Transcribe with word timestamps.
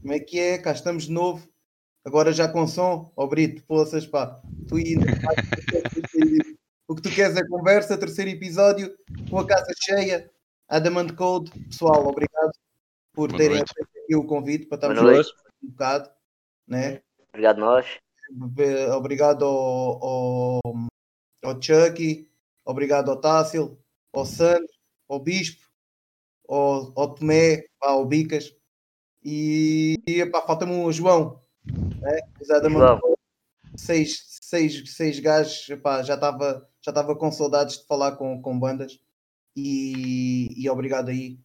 Como 0.00 0.14
é 0.14 0.18
que 0.18 0.38
é? 0.38 0.58
Cá 0.58 0.72
estamos 0.72 1.04
de 1.04 1.12
novo. 1.12 1.46
Agora 2.04 2.32
já 2.32 2.48
com 2.48 2.66
som. 2.66 3.12
Ó 3.14 3.26
Brito, 3.26 3.62
poças, 3.64 4.06
pá. 4.06 4.40
Tu 4.66 4.76
ainda. 4.76 5.06
o 6.88 6.94
que 6.94 7.02
tu 7.02 7.10
queres 7.10 7.36
é 7.36 7.46
conversa. 7.46 7.98
Terceiro 7.98 8.30
episódio 8.30 8.96
com 9.28 9.38
a 9.38 9.46
casa 9.46 9.72
cheia. 9.78 10.30
Adamant 10.68 11.14
Code. 11.14 11.50
Pessoal, 11.66 12.06
obrigado 12.06 12.52
por 13.12 13.28
Boa 13.28 13.38
terem 13.38 13.56
aceito 13.56 13.90
aqui 14.02 14.16
o 14.16 14.24
convite 14.24 14.66
para 14.66 14.76
estarmos 14.76 15.00
conversar 15.00 15.34
um 15.62 15.68
bocado. 15.68 16.10
Né? 16.66 17.02
Obrigado 17.28 17.58
nós. 17.58 17.98
Obrigado 18.96 19.44
ao, 19.44 20.04
ao, 20.04 20.60
ao 21.42 21.60
Chucky, 21.60 22.30
obrigado 22.64 23.10
ao 23.10 23.20
Tássilo, 23.20 23.76
ao 24.12 24.24
Sandro, 24.24 24.72
ao 25.08 25.18
Bispo, 25.18 25.68
ao, 26.48 26.92
ao 26.96 27.12
Tomé, 27.12 27.66
ao 27.80 28.06
Bicas 28.06 28.54
e, 29.24 29.98
e 30.06 30.20
epá, 30.20 30.42
falta-me 30.42 30.72
o 30.72 30.92
João. 30.92 31.40
Né? 31.64 32.20
Exatamente. 32.40 32.78
João. 32.78 33.00
Seis, 33.76 34.38
seis, 34.40 34.94
seis 34.94 35.20
gajos, 35.20 35.68
epá, 35.68 36.02
já 36.02 36.14
estava 36.14 36.68
já 36.82 36.92
tava 36.92 37.14
com 37.14 37.30
saudades 37.30 37.78
de 37.78 37.86
falar 37.86 38.12
com, 38.12 38.40
com 38.40 38.58
bandas 38.58 38.98
e, 39.56 40.48
e 40.56 40.68
obrigado 40.70 41.10
aí. 41.10 41.38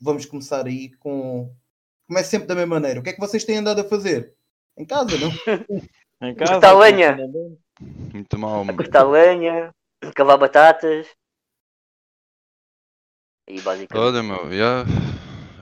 Vamos 0.00 0.26
começar 0.26 0.66
aí 0.66 0.90
com. 0.96 1.52
Comece 2.06 2.30
sempre 2.30 2.46
da 2.46 2.54
mesma 2.54 2.76
maneira. 2.76 3.00
O 3.00 3.02
que 3.02 3.10
é 3.10 3.12
que 3.12 3.20
vocês 3.20 3.44
têm 3.44 3.58
andado 3.58 3.80
a 3.80 3.84
fazer? 3.84 4.34
Em 4.76 4.84
casa, 4.84 5.16
não? 5.18 5.30
Em 6.22 6.34
Cortar 6.34 6.72
lenha. 6.78 7.16
Muito 7.78 8.38
mal, 8.38 8.64
mano. 8.64 8.76
Cortar 8.76 9.04
lenha, 9.04 9.74
cavar 10.14 10.38
batatas. 10.38 11.06
E 13.48 13.60
basicamente. 13.60 14.06
Olha, 14.06 14.22
meu, 14.22 14.50
já. 14.52 14.84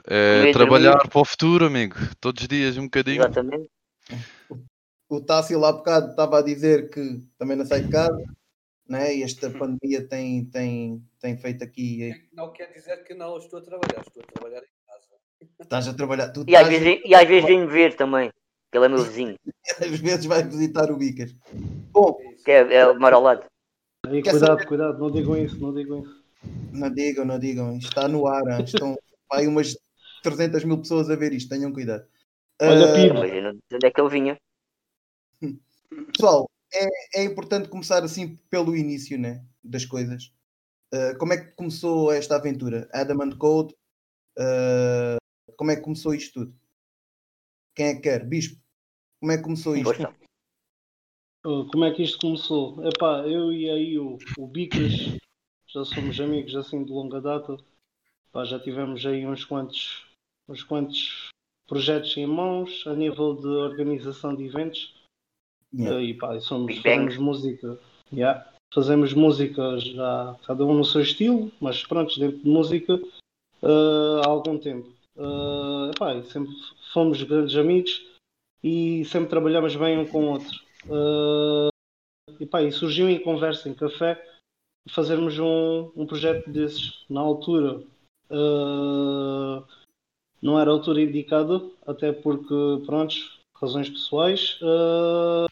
É 0.07 0.53
trabalhar 0.53 0.93
dormir. 0.93 1.11
para 1.11 1.21
o 1.21 1.25
futuro, 1.25 1.67
amigo. 1.67 1.97
Todos 2.21 2.43
os 2.43 2.49
dias 2.49 2.77
um 2.77 2.85
bocadinho. 2.85 3.23
Exatamente. 3.23 3.71
o 5.09 5.21
Tássio 5.21 5.59
lá 5.59 5.71
há 5.71 5.73
bocado 5.73 6.11
estava 6.11 6.39
a 6.39 6.43
dizer 6.43 6.91
que 6.91 7.21
também 7.39 7.57
não 7.57 7.65
sai 7.65 7.83
de 7.83 7.91
casa, 7.91 8.23
né? 8.87 9.15
e 9.15 9.23
esta 9.23 9.49
pandemia 9.51 10.07
tem, 10.07 10.45
tem, 10.47 11.03
tem 11.21 11.37
feito 11.39 11.65
aqui. 11.65 12.29
Não 12.33 12.53
quer 12.53 12.71
dizer 12.73 13.03
que 13.05 13.15
não 13.15 13.39
estou 13.39 13.61
a 13.61 13.63
trabalhar, 13.63 14.03
estou 14.07 14.23
a 14.23 14.33
trabalhar 14.33 14.61
em 14.61 14.87
casa. 14.87 15.07
Estás 15.61 15.89
a 15.89 15.95
trabalhar. 15.95 16.29
Tu 16.31 16.45
E 16.47 16.55
às 16.55 16.69
vezes, 16.69 17.01
e 17.05 17.15
às 17.15 17.27
vezes 17.27 17.47
vem-me 17.47 17.67
ver 17.67 17.97
também. 17.97 18.31
Que 18.71 18.79
ele 18.79 18.87
é 18.87 18.89
meu 18.89 19.05
vizinho. 19.05 19.37
às 19.81 20.01
vezes 20.01 20.27
vais 20.27 20.47
visitar 20.47 20.91
o 20.91 20.97
Bicas. 20.97 21.35
Bom, 21.93 22.19
É. 22.21 22.35
Que 22.45 22.51
é, 22.51 22.75
é, 22.75 22.93
mora 22.93 23.17
ao 23.17 23.23
lado. 23.23 23.45
Aí, 24.07 24.23
cuidado, 24.23 24.47
saber? 24.47 24.67
cuidado, 24.67 24.99
não 24.99 25.11
digam 25.11 25.35
isso, 25.37 25.59
não 25.59 25.73
digam 25.73 26.03
isso. 26.03 26.25
não 26.73 26.91
digam, 26.91 27.25
não 27.25 27.39
digam, 27.39 27.77
isto 27.77 27.89
está 27.89 28.07
no 28.07 28.27
ar. 28.27 28.61
Estão 28.61 28.99
aí 29.33 29.47
umas 29.47 29.75
300 30.25 30.65
mil 30.65 30.79
pessoas 30.79 31.11
a 31.11 31.17
ver 31.17 31.33
isto, 31.33 31.51
tenham 31.51 31.73
cuidado. 31.73 32.07
Olha, 32.61 32.91
Ah, 32.91 32.95
Pino. 32.95 33.21
Sei 33.69 33.77
onde 33.77 33.87
é 33.87 33.91
que 33.91 34.01
ele 34.01 34.11
vinha. 34.11 34.39
Pessoal, 36.13 36.51
é, 36.73 37.21
é 37.21 37.25
importante 37.25 37.69
começar 37.69 38.03
assim 38.03 38.37
pelo 38.51 38.75
início 38.77 39.19
né, 39.19 39.45
das 39.63 39.85
coisas. 39.85 40.33
Uh, 40.93 41.17
como 41.19 41.33
é 41.33 41.37
que 41.37 41.55
começou 41.55 42.13
esta 42.13 42.37
aventura? 42.37 42.89
Adamant 42.93 43.37
Code? 43.37 43.75
Uh, 44.39 45.19
como 45.57 45.71
é 45.71 45.77
que 45.77 45.83
começou 45.83 46.15
isto 46.15 46.41
tudo? 46.41 46.55
Quem 47.75 47.87
é 47.87 47.95
que 47.95 48.01
quer? 48.01 48.25
Bispo, 48.25 48.61
como 49.21 49.33
é 49.33 49.37
que 49.37 49.43
começou 49.43 49.77
isto? 49.77 49.85
Força. 49.85 50.15
Uh, 51.45 51.67
Como 51.71 51.85
é 51.85 51.93
que 51.93 52.03
isto 52.03 52.19
começou? 52.19 52.83
Epá, 52.89 53.19
eu 53.27 53.53
e 53.53 53.69
aí 53.69 53.99
o, 53.99 54.17
o 54.39 54.47
Bicas 54.47 55.19
já 55.67 55.85
somos 55.85 56.19
amigos 56.19 56.57
assim 56.57 56.83
de 56.83 56.91
longa 56.91 57.21
data. 57.21 57.59
Pá, 58.33 58.45
já 58.45 58.59
tivemos 58.59 59.05
aí 59.05 59.27
uns 59.27 59.45
quantos, 59.45 60.07
uns 60.49 60.63
quantos 60.63 61.29
projetos 61.67 62.17
em 62.17 62.27
mãos 62.27 62.85
a 62.87 62.95
nível 62.95 63.35
de 63.35 63.47
organização 63.47 64.35
de 64.35 64.45
eventos. 64.45 64.95
Yeah. 65.73 66.03
E 66.03 66.15
pá, 66.15 66.39
somos, 66.41 66.77
fazemos 66.77 67.17
música. 67.17 67.79
Yeah. 68.13 68.47
Fazemos 68.73 69.13
música 69.13 69.79
já, 69.79 70.37
cada 70.47 70.65
um 70.65 70.75
no 70.75 70.85
seu 70.85 71.01
estilo, 71.01 71.51
mas 71.61 71.85
pronto, 71.87 72.19
dentro 72.19 72.39
de 72.39 72.49
música 72.49 72.95
uh, 73.63 74.21
há 74.25 74.29
algum 74.29 74.59
tempo. 74.59 74.93
Uh, 75.17 75.91
epá, 75.95 76.21
sempre 76.25 76.53
fomos 76.93 77.23
grandes 77.23 77.57
amigos 77.57 78.05
e 78.63 79.05
sempre 79.05 79.29
trabalhamos 79.29 79.77
bem 79.77 79.99
um 79.99 80.07
com 80.07 80.25
o 80.25 80.33
outro. 80.33 80.61
Uh, 80.87 81.69
e, 82.41 82.47
pá, 82.47 82.63
e 82.63 82.73
surgiu 82.73 83.09
em 83.09 83.21
conversa, 83.21 83.69
em 83.69 83.75
café, 83.75 84.21
fazermos 84.91 85.39
um, 85.39 85.93
um 85.97 86.07
projeto 86.07 86.51
desses. 86.51 87.05
Na 87.09 87.21
altura 87.21 87.83
uh, 88.31 89.65
não 90.45 90.61
era 90.61 90.71
a 90.71 90.75
altura 90.75 91.01
indicada, 91.01 91.59
até 91.87 92.13
porque, 92.13 92.55
pronto, 92.85 93.15
razões 93.55 93.89
pessoais. 93.89 94.59
uh, 94.61 95.49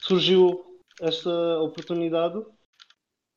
surgiu 0.00 0.80
esta 1.00 1.60
oportunidade 1.60 2.44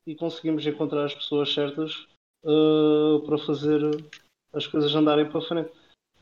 e 0.07 0.15
conseguimos 0.15 0.65
encontrar 0.65 1.05
as 1.05 1.13
pessoas 1.13 1.53
certas 1.53 2.07
uh, 2.43 3.21
para 3.23 3.37
fazer 3.37 3.81
as 4.51 4.65
coisas 4.65 4.93
andarem 4.95 5.29
para 5.29 5.41
frente. 5.41 5.71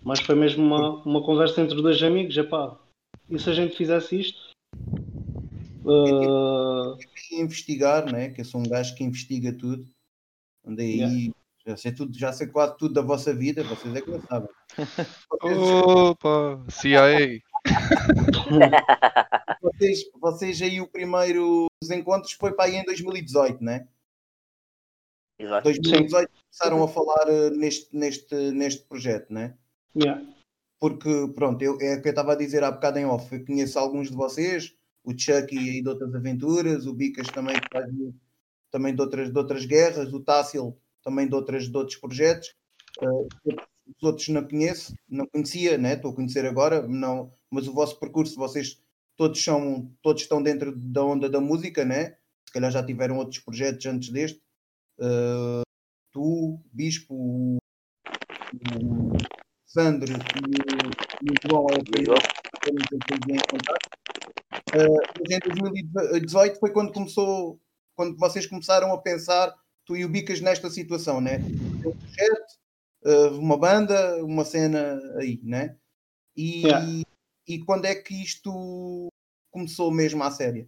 Mas 0.04 0.20
foi 0.20 0.36
mesmo 0.36 0.64
uma, 0.64 1.02
uma 1.04 1.24
conversa 1.24 1.62
entre 1.62 1.82
dois 1.82 2.04
amigos, 2.04 2.36
epá, 2.36 2.78
e 3.30 3.40
se 3.40 3.50
a 3.50 3.54
gente 3.54 3.76
fizesse 3.76 4.20
isto? 4.20 4.52
Uh, 5.86 6.98
investigar, 7.32 8.12
né? 8.12 8.30
que 8.32 8.42
eu 8.42 8.46
sou 8.46 8.60
um 8.60 8.68
gajo 8.68 8.94
que 8.96 9.04
investiga 9.04 9.54
tudo. 9.54 9.88
Andei 10.66 11.02
aí, 11.02 11.32
já, 11.66 11.78
sei 11.78 11.92
tudo, 11.92 12.18
já 12.18 12.32
sei 12.32 12.48
quase 12.48 12.78
tudo 12.78 12.94
da 12.94 13.02
vossa 13.02 13.34
vida, 13.34 13.64
vocês 13.64 13.96
é 13.96 14.02
que 14.02 14.12
não 14.12 14.22
sabem. 14.22 14.50
Opa, 15.42 16.64
CIA. 16.70 17.42
vocês, 19.62 20.00
vocês 20.20 20.62
aí 20.62 20.80
o 20.80 20.88
primeiro 20.88 21.66
dos 21.82 21.92
encontros 21.92 22.34
foi 22.34 22.54
para 22.54 22.66
aí 22.66 22.76
em 22.76 22.86
2018, 22.86 23.64
né? 23.64 23.88
Exato. 25.40 25.64
2018 25.64 26.30
começaram 26.32 26.84
a 26.84 26.88
falar 26.88 27.28
eh, 27.28 27.50
neste, 27.50 27.96
neste, 27.96 28.36
neste 28.52 28.84
projeto, 28.84 29.34
né? 29.34 29.58
yeah. 29.96 30.22
Porque, 30.80 31.28
pronto, 31.34 31.62
eu, 31.62 31.78
é 31.82 31.96
o 31.96 32.02
que 32.02 32.08
eu 32.08 32.12
estava 32.12 32.34
a 32.34 32.38
dizer 32.38 32.64
há 32.64 32.72
bocado 32.72 33.00
em 33.00 33.06
off. 33.06 33.34
Eu 33.34 33.46
conheço 33.46 33.80
alguns 33.80 34.10
de 34.10 34.16
vocês, 34.16 34.76
o 35.04 35.12
Chucky 35.12 35.58
aí 35.58 35.82
de 35.82 35.90
outras 35.90 36.14
aventuras, 36.14 36.86
o 36.86 36.94
Bicas 36.94 37.28
também 37.28 37.56
também 38.72 38.94
de 38.94 39.02
outras, 39.02 39.32
de 39.32 39.38
outras 39.38 39.66
guerras, 39.66 40.14
o 40.14 40.20
Tássilo 40.20 40.78
também 41.06 41.28
de, 41.28 41.36
outras, 41.36 41.70
de 41.70 41.78
outros 41.78 41.98
projetos. 41.98 42.54
Eh, 43.02 43.54
os 43.88 44.04
outros 44.04 44.28
não 44.30 44.44
conheço, 44.44 44.94
não 45.08 45.28
conhecia, 45.28 45.78
né? 45.78 45.94
estou 45.94 46.12
a 46.12 46.16
conhecer 46.16 46.44
agora, 46.46 46.88
não, 46.88 47.32
mas 47.52 47.68
o 47.68 47.74
vosso 47.74 48.00
percurso, 48.00 48.36
vocês 48.36 48.82
todos 49.16 49.42
são, 49.42 49.92
todos 50.02 50.24
estão 50.24 50.42
dentro 50.42 50.76
da 50.76 51.04
onda 51.04 51.30
da 51.30 51.40
música, 51.40 51.86
né? 51.86 52.18
Se 52.48 52.54
calhar 52.54 52.72
já 52.72 52.84
tiveram 52.84 53.18
outros 53.18 53.40
projetos 53.40 53.86
antes 53.86 54.10
deste. 54.10 54.42
Eh, 55.00 55.62
tu, 56.12 56.60
Bispo, 56.74 57.14
o, 57.14 57.58
o 58.82 59.18
Sandro 59.66 60.12
e 60.12 60.16
o, 60.16 60.20
e 61.22 61.32
o 61.32 61.50
João 61.50 61.68
é 61.70 61.76
em 61.80 63.40
contato. 63.50 63.90
Eh, 64.74 64.88
mas 65.20 65.32
em 65.32 65.40
2018 65.40 66.60
foi 66.60 66.72
quando 66.72 66.92
começou, 66.92 67.60
quando 67.96 68.18
vocês 68.18 68.48
começaram 68.48 68.92
a 68.94 69.02
pensar, 69.02 69.54
tu 69.86 69.96
e 69.96 70.04
o 70.04 70.10
Bicas, 70.10 70.42
nesta 70.42 70.70
situação, 70.70 71.22
né? 71.22 71.38
Um 71.86 71.96
projeto, 71.96 73.40
uma 73.40 73.58
banda, 73.58 74.24
uma 74.24 74.44
cena 74.44 75.00
aí, 75.18 75.40
né? 75.44 75.78
E, 76.36 76.66
Yeah. 76.66 77.04
e 77.48 77.60
quando 77.64 77.86
é 77.86 77.96
que 77.96 78.14
isto 78.22 79.10
começou 79.52 79.92
mesmo 79.92 80.24
à 80.24 80.32
séria? 80.32 80.68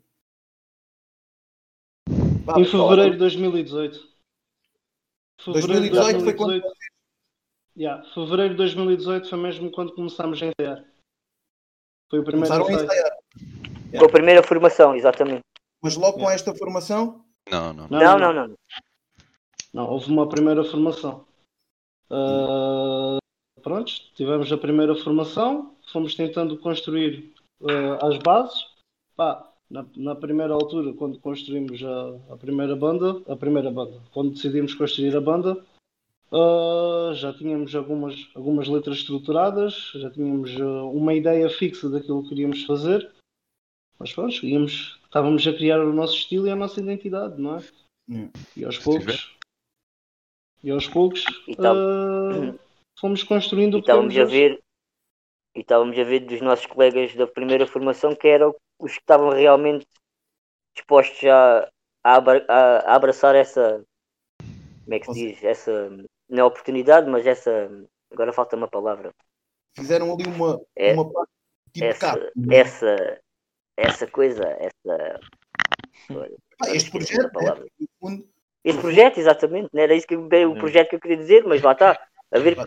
Em 2.10 2.66
fevereiro 2.66 3.12
de 3.12 3.18
2018. 3.18 4.18
2018 5.46 6.24
foi 6.24 6.34
quando 6.34 6.50
2018 6.52 6.78
yeah, 7.78 8.14
fevereiro 8.14 8.52
de 8.52 8.58
2018 8.58 9.30
foi 9.30 9.40
mesmo 9.40 9.72
quando 9.72 9.94
começámos 9.94 10.42
a 10.42 10.46
ensaiar. 10.46 10.86
Foi 12.10 12.20
o 12.20 12.24
primeiro 12.24 12.48
começaram 12.48 12.68
a 12.68 12.84
ensaiar. 12.84 13.18
Com 14.00 14.06
a 14.06 14.10
primeira 14.10 14.44
formação, 14.44 14.96
exatamente. 14.96 15.44
Mas 15.81 15.96
logo 15.96 16.20
com 16.20 16.30
esta 16.30 16.56
formação, 16.56 17.25
Não, 17.50 17.74
não. 17.74 17.88
Não, 17.88 18.20
não, 18.20 18.34
não. 18.34 18.48
Não, 18.48 18.58
houve 19.83 20.12
uma 20.12 20.27
primeira 20.27 20.63
formação. 20.63 21.25
Ah, 22.09 23.18
pronto, 23.62 23.91
tivemos 24.15 24.51
a 24.51 24.57
primeira 24.57 24.95
formação, 24.95 25.75
fomos 25.91 26.15
tentando 26.15 26.57
construir 26.57 27.33
ah, 27.63 28.07
as 28.07 28.18
bases. 28.19 28.65
Pá, 29.15 29.51
na, 29.69 29.85
na 29.95 30.15
primeira 30.15 30.53
altura, 30.53 30.94
quando 30.94 31.19
construímos 31.19 31.83
a, 31.83 32.33
a 32.33 32.38
primeira 32.38 32.75
banda, 32.75 33.21
a 33.27 33.35
primeira 33.35 33.69
banda, 33.69 34.01
quando 34.13 34.31
decidimos 34.31 34.74
construir 34.74 35.15
a 35.15 35.21
banda, 35.21 35.63
ah, 36.31 37.12
já 37.13 37.33
tínhamos 37.33 37.75
algumas, 37.75 38.29
algumas 38.35 38.68
letras 38.68 38.97
estruturadas, 38.97 39.91
já 39.95 40.09
tínhamos 40.09 40.56
uma 40.56 41.13
ideia 41.13 41.50
fixa 41.50 41.89
daquilo 41.89 42.24
que 42.24 42.29
queríamos 42.29 42.63
fazer. 42.63 43.12
Mas 44.00 44.13
pronto, 44.13 44.45
íamos, 44.45 45.00
estávamos 45.06 45.45
a 45.47 45.53
criar 45.53 45.79
o 45.79 45.91
nosso 45.91 46.15
estilo 46.15 46.45
e 46.45 46.51
a 46.51 46.56
nossa 46.56 46.79
identidade, 46.79 47.41
não 47.41 47.57
é? 47.57 47.63
Hum. 48.07 48.29
E 48.56 48.63
aos 48.63 48.77
poucos, 48.77 49.35
e 50.63 50.71
aos 50.71 50.88
poucos 50.88 51.24
E 51.48 51.56
ah, 51.59 52.54
fomos 53.00 53.24
construindo 53.24 53.77
E 53.77 53.80
estávamos 53.80 54.13
a 54.13 54.25
pequenos- 54.25 54.31
ver, 54.31 54.63
e 55.56 55.59
estávamos 55.62 55.98
a 55.98 56.04
ver 56.04 56.19
dos 56.21 56.42
nossos 56.42 56.65
colegas 56.65 57.15
da 57.15 57.27
primeira 57.27 57.65
formação 57.68 58.15
que 58.15 58.27
eram 58.27 58.56
os 58.80 58.94
que 58.94 59.00
estavam 59.00 59.30
realmente 59.30 59.86
dispostos 60.75 61.24
a, 61.30 61.69
a, 62.04 62.18
a- 62.18 62.80
a 62.92 62.95
abraçar 62.95 63.36
essa 63.36 63.83
como 64.83 64.95
é 64.95 65.00
que 65.00 65.13
se 65.13 65.33
diz? 65.33 65.44
Essa 65.44 65.89
não 66.30 66.39
é 66.39 66.44
oportunidade, 66.45 67.10
mas 67.10 67.25
essa 67.27 67.69
agora 68.12 68.31
falta 68.31 68.56
uma 68.56 68.69
palavra. 68.69 69.13
Fizeram 69.75 70.13
ali 70.13 70.25
uma, 70.27 70.62
É- 70.75 70.94
uma 70.94 71.12
parte 71.12 71.31
tipo 71.74 71.86
essa, 71.88 72.00
cap. 72.00 72.31
essa, 72.51 73.21
essa 73.75 74.07
coisa, 74.07 74.44
essa. 74.60 75.19
Ah, 76.62 76.69
este 76.74 76.89
projeto, 76.89 77.33
né, 77.42 77.65
no 77.80 77.88
fundo, 78.00 78.30
Esse 78.63 78.80
projeto, 78.80 79.18
exatamente, 79.19 79.69
não 79.74 79.81
era 79.81 79.95
isso 79.95 80.07
que 80.07 80.15
eu- 80.15 80.21
o 80.27 80.56
É. 80.56 80.59
projeto 80.59 80.89
que 80.89 80.95
eu 80.95 81.00
queria 81.00 81.18
dizer, 81.18 81.44
mas 81.45 81.62
lá 81.62 81.71
está. 81.71 82.00
A 82.31 82.39
ver 82.39 82.57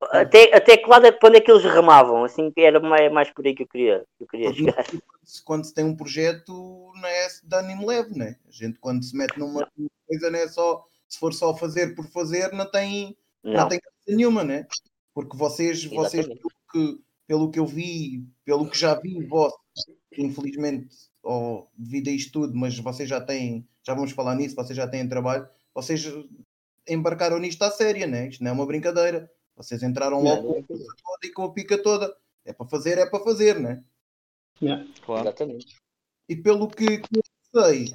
até, 0.00 0.54
até 0.56 0.76
que 0.78 0.88
lado 0.88 1.06
é, 1.06 1.18
onde 1.22 1.36
é 1.36 1.40
que 1.40 1.50
eles 1.50 1.64
remavam, 1.64 2.24
assim 2.24 2.50
que 2.50 2.60
era 2.62 2.80
mais, 2.80 3.12
mais 3.12 3.30
por 3.30 3.44
aí 3.46 3.54
que 3.54 3.64
eu 3.64 3.68
queria, 3.68 4.04
que 4.16 4.24
eu 4.24 4.26
queria 4.28 4.52
chegar. 4.54 4.84
quando 4.86 5.00
se- 5.24 5.44
quando 5.44 5.72
tem 5.74 5.84
um 5.84 5.96
projeto 5.96 6.52
não 6.94 7.06
é 7.08 7.26
de 7.42 7.56
ânimo 7.56 7.86
leve, 7.86 8.16
né? 8.16 8.36
A 8.48 8.50
gente 8.50 8.78
quando 8.78 9.04
se 9.04 9.14
mete 9.16 9.38
numa 9.38 9.68
coisa 10.06 10.30
não 10.30 10.38
é 10.38 10.48
só 10.48 10.86
se 11.06 11.18
for 11.18 11.34
só 11.34 11.54
fazer 11.54 11.94
por 11.94 12.06
fazer 12.06 12.50
não 12.52 12.70
tem, 12.70 13.16
não, 13.42 13.52
Não, 13.52 13.68
tem 13.68 13.80
nenhuma, 14.08 14.42
né? 14.44 14.66
Porque 15.12 15.36
vocês, 15.36 15.84
vocês 15.84 16.26
pelo, 16.26 16.50
que, 16.72 17.00
pelo 17.26 17.50
que 17.50 17.58
eu 17.58 17.66
vi, 17.66 18.24
pelo 18.44 18.70
que 18.70 18.78
já 18.78 18.94
vi 18.94 19.22
vosso, 19.26 19.58
infelizmente, 20.16 20.88
ou 21.22 21.70
devido 21.76 22.08
a 22.08 22.12
isto 22.12 22.32
tudo, 22.32 22.56
mas 22.56 22.78
vocês 22.78 23.08
já 23.08 23.20
têm, 23.20 23.66
já 23.82 23.94
vamos 23.94 24.12
falar 24.12 24.34
nisso, 24.34 24.56
vocês 24.56 24.76
já 24.76 24.86
têm 24.88 25.08
trabalho, 25.08 25.48
vocês 25.74 26.04
embarcaram 26.88 27.38
nisto 27.38 27.62
à 27.62 27.70
séria, 27.70 28.06
né? 28.06 28.28
Isto 28.28 28.42
não 28.42 28.50
é 28.50 28.54
uma 28.54 28.66
brincadeira. 28.66 29.30
Vocês 29.56 29.82
entraram 29.82 30.22
logo 30.22 30.54
com 30.54 30.58
a 30.58 30.62
pica 30.62 30.74
toda 31.02 31.26
e 31.26 31.32
com 31.32 31.42
a 31.42 31.52
pica 31.52 31.82
toda. 31.82 32.16
É 32.44 32.52
para 32.52 32.66
fazer, 32.66 32.98
é 32.98 33.06
para 33.06 33.22
fazer, 33.22 33.60
né? 33.60 33.84
Claro. 35.04 35.28
exatamente. 35.28 35.76
E 36.28 36.36
pelo 36.36 36.68
que, 36.68 37.02
sei, 37.54 37.86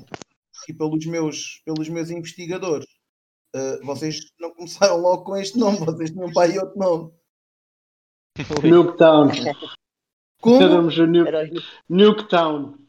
e 0.68 0.74
pelos 0.74 1.06
meus, 1.06 1.62
pelos 1.66 1.90
meus 1.90 2.10
investigadores, 2.10 2.88
eh, 3.54 3.80
vocês 3.84 4.20
não 4.40 4.54
começaram 4.54 4.98
logo 4.98 5.24
com 5.24 5.38
este 5.38 5.58
nome, 5.58 5.78
vocês 5.80 6.12
tinham 6.12 6.32
para 6.32 6.52
aí 6.52 6.60
outro 6.60 6.78
nome. 6.78 7.12
Nuketown. 8.64 9.30
Como? 10.42 10.62
Éramos 10.62 10.98
o 10.98 11.08
Nuke, 11.08 11.64
Nuketown. 11.90 12.85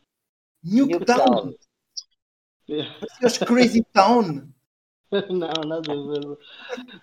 Yeah. 2.69 2.93
Parecia 2.99 3.27
os 3.27 3.39
Crazy 3.39 3.85
Town. 3.93 4.53
Não, 5.31 5.69
nada 5.69 5.93
a 5.93 5.95
ver. 5.95 6.39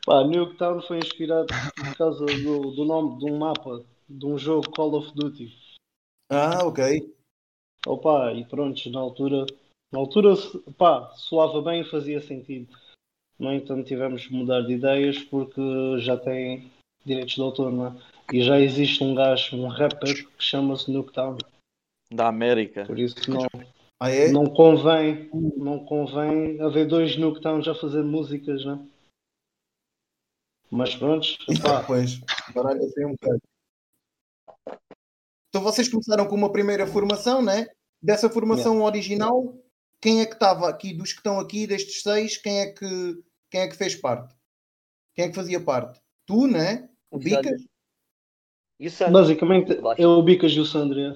Pá, 0.06 0.24
Nuketown 0.26 0.82
foi 0.82 0.98
inspirado 0.98 1.48
por 1.76 1.96
causa 1.96 2.26
do, 2.26 2.72
do 2.72 2.84
nome 2.84 3.18
de 3.20 3.32
um 3.32 3.38
mapa 3.38 3.86
de 4.10 4.26
um 4.26 4.38
jogo 4.38 4.70
Call 4.72 4.96
of 4.96 5.14
Duty. 5.16 5.56
Ah, 6.30 6.66
ok. 6.66 7.16
Opa, 7.88 8.34
e 8.34 8.46
pronto, 8.46 8.90
na 8.90 9.00
altura, 9.00 9.46
na 9.92 10.00
altura, 10.00 10.36
pá, 10.78 11.14
soava 11.16 11.62
bem 11.62 11.82
e 11.82 11.90
fazia 11.90 12.22
sentido. 12.22 12.68
No 13.40 13.54
entanto, 13.54 13.88
tivemos 13.88 14.28
que 14.28 14.34
mudar 14.34 14.62
de 14.62 14.74
ideias 14.74 15.20
porque 15.20 15.62
já 16.00 16.18
tem 16.18 16.72
direitos 17.06 17.36
de 17.36 17.42
autor, 17.42 17.72
não 17.72 17.88
é? 17.88 17.96
E 18.32 18.42
já 18.42 18.60
existe 18.60 19.04
um 19.04 19.16
gajo, 19.16 19.56
um 19.56 19.68
rapper, 19.68 20.28
que 20.28 20.44
chama-se 20.44 20.92
Nuketown. 20.92 21.38
Da 22.14 22.28
América. 22.28 22.86
Por 22.86 23.00
isso 23.00 23.16
não, 23.30 23.48
Ah, 24.00 24.10
é? 24.10 24.32
não 24.32 24.46
convém, 24.46 25.30
não 25.58 25.84
convém 25.86 26.62
haver 26.62 26.88
dois 26.88 27.18
Nuketowns 27.18 27.68
a 27.68 27.74
fazer 27.74 28.04
músicas, 28.04 28.64
né? 28.66 28.88
Mas 30.70 30.96
pronto, 30.96 31.28
pá, 31.62 31.84
Pois, 31.86 32.20
baralho 32.54 32.84
assim 32.84 33.06
um 33.06 33.12
bocado. 33.12 33.42
Então 35.50 35.62
vocês 35.62 35.88
começaram 35.88 36.28
com 36.28 36.36
uma 36.36 36.52
primeira 36.52 36.88
formação, 36.88 37.42
né? 37.42 37.68
Dessa 38.02 38.30
formação 38.30 38.82
original, 38.82 39.56
quem 40.02 40.22
é 40.22 40.26
que 40.26 40.34
estava 40.34 40.68
aqui, 40.68 40.94
dos 40.94 41.12
que 41.12 41.20
estão 41.20 41.40
aqui, 41.40 41.66
destes 41.68 42.02
seis, 42.02 42.38
quem 42.38 42.60
é 42.60 42.72
que, 42.72 43.24
quem 43.50 43.62
é 43.62 43.68
que 43.68 43.76
fez 43.76 43.96
parte? 43.96 44.36
Quem 45.16 45.26
é 45.26 45.30
que 45.30 45.36
fazia 45.36 45.60
parte? 45.60 46.02
Tu, 46.26 46.48
né? 46.48 46.90
O 47.12 47.20
Bicas? 47.20 47.64
E 48.80 48.88
o 48.88 48.92
Sandro? 48.92 49.14
basicamente 49.14 49.80
é 49.98 50.08
o 50.08 50.22
Bicas 50.24 50.52
e 50.52 50.60
o 50.60 50.66
Sandria. 50.66 51.16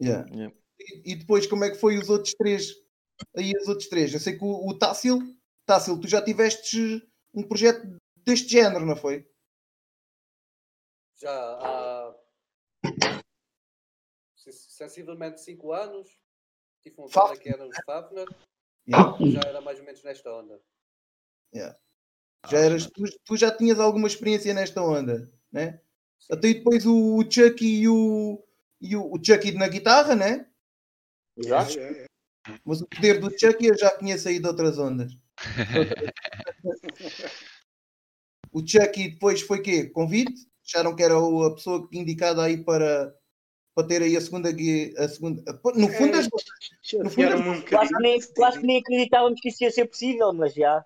Yeah. 0.00 0.28
Yeah. 0.34 0.56
E, 0.78 1.12
e 1.12 1.16
depois 1.16 1.46
como 1.46 1.64
é 1.64 1.70
que 1.70 1.76
foi 1.76 1.98
os 1.98 2.08
outros 2.08 2.34
três? 2.34 2.72
Aí 3.36 3.52
os 3.60 3.68
outros 3.68 3.88
três. 3.88 4.12
Eu 4.12 4.20
sei 4.20 4.36
que 4.36 4.44
o, 4.44 4.68
o 4.68 4.78
Tássilo, 4.78 5.20
Tássilo, 5.66 6.00
tu 6.00 6.08
já 6.08 6.22
tiveste 6.22 7.06
um 7.32 7.42
projeto 7.42 7.86
deste 8.24 8.48
género, 8.48 8.84
não 8.84 8.96
foi? 8.96 9.28
Já 11.16 11.30
há 11.30 12.16
sen- 14.36 14.52
sensivelmente 14.52 15.40
5 15.40 15.72
anos 15.72 16.08
tive 16.82 17.00
um 17.00 17.06
tema 17.08 17.36
que 17.36 17.48
era 17.48 17.66
os 17.66 17.76
Fafner 17.86 18.28
Yeah. 18.86 19.16
e 19.18 19.30
já 19.30 19.40
era 19.40 19.62
mais 19.62 19.78
ou 19.78 19.86
menos 19.86 20.02
nesta 20.02 20.30
onda. 20.30 20.60
Já 21.54 22.58
eras, 22.58 22.86
tu, 22.90 23.02
tu 23.24 23.36
já 23.36 23.50
tinhas 23.56 23.80
alguma 23.80 24.06
experiência 24.06 24.52
nesta 24.52 24.82
onda, 24.82 25.32
né? 25.50 25.80
Até 26.30 26.48
e 26.48 26.54
depois 26.54 26.84
o, 26.84 27.16
o 27.16 27.22
Chucky 27.22 27.80
e 27.80 27.88
o, 27.88 28.44
e 28.80 28.96
o, 28.96 29.12
o 29.12 29.24
Chucky 29.24 29.52
na 29.52 29.68
guitarra, 29.68 30.14
né? 30.14 30.46
Exato. 31.36 31.74
Mas 32.64 32.82
o 32.82 32.86
poder 32.86 33.20
do 33.20 33.30
Chucky 33.30 33.66
eu 33.66 33.78
já 33.78 33.90
conheço 33.90 34.28
aí 34.28 34.38
de 34.38 34.46
outras 34.46 34.78
ondas. 34.78 35.16
o 38.52 38.66
Chucky 38.66 39.10
depois 39.10 39.40
foi 39.40 39.62
quê? 39.62 39.84
Convite? 39.86 40.46
Acharam 40.66 40.94
que 40.94 41.02
era 41.02 41.14
a 41.16 41.54
pessoa 41.54 41.88
indicada 41.92 42.42
aí 42.42 42.62
para, 42.62 43.14
para 43.74 43.86
ter 43.86 44.02
aí 44.02 44.16
a 44.16 44.20
segunda 44.20 44.50
gui- 44.52 44.94
a 44.96 45.08
segunda. 45.08 45.42
No 45.74 45.88
fundo, 45.88 46.16
as, 46.16 46.26
no 46.26 47.10
fundo 47.10 47.34
as 47.34 47.40
um 47.40 47.60
Quase 47.62 47.94
que, 47.94 48.02
nem, 48.02 48.20
quase 48.34 48.60
que 48.60 48.66
nem 48.66 48.80
acreditávamos 48.80 49.40
que 49.40 49.48
isso 49.48 49.64
ia 49.64 49.70
ser 49.70 49.86
possível, 49.86 50.32
mas 50.32 50.54
já. 50.54 50.84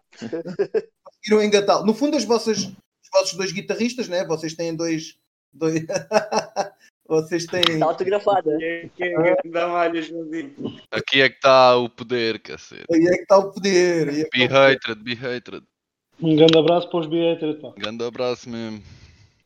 conseguiram 1.05 1.45
engatar. 1.45 1.85
No 1.85 1.95
fundo, 1.95 2.17
as 2.17 2.25
vossas, 2.25 2.59
os 2.59 3.11
vossos 3.13 3.37
dois 3.37 3.53
guitarristas, 3.53 4.09
né? 4.09 4.25
Vocês 4.25 4.55
têm 4.55 4.75
dois. 4.75 5.19
dois... 5.53 5.85
Vocês 7.09 7.47
têm. 7.47 7.63
Está 7.67 7.87
autografada. 7.87 8.57
Que- 8.59 8.91
que- 8.95 9.37
que 9.43 9.49
Dá 9.49 9.67
malha, 9.67 10.03
Joãozinho. 10.03 10.55
Aqui 10.91 11.23
é 11.23 11.29
que 11.31 11.37
está 11.37 11.75
o 11.77 11.89
poder, 11.89 12.39
cacete. 12.41 12.85
Aí 12.93 13.01
é 13.07 13.13
que 13.17 13.23
está 13.23 13.39
o 13.39 13.51
poder. 13.51 14.09
é 14.09 14.25
que 14.25 14.31
Be 14.31 14.43
está 14.45 14.45
o 14.45 14.49
poder. 14.49 14.75
hatred, 14.77 15.03
be 15.03 15.15
hatred. 15.15 15.67
Um 16.21 16.37
grande 16.37 16.59
abraço 16.59 16.91
para 16.91 16.99
os 17.01 17.07
Beatriz, 17.07 17.57
pá. 17.61 17.73
Grande 17.79 18.05
abraço 18.05 18.51
mesmo. 18.51 18.83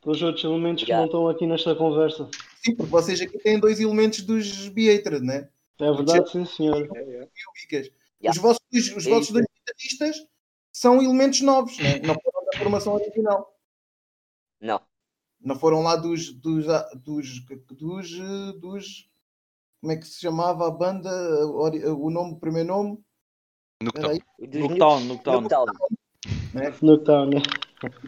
Para 0.01 0.11
os 0.11 0.21
outros 0.23 0.43
elementos 0.45 0.83
que 0.83 0.89
Já. 0.89 0.97
não 0.99 1.05
estão 1.05 1.29
aqui 1.29 1.47
nesta 1.47 1.75
conversa. 1.77 2.29
Sim, 2.65 2.75
porque 2.75 2.91
vocês 2.91 3.21
aqui 3.21 3.39
têm 3.39 3.61
dois 3.61 3.79
elementos 3.79 4.23
dos 4.23 4.69
Beatred, 4.69 5.25
né? 5.25 5.49
É 5.79 5.93
verdade, 5.93 6.31
sim 6.31 6.45
senhor. 6.45 6.89
Bicas. 6.89 7.91
Já. 8.21 8.31
Os 8.33 8.37
vossos, 8.39 8.61
dois- 8.73 8.97
os 8.97 9.07
É 9.07 9.11
vossos 9.11 9.31
dois 9.31 9.47
guitarristas 9.55 10.27
são 10.73 11.01
elementos 11.03 11.41
novos, 11.43 11.79
né? 11.79 12.01
não 12.01 12.15
foram 12.15 12.45
da 12.51 12.59
formação 12.59 12.95
original. 12.95 13.57
Não. 14.61 14.81
Não 15.45 15.59
foram 15.59 15.83
lá 15.83 15.97
dos. 15.97 16.33
dos, 16.33 16.67
dos, 17.05 17.45
dos, 17.69 18.13
eh, 18.19 18.59
dos- 18.61 19.09
como 19.81 19.93
é 19.93 19.97
que 19.97 20.07
se 20.07 20.21
chamava 20.21 20.69
a 20.69 20.71
banda? 20.71 21.11
ori- 21.49 21.85
O 21.85 22.09
nome, 22.11 22.33
o 22.35 22.37
primeiro 22.39 22.69
nome? 22.69 22.99
No 23.83 23.91
que 23.93 23.99
Espera 23.99 24.13
aí. 24.13 24.49
Dos 24.49 24.61
Nuketown, 24.61 25.01
Nuketown. 25.05 25.41
Nuketown. 25.41 25.67
Nuketown, 26.83 27.31
né? 27.31 27.43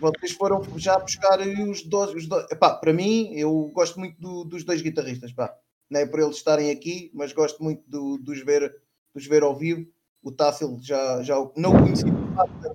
Vocês 0.01 0.33
foram 0.33 0.63
já 0.79 0.97
buscar 0.99 1.41
os 1.41 1.83
dois. 1.83 2.15
Os 2.15 2.27
dois. 2.29 2.47
Epá, 2.51 2.75
para 2.77 2.93
mim, 2.93 3.33
eu 3.35 3.71
gosto 3.75 3.99
muito 3.99 4.21
do- 4.21 4.45
dos 4.45 4.63
dois 4.63 4.81
guitarristas. 4.83 5.33
Pá. 5.33 5.53
Não 5.91 6.01
é 6.01 6.07
por 6.07 6.21
eles 6.21 6.37
estarem 6.37 6.71
aqui, 6.71 7.11
mas 7.13 7.33
gosto 7.33 7.63
muito 7.63 7.83
do- 7.91 8.17
dos, 8.19 8.41
ver, 8.45 8.75
dos 9.13 9.27
ver 9.27 9.43
ao 9.43 9.55
vivo. 9.57 9.87
O 10.23 10.31
Tássilo 10.33 10.79
já, 10.81 11.23
já 11.23 11.39
o- 11.39 11.53
não 11.57 11.75
o 11.75 11.83
conheci, 11.83 12.05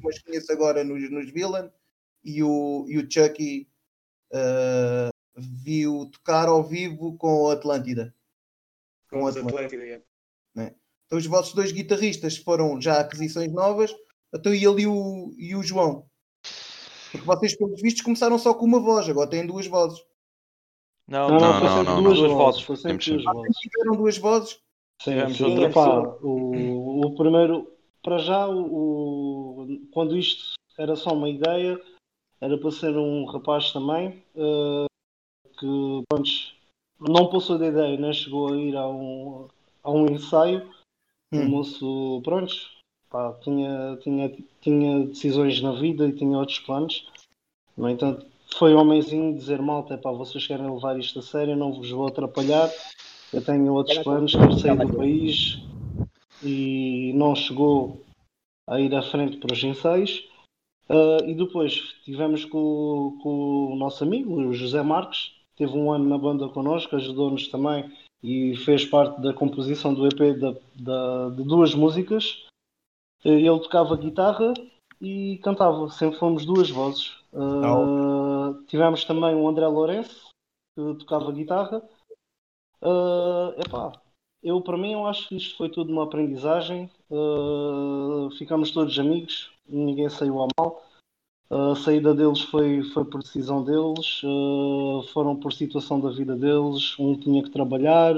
mas 0.03 0.19
conheço 0.21 0.51
agora 0.51 0.83
nos, 0.83 1.09
nos 1.09 1.31
Villain. 1.31 1.69
E 2.23 2.43
o, 2.43 2.85
e 2.89 2.97
o 2.97 3.09
Chucky 3.09 3.67
ah, 4.33 5.09
vi-o 5.35 6.05
tocar 6.07 6.47
ao 6.47 6.63
vivo 6.63 7.15
com 7.17 7.43
o 7.43 7.49
Atlântida. 7.49 8.13
Com 9.09 9.19
Com 9.19 9.25
o 9.25 9.27
Atlântida. 9.27 9.55
Atlântida. 9.55 9.83
yeah. 9.83 10.03
Então 11.05 11.17
os 11.17 11.25
vossos 11.25 11.53
dois 11.55 11.71
guitarristas 11.71 12.37
foram 12.37 12.79
já 12.79 12.99
aquisições 12.99 13.51
novas, 13.51 13.91
então 14.33 14.53
e 14.53 14.59
e 14.61 14.67
o, 14.87 15.33
e 15.37 15.55
o 15.55 15.63
João. 15.63 16.05
Porque 17.11 17.25
vocês, 17.25 17.57
pelos 17.57 17.81
vistos, 17.81 18.03
começaram 18.03 18.37
só 18.37 18.53
com 18.53 18.65
uma 18.65 18.79
voz, 18.79 19.09
agora 19.09 19.27
têm 19.27 19.47
duas 19.47 19.65
vozes. 19.65 19.99
Não, 21.07 21.27
Não, 21.27 21.39
não, 21.39 21.59
não, 21.59 21.83
não, 21.83 22.03
duas 22.03 22.19
não. 22.19 22.37
vozes. 22.37 22.63
Duas 22.63 22.65
Foi 22.67 22.75
sempre 22.91 23.09
duas 23.11 23.23
vozes. 23.23 23.57
Tiveram 23.57 23.95
duas 23.95 24.17
vozes. 24.19 24.49
Sim, 25.01 25.11
Tivemos 25.11 25.37
sim, 25.37 25.55
pessoa. 25.55 26.19
o, 26.21 27.05
o 27.07 27.15
primeiro, 27.15 27.71
para 28.03 28.19
já, 28.19 28.47
o- 28.47 29.65
quando 29.91 30.15
isto 30.15 30.53
era 30.77 30.95
só 30.95 31.13
uma 31.13 31.27
ideia, 31.29 31.81
era 32.41 32.57
para 32.57 32.71
ser 32.71 32.97
um 32.97 33.25
rapaz 33.25 33.71
também, 33.71 34.23
eh, 34.35 34.85
que 35.57 36.03
pronto, 36.07 36.29
não 36.99 37.29
passou 37.29 37.57
da 37.57 37.67
ideia, 37.67 37.97
né? 37.97 38.13
chegou 38.13 38.53
a 38.53 38.57
ir 38.57 38.75
a 38.75 38.87
um, 38.87 39.47
a 39.83 39.91
um 39.91 40.05
ensaio, 40.07 40.69
o 41.31 41.37
Hum. 41.37 41.47
moço, 41.47 42.21
pronto, 42.23 42.53
pá, 43.09 43.33
tinha, 43.43 43.97
tinha, 44.01 44.35
tinha 44.61 45.05
decisões 45.05 45.61
na 45.61 45.73
vida 45.73 46.07
e 46.07 46.13
tinha 46.13 46.37
outros 46.37 46.59
planos, 46.59 47.07
no 47.77 47.89
entanto, 47.89 48.25
foi 48.57 48.73
homenzinho 48.73 49.35
dizer 49.35 49.61
malta, 49.61 49.97
pá, 49.97 50.11
vocês 50.11 50.45
querem 50.45 50.69
levar 50.69 50.99
isto 50.99 51.19
a 51.19 51.21
sério, 51.21 51.55
não 51.55 51.71
vos 51.71 51.89
vou 51.91 52.07
atrapalhar. 52.07 52.69
Eu 53.31 53.43
tenho 53.43 53.71
outros 53.73 53.99
planos, 53.99 54.33
quero 54.33 54.59
sair 54.59 54.75
do 54.77 54.97
país 54.97 55.59
e 56.41 57.13
não 57.15 57.35
chegou 57.35 58.01
a 58.67 58.79
ir 58.79 58.93
à 58.95 59.01
frente 59.01 59.37
para 59.37 59.53
os 59.53 59.63
ensaios. 59.63 60.28
Uh, 60.89 61.23
e 61.27 61.35
depois 61.35 61.75
tivemos 62.03 62.45
com, 62.45 63.19
com, 63.21 63.73
o 63.73 63.75
nosso 63.75 64.03
amigo, 64.03 64.33
o 64.33 64.53
José 64.53 64.81
Marques, 64.81 65.35
teve 65.55 65.77
um 65.77 65.91
ano 65.91 66.09
na 66.09 66.17
banda 66.17 66.49
connosco, 66.49 66.95
ajudou-nos 66.95 67.47
também 67.47 67.95
e 68.23 68.55
fez 68.57 68.85
parte 68.85 69.21
da 69.21 69.31
composição 69.31 69.93
do 69.93 70.07
EP 70.07 70.35
da, 70.39 70.55
da, 70.75 71.29
de 71.29 71.43
duas 71.43 71.75
músicas. 71.75 72.43
Uh, 73.23 73.29
ele 73.29 73.59
tocava 73.59 73.95
guitarra 73.95 74.51
e 74.99 75.39
cantava, 75.43 75.91
sempre 75.91 76.17
fomos 76.17 76.43
duas 76.43 76.71
vozes. 76.71 77.15
Uh, 77.31 78.63
tivemos 78.65 79.05
também 79.05 79.35
o 79.35 79.47
André 79.47 79.67
Lourenço, 79.67 80.29
que 80.75 80.95
tocava 80.95 81.31
guitarra. 81.31 81.83
epá, 83.57 83.91
eu, 84.41 84.59
para 84.59 84.77
mim, 84.77 84.93
eu 84.93 85.05
acho 85.05 85.27
que 85.27 85.37
isto 85.37 85.55
foi 85.55 85.69
tudo 85.69 85.93
uma 85.93 86.05
aprendizagem. 86.05 86.89
Ficamos 88.37 88.71
todos 88.71 88.97
amigos, 88.97 89.51
ninguém 89.69 90.09
saiu 90.09 90.41
a 90.41 90.47
mal. 90.57 90.83
Uh, 91.49 91.71
a 91.71 91.75
saída 91.75 92.13
deles 92.13 92.41
foi, 92.41 92.83
foi 92.93 93.05
por 93.05 93.23
decisão 93.23 93.63
deles, 93.63 94.21
uh, 94.23 95.03
foram 95.13 95.35
por 95.35 95.51
situação 95.53 95.99
da 95.99 96.09
vida 96.09 96.35
deles. 96.35 96.97
Um 96.99 97.15
tinha 97.15 97.41
que 97.43 97.49
trabalhar, 97.49 98.13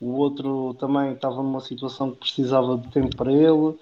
o 0.00 0.12
outro 0.12 0.74
também 0.74 1.12
estava 1.12 1.36
numa 1.36 1.60
situação 1.60 2.12
que 2.12 2.18
precisava 2.18 2.78
de 2.78 2.90
tempo 2.90 3.16
para 3.16 3.32
ele. 3.32 3.78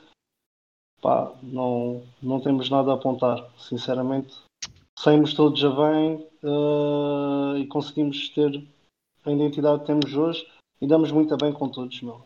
Pá, 1.01 1.33
não, 1.43 2.03
não 2.23 2.41
temos 2.41 2.69
nada 2.69 2.91
a 2.91 2.95
apontar, 2.95 3.49
sinceramente. 3.57 4.37
Saímos 4.99 5.33
todos 5.33 5.65
a 5.65 5.71
bem 5.71 6.27
e 7.59 7.67
conseguimos 7.69 8.29
ter 8.31 8.63
a 9.25 9.31
identidade 9.31 9.81
que 9.81 9.87
temos 9.87 10.15
hoje 10.15 10.47
e 10.79 10.87
damos 10.87 11.11
muito 11.11 11.35
bem 11.39 11.55
com 11.55 11.71
todos, 11.71 12.03
meu. 12.03 12.21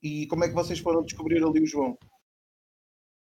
E 0.00 0.26
como 0.28 0.44
é 0.44 0.48
que 0.48 0.54
vocês 0.54 0.78
foram 0.78 1.02
descobrir 1.02 1.42
ali 1.42 1.60
o 1.60 1.66
João? 1.66 1.98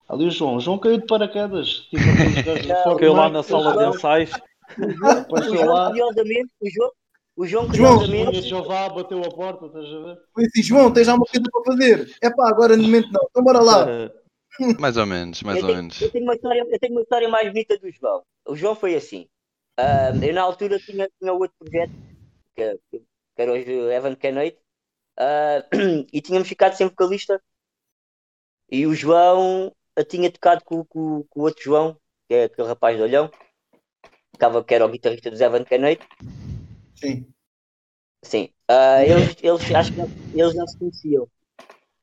Ali 0.09 0.27
o 0.27 0.31
João. 0.31 0.57
O 0.57 0.61
João 0.61 0.79
caiu 0.79 0.99
de 0.99 1.07
paraquedas. 1.07 1.87
Tipo, 1.91 2.03
caiu 2.99 3.12
lá 3.12 3.29
na 3.29 3.43
sala 3.43 3.77
de 3.77 3.97
ensaios. 3.97 4.31
Apareceu 5.05 5.67
lá. 5.67 5.88
Curiosamente, 5.88 6.50
o 6.61 6.71
João, 6.71 6.93
o 7.37 7.47
João, 7.47 7.67
curiosamente... 7.67 8.43
João, 8.43 8.65
João 8.65 8.95
bateu 8.95 9.23
a 9.23 9.31
porta, 9.31 9.67
estás 9.67 9.85
a 9.85 9.99
ver? 10.00 10.19
Foi 10.35 10.45
assim, 10.45 10.62
João, 10.62 10.93
tens 10.93 11.09
alguma 11.09 11.27
coisa 11.27 11.47
para 11.53 11.65
fazer? 11.65 12.17
É 12.23 12.31
pá, 12.31 12.49
agora 12.49 12.77
no 12.77 12.83
momento 12.83 13.12
não. 13.12 13.27
Então 13.31 13.45
bora 13.45 13.61
lá. 13.61 13.87
Mais 14.81 14.97
ou 14.97 15.07
menos, 15.07 15.43
mais 15.43 15.59
eu 15.59 15.65
ou 15.65 15.69
tenho, 15.69 15.83
menos. 15.83 16.00
Eu 16.00 16.11
tenho, 16.11 16.25
uma 16.25 16.35
história, 16.35 16.67
eu 16.69 16.79
tenho 16.79 16.93
uma 16.93 17.03
história 17.03 17.29
mais 17.29 17.47
bonita 17.49 17.79
do 17.79 17.91
João. 17.93 18.23
O 18.47 18.57
João 18.57 18.75
foi 18.75 18.97
assim. 18.97 19.29
Uh, 19.79 20.25
eu 20.25 20.35
na 20.35 20.43
altura 20.43 20.79
tinha, 20.81 21.09
tinha 21.21 21.33
outro 21.33 21.55
projeto 21.59 21.93
que, 22.57 22.79
que 22.91 23.03
era 23.37 23.53
hoje 23.53 23.71
Evan 23.71 24.17
Canoite, 24.17 24.59
uh, 25.21 26.07
e 26.12 26.21
tínhamos 26.21 26.49
ficado 26.49 26.75
sem 26.75 26.88
vocalista. 26.88 27.41
E 28.69 28.87
o 28.87 28.95
João 28.95 29.73
tinha 30.05 30.31
tocado 30.31 30.64
com, 30.64 30.85
com, 30.85 31.23
com 31.25 31.40
o 31.40 31.43
outro 31.45 31.62
João, 31.62 31.97
que 32.28 32.35
é 32.35 32.45
aquele 32.45 32.69
rapaz 32.69 32.97
de 32.97 33.02
olhão, 33.02 33.31
que 34.67 34.75
era 34.75 34.87
o 34.87 34.88
guitarrista 34.88 35.31
do 35.31 35.43
Evan 35.43 35.64
Canoite. 35.64 36.07
Sim. 36.95 37.26
Sim. 38.23 38.50
Uh, 38.71 39.02
eles, 39.02 39.37
eles, 39.43 39.75
acho 39.75 39.93
que 39.93 40.00
eles 40.38 40.55
não 40.55 40.67
se 40.67 40.78
conheciam. 40.78 41.28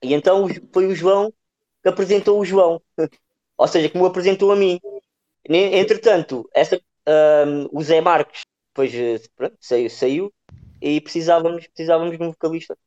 E 0.02 0.14
então 0.14 0.48
foi 0.74 0.88
o 0.88 0.96
João 0.96 1.34
que 1.82 1.90
apresentou 1.90 2.40
o 2.40 2.46
João. 2.46 2.82
Ou 3.58 3.68
seja, 3.68 3.90
que 3.90 3.98
me 3.98 4.06
apresentou 4.06 4.52
a 4.52 4.56
mim. 4.56 4.80
Entretanto, 5.48 6.50
essa, 6.54 6.82
um, 7.48 7.70
o 7.72 7.82
Zé 7.82 8.02
Marques 8.02 8.44
depois 8.75 9.28
pronto, 9.36 9.58
saiu, 9.62 9.90
saiu 9.90 10.34
e 10.82 11.00
precisávamos, 11.00 11.66
precisávamos 11.68 12.18
de 12.18 12.24
um 12.24 12.32
vocalista. 12.32 12.78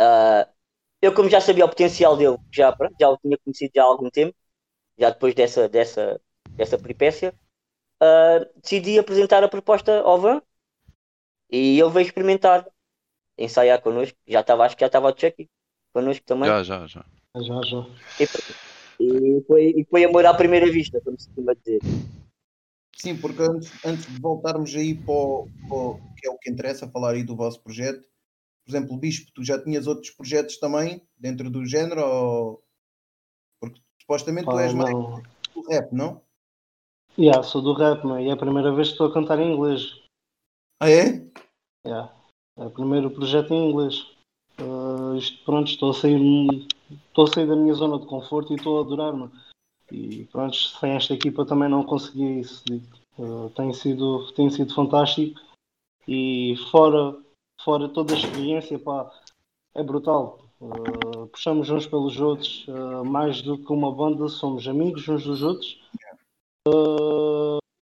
Uh, 0.00 0.48
eu, 1.02 1.14
como 1.14 1.28
já 1.28 1.40
sabia 1.40 1.64
o 1.64 1.68
potencial 1.68 2.16
dele, 2.16 2.36
já, 2.52 2.76
já 2.98 3.08
o 3.08 3.16
tinha 3.18 3.38
conhecido 3.38 3.72
já 3.74 3.82
há 3.82 3.86
algum 3.86 4.10
tempo, 4.10 4.34
já 4.98 5.10
depois 5.10 5.34
dessa, 5.34 5.68
dessa, 5.68 6.20
dessa 6.50 6.78
peripécia, 6.78 7.34
uh, 8.02 8.60
decidi 8.60 8.98
apresentar 8.98 9.42
a 9.42 9.48
proposta 9.48 10.00
ao 10.00 10.20
Van 10.20 10.42
e 11.50 11.80
ele 11.80 11.90
veio 11.90 12.06
experimentar, 12.06 12.66
ensaiar 13.36 13.80
connosco. 13.80 14.16
Já 14.26 14.40
estava, 14.40 14.64
acho 14.64 14.76
que 14.76 14.80
já 14.80 14.86
estava 14.86 15.10
o 15.10 15.18
Chucky 15.18 15.48
connosco 15.92 16.24
também. 16.24 16.48
Já, 16.48 16.62
já, 16.62 16.86
já. 16.86 17.04
Já, 17.36 17.62
já. 17.62 17.86
E, 18.98 19.04
e, 19.04 19.44
foi, 19.46 19.74
e 19.76 19.86
foi 19.88 20.04
amor 20.04 20.26
à 20.26 20.34
primeira 20.34 20.70
vista, 20.70 21.00
como 21.00 21.18
se 21.18 21.26
costuma 21.28 21.54
dizer. 21.54 21.80
Sim, 22.96 23.16
porque 23.16 23.42
antes, 23.42 23.72
antes 23.84 24.06
de 24.06 24.20
voltarmos 24.20 24.74
aí 24.74 24.94
para 24.94 25.14
o, 25.14 25.48
para 25.66 25.76
o, 25.76 26.00
que 26.16 26.26
é 26.26 26.30
o 26.30 26.36
que 26.36 26.50
interessa, 26.50 26.88
falar 26.88 27.12
aí 27.12 27.22
do 27.22 27.34
vosso 27.34 27.60
projeto, 27.62 28.04
por 28.70 28.76
exemplo, 28.76 28.96
Bispo, 28.96 29.32
tu 29.34 29.44
já 29.44 29.60
tinhas 29.62 29.86
outros 29.86 30.10
projetos 30.10 30.58
também 30.58 31.02
dentro 31.18 31.50
do 31.50 31.66
género? 31.66 32.02
Ou... 32.02 32.64
Porque 33.60 33.80
supostamente 34.00 34.48
ah, 34.48 34.52
tu 34.52 34.58
és 34.58 34.72
mais 34.72 34.92
do 34.92 35.62
rap, 35.68 35.92
não? 35.92 36.22
Yeah, 37.18 37.42
sou 37.42 37.60
do 37.60 37.72
rap, 37.72 38.04
não 38.04 38.16
é? 38.16 38.24
E 38.24 38.28
é 38.28 38.32
a 38.32 38.36
primeira 38.36 38.72
vez 38.72 38.88
que 38.88 38.94
estou 38.94 39.08
a 39.08 39.12
cantar 39.12 39.38
em 39.40 39.52
inglês. 39.52 40.00
Ah, 40.80 40.88
é? 40.88 41.28
Yeah. 41.84 42.14
É 42.56 42.64
o 42.64 42.70
primeiro 42.70 43.10
projeto 43.10 43.52
em 43.52 43.70
inglês. 43.70 44.06
Uh, 44.60 45.16
isto, 45.16 45.44
pronto, 45.44 45.68
estou 45.68 45.90
a 45.90 45.94
sair 45.94 46.20
estou 47.08 47.24
a 47.24 47.32
sair 47.32 47.46
da 47.46 47.56
minha 47.56 47.74
zona 47.74 47.98
de 47.98 48.06
conforto 48.06 48.52
e 48.52 48.56
estou 48.56 48.78
a 48.78 48.82
adorar-me. 48.82 49.30
E 49.90 50.24
pronto, 50.26 50.56
sem 50.56 50.92
esta 50.92 51.14
equipa 51.14 51.44
também 51.44 51.68
não 51.68 51.82
consegui 51.82 52.40
isso. 52.40 52.62
Uh, 53.18 53.50
tem, 53.50 53.72
sido, 53.72 54.32
tem 54.32 54.48
sido 54.48 54.72
fantástico 54.72 55.40
e 56.06 56.54
fora, 56.70 57.16
fora 57.64 57.88
toda 57.88 58.14
a 58.14 58.18
experiência, 58.18 58.78
pá, 58.78 59.10
é 59.74 59.82
brutal. 59.82 60.40
Uh, 60.60 61.26
puxamos 61.28 61.70
uns 61.70 61.86
pelos 61.86 62.20
outros, 62.20 62.66
uh, 62.68 63.04
mais 63.04 63.40
do 63.42 63.56
que 63.56 63.72
uma 63.72 63.94
banda, 63.94 64.28
somos 64.28 64.68
amigos 64.68 65.08
uns 65.08 65.24
dos 65.24 65.42
outros. 65.42 65.80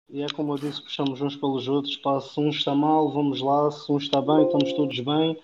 e 0.10 0.22
é 0.22 0.28
como 0.36 0.54
eu 0.54 0.58
disse, 0.58 0.82
puxamos 0.82 1.22
uns 1.22 1.36
pelos 1.36 1.68
outros. 1.68 1.98
Pá, 1.98 2.20
se 2.22 2.40
um 2.40 2.50
está 2.50 2.76
mal, 2.76 3.10
vamos 3.12 3.42
lá, 3.42 3.72
se 3.72 3.92
um 3.92 3.98
está 3.98 4.22
bem, 4.22 4.46
estamos 4.46 4.74
todos 4.74 5.00
bem. 5.00 5.42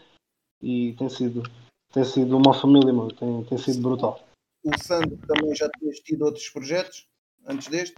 E 0.62 0.94
tem 0.94 1.10
sido, 1.10 1.44
tem 1.92 2.04
sido 2.04 2.38
uma 2.38 2.54
família, 2.54 2.94
mano. 2.94 3.12
Tem, 3.14 3.44
tem 3.46 3.58
sido 3.58 3.82
brutal 3.82 4.28
o 4.68 4.84
Sandro 4.84 5.18
também 5.28 5.56
já 5.56 5.70
tinhas 5.80 6.00
tido 6.00 6.26
outros 6.26 6.50
projetos 6.50 7.08
antes 7.46 7.68
deste? 7.68 7.96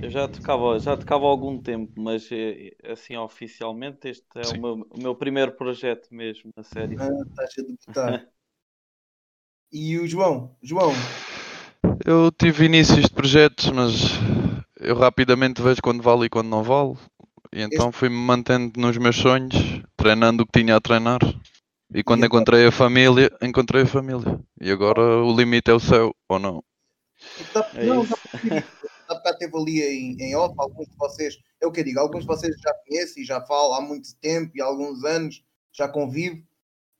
Eu 0.00 0.10
já 0.10 0.28
tocava, 0.28 0.78
já 0.78 0.96
tocava 0.96 1.24
há 1.24 1.28
algum 1.28 1.60
tempo, 1.60 1.92
mas 2.00 2.28
eh, 2.30 2.70
assim 2.84 3.16
oficialmente 3.16 4.08
este 4.08 4.24
é 4.36 4.56
o 4.56 4.60
meu, 4.60 4.86
o 4.90 5.02
meu, 5.02 5.14
primeiro 5.14 5.52
projeto 5.52 6.08
mesmo, 6.12 6.52
na 6.56 6.62
série. 6.62 6.96
Ah, 7.00 7.08
estás 7.28 7.54
a 7.58 7.62
debutar. 7.62 8.26
e 9.72 9.98
o 9.98 10.06
João? 10.06 10.56
João? 10.62 10.92
Eu 12.06 12.30
tive 12.30 12.66
inícios 12.66 13.06
de 13.06 13.10
projetos, 13.10 13.70
mas 13.70 13.94
eu 14.78 14.96
rapidamente 14.96 15.60
vejo 15.60 15.82
quando 15.82 16.02
vale 16.02 16.26
e 16.26 16.30
quando 16.30 16.48
não 16.48 16.62
vale. 16.62 16.96
E 17.52 17.60
então 17.60 17.88
este... 17.88 17.98
fui-me 17.98 18.16
mantendo 18.16 18.80
nos 18.80 18.96
meus 18.96 19.16
sonhos, 19.16 19.54
treinando 19.96 20.44
o 20.44 20.46
que 20.46 20.60
tinha 20.60 20.76
a 20.76 20.80
treinar. 20.80 21.20
E 21.92 22.04
quando 22.04 22.22
e 22.22 22.26
encontrei 22.26 22.66
a 22.66 22.72
família, 22.72 23.32
encontrei 23.42 23.82
a 23.82 23.86
família. 23.86 24.38
E 24.60 24.70
agora 24.70 25.00
o 25.00 25.34
limite 25.34 25.70
é 25.70 25.74
o 25.74 25.80
céu, 25.80 26.14
ou 26.28 26.38
não? 26.38 26.62
Dá, 27.52 27.68
é 27.74 27.84
não, 27.84 28.06
dá 29.08 29.14
bocado 29.14 29.38
teve 29.38 29.56
ali 29.56 29.82
em, 29.82 30.16
em 30.20 30.36
off, 30.36 30.54
alguns 30.58 30.88
de 30.88 30.96
vocês, 30.96 31.38
é 31.60 31.66
o 31.66 31.72
que 31.72 31.80
eu 31.80 31.84
digo, 31.84 32.00
alguns 32.00 32.20
de 32.20 32.26
vocês 32.26 32.54
já 32.60 32.72
conhecem, 32.86 33.24
já 33.24 33.40
falam 33.46 33.74
há 33.74 33.80
muito 33.80 34.14
tempo 34.16 34.52
e 34.54 34.60
há 34.60 34.66
alguns 34.66 35.04
anos, 35.04 35.44
já 35.72 35.88
convivo, 35.88 36.42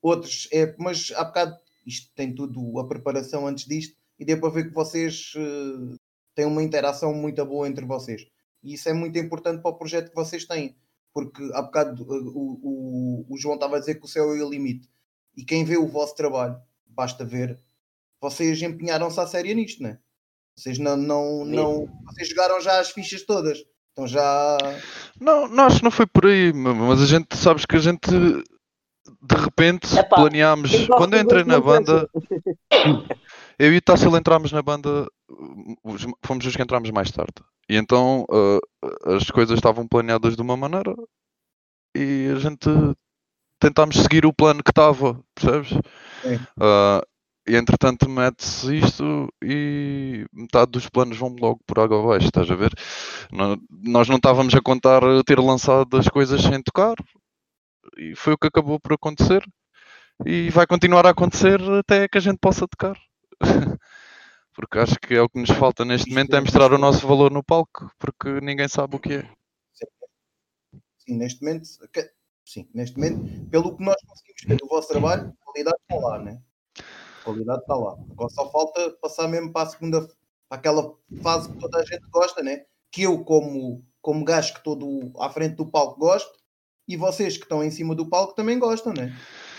outros 0.01 0.47
é, 0.51 0.75
mas 0.77 1.11
há 1.15 1.23
bocado 1.23 1.57
isto 1.85 2.11
tem 2.15 2.33
tudo 2.33 2.79
a 2.79 2.87
preparação 2.87 3.47
antes 3.47 3.65
disto 3.65 3.95
e 4.19 4.25
deu 4.25 4.39
para 4.39 4.49
ver 4.49 4.67
que 4.67 4.73
vocês 4.73 5.33
uh, 5.35 5.95
têm 6.35 6.45
uma 6.45 6.61
interação 6.61 7.13
muito 7.13 7.43
boa 7.45 7.67
entre 7.67 7.85
vocês. 7.85 8.27
E 8.61 8.73
isso 8.73 8.89
é 8.89 8.93
muito 8.93 9.17
importante 9.17 9.61
para 9.61 9.71
o 9.71 9.77
projeto 9.77 10.09
que 10.09 10.15
vocês 10.15 10.45
têm 10.45 10.75
porque 11.13 11.49
há 11.53 11.61
bocado 11.61 12.03
uh, 12.03 12.37
o, 12.37 12.59
o, 12.61 13.33
o 13.33 13.37
João 13.37 13.55
estava 13.55 13.77
a 13.77 13.79
dizer 13.79 13.95
que 13.95 14.05
o 14.05 14.07
céu 14.07 14.33
é 14.35 14.43
o 14.43 14.49
limite. 14.49 14.89
E 15.35 15.43
quem 15.43 15.63
vê 15.63 15.77
o 15.77 15.87
vosso 15.87 16.15
trabalho, 16.15 16.59
basta 16.85 17.23
ver, 17.25 17.59
vocês 18.21 18.61
empenharam-se 18.61 19.19
à 19.19 19.27
séria 19.27 19.53
nisto, 19.53 19.81
não 19.81 19.91
é? 19.91 19.99
Vocês 20.55 20.77
não, 20.77 20.97
não, 20.97 21.45
não. 21.45 21.89
Vocês 22.05 22.29
jogaram 22.29 22.59
já 22.59 22.79
as 22.79 22.91
fichas 22.91 23.23
todas. 23.23 23.59
Então 23.91 24.07
já. 24.07 24.57
Não, 25.19 25.47
nós 25.47 25.81
não 25.81 25.91
foi 25.91 26.05
por 26.05 26.25
aí, 26.25 26.53
mas 26.53 27.01
a 27.01 27.05
gente 27.05 27.35
sabes 27.35 27.65
que 27.65 27.75
a 27.75 27.79
gente 27.79 28.09
de 29.21 29.35
repente 29.35 29.97
Epá, 29.97 30.17
planeámos. 30.17 30.87
Quando 30.87 31.15
eu 31.15 31.21
entrei 31.21 31.43
na 31.43 31.59
banda, 31.59 32.09
eu 33.59 33.73
e 33.73 33.77
o 33.77 33.81
Tássilo 33.81 34.17
entramos 34.17 34.51
na 34.51 34.61
banda, 34.61 35.07
fomos 36.25 36.45
os 36.45 36.55
que 36.55 36.61
entramos 36.61 36.89
mais 36.91 37.11
tarde. 37.11 37.33
E 37.69 37.75
então 37.75 38.25
uh, 38.29 38.59
as 39.15 39.29
coisas 39.29 39.57
estavam 39.57 39.87
planeadas 39.87 40.35
de 40.35 40.41
uma 40.41 40.57
maneira 40.57 40.95
e 41.95 42.31
a 42.35 42.39
gente 42.39 42.69
tentámos 43.59 43.97
seguir 43.97 44.25
o 44.25 44.33
plano 44.33 44.63
que 44.63 44.71
estava, 44.71 45.19
percebes? 45.35 45.71
Uh, 46.57 47.05
e 47.49 47.55
entretanto 47.55 48.07
mete-se 48.07 48.77
isto 48.77 49.27
e 49.43 50.23
metade 50.31 50.69
dos 50.69 50.87
planos 50.87 51.17
vão 51.17 51.35
logo 51.39 51.59
por 51.65 51.79
água 51.79 51.99
abaixo, 51.99 52.27
estás 52.27 52.49
a 52.51 52.55
ver? 52.55 52.71
Nós 53.71 54.07
não 54.07 54.17
estávamos 54.17 54.53
a 54.53 54.61
contar 54.61 55.01
ter 55.25 55.39
lançado 55.39 55.97
as 55.97 56.07
coisas 56.07 56.43
sem 56.43 56.61
tocar 56.61 56.93
e 57.97 58.15
foi 58.15 58.33
o 58.33 58.37
que 58.37 58.45
acabou 58.45 58.79
por 58.79 58.93
acontecer 58.93 59.43
e 60.23 60.51
vai 60.51 60.67
continuar 60.67 61.07
a 61.07 61.09
acontecer 61.09 61.59
até 61.79 62.07
que 62.07 62.19
a 62.19 62.21
gente 62.21 62.37
possa 62.37 62.67
tocar. 62.67 62.95
porque 64.53 64.77
acho 64.77 64.99
que 64.99 65.15
é 65.15 65.21
o 65.21 65.29
que 65.29 65.39
nos 65.39 65.49
falta 65.49 65.83
neste 65.83 66.07
momento 66.07 66.35
é 66.35 66.41
mostrar 66.41 66.71
o 66.71 66.77
nosso 66.77 67.07
valor 67.07 67.31
no 67.31 67.43
palco, 67.43 67.89
porque 67.97 68.29
ninguém 68.41 68.67
sabe 68.67 68.95
o 68.95 68.99
que 68.99 69.13
é. 69.13 69.29
Sim, 70.99 71.17
neste 71.17 71.41
momento, 71.41 71.65
sim, 72.45 72.69
neste 72.75 72.95
momento, 72.95 73.49
pelo 73.49 73.75
que 73.75 73.83
nós 73.83 73.95
conseguimos 74.05 74.43
ver 74.45 74.57
do 74.57 74.67
vosso 74.67 74.89
trabalho, 74.89 75.35
a 75.41 75.45
qualidade 75.45 75.77
está 75.81 75.95
lá, 75.95 76.19
né? 76.19 76.39
A 77.29 77.33
qualidade 77.33 77.61
está 77.61 77.75
lá. 77.75 77.95
Agora 78.11 78.29
só 78.29 78.49
falta 78.49 78.89
passar 79.01 79.27
mesmo 79.27 79.51
para 79.51 79.67
a 79.67 79.69
segunda, 79.69 80.01
para 80.49 80.57
aquela 80.57 80.93
fase 81.21 81.51
que 81.51 81.59
toda 81.59 81.79
a 81.79 81.85
gente 81.85 82.03
gosta, 82.11 82.41
né? 82.41 82.63
Que 82.91 83.03
eu, 83.03 83.23
como, 83.23 83.83
como 84.01 84.25
gajo 84.25 84.53
que 84.53 84.59
estou 84.59 84.75
do, 84.75 85.11
à 85.19 85.29
frente 85.29 85.55
do 85.55 85.65
palco, 85.65 85.99
gosto, 85.99 86.31
e 86.87 86.97
vocês 86.97 87.37
que 87.37 87.43
estão 87.43 87.63
em 87.63 87.69
cima 87.69 87.93
do 87.93 88.07
palco 88.07 88.33
também 88.33 88.57
gostam, 88.57 88.93
né? 88.93 89.15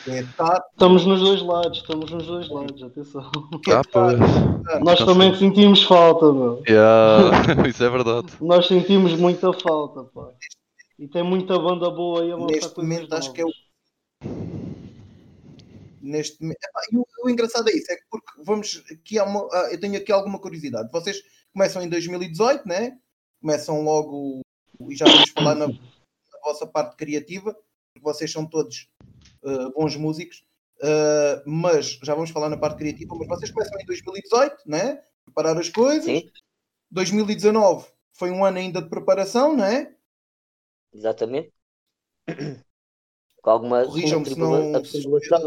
É 0.09 0.21
estar... 0.21 0.65
Estamos 0.73 1.07
nos 1.07 1.21
dois 1.21 1.43
lados, 1.43 1.79
estamos 1.79 2.11
nos 2.11 2.27
dois 2.27 2.49
lados, 2.49 2.83
atenção. 2.83 3.31
Ah, 3.73 3.83
pois. 3.93 4.81
Nós 4.83 4.99
também 5.05 5.33
sentimos 5.37 5.85
falta, 5.85 6.33
meu. 6.33 6.63
Yeah, 6.69 7.31
isso 7.69 7.85
é 7.85 7.89
verdade. 7.89 8.29
Nós 8.41 8.67
sentimos 8.67 9.13
muita 9.15 9.53
falta, 9.53 10.05
pá. 10.05 10.31
E 10.99 11.07
tem 11.07 11.23
muita 11.23 11.59
banda 11.59 11.89
boa 11.91 12.23
aí 12.23 12.33
a 12.33 12.37
Neste 12.37 12.77
momento 12.77 13.15
acho 13.15 13.33
que 13.33 13.41
é 13.41 13.45
o 13.45 13.51
neste 16.01 16.41
momento. 16.41 16.59
E 16.93 16.97
o, 16.97 17.07
o, 17.25 17.31
engraçado 17.31 17.69
é 17.69 17.73
isso, 17.73 17.91
é 17.93 17.97
que 17.97 18.05
porque 18.11 18.43
vamos 18.43 18.83
aqui 18.91 19.19
há 19.19 19.25
uma, 19.25 19.49
ah, 19.53 19.69
eu 19.71 19.81
tenho 19.81 19.97
aqui 19.97 20.11
alguma 20.11 20.39
curiosidade. 20.39 20.91
Vocês 20.91 21.23
começam 21.53 21.83
em 21.83 21.89
2018, 21.89 22.67
né? 22.67 22.99
Começam 23.41 23.83
logo 23.83 24.41
e 24.89 24.97
já 24.97 25.05
vamos 25.05 25.31
falar 25.31 25.55
na, 25.55 25.69
na 25.69 26.41
vossa 26.45 26.67
parte 26.67 26.97
criativa, 26.97 27.53
porque 27.53 28.03
vocês 28.03 28.31
são 28.31 28.47
todos 28.47 28.89
uh, 29.43 29.71
bons 29.73 29.97
músicos. 29.97 30.45
Uh, 30.79 31.43
mas 31.47 31.99
já 32.03 32.15
vamos 32.15 32.31
falar 32.31 32.49
na 32.49 32.57
parte 32.57 32.79
criativa, 32.79 33.15
mas 33.15 33.29
vocês 33.29 33.51
começam 33.51 33.79
em 33.79 33.85
2018, 33.85 34.63
né? 34.67 35.03
Preparar 35.25 35.59
as 35.59 35.69
coisas. 35.69 36.05
Sim. 36.05 36.31
2019 36.91 37.87
foi 38.15 38.31
um 38.31 38.45
ano 38.45 38.59
ainda 38.59 38.81
de 38.81 38.89
preparação, 38.89 39.57
né? 39.57 39.95
Exatamente 40.93 41.53
com 43.43 43.51
alguma 43.51 43.85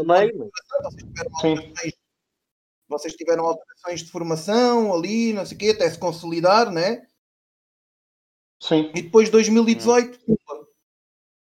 meio. 0.04 0.50
Vocês, 1.30 1.94
vocês 2.88 3.14
tiveram 3.14 3.46
alterações 3.46 4.02
de 4.02 4.10
formação 4.10 4.92
ali, 4.92 5.32
não 5.32 5.46
sei 5.46 5.56
o 5.56 5.58
quê, 5.60 5.68
até 5.70 5.88
se 5.88 5.98
consolidar, 5.98 6.70
né? 6.70 7.06
Sim. 8.60 8.90
E 8.94 9.02
depois 9.02 9.30
2018, 9.30 10.18
pumba. 10.20 10.68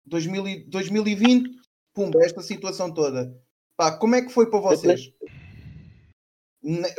2020, 0.06 1.50
pumba, 1.94 2.24
esta 2.24 2.42
situação 2.42 2.92
toda. 2.92 3.36
Pá, 3.76 3.96
como 3.96 4.14
é 4.14 4.22
que 4.22 4.32
foi 4.32 4.50
para 4.50 4.60
vocês? 4.60 5.12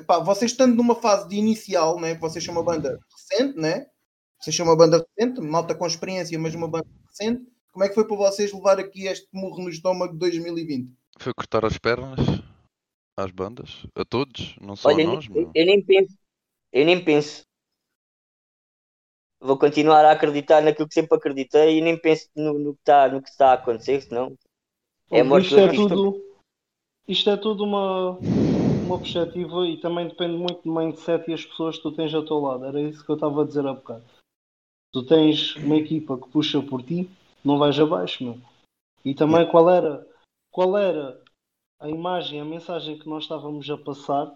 Pá, 0.05 0.19
vocês 0.19 0.51
estando 0.51 0.75
numa 0.75 0.95
fase 0.95 1.27
de 1.27 1.35
inicial, 1.35 1.99
né? 1.99 2.15
Vocês 2.15 2.43
são 2.43 2.53
uma 2.53 2.63
banda 2.63 2.99
recente, 3.11 3.57
né? 3.57 3.87
Vocês 4.39 4.55
são 4.55 4.65
uma 4.65 4.75
banda 4.75 5.05
recente, 5.17 5.41
malta 5.41 5.75
com 5.75 5.85
experiência, 5.85 6.37
mas 6.39 6.55
uma 6.55 6.67
banda 6.67 6.87
recente 7.07 7.45
como 7.79 7.85
é 7.85 7.87
que 7.87 7.95
foi 7.95 8.05
para 8.05 8.17
vocês 8.17 8.51
levar 8.51 8.77
aqui 8.77 9.07
este 9.07 9.25
murro 9.31 9.63
no 9.63 9.69
estômago 9.69 10.11
de 10.11 10.19
2020? 10.19 10.93
Foi 11.17 11.33
cortar 11.33 11.63
as 11.63 11.77
pernas 11.77 12.19
às 13.15 13.31
bandas, 13.31 13.85
a 13.95 14.03
todos, 14.03 14.57
não 14.59 14.75
só 14.75 14.89
Olha, 14.89 15.05
a 15.05 15.13
nós. 15.13 15.27
Eu, 15.33 15.49
eu, 15.55 15.65
nem 15.65 15.81
penso, 15.81 16.13
eu 16.73 16.85
nem 16.85 17.01
penso. 17.01 17.43
Vou 19.39 19.57
continuar 19.57 20.03
a 20.03 20.11
acreditar 20.11 20.61
naquilo 20.61 20.89
que 20.89 20.93
sempre 20.93 21.17
acreditei 21.17 21.77
e 21.77 21.81
nem 21.81 21.97
penso 21.97 22.27
no, 22.35 22.59
no 22.59 22.73
que, 22.73 22.81
está, 22.81 23.07
no 23.07 23.21
que 23.21 23.29
está 23.29 23.51
a 23.51 23.53
acontecer, 23.53 24.01
senão 24.01 24.37
é 25.09 25.23
morto 25.23 25.45
isto 25.45 25.59
é 25.59 25.73
tudo 25.73 26.21
Isto 27.07 27.29
é 27.29 27.37
tudo 27.37 27.63
uma, 27.63 28.09
uma 28.19 28.99
perspectiva 28.99 29.65
e 29.65 29.77
também 29.77 30.05
depende 30.05 30.35
muito 30.35 30.63
do 30.63 30.75
mindset 30.75 31.31
e 31.31 31.33
as 31.33 31.45
pessoas 31.45 31.77
que 31.77 31.83
tu 31.83 31.93
tens 31.93 32.13
ao 32.13 32.25
teu 32.25 32.39
lado. 32.39 32.65
Era 32.65 32.81
isso 32.81 33.05
que 33.05 33.09
eu 33.09 33.15
estava 33.15 33.41
a 33.41 33.45
dizer 33.45 33.65
há 33.65 33.73
bocado. 33.73 34.03
Tu 34.91 35.05
tens 35.05 35.55
uma 35.55 35.77
equipa 35.77 36.17
que 36.17 36.27
puxa 36.29 36.61
por 36.61 36.83
ti 36.83 37.09
não 37.43 37.57
vais 37.57 37.79
abaixo, 37.79 38.23
meu. 38.23 38.39
E 39.03 39.13
também 39.13 39.47
qual 39.49 39.69
era, 39.69 40.05
qual 40.51 40.77
era 40.77 41.19
a 41.79 41.89
imagem, 41.89 42.41
a 42.41 42.45
mensagem 42.45 42.97
que 42.97 43.07
nós 43.07 43.23
estávamos 43.23 43.69
a 43.69 43.77
passar. 43.77 44.33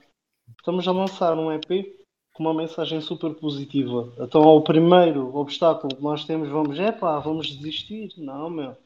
Estamos 0.58 0.88
a 0.88 0.92
lançar 0.92 1.38
um 1.38 1.52
EP 1.52 1.94
com 2.34 2.44
uma 2.44 2.54
mensagem 2.54 3.02
super 3.02 3.34
positiva. 3.36 4.12
Então, 4.20 4.44
ao 4.44 4.64
primeiro 4.64 5.36
obstáculo 5.36 5.96
que 5.96 6.02
nós 6.02 6.26
temos, 6.26 6.50
vamos, 6.50 6.80
é 6.80 6.92
pá, 6.92 7.20
vamos 7.20 7.48
desistir. 7.48 8.14
Não, 8.18 8.50
meu. 8.50 8.78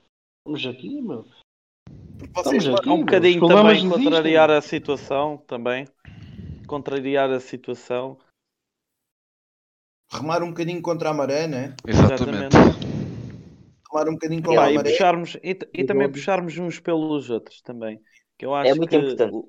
Vamos 0.46 0.66
aqui, 0.66 1.02
meu. 1.02 1.26
Vocês 2.34 2.68
aqui, 2.68 2.90
um 2.90 3.00
bocadinho 3.00 3.48
também 3.48 3.88
contrariar 3.88 4.50
a 4.50 4.62
situação, 4.62 5.38
também. 5.48 5.88
Contrariar 6.68 7.30
a 7.30 7.40
situação. 7.40 8.18
Remar 10.12 10.42
um 10.42 10.50
bocadinho 10.50 10.82
contra 10.82 11.10
a 11.10 11.14
maré, 11.14 11.48
né? 11.48 11.76
Exatamente. 11.86 12.56
Exatamente 12.56 12.77
tomar 13.90 14.08
um 14.10 14.14
bocadinho 14.14 14.44
com 14.44 14.52
yeah, 14.52 14.68
a 14.68 14.74
e, 14.74 14.84
puxarmos, 14.84 15.36
e, 15.44 15.58
e 15.74 15.84
também 15.86 16.12
puxarmos 16.12 16.58
uns 16.58 16.80
pelos 16.80 17.30
outros 17.30 17.62
também. 17.62 18.00
Que 18.38 18.46
eu 18.46 18.56
é 18.56 18.62
acho 18.62 18.72
é 18.72 18.76
muito 18.76 18.90
que 18.90 18.96
importante. 18.98 19.48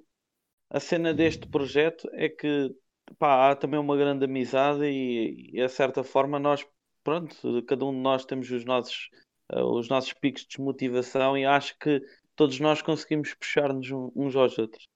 a 0.70 0.80
cena 0.80 1.14
deste 1.14 1.46
projeto 1.48 2.08
é 2.12 2.28
que 2.28 2.74
pá, 3.18 3.50
há 3.50 3.56
também 3.56 3.78
uma 3.78 3.96
grande 3.96 4.24
amizade 4.24 4.84
e, 4.84 5.50
e 5.52 5.60
a 5.60 5.68
certa 5.68 6.02
forma 6.02 6.38
nós, 6.38 6.66
pronto, 7.02 7.62
cada 7.64 7.84
um 7.84 7.92
de 7.92 8.00
nós 8.00 8.24
temos 8.24 8.50
os 8.50 8.64
nossos, 8.64 9.08
uh, 9.52 9.62
os 9.62 9.88
nossos 9.88 10.12
picos 10.12 10.42
de 10.42 10.48
desmotivação 10.48 11.36
e 11.36 11.44
acho 11.44 11.78
que 11.78 12.00
todos 12.34 12.58
nós 12.60 12.82
conseguimos 12.82 13.34
puxar-nos 13.34 13.90
uns 14.14 14.36
aos 14.36 14.58
outros. 14.58 14.86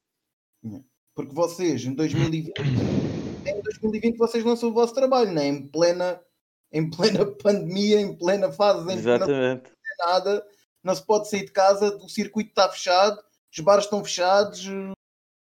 Porque 1.15 1.35
vocês, 1.35 1.85
em 1.85 1.95
2020, 1.95 2.53
em 3.47 3.61
2020 3.63 4.17
vocês 4.17 4.45
lançam 4.45 4.71
o 4.71 4.73
vosso 4.73 4.95
trabalho, 4.95 5.33
né? 5.33 5.47
em 5.47 5.67
plena 5.67 6.21
em 6.73 6.89
plena 6.89 7.27
pandemia, 7.43 8.01
em 8.01 8.17
plena 8.17 8.51
fase 8.51 8.91
em 8.91 8.97
Exatamente. 8.97 9.63
que 9.63 9.71
não 9.71 10.07
se 10.07 10.13
nada, 10.13 10.47
não 10.83 10.95
se 10.95 11.07
pode 11.07 11.29
sair 11.29 11.45
de 11.45 11.53
casa, 11.53 11.97
o 12.03 12.09
circuito 12.09 12.51
está 12.51 12.69
fechado, 12.69 13.19
os 13.53 13.61
bares 13.61 13.85
estão 13.85 14.03
fechados. 14.03 14.67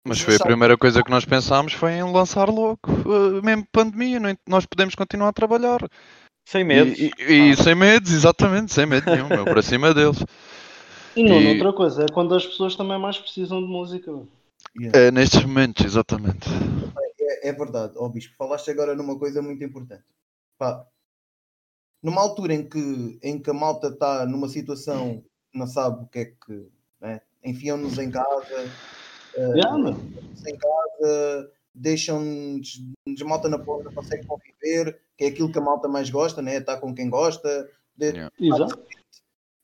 Mas 0.07 0.21
foi 0.21 0.35
a 0.35 0.39
primeira 0.39 0.77
coisa 0.77 1.03
que 1.03 1.11
nós 1.11 1.25
pensámos 1.25 1.73
foi 1.73 1.91
em 1.93 2.11
lançar 2.11 2.49
logo, 2.49 2.79
uh, 2.87 3.43
mesmo 3.43 3.67
pandemia, 3.71 4.19
não, 4.19 4.35
nós 4.47 4.65
podemos 4.65 4.95
continuar 4.95 5.29
a 5.29 5.33
trabalhar. 5.33 5.79
Sem 6.47 6.63
medos. 6.63 6.97
E, 6.97 7.11
e, 7.19 7.49
e 7.49 7.51
ah. 7.51 7.57
sem 7.57 7.75
medos, 7.75 8.13
exatamente, 8.13 8.73
sem 8.73 8.85
medo 8.85 9.11
nenhum, 9.11 9.27
meu, 9.27 9.43
para 9.43 9.61
cima 9.61 9.93
deles. 9.93 10.23
E 11.13 11.27
não, 11.27 11.41
e... 11.41 11.47
outra 11.47 11.73
coisa, 11.73 12.03
é 12.03 12.07
quando 12.07 12.33
as 12.33 12.45
pessoas 12.45 12.75
também 12.75 12.97
mais 12.97 13.17
precisam 13.17 13.59
de 13.59 13.67
música. 13.67 14.11
Yeah. 14.79 14.97
É 14.97 15.11
nestes 15.11 15.43
momentos, 15.43 15.83
exatamente. 15.83 16.47
É, 17.19 17.49
é 17.49 17.51
verdade, 17.51 17.93
ó 17.97 18.05
oh, 18.05 18.09
Bispo, 18.09 18.33
falaste 18.37 18.71
agora 18.71 18.95
numa 18.95 19.19
coisa 19.19 19.41
muito 19.41 19.61
importante. 19.63 20.05
Pá, 20.57 20.85
numa 22.01 22.21
altura 22.21 22.53
em 22.53 22.67
que, 22.67 23.19
em 23.21 23.39
que 23.39 23.49
a 23.49 23.53
malta 23.53 23.87
está 23.87 24.25
numa 24.25 24.47
situação 24.47 25.23
não 25.53 25.67
sabe 25.67 26.03
o 26.03 26.07
que 26.07 26.19
é 26.19 26.25
que 26.25 26.67
né? 27.01 27.21
enfiam-nos 27.43 27.97
em 27.97 28.11
casa, 28.11 28.71
uh, 29.37 29.55
yeah, 29.55 29.97
em 30.47 30.57
casa, 30.57 31.51
deixam-nos 31.73 32.79
malta 33.25 33.49
na 33.49 33.59
porta, 33.59 33.91
consegue 33.91 34.25
conviver, 34.25 34.99
que 35.17 35.25
é 35.25 35.27
aquilo 35.27 35.51
que 35.51 35.57
a 35.57 35.61
malta 35.61 35.87
mais 35.87 36.09
gosta, 36.09 36.41
né? 36.41 36.57
estar 36.57 36.77
com 36.77 36.93
quem 36.93 37.09
gosta, 37.09 37.69
de, 37.95 38.07
yeah. 38.07 38.31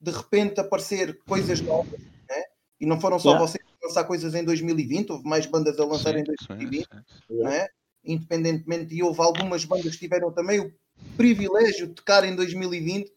de 0.02 0.12
repente 0.12 0.60
aparecer 0.60 1.20
coisas 1.26 1.62
novas, 1.62 2.00
né? 2.00 2.44
e 2.80 2.86
não 2.86 3.00
foram 3.00 3.20
só 3.20 3.30
yeah. 3.30 3.46
vocês 3.46 3.64
a 3.64 3.88
lançar 3.88 4.04
coisas 4.06 4.34
em 4.34 4.44
2020, 4.44 5.12
houve 5.12 5.28
mais 5.28 5.46
bandas 5.46 5.80
a 5.80 5.86
lançar 5.86 6.14
sim, 6.14 6.20
em 6.20 6.24
2020, 6.24 6.82
sim, 6.82 6.88
sim. 7.28 7.44
Né? 7.44 7.68
independentemente, 8.06 8.94
e 8.94 9.02
houve 9.02 9.22
algumas 9.22 9.64
bandas 9.66 9.94
que 9.94 10.00
tiveram 10.00 10.32
também 10.32 10.60
o 10.60 10.72
privilégio 11.18 11.94
tocar 11.94 12.24
em 12.24 12.36
2020. 12.36 13.12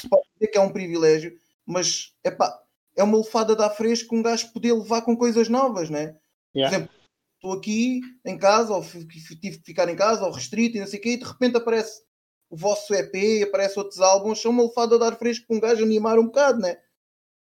Se 0.00 0.08
pode 0.08 0.24
dizer 0.34 0.50
que 0.50 0.58
é 0.58 0.60
um 0.60 0.72
privilégio, 0.72 1.36
mas 1.66 2.14
epá, 2.24 2.60
é 2.96 3.02
uma 3.02 3.18
lefada 3.18 3.56
da 3.56 3.70
fresca 3.70 4.14
um 4.14 4.22
gajo 4.22 4.52
poder 4.52 4.72
levar 4.72 5.02
com 5.02 5.16
coisas 5.16 5.48
novas, 5.48 5.90
né? 5.90 6.16
Yeah. 6.54 6.70
Por 6.70 6.82
exemplo, 6.82 6.94
estou 7.36 7.52
aqui 7.52 8.00
em 8.24 8.38
casa, 8.38 8.72
ou 8.72 8.82
tive 8.82 9.36
que 9.38 9.52
ficar 9.64 9.88
em 9.88 9.96
casa, 9.96 10.24
ou 10.24 10.32
restrito, 10.32 10.76
e 10.76 10.80
não 10.80 10.86
sei 10.86 10.98
o 10.98 11.02
quê, 11.02 11.10
e 11.10 11.16
de 11.18 11.24
repente 11.24 11.56
aparece 11.56 12.02
o 12.48 12.56
vosso 12.56 12.94
EP, 12.94 13.42
aparece 13.42 13.78
outros 13.78 14.00
álbuns, 14.00 14.40
são 14.40 14.50
uma 14.50 14.62
lefada 14.62 14.98
de 14.98 15.04
ar 15.04 15.18
fresco 15.18 15.46
para 15.46 15.56
um 15.56 15.60
gajo 15.60 15.84
animar 15.84 16.18
um 16.18 16.26
bocado, 16.26 16.60
né? 16.60 16.78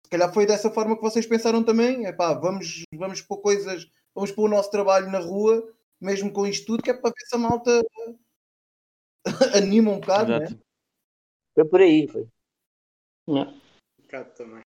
Se 0.05 0.11
calhar 0.11 0.33
foi 0.33 0.47
dessa 0.47 0.71
forma 0.71 0.97
que 0.97 1.03
vocês 1.03 1.27
pensaram 1.27 1.63
também, 1.63 2.07
é 2.07 2.13
pá, 2.13 2.35
vamos, 2.35 2.83
vamos 2.95 3.21
pôr 3.23 3.39
coisas, 3.39 3.87
vamos 4.15 4.31
pôr 4.31 4.45
o 4.45 4.49
nosso 4.49 4.71
trabalho 4.71 5.11
na 5.11 5.19
rua, 5.19 5.67
mesmo 6.01 6.33
com 6.33 6.47
isto 6.47 6.67
tudo, 6.67 6.83
que 6.83 6.91
é 6.91 6.95
para 6.95 7.11
ver 7.11 7.27
se 7.27 7.35
a 7.35 7.39
malta 7.39 7.83
anima 9.55 9.91
um 9.91 10.01
bocado, 10.01 10.33
Exato. 10.33 10.55
né? 10.55 10.61
Foi 11.55 11.65
por 11.65 11.81
aí, 11.81 12.09
foi. 12.09 12.29
Um 13.27 13.45
bocado 14.03 14.31
também. 14.35 14.63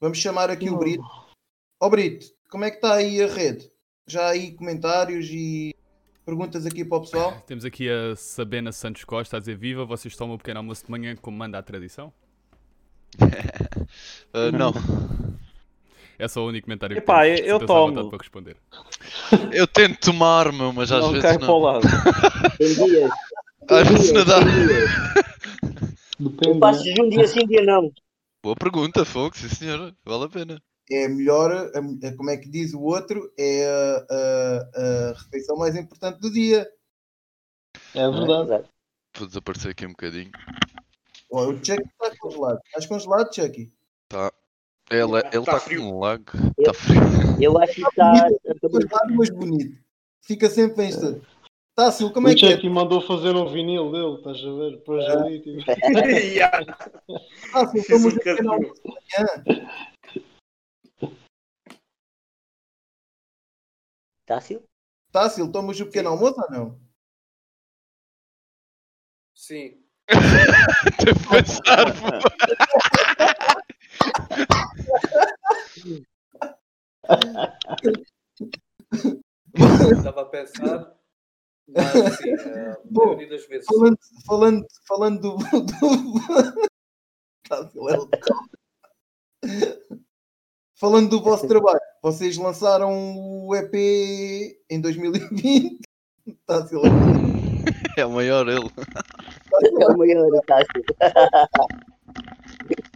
Vamos 0.00 0.18
chamar 0.18 0.50
aqui 0.50 0.70
o 0.70 0.78
Brito. 0.78 1.02
Ó 1.02 1.86
oh, 1.86 1.90
Brito, 1.90 2.26
como 2.50 2.64
é 2.64 2.70
que 2.70 2.76
está 2.76 2.94
aí 2.94 3.22
a 3.22 3.26
rede? 3.26 3.70
Já 4.06 4.26
há 4.26 4.30
aí 4.30 4.54
comentários 4.54 5.28
e 5.30 5.74
perguntas 6.24 6.66
aqui 6.66 6.84
para 6.84 6.98
o 6.98 7.00
pessoal? 7.00 7.40
Temos 7.46 7.64
aqui 7.64 7.88
a 7.90 8.14
Sabena 8.14 8.70
Santos 8.70 9.04
Costa 9.04 9.36
a 9.36 9.40
dizer 9.40 9.56
viva, 9.56 9.84
vocês 9.84 10.16
tomam 10.16 10.36
um 10.36 10.38
pequeno 10.38 10.60
almoço 10.60 10.84
de 10.84 10.90
manhã 10.90 11.16
como 11.16 11.36
manda 11.36 11.58
a 11.58 11.62
tradição? 11.62 12.12
uh, 14.34 14.52
não. 14.56 14.72
É 16.18 16.26
só 16.26 16.42
o 16.42 16.48
único 16.48 16.66
comentário 16.66 16.96
que 16.96 17.02
Epá, 17.02 17.28
eu, 17.28 17.36
eu 17.44 17.66
tomo. 17.66 18.10
para 18.10 18.18
responder. 18.18 18.56
Eu 19.52 19.66
tento 19.68 20.00
tomar, 20.00 20.52
meu, 20.52 20.72
mas 20.72 20.90
às 20.90 21.00
não, 21.00 21.12
vezes 21.12 21.22
cai 21.22 21.38
não. 21.38 21.46
Para 21.46 21.52
o 21.52 21.58
lado. 21.58 21.86
Às 23.70 23.88
vezes 23.88 24.12
não 24.12 24.24
dá. 24.24 24.38
Eu 26.18 26.58
passo 26.58 26.82
de 26.82 27.00
um 27.00 27.08
dia 27.08 27.26
sim, 27.28 27.46
dia 27.46 27.62
não. 27.62 27.92
Boa 28.42 28.56
pergunta, 28.56 29.04
Fogo, 29.04 29.36
sim 29.36 29.48
senhor, 29.48 29.94
vale 30.04 30.24
a 30.24 30.28
pena. 30.28 30.62
É 30.90 31.06
melhor, 31.06 31.70
como 32.16 32.30
é 32.30 32.36
que 32.38 32.48
diz 32.48 32.72
o 32.72 32.80
outro, 32.80 33.30
é 33.38 33.66
a, 33.66 34.06
a, 34.10 35.10
a 35.10 35.12
refeição 35.12 35.56
mais 35.56 35.76
importante 35.76 36.18
do 36.18 36.32
dia. 36.32 36.66
É 37.94 38.10
verdade. 38.10 38.66
Vou 39.16 39.26
desaparecer 39.26 39.72
aqui 39.72 39.84
um 39.84 39.90
bocadinho. 39.90 40.30
Oh, 41.30 41.42
o 41.48 41.52
Chucky 41.56 41.82
está 41.82 42.16
congelado. 42.18 42.58
Estás 42.64 42.86
congelado, 42.86 43.34
Chucky? 43.34 43.70
Tá. 44.08 44.32
Ele 44.90 45.22
Tá 45.22 45.28
está 45.28 45.52
tá 45.52 45.60
frio. 45.60 45.80
com 45.82 45.86
um 45.88 45.98
lag. 46.00 46.22
Está 46.58 46.74
frio. 46.74 47.00
Eu 47.40 47.58
acho 47.60 47.74
que 47.74 47.82
está. 47.82 48.28
Mas 49.16 49.30
bonito. 49.30 49.78
Fica 50.22 50.48
sempre 50.48 50.84
em 50.84 50.88
estado. 50.88 51.24
Tássio, 51.74 52.12
como 52.12 52.28
é 52.28 52.32
o 52.32 52.34
que 52.34 52.46
é? 52.46 52.68
Mandou 52.68 53.00
fazer 53.00 53.36
um 53.36 53.46
vinil 53.52 53.92
dele, 53.92 54.16
estás 54.16 54.38
a 54.38 54.52
ver? 54.58 54.70
Depois 54.78 55.04
Ah. 55.06 55.22
ali, 55.22 55.40
tipo... 55.40 55.64
Tássio, 57.52 57.70
Fiz 57.82 57.82
estamos 57.82 58.14
no 58.14 58.20
canal 58.20 58.58
casinho. 58.58 58.74
de 58.74 58.82
manhã. 58.88 59.44
Tássio? 64.26 64.62
Tássio, 65.12 65.50
tomas 65.52 65.80
o 65.80 65.86
pequeno 65.86 66.10
almoço 66.10 66.40
ou 66.40 66.50
não? 66.50 66.80
Sim. 69.34 69.82
Que 70.98 71.12
pensar, 71.28 71.86
pô. 71.94 72.08
Estava 79.96 80.22
a 80.22 80.24
pensar. 80.26 80.94
Mas 81.68 82.16
sim, 82.16 82.32
a 82.32 82.78
Bom, 82.90 83.16
das 83.16 83.46
vezes. 83.46 83.66
Falando, 83.66 83.98
falando, 84.26 84.66
falando 84.86 85.20
do. 85.20 85.36
do... 87.74 88.08
Falando 90.74 91.10
do 91.10 91.20
vosso 91.20 91.46
trabalho, 91.48 91.80
vocês 92.02 92.38
lançaram 92.38 92.90
o 93.18 93.54
EP 93.54 93.74
em 94.70 94.80
2020. 94.80 95.80
Tássio, 96.46 96.80
É 97.96 98.06
o 98.06 98.10
maior 98.10 98.48
ele. 98.48 98.70
É 99.80 99.86
o 99.88 99.98
maior 99.98 100.40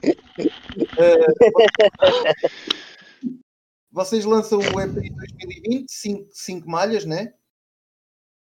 Vocês 3.91 4.25
lançam 4.25 4.59
o 4.59 4.81
EP 4.81 4.97
em 4.97 5.15
2020, 5.15 5.91
5 6.33 6.71
malhas, 6.71 7.05
né? 7.05 7.35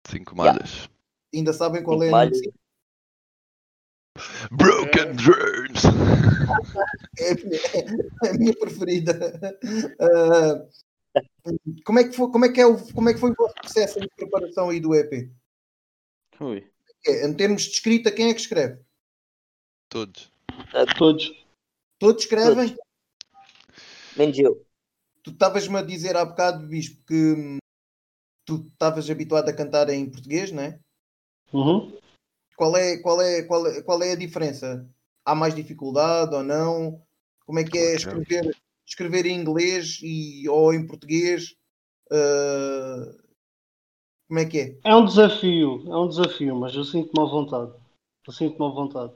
Cinco 0.07 0.35
malhas. 0.35 0.89
Ainda 1.33 1.53
sabem 1.53 1.81
qual 1.83 1.97
Cinco 1.97 2.05
é 2.05 2.09
a 2.09 2.11
malhas. 2.11 2.39
Broken 4.51 5.15
Dreams. 5.15 5.83
é 7.19 7.31
a 7.31 7.35
minha, 7.35 7.59
é 8.23 8.29
a 8.29 8.33
minha 8.33 8.53
preferida. 8.53 9.41
Ah, 9.99 10.65
como, 11.83 11.99
é 11.99 12.05
que 12.05 12.15
foi, 12.15 12.31
como, 12.31 12.45
é 12.45 12.51
que 12.51 12.61
é 12.61 12.65
o, 12.65 12.77
como 12.93 13.09
é 13.09 13.13
que 13.13 13.19
foi 13.19 13.31
o 13.31 13.35
vosso 13.35 13.53
processo 13.55 13.99
de 13.99 14.07
preparação 14.15 14.69
aí 14.69 14.79
do 14.79 14.95
EP? 14.95 15.29
Ui. 16.39 16.65
É, 17.05 17.27
em 17.27 17.33
termos 17.33 17.63
de 17.63 17.71
escrita, 17.71 18.09
quem 18.11 18.29
é 18.29 18.33
que 18.33 18.41
escreve? 18.41 18.79
Todos. 19.89 20.31
Todos. 20.97 21.44
Todos 22.05 22.23
escrevem? 22.23 22.77
Menos 24.15 24.37
eu. 24.37 24.63
Tu 25.23 25.31
estavas-me 25.31 25.75
a 25.77 25.81
dizer 25.81 26.15
há 26.15 26.23
bocado, 26.23 26.67
Bispo, 26.67 27.03
que 27.07 27.33
hum, 27.33 27.57
tu 28.45 28.67
estavas 28.71 29.09
habituado 29.09 29.49
a 29.49 29.53
cantar 29.53 29.89
em 29.89 30.07
português, 30.07 30.51
não 30.51 30.61
é? 30.61 30.79
Uhum. 31.51 31.97
Qual 32.55 32.77
é, 32.77 32.97
qual, 32.99 33.19
é, 33.19 33.41
qual, 33.41 33.65
é, 33.65 33.81
qual 33.81 34.03
é 34.03 34.11
a 34.11 34.15
diferença? 34.15 34.87
Há 35.25 35.33
mais 35.33 35.55
dificuldade 35.55 36.35
ou 36.35 36.43
não? 36.43 37.01
Como 37.43 37.57
é 37.57 37.63
que 37.63 37.75
é 37.75 37.95
escrever, 37.95 38.55
escrever 38.87 39.25
em 39.25 39.39
inglês 39.39 39.99
e, 40.03 40.47
ou 40.47 40.75
em 40.75 40.85
português? 40.85 41.55
Ah, 42.11 43.15
como 44.27 44.39
é 44.39 44.45
que 44.45 44.59
é? 44.59 44.79
É 44.83 44.95
um 44.95 45.05
desafio, 45.05 45.83
é 45.91 45.97
um 45.97 46.07
desafio, 46.07 46.55
mas 46.55 46.75
eu 46.75 46.83
sinto-me 46.83 47.27
à 47.27 47.27
vontade. 47.27 47.73
Eu 48.27 48.31
sinto-me 48.31 48.65
à 48.67 48.69
vontade. 48.69 49.13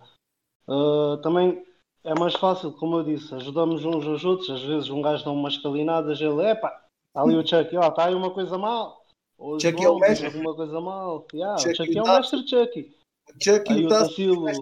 Ah, 0.68 1.20
também 1.22 1.69
é 2.04 2.14
mais 2.18 2.34
fácil, 2.36 2.72
como 2.74 2.98
eu 2.98 3.04
disse, 3.04 3.34
ajudamos 3.36 3.84
uns 3.86 4.06
aos 4.06 4.24
outros. 4.26 4.50
Às 4.50 4.62
vezes 4.62 4.90
um 4.90 5.02
gajo 5.02 5.24
dá 5.26 5.32
umas 5.32 5.58
calinadas, 5.58 6.20
ele, 6.22 6.42
epá, 6.50 6.70
está 7.10 7.22
ali 7.24 7.36
o 7.36 7.46
Chucky, 7.46 7.78
ó, 7.78 7.88
está 7.88 8.06
aí 8.06 8.14
uma 8.16 8.32
coisa 8.32 8.58
mal. 8.58 9.06
Ou 9.38 9.56
o 9.56 9.60
Chucky 9.60 9.82
João 9.84 9.94
é 9.96 9.98
o 9.98 10.00
mestre. 10.00 10.28
diz 10.28 10.36
alguma 10.36 10.56
coisa 10.56 10.82
mal. 10.82 11.26
Yeah, 11.34 11.58
Chucky 11.60 11.72
o 11.72 11.76
Chucky 11.86 11.98
é 11.98 12.02
o 12.02 12.06
dá- 12.06 12.18
mestre 12.18 12.48
Chucky. 12.48 12.96
O 13.30 13.44
Chuck 13.44 13.72
Aí 13.74 13.84
o 13.84 13.86
o 13.86 13.90
Tassilo, 13.90 14.36
inglês? 14.50 14.58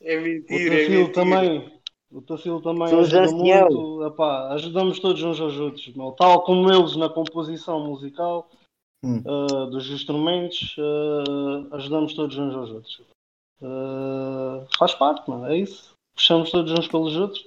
É 0.00 0.18
o 0.18 0.22
mentira, 0.22 0.74
é 0.74 0.78
Tassilo 0.78 0.98
mentira. 0.98 1.12
também. 1.12 1.78
O 2.10 2.22
Tassilo 2.22 2.62
também 2.62 2.88
São 2.88 3.00
ajuda 3.00 3.30
muito. 3.32 4.06
Epá, 4.06 4.48
ajudamos 4.54 4.98
todos 4.98 5.22
uns 5.22 5.38
aos 5.40 5.58
outros, 5.58 5.94
meu. 5.94 6.12
tal 6.12 6.42
como 6.42 6.72
eles 6.72 6.96
na 6.96 7.08
composição 7.08 7.80
musical 7.86 8.48
Hum. 9.04 9.22
ah, 9.26 9.66
dos 9.66 9.88
instrumentos, 9.90 10.74
ah, 10.78 11.76
ajudamos 11.76 12.14
todos 12.14 12.36
uns 12.38 12.54
aos 12.54 12.70
outros. 12.70 13.02
Ah, 13.62 14.64
faz 14.78 14.94
parte, 14.94 15.28
mano, 15.28 15.46
é 15.46 15.58
isso. 15.58 15.92
Puxamos 16.18 16.50
todos 16.50 16.72
uns 16.76 16.88
pelos 16.88 17.14
outros. 17.14 17.46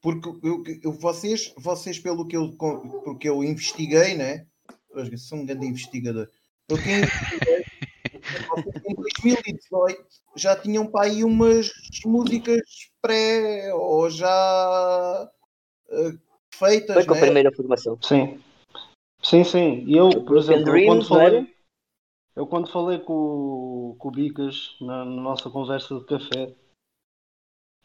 Porque 0.00 0.26
eu, 0.42 0.64
eu- 0.82 0.92
vocês, 0.92 1.52
vocês 1.58 1.98
pelo 1.98 2.26
que 2.26 2.34
eu, 2.34 2.50
porque 3.04 3.28
eu 3.28 3.44
investiguei, 3.44 4.14
né? 4.14 4.46
Eu 4.94 5.18
sou 5.18 5.36
um 5.38 5.44
grande 5.44 5.66
investigador. 5.66 6.26
Pelo 6.66 6.80
que 6.82 6.88
eu 6.88 6.96
investiguei, 6.96 7.64
vocês 8.48 8.84
em 8.86 8.94
2018 8.94 10.06
já 10.34 10.56
tinham 10.56 10.86
para 10.86 11.04
aí 11.04 11.22
umas 11.22 11.70
músicas 12.06 12.62
pré 13.02 13.74
ou 13.74 14.08
já 14.08 15.30
eh, 15.90 16.12
feitas, 16.54 16.94
Foi 16.94 17.04
com 17.04 17.12
a 17.12 17.16
né? 17.16 17.20
primeira 17.20 17.52
formação. 17.54 17.98
Sim. 18.00 18.40
Sim, 19.22 19.44
sim. 19.44 19.84
E 19.86 19.94
eu, 19.94 20.08
por 20.24 20.38
exemplo, 20.38 20.68
eu 20.68 20.72
Dreams, 20.72 20.86
quando 20.86 21.06
falei, 21.06 21.54
eu 22.34 22.46
quando 22.46 22.72
falei 22.72 22.98
com, 23.00 23.12
o- 23.12 23.96
com 23.98 24.08
o 24.08 24.10
Bicas 24.10 24.74
na, 24.80 25.04
na 25.04 25.20
nossa 25.20 25.50
conversa 25.50 25.98
de 25.98 26.04
café, 26.06 26.54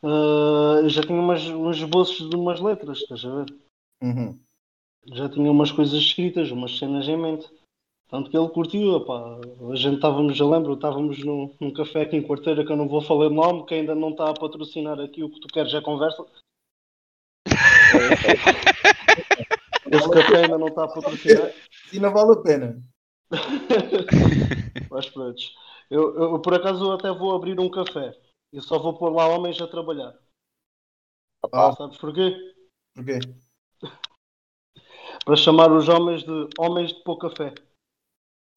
eu 0.03 0.89
já 0.89 1.01
tinha 1.01 1.19
umas, 1.19 1.45
uns 1.47 1.77
esboços 1.77 2.29
de 2.29 2.35
umas 2.35 2.59
letras, 2.59 2.99
estás 2.99 3.23
a 3.25 3.35
ver? 3.35 3.45
Uhum. 4.01 4.39
já 5.05 5.29
tinha 5.29 5.51
umas 5.51 5.71
coisas 5.71 5.93
escritas, 5.93 6.49
umas 6.49 6.77
cenas 6.77 7.07
em 7.07 7.17
mente. 7.17 7.47
Tanto 8.09 8.29
que 8.29 8.37
ele 8.37 8.49
curtiu, 8.49 8.95
opá. 8.95 9.39
a 9.71 9.75
gente 9.75 9.95
estávamos, 9.95 10.37
eu 10.37 10.49
lembro, 10.49 10.73
estávamos 10.73 11.23
num, 11.23 11.55
num 11.61 11.71
café 11.71 12.01
aqui 12.01 12.17
em 12.17 12.27
quarteira 12.27 12.65
que 12.65 12.71
eu 12.71 12.75
não 12.75 12.87
vou 12.87 13.01
falar 13.01 13.27
o 13.27 13.29
nome, 13.29 13.65
que 13.65 13.73
ainda 13.73 13.95
não 13.95 14.09
está 14.09 14.29
a 14.29 14.33
patrocinar 14.33 14.99
aqui 14.99 15.23
o 15.23 15.29
que 15.29 15.39
tu 15.39 15.47
queres 15.47 15.73
é 15.73 15.79
conversa. 15.79 16.25
Esse 19.89 20.09
café 20.09 20.43
ainda 20.43 20.57
não 20.57 20.67
está 20.67 20.83
a 20.83 20.87
patrocinar. 20.89 21.53
E 21.93 21.99
não 21.99 22.11
vale 22.11 22.33
a 22.33 22.41
pena. 22.41 22.83
Mas 24.91 25.09
pronto. 25.09 25.41
Eu, 25.89 26.15
eu, 26.15 26.39
por 26.39 26.53
acaso 26.53 26.83
eu 26.83 26.91
até 26.91 27.11
vou 27.11 27.33
abrir 27.33 27.57
um 27.59 27.69
café. 27.69 28.13
Eu 28.51 28.61
só 28.61 28.77
vou 28.77 28.97
pôr 28.97 29.09
lá 29.09 29.27
homens 29.27 29.61
a 29.61 29.67
trabalhar. 29.67 30.13
Ah, 31.53 31.73
Sabes 31.73 31.97
porquê? 31.97 32.35
porquê? 32.93 33.19
Para 35.25 35.35
chamar 35.35 35.71
os 35.71 35.87
homens 35.87 36.23
de 36.23 36.49
homens 36.57 36.91
de 36.93 37.03
pouca 37.03 37.29
fé. 37.29 37.53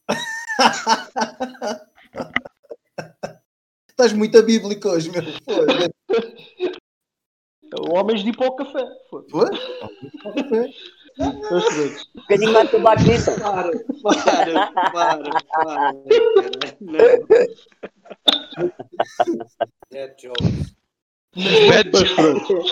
Estás 3.89 4.13
muito 4.13 4.37
a 4.37 4.43
bíblico 4.43 4.89
hoje, 4.89 5.11
meu. 5.11 5.23
Homens 7.93 8.23
de 8.23 8.33
pouca 8.33 8.65
fé. 8.67 8.87
Foi. 9.11 9.25
Pronto. 9.25 9.59
Um 11.19 12.21
bocadinho 12.21 12.53
mais 12.53 12.71
para 12.71 12.79
baixo 12.81 13.05
disso. 13.05 13.31
Para, 13.41 13.71
para, 14.03 14.73
para, 14.73 15.41
para. 15.53 15.93
Não. 16.81 16.99
Dead 19.91 20.15
jokes. 20.21 20.77
Mas 21.37 22.13
pronto. 22.13 22.65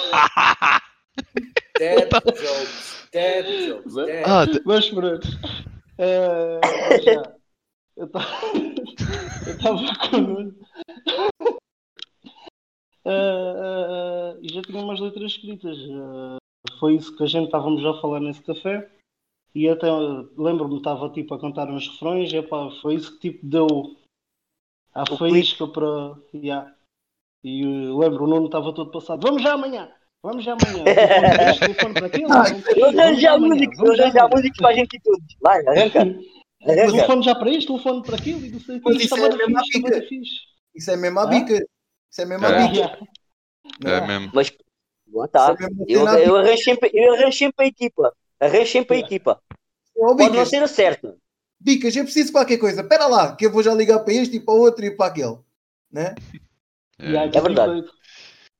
Dead 1.79 2.11
jokes. 2.11 3.09
Dead 3.13 3.47
jokes. 3.69 3.95
Dead. 3.95 4.25
Ah, 4.27 4.47
Mas 4.65 4.91
pronto. 4.91 5.29
Já. 7.03 7.35
Eu 7.97 8.07
estava 9.53 9.81
com. 10.11 10.53
Eh, 13.05 13.55
eh, 13.65 14.39
e 14.43 14.53
já 14.53 14.63
tinha 14.63 14.83
umas 14.83 15.01
letras 15.01 15.33
escritas. 15.33 15.77
Eh, 15.77 16.37
foi 16.79 16.95
isso 16.95 17.17
que 17.17 17.25
a 17.25 17.27
gente 17.27 17.47
estávamos 17.47 17.83
já 17.83 17.91
a 17.91 18.01
falar 18.01 18.21
nesse 18.21 18.43
café. 18.43 18.89
e 19.55 19.69
até 19.69 19.87
lembro-me, 20.39 20.79
estava 20.79 21.11
tipo 21.11 21.35
a 21.35 21.41
cantar 21.41 21.69
uns 21.69 21.89
refrões, 21.89 22.33
e 22.33 22.37
epá, 22.37 22.71
foi 22.81 22.95
isso 22.95 23.13
que 23.19 23.33
tipo 23.33 23.47
deu 23.47 23.97
a 24.95 25.05
faísca 25.17 25.67
para. 25.67 26.17
Yeah. 26.35 26.75
E 27.45 27.65
lembro, 27.65 28.25
o 28.25 28.27
Nuno 28.27 28.47
estava 28.47 28.73
todo 28.73 28.91
passado, 28.91 29.21
vamos 29.27 29.43
já 29.43 29.55
amanhã! 29.55 29.91
Vamos 30.23 30.45
já 30.45 30.53
amanhã. 30.53 30.85
Telefone 31.59 31.95
para 31.95 32.07
aquilo. 32.07 32.31
Eu 32.77 33.17
já 33.19 33.33
a 33.33 33.39
música, 33.39 33.85
eu 33.85 33.97
já 33.97 34.25
a 34.25 34.29
música 34.29 34.55
para 34.59 34.71
a 34.71 34.75
gente 34.75 35.01
todos. 35.01 35.37
Vai, 35.41 35.67
arranca. 35.67 36.17
Telefone 36.65 37.23
já 37.25 37.35
para 37.35 37.51
isto, 37.51 37.73
telefone 37.73 38.03
para 38.03 38.17
aquilo. 38.17 38.47
E 38.47 38.51
não 38.51 38.61
sei, 38.61 38.81
Mas 38.85 38.97
isso, 38.97 39.17
é 39.17 39.31
mesmo 39.31 39.59
a 39.59 39.63
bica. 39.63 40.07
Isso 40.75 40.91
é 40.93 40.97
mesmo 40.97 41.19
a 41.19 41.27
bica. 41.27 41.55
Isso 41.55 42.23
é 42.23 42.25
mesmo 42.25 42.47
a 42.47 42.53
bica. 42.53 42.99
É 43.85 44.07
mesmo. 44.07 44.31
Mas, 44.33 44.53
boa 45.09 45.27
tá. 45.27 45.57
Eu, 45.89 46.07
eu, 46.07 46.37
arranjo 46.37 46.63
sempre, 46.63 46.91
eu 46.95 47.15
arranjo 47.15 47.37
sempre 47.37 47.65
a 47.65 47.69
equipa. 47.69 48.17
Arranjo 48.39 48.67
sempre 48.67 48.97
a 48.97 49.01
equipa. 49.01 49.43
Pode 49.93 50.37
não 50.37 50.47
ser 50.47 50.63
a 50.63 50.69
certa. 50.69 51.17
Bicas, 51.63 51.95
eu 51.95 52.03
preciso 52.03 52.27
de 52.27 52.33
qualquer 52.33 52.59
coisa. 52.59 52.83
Espera 52.83 53.07
lá, 53.07 53.37
que 53.37 53.47
eu 53.47 53.53
vou 53.53 53.63
já 53.63 53.73
ligar 53.73 54.01
para 54.01 54.13
este 54.13 54.37
e 54.37 54.41
para 54.41 54.55
o 54.55 54.59
outro 54.59 54.85
e 54.85 54.91
para 54.91 55.07
aquele. 55.07 55.39
Né? 55.91 56.15
É, 56.99 57.15
é 57.15 57.41
verdade. 57.41 57.89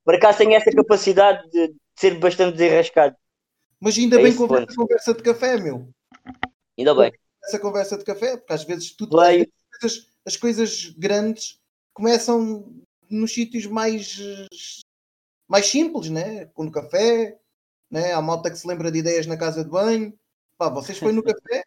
Por 0.05 0.15
acaso 0.15 0.39
tenho 0.39 0.55
essa 0.55 0.71
capacidade 0.71 1.51
de 1.51 1.75
ser 1.97 2.19
bastante 2.21 2.57
desenrascado. 2.57 3.17
Mas 3.81 3.99
ainda 3.99 4.21
é 4.21 4.23
bem 4.23 4.37
com 4.37 4.45
essa 4.57 4.77
conversa 4.77 5.15
de 5.15 5.23
café, 5.23 5.57
meu. 5.57 5.89
Ainda 6.79 6.95
bem. 6.95 7.13
Essa 7.45 7.59
conversa 7.59 7.99
de 7.99 8.05
café, 8.05 8.37
porque 8.37 8.53
às 8.53 8.63
vezes 8.63 8.93
tudo 8.93 9.19
as, 9.21 9.47
coisas, 9.81 10.09
as 10.25 10.37
coisas 10.37 10.95
grandes 10.97 11.59
começam 11.93 12.73
nos 13.11 13.35
sítios 13.35 13.67
mais, 13.67 14.47
mais 15.49 15.67
simples, 15.67 16.09
né? 16.09 16.47
Com 16.55 16.67
o 16.67 16.71
café, 16.71 17.37
né? 17.91 18.13
Há 18.13 18.23
malta 18.23 18.49
que 18.49 18.57
se 18.57 18.69
lembra 18.69 18.93
de 18.93 19.01
ideias 19.01 19.27
na 19.27 19.37
casa 19.37 19.65
de 19.65 19.71
banho. 19.71 20.17
Pá, 20.57 20.69
vocês 20.69 20.99
foi 20.99 21.11
no 21.11 21.23
café 21.23 21.65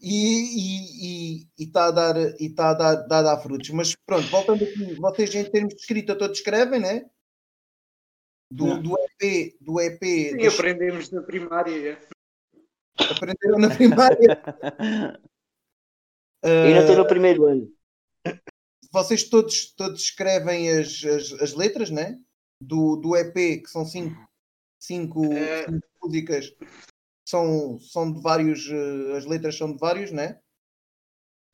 e 0.00 1.46
está 1.58 1.86
a 1.86 1.90
dar 1.90 2.16
e 2.40 2.46
está 2.46 2.70
a 2.70 2.74
dar, 2.74 3.22
dar 3.22 3.42
frutos. 3.42 3.70
Mas 3.70 3.94
pronto, 4.06 4.28
voltando 4.28 4.64
aqui, 4.64 4.94
vocês 4.94 5.34
em 5.34 5.50
termos 5.50 5.74
de 5.74 5.80
escrita 5.80 6.16
todos 6.16 6.38
escrevem, 6.38 6.80
né? 6.80 7.10
Do, 8.50 8.80
do 8.80 8.96
EP, 8.98 9.56
do 9.60 9.80
EP. 9.80 10.02
Sim, 10.02 10.36
dos... 10.38 10.54
aprendemos 10.54 11.10
na 11.10 11.22
primária. 11.22 12.00
Aprenderam 12.98 13.58
na 13.58 13.74
primária. 13.74 14.42
uh... 16.44 16.48
Ainda 16.66 16.80
estou 16.80 16.96
no 16.96 17.06
primeiro 17.06 17.46
ano. 17.46 17.70
Vocês 18.90 19.24
todos, 19.24 19.74
todos 19.74 20.02
escrevem 20.02 20.70
as, 20.70 21.04
as, 21.04 21.32
as 21.42 21.54
letras, 21.54 21.90
né? 21.90 22.18
Do, 22.60 22.96
do 22.96 23.14
EP, 23.14 23.62
que 23.62 23.66
são 23.66 23.84
cinco, 23.84 24.16
cinco, 24.80 25.32
é... 25.32 25.66
cinco 25.66 25.86
músicas 26.02 26.56
são, 27.28 27.78
são 27.78 28.10
de 28.10 28.22
vários, 28.22 28.66
uh, 28.68 29.12
as 29.16 29.26
letras 29.26 29.56
são 29.56 29.70
de 29.70 29.78
vários, 29.78 30.10
né? 30.10 30.40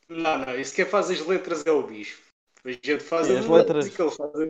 Não, 0.08 0.38
não, 0.38 0.56
isso 0.56 0.72
quem 0.74 0.84
faz 0.84 1.10
as 1.10 1.20
letras 1.26 1.66
é 1.66 1.72
o 1.72 1.84
bispo. 1.84 2.22
A 2.64 2.70
gente 2.70 3.00
faz 3.00 3.26
Sim, 3.26 3.38
as 3.38 3.46
letras. 3.46 4.00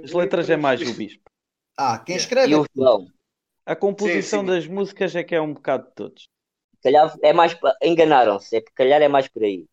as 0.05 0.13
letras 0.13 0.51
é 0.51 0.57
mais 0.57 0.83
o 0.83 0.95
bispo. 0.95 1.31
Ah, 1.77 1.99
quem 1.99 2.17
escreve? 2.17 2.53
E 2.53 2.57
o 2.57 2.67
A 3.65 3.75
composição 3.75 4.41
sim, 4.41 4.47
sim. 4.47 4.53
das 4.53 4.67
músicas 4.67 5.17
é 5.17 5.25
que 5.25 5.35
é 5.35 5.41
um 5.41 5.55
bocado 5.55 5.89
de 5.89 5.95
todos. 5.95 6.29
Calhar 6.83 7.17
é 7.23 7.33
mais. 7.33 7.57
Enganaram-se, 7.83 8.57
é 8.57 8.61
que 8.61 8.73
calhar 8.73 9.01
é 9.01 9.09
mais 9.09 9.27
por 9.27 9.43
aí. 9.43 9.67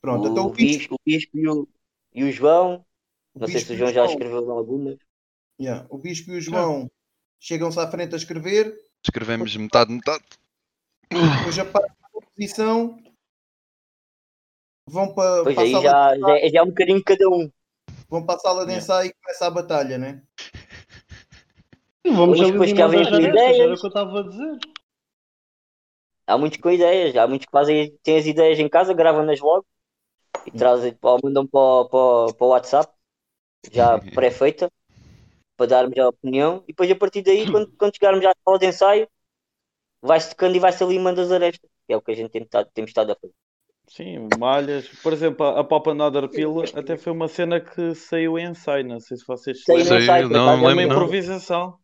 Pronto, 0.00 0.28
o, 0.28 0.30
então 0.30 0.46
o 0.46 0.50
bispo, 0.50 0.94
o 0.94 0.98
bispo 1.04 1.36
e, 1.36 1.48
o, 1.48 1.68
e 2.14 2.24
o 2.24 2.32
João. 2.32 2.86
O 3.34 3.40
não 3.40 3.48
sei 3.48 3.60
se 3.60 3.72
o 3.72 3.76
João 3.76 3.92
já 3.92 4.06
escreveu 4.06 4.50
algumas. 4.50 4.96
Yeah. 5.60 5.86
O 5.90 5.98
bispo 5.98 6.30
e 6.30 6.38
o 6.38 6.40
João 6.40 6.90
chegam-se 7.40 7.78
à 7.78 7.90
frente 7.90 8.14
a 8.14 8.16
escrever. 8.16 8.74
Escrevemos 9.04 9.54
metade, 9.56 9.92
metade. 9.92 10.24
Depois 11.10 11.58
a 11.58 11.64
parte 11.64 11.88
da 11.88 12.08
composição 12.12 13.02
vão 14.86 15.12
para. 15.12 15.42
Pois 15.44 15.58
aí 15.58 15.72
já, 15.72 16.16
já, 16.16 16.38
é, 16.38 16.48
já 16.48 16.60
é 16.60 16.62
um 16.62 16.68
bocadinho 16.68 17.02
cada 17.04 17.28
um. 17.28 17.50
Vão 18.08 18.24
para 18.24 18.36
a 18.36 18.38
sala 18.38 18.66
de 18.66 18.74
ensaio 18.74 19.10
e 19.10 19.14
começa 19.14 19.46
a 19.46 19.50
batalha, 19.50 19.98
né? 19.98 20.22
E 22.04 22.10
vamos 22.10 22.40
Hoje, 22.40 22.52
depois 22.52 22.72
que 22.72 22.82
haver 22.82 23.06
ideias. 23.06 23.58
Era 23.58 23.74
o 23.74 23.78
que 23.78 23.86
eu 23.86 23.88
estava 23.88 24.20
a 24.20 24.22
dizer. 24.22 24.58
Há 26.26 26.38
muitos 26.38 26.60
com 26.60 26.70
ideias, 26.70 27.16
há 27.16 27.26
muitos 27.26 27.46
que 27.46 27.52
fazem, 27.52 27.98
têm 28.04 28.16
as 28.16 28.26
ideias 28.26 28.58
em 28.58 28.68
casa, 28.68 28.94
gravam-nas 28.94 29.40
logo 29.40 29.66
e 30.46 30.50
trazem, 30.52 30.96
mandam 31.24 31.44
para, 31.44 31.88
para, 31.88 32.34
para 32.34 32.46
o 32.46 32.50
WhatsApp, 32.50 32.92
já 33.72 33.98
pré-feita, 34.14 34.70
para 35.56 35.66
darmos 35.66 35.98
a 35.98 36.08
opinião, 36.08 36.62
e 36.64 36.68
depois 36.68 36.88
a 36.88 36.94
partir 36.94 37.22
daí, 37.22 37.50
quando, 37.50 37.72
quando 37.76 37.96
chegarmos 37.96 38.24
à 38.24 38.32
sala 38.44 38.58
de 38.60 38.66
ensaio, 38.66 39.08
vai-se 40.02 40.30
tocando 40.30 40.56
e 40.56 40.60
vai-se 40.60 40.84
limando 40.84 41.20
as 41.20 41.30
arestas, 41.30 41.70
que 41.86 41.92
é 41.92 41.96
o 41.96 42.02
que 42.02 42.12
a 42.12 42.14
gente 42.14 42.30
tem 42.30 42.42
estado, 42.42 42.68
temos 42.72 42.90
estado 42.90 43.12
a 43.12 43.16
fazer. 43.16 43.34
Sim, 43.88 44.28
malhas. 44.38 44.88
Por 45.02 45.12
exemplo, 45.12 45.44
a 45.44 45.64
Pop 45.64 45.90
Another 45.90 46.28
Pill 46.28 46.62
até 46.76 46.96
foi 46.96 47.12
uma 47.12 47.26
cena 47.26 47.60
que 47.60 47.92
saiu 47.94 48.38
em 48.38 48.50
ensaio, 48.50 48.86
não 48.86 49.00
sei 49.00 49.16
se 49.16 49.26
vocês 49.26 49.64
saiu 49.64 49.78
lembram. 49.78 49.98
Ensaio, 49.98 50.28
não, 50.28 50.56
não, 50.58 50.70
é 50.70 50.72
uma 50.72 50.82
improvisação. 50.82 51.76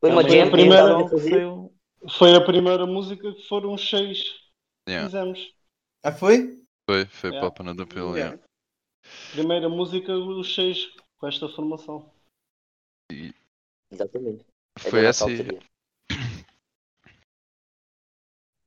Foi 0.00 0.10
uma 0.10 0.22
jam, 0.22 0.50
primeira, 0.50 1.08
foi, 1.08 1.70
foi, 2.08 2.36
a 2.36 2.40
primeira 2.40 2.86
música 2.86 3.32
que 3.32 3.48
foram 3.48 3.72
os 3.72 3.88
seis 3.88 4.22
yeah. 4.88 5.08
fizemos. 5.08 5.54
Ah, 6.04 6.12
foi? 6.12 6.62
Foi, 6.88 7.04
foi 7.06 7.30
yeah. 7.30 7.48
Pop 7.48 7.60
Another 7.60 7.86
Pill, 7.86 8.16
yeah. 8.16 8.34
yeah. 8.34 8.42
Primeira 9.32 9.68
música, 9.68 10.12
os 10.14 10.54
seis, 10.54 10.94
com 11.16 11.26
esta 11.26 11.48
formação. 11.48 12.12
E... 13.10 13.34
Exatamente. 13.90 14.44
Foi 14.78 15.04
essa 15.04 15.28
e... 15.28 15.73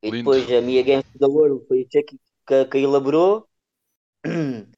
E 0.02 0.10
Lindo. 0.10 0.32
depois 0.32 0.52
a 0.52 0.62
Mia 0.62 0.84
Games 0.84 1.06
the 1.20 1.26
World 1.26 1.66
foi 1.68 1.82
o 1.82 1.88
Chuck 1.92 2.18
que, 2.48 2.66
que 2.66 2.78
elaborou. 2.78 3.48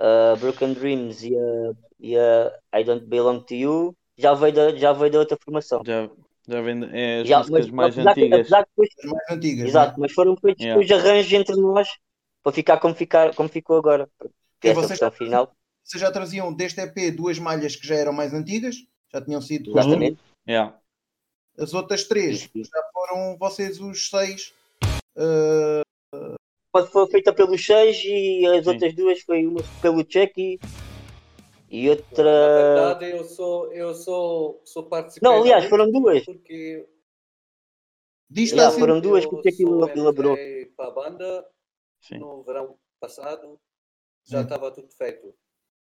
Uh, 0.00 0.36
Broken 0.40 0.74
Dreams 0.74 1.22
e 1.22 1.38
a, 1.38 1.72
e 2.00 2.18
a 2.18 2.52
I 2.74 2.82
Don't 2.82 3.06
Belong 3.06 3.44
to 3.44 3.54
You 3.54 3.96
já 4.18 4.34
veio 4.34 4.52
da, 4.52 4.76
já 4.76 4.92
veio 4.92 5.12
da 5.12 5.18
outra 5.20 5.38
formação. 5.42 5.82
Já, 5.86 6.10
já 6.48 6.60
vem 6.60 6.84
é 6.92 7.20
as 7.20 7.28
já, 7.28 7.38
músicas 7.38 7.70
mas, 7.70 7.96
mais 7.96 8.06
antigas. 8.06 8.40
Apesar 8.40 8.66
depois, 8.66 8.88
mais 9.04 9.30
antigas. 9.30 9.68
Exato, 9.68 9.92
né? 9.92 9.96
mas 10.00 10.12
foram 10.12 10.36
feitos 10.36 10.64
yeah. 10.64 10.82
os 10.82 10.90
arranjos 10.90 11.32
entre 11.32 11.56
nós 11.56 11.88
para 12.42 12.52
ficar 12.52 12.78
como, 12.78 12.94
ficar, 12.94 13.34
como 13.34 13.48
ficou 13.48 13.76
agora. 13.76 14.08
Que 14.60 14.68
é 14.68 14.74
vocês, 14.74 14.98
já, 14.98 15.10
final. 15.10 15.52
vocês 15.82 16.00
já 16.00 16.10
traziam 16.10 16.52
deste 16.52 16.80
EP 16.80 17.14
duas 17.14 17.38
malhas 17.38 17.76
que 17.76 17.86
já 17.86 17.94
eram 17.94 18.12
mais 18.12 18.34
antigas? 18.34 18.76
Já 19.12 19.22
tinham 19.22 19.40
sido. 19.40 19.70
Exatamente. 19.70 20.18
Yeah. 20.46 20.76
As 21.58 21.72
outras 21.72 22.04
três 22.04 22.50
já 22.54 22.82
foram 22.92 23.36
vocês 23.38 23.80
os 23.80 24.08
seis. 24.08 24.52
Uh... 25.16 25.84
Foi 26.90 27.06
feita 27.06 27.32
pelos 27.32 27.64
seis 27.64 28.02
e 28.04 28.44
as 28.46 28.64
Sim. 28.64 28.70
outras 28.72 28.94
duas 28.94 29.20
foi 29.20 29.46
uma 29.46 29.60
pelo 29.80 30.00
Chucky 30.00 30.58
e 31.70 31.88
outra. 31.88 32.24
Na 32.24 32.94
verdade, 32.94 33.10
eu 33.16 33.24
sou, 33.24 33.72
eu 33.72 33.94
sou, 33.94 34.60
sou 34.64 34.84
participante. 34.84 35.22
Não, 35.22 35.40
aliás, 35.40 35.64
foram 35.66 35.90
duas. 35.90 36.24
Porque. 36.24 36.88
Diz 38.30 38.50
yeah, 38.50 38.68
assim, 38.68 38.80
foram 38.80 39.00
duas 39.00 39.24
porque 39.26 39.50
aquilo 39.50 39.88
elaborou. 39.88 40.36
para 40.76 40.88
a 40.88 40.90
banda 40.90 41.48
Sim. 42.00 42.18
no 42.18 42.42
verão 42.42 42.76
passado 43.00 43.60
já 44.24 44.42
estava 44.42 44.70
tudo 44.72 44.90
feito. 44.92 45.34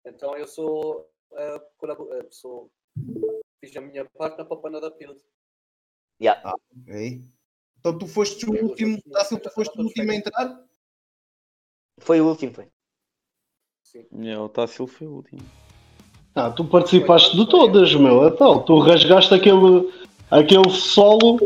Então 0.04 0.36
eu 0.36 0.46
sou, 0.46 1.08
uh, 1.32 2.26
sou 2.30 2.70
fiz 3.60 3.76
a 3.76 3.80
minha 3.80 4.04
parte 4.16 4.38
na 4.38 4.44
Papana 4.44 4.80
da 4.80 4.90
Pills. 4.90 5.20
Yeah. 6.20 6.40
Ah, 6.44 6.54
ok. 6.54 7.22
Então 7.78 7.98
tu 7.98 8.06
foste 8.06 8.46
o 8.46 8.52
último, 8.62 8.98
Tássio, 9.12 9.38
tu 9.38 9.50
foste 9.50 9.78
o 9.78 9.82
último 9.82 10.10
a 10.10 10.14
entrar? 10.14 10.60
Foi 11.98 12.20
o 12.20 12.26
último, 12.26 12.54
foi. 12.54 12.68
Sim. 13.82 14.06
Yeah, 14.12 14.42
o 14.42 14.48
Tássio 14.48 14.86
foi 14.86 15.06
o 15.06 15.12
último. 15.12 15.42
Ah, 16.34 16.50
tu 16.50 16.64
participaste 16.64 17.36
de 17.36 17.48
todas, 17.48 17.94
meu. 17.94 18.26
Então, 18.26 18.62
tu 18.62 18.78
rasgaste 18.80 19.32
aquele, 19.34 19.92
aquele 20.30 20.70
solo 20.70 21.38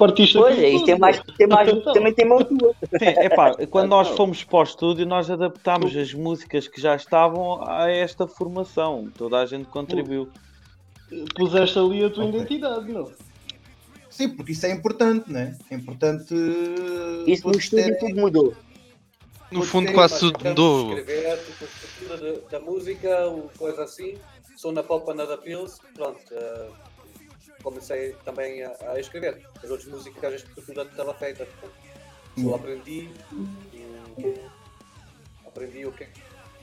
partiste 0.00 0.38
Pois 0.38 0.58
é, 0.58 0.70
isto 0.70 0.86
tem 0.86 0.98
mais, 0.98 1.22
tem 1.36 1.46
mais 1.46 1.68
então. 1.72 1.92
também 1.92 2.14
tem 2.14 2.26
mão 2.26 2.38
tua. 2.42 2.74
Sim, 2.98 3.06
epá, 3.06 3.54
quando 3.68 3.88
nós 3.90 4.08
fomos 4.08 4.42
para 4.42 4.60
o 4.60 4.62
estúdio, 4.62 5.06
nós 5.06 5.30
adaptámos 5.30 5.94
as 5.94 6.14
músicas 6.14 6.66
que 6.66 6.80
já 6.80 6.96
estavam 6.96 7.62
a 7.68 7.90
esta 7.90 8.26
formação. 8.26 9.10
Toda 9.16 9.38
a 9.38 9.46
gente 9.46 9.66
contribuiu. 9.66 10.28
Puseste 11.34 11.78
ali 11.78 12.04
a 12.04 12.10
tua 12.10 12.24
okay. 12.24 12.40
identidade, 12.40 12.92
não? 12.92 13.10
Sim, 14.10 14.30
porque 14.30 14.52
isso 14.52 14.66
é 14.66 14.70
importante, 14.72 15.30
né? 15.30 15.56
É 15.70 15.74
importante. 15.76 16.34
Isso 17.26 17.46
no 17.46 17.56
estúdio 17.56 17.98
tudo 17.98 18.16
mudou. 18.16 18.56
No 19.52 19.62
fundo, 19.62 19.92
quase 19.92 20.18
tudo 20.18 20.44
mudou. 20.44 20.98
Escrever, 20.98 21.38
tipo, 21.38 21.64
a 21.64 21.68
estrutura 21.68 22.40
da 22.50 22.60
música, 22.60 23.16
coisa 23.56 23.84
assim. 23.84 24.18
Sou 24.56 24.72
na 24.72 24.82
Pop 24.82 25.12
Nada 25.14 25.38
Pills, 25.38 25.80
pronto. 25.94 26.20
Uh, 26.32 26.74
comecei 27.62 28.12
também 28.24 28.62
a, 28.62 28.74
a, 28.92 29.00
escrever. 29.00 29.46
As 29.62 29.70
outras 29.70 29.88
músicas, 29.88 30.32
a 30.32 30.36
estrutura 30.36 30.82
estava 30.82 31.14
feita. 31.14 31.46
Só 32.36 32.40
hum. 32.40 32.54
aprendi. 32.54 33.08
E, 33.72 34.40
aprendi 35.46 35.86
o 35.86 35.92
que, 35.92 36.04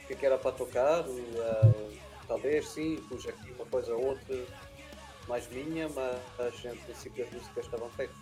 o 0.09 0.15
que 0.15 0.25
era 0.25 0.37
para 0.37 0.51
tocar. 0.51 1.07
Uh, 1.07 1.93
talvez 2.27 2.67
sim, 2.69 2.97
pus 3.09 3.25
aqui 3.25 3.51
uma 3.51 3.65
coisa 3.65 3.93
ou 3.95 4.07
outra 4.07 4.35
mais 5.27 5.47
minha, 5.49 5.89
mas 5.89 6.65
em 6.65 6.75
princípio 6.77 7.25
as 7.25 7.31
músicas 7.31 7.65
estavam 7.65 7.89
feitas. 7.89 8.15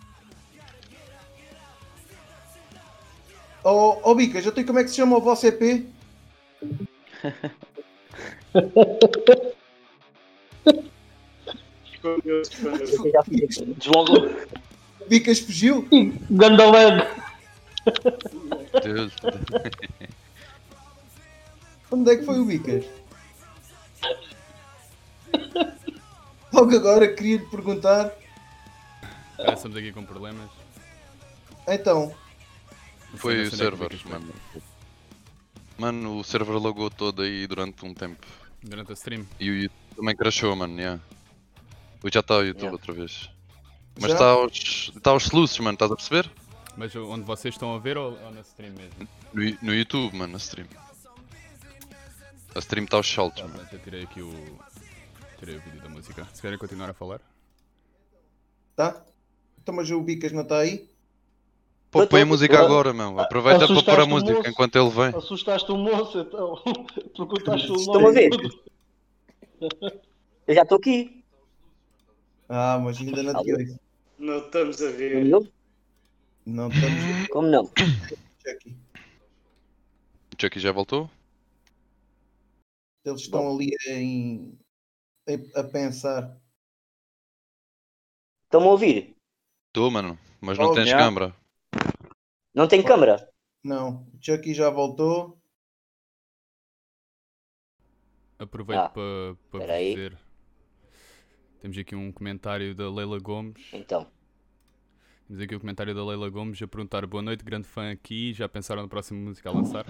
Oh, 3.64 3.98
oh 4.02 4.14
Bicas, 4.14 4.44
eu 4.44 4.52
tenho 4.52 4.66
como 4.66 4.78
é 4.78 4.84
que 4.84 4.90
se 4.90 4.96
chama 4.96 5.16
o 5.16 5.20
vosso 5.20 5.46
EP? 5.46 5.86
Deslogo. 13.76 14.30
Bicas 15.08 15.40
fugiu? 15.40 15.88
Gandalego. 16.30 17.06
Deus. 18.82 19.12
Onde 21.90 22.10
é 22.10 22.16
que 22.16 22.24
foi 22.24 22.38
o 22.38 22.44
Bicas? 22.44 22.84
Logo 26.56 26.74
agora 26.74 27.06
queria 27.14 27.36
lhe 27.36 27.44
perguntar. 27.44 28.10
Agora 29.38 29.52
estamos 29.52 29.76
aqui 29.76 29.92
com 29.92 30.06
problemas. 30.06 30.48
Então. 31.68 32.14
Foi 33.16 33.36
o 33.36 33.46
é 33.46 33.50
server, 33.50 33.90
ficas, 33.90 34.10
mano. 34.10 34.32
Mano, 35.76 36.18
o 36.18 36.24
server 36.24 36.56
logou 36.56 36.90
todo 36.90 37.20
aí 37.20 37.46
durante 37.46 37.84
um 37.84 37.92
tempo. 37.92 38.26
Durante 38.62 38.90
a 38.90 38.94
stream. 38.94 39.26
E 39.38 39.50
o 39.50 39.54
YouTube 39.54 39.96
também 39.96 40.16
crashou, 40.16 40.56
mano, 40.56 40.78
yeah. 40.80 40.98
Hoje 42.02 42.14
já 42.14 42.20
está 42.20 42.36
o 42.36 42.42
YouTube 42.42 42.62
Yeah. 42.62 42.72
outra 42.72 42.92
vez. 42.94 43.30
Mas 44.00 44.12
está 44.12 44.24
aos, 44.30 44.92
tá 45.02 45.10
aos 45.10 45.24
sluices, 45.24 45.58
mano, 45.58 45.74
estás 45.74 45.92
a 45.92 45.96
perceber? 45.96 46.30
Mas 46.74 46.96
onde 46.96 47.24
vocês 47.24 47.54
estão 47.54 47.74
a 47.74 47.78
ver 47.78 47.98
ou, 47.98 48.18
ou 48.18 48.30
na 48.30 48.40
stream 48.40 48.72
mesmo? 48.72 49.06
No, 49.34 49.42
no 49.60 49.74
YouTube, 49.74 50.16
mano, 50.16 50.32
na 50.32 50.38
stream. 50.38 50.68
A 52.54 52.58
stream 52.60 52.84
está 52.84 52.96
aos 52.96 53.12
saltos, 53.12 53.42
Tá, 53.42 53.48
mano. 53.48 53.68
eu 53.70 53.78
tirei 53.78 54.04
aqui 54.04 54.22
o. 54.22 54.58
Tirei 55.38 55.56
o 55.56 55.60
vídeo 55.60 55.80
da 55.82 55.88
música. 55.88 56.26
Se 56.32 56.40
querem 56.42 56.58
continuar 56.58 56.90
a 56.90 56.94
falar? 56.94 57.20
Tá? 58.74 59.04
Então, 59.62 59.74
mas 59.74 59.90
o 59.90 60.00
Bicas 60.00 60.32
não 60.32 60.42
está 60.42 60.58
aí? 60.58 60.88
Pô, 61.90 62.06
põe 62.06 62.20
a 62.22 62.24
tô- 62.24 62.28
música 62.28 62.58
agora, 62.60 62.92
meu. 62.92 63.18
Aproveita 63.18 63.66
para 63.66 63.82
pôr 63.82 64.00
a 64.00 64.06
música 64.06 64.32
moço. 64.34 64.48
enquanto 64.50 64.76
ele 64.76 64.90
vem. 64.90 65.06
Assustaste 65.16 65.70
o 65.72 65.76
moço, 65.76 66.18
então. 66.20 66.62
Perguntaste 67.16 67.70
o 67.70 67.76
Estão 67.76 67.96
a 67.96 68.00
nome. 68.02 68.14
ver? 68.14 68.30
Eu 70.46 70.54
já 70.54 70.62
estou 70.62 70.78
aqui. 70.78 71.24
Ah, 72.48 72.78
mas 72.82 72.98
ainda 72.98 73.22
não 73.22 73.42
te 73.42 73.52
ouço. 73.52 73.80
Não 74.18 74.38
estamos 74.38 74.82
a 74.82 74.90
ver. 74.90 75.24
Não? 75.24 75.46
Não 76.44 76.68
estamos 76.68 77.28
Como 77.28 77.48
não? 77.48 77.64
O 77.64 77.70
Chucky 80.40 80.60
já 80.60 80.70
voltou? 80.72 81.10
Eles 83.04 83.22
estão 83.22 83.54
ali 83.54 83.70
em, 83.88 83.92
em- 83.92 84.58
a 85.54 85.62
pensar. 85.64 86.40
Estão-me 88.44 88.66
a 88.66 88.70
ouvir? 88.70 89.16
Estou, 89.68 89.90
mano. 89.92 90.18
Mas 90.40 90.58
não 90.58 90.70
Oh, 90.70 90.74
tens 90.74 90.88
já. 90.88 90.98
câmara. 90.98 91.34
Não 92.54 92.66
tem 92.66 92.82
câmara? 92.82 93.28
Não, 93.62 94.02
o 94.14 94.18
Chucky 94.20 94.54
já 94.54 94.70
voltou. 94.70 95.38
Aproveito 98.38 98.80
Ah, 98.80 98.88
para 98.90 99.36
para 99.50 99.78
dizer. 99.78 100.18
Temos 101.60 101.76
aqui 101.78 101.94
um 101.94 102.12
comentário 102.12 102.74
da 102.74 102.90
Leila 102.90 103.18
Gomes. 103.18 103.62
Então. 103.72 104.06
Temos 105.26 105.42
aqui 105.42 105.54
o 105.54 105.60
comentário 105.60 105.94
da 105.94 106.04
Leila 106.04 106.28
Gomes 106.30 106.60
a 106.62 106.66
perguntar 106.68 107.04
boa 107.06 107.22
noite, 107.22 107.44
grande 107.44 107.66
fã 107.66 107.90
aqui. 107.90 108.32
Já 108.32 108.48
pensaram 108.48 108.82
na 108.82 108.88
próxima 108.88 109.18
música 109.20 109.48
a 109.48 109.52
lançar? 109.52 109.86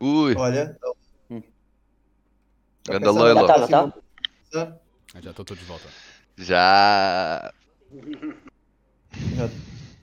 Ui, 0.00 0.34
Olha. 0.36 0.78
Já 2.88 2.98
Ganda 2.98 3.06
pensaram 3.12 3.24
Leila. 3.24 3.42
na 3.42 3.46
Já 3.48 3.66
tá, 3.68 3.82
não 3.82 3.90
tá? 4.50 4.76
Ah, 5.14 5.20
já 5.20 5.30
estou 5.30 5.44
todos 5.44 5.62
de 5.62 5.68
volta. 5.68 5.88
já. 6.36 7.52
Já, 9.36 9.48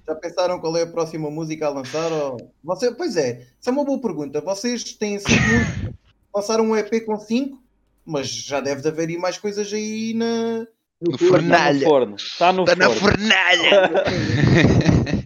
já 0.08 0.15
pensaram 0.15 0.60
qual 0.60 0.76
é 0.78 0.84
a 0.84 0.88
próxima 0.88 1.30
música 1.30 1.67
a 1.67 1.69
lançar? 1.69 2.12
Ou... 2.12 2.52
Você, 2.63 2.91
pois 2.93 3.15
é, 3.17 3.48
isso 3.60 3.69
é 3.69 3.71
uma 3.71 3.86
boa 3.86 4.00
pergunta. 4.02 4.41
Vocês 4.41 4.84
têm 4.93 5.19
cinco 5.19 5.32
músicas, 5.41 5.93
lançaram 6.34 6.65
um 6.65 6.76
EP 6.76 7.06
com 7.06 7.17
5, 7.19 7.58
mas 8.06 8.28
já 8.28 8.60
deve 8.60 8.82
de 8.82 8.88
haver 8.88 9.10
aí 9.10 9.17
mais 9.17 9.38
coisas 9.38 9.71
aí 9.74 10.13
na. 10.15 10.65
No 11.02 11.12
Está 11.12 11.26
no 11.26 11.30
fornalha. 11.30 11.86
forno. 11.88 12.15
Está 12.15 12.54
no 12.54 12.63
Está 12.63 12.76
na 12.76 12.89
forno. 12.89 13.00
fornalha. 13.17 13.69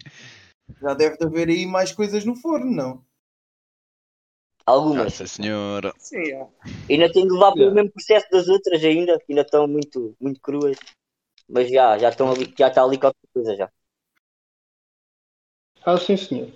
Já 0.82 0.94
deve 0.94 1.16
de 1.18 1.26
haver 1.26 1.48
aí 1.48 1.66
mais 1.66 1.92
coisas 1.92 2.24
no 2.24 2.34
forno, 2.34 2.70
não? 2.70 3.04
Algumas. 4.66 5.04
Nossa 5.04 5.26
senhora. 5.26 5.92
Sim, 5.98 6.32
é. 6.32 6.48
Ainda 6.88 7.12
tenho 7.12 7.26
de 7.26 7.32
levar 7.32 7.52
pelo 7.52 7.64
Yeah. 7.64 7.74
mesmo 7.74 7.92
processo 7.92 8.26
das 8.30 8.48
outras 8.48 8.84
ainda, 8.84 9.18
que 9.18 9.26
ainda 9.32 9.42
estão 9.42 9.66
muito, 9.66 10.14
muito 10.20 10.40
cruas. 10.40 10.76
Mas 11.48 11.68
já, 11.70 11.98
já 11.98 12.10
estão 12.10 12.30
ali, 12.30 12.52
já 12.56 12.68
está 12.68 12.82
ali 12.84 12.98
qualquer 12.98 13.26
coisa 13.32 13.56
já. 13.56 13.70
Ah, 15.84 15.96
sim, 15.98 16.16
senhor. 16.16 16.52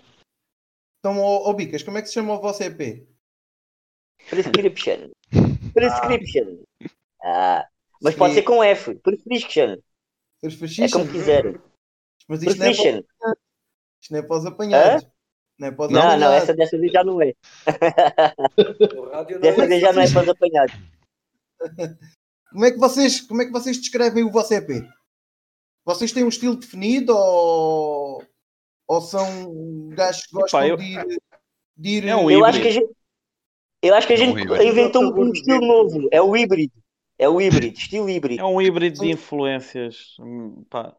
Então, 1.01 1.19
ó 1.21 1.49
ó, 1.51 1.53
Bicas, 1.53 1.83
como 1.83 1.99
é 1.99 2.03
que 2.03 2.09
se 2.09 2.14
chama 2.14 2.35
o 2.35 2.40
vosso 2.40 2.62
EP? 2.62 3.07
Prescription. 4.31 5.11
Prescription. 5.75 6.62
Ah, 7.23 7.67
mas 8.01 8.14
pode 8.14 8.35
ser 8.35 8.43
com 8.43 8.62
F. 8.62 8.95
Prescription. 8.97 9.73
É 9.73 9.79
Prescription? 10.40 10.88
como 10.90 11.11
quiserem. 11.11 11.61
Mas 12.29 12.43
isto 12.43 12.59
não, 12.59 12.67
é 12.67 12.71
para, 12.71 12.83
Prescription. 12.83 13.03
isto 14.01 14.12
não 14.12 14.19
é 14.19 14.23
para 14.23 14.37
os 14.38 14.47
apanhados. 14.47 15.07
É 15.61 15.71
para 15.71 15.87
os 15.87 15.93
Não, 15.93 16.19
não, 16.19 16.33
essa 16.33 16.55
dessa 16.55 16.79
vez 16.79 16.93
já 16.93 17.05
não 17.05 17.21
é. 17.23 17.33
Dessa 19.40 19.62
é 19.64 19.67
vez 19.67 19.81
já 19.81 19.93
não 19.93 20.03
é 20.03 20.11
para 20.12 20.23
os 20.23 20.29
apanhados. 20.29 20.75
Como 22.51 22.64
é, 22.64 22.71
que 22.71 22.79
vocês, 22.79 23.21
como 23.23 23.43
é 23.43 23.47
que 23.47 23.51
vocês 23.51 23.77
descrevem 23.79 24.23
o 24.23 24.31
vosso 24.31 24.55
EP? 24.55 24.69
Vocês 25.85 26.12
têm 26.12 26.23
um 26.23 26.29
estilo 26.29 26.55
definido 26.55 27.12
ou, 27.17 28.25
ou 28.87 29.01
são 29.01 29.88
gajos 29.88 30.27
que 30.27 30.33
gostam 30.37 30.64
eu- 30.64 30.77
de 30.77 30.85
ir. 30.85 31.21
De 31.77 31.88
ir 31.99 32.07
É 32.07 32.14
um 32.14 32.31
Eu 32.31 32.45
acho 32.45 32.62
que 32.62 32.69
a 32.69 32.71
gente, 32.71 32.95
eu 33.83 33.93
acho 33.97 34.07
que 34.07 34.12
a 34.12 34.17
É 34.17 34.21
um 34.21 34.25
gente 34.27 34.40
híbrido. 34.43 34.62
inventou 34.62 35.03
um, 35.03 35.21
um 35.21 35.33
estilo 35.33 35.67
novo. 35.67 36.09
É 36.12 36.23
o 36.23 36.37
híbrido. 36.37 36.73
É 37.19 37.29
o 37.29 37.40
híbrido, 37.40 37.77
estilo 37.77 38.09
híbrido. 38.09 38.40
É 38.40 38.45
um 38.45 38.62
híbrido 38.62 39.01
de 39.01 39.11
influências. 39.11 40.14
Hum, 40.21 40.64
Pá. 40.71 40.97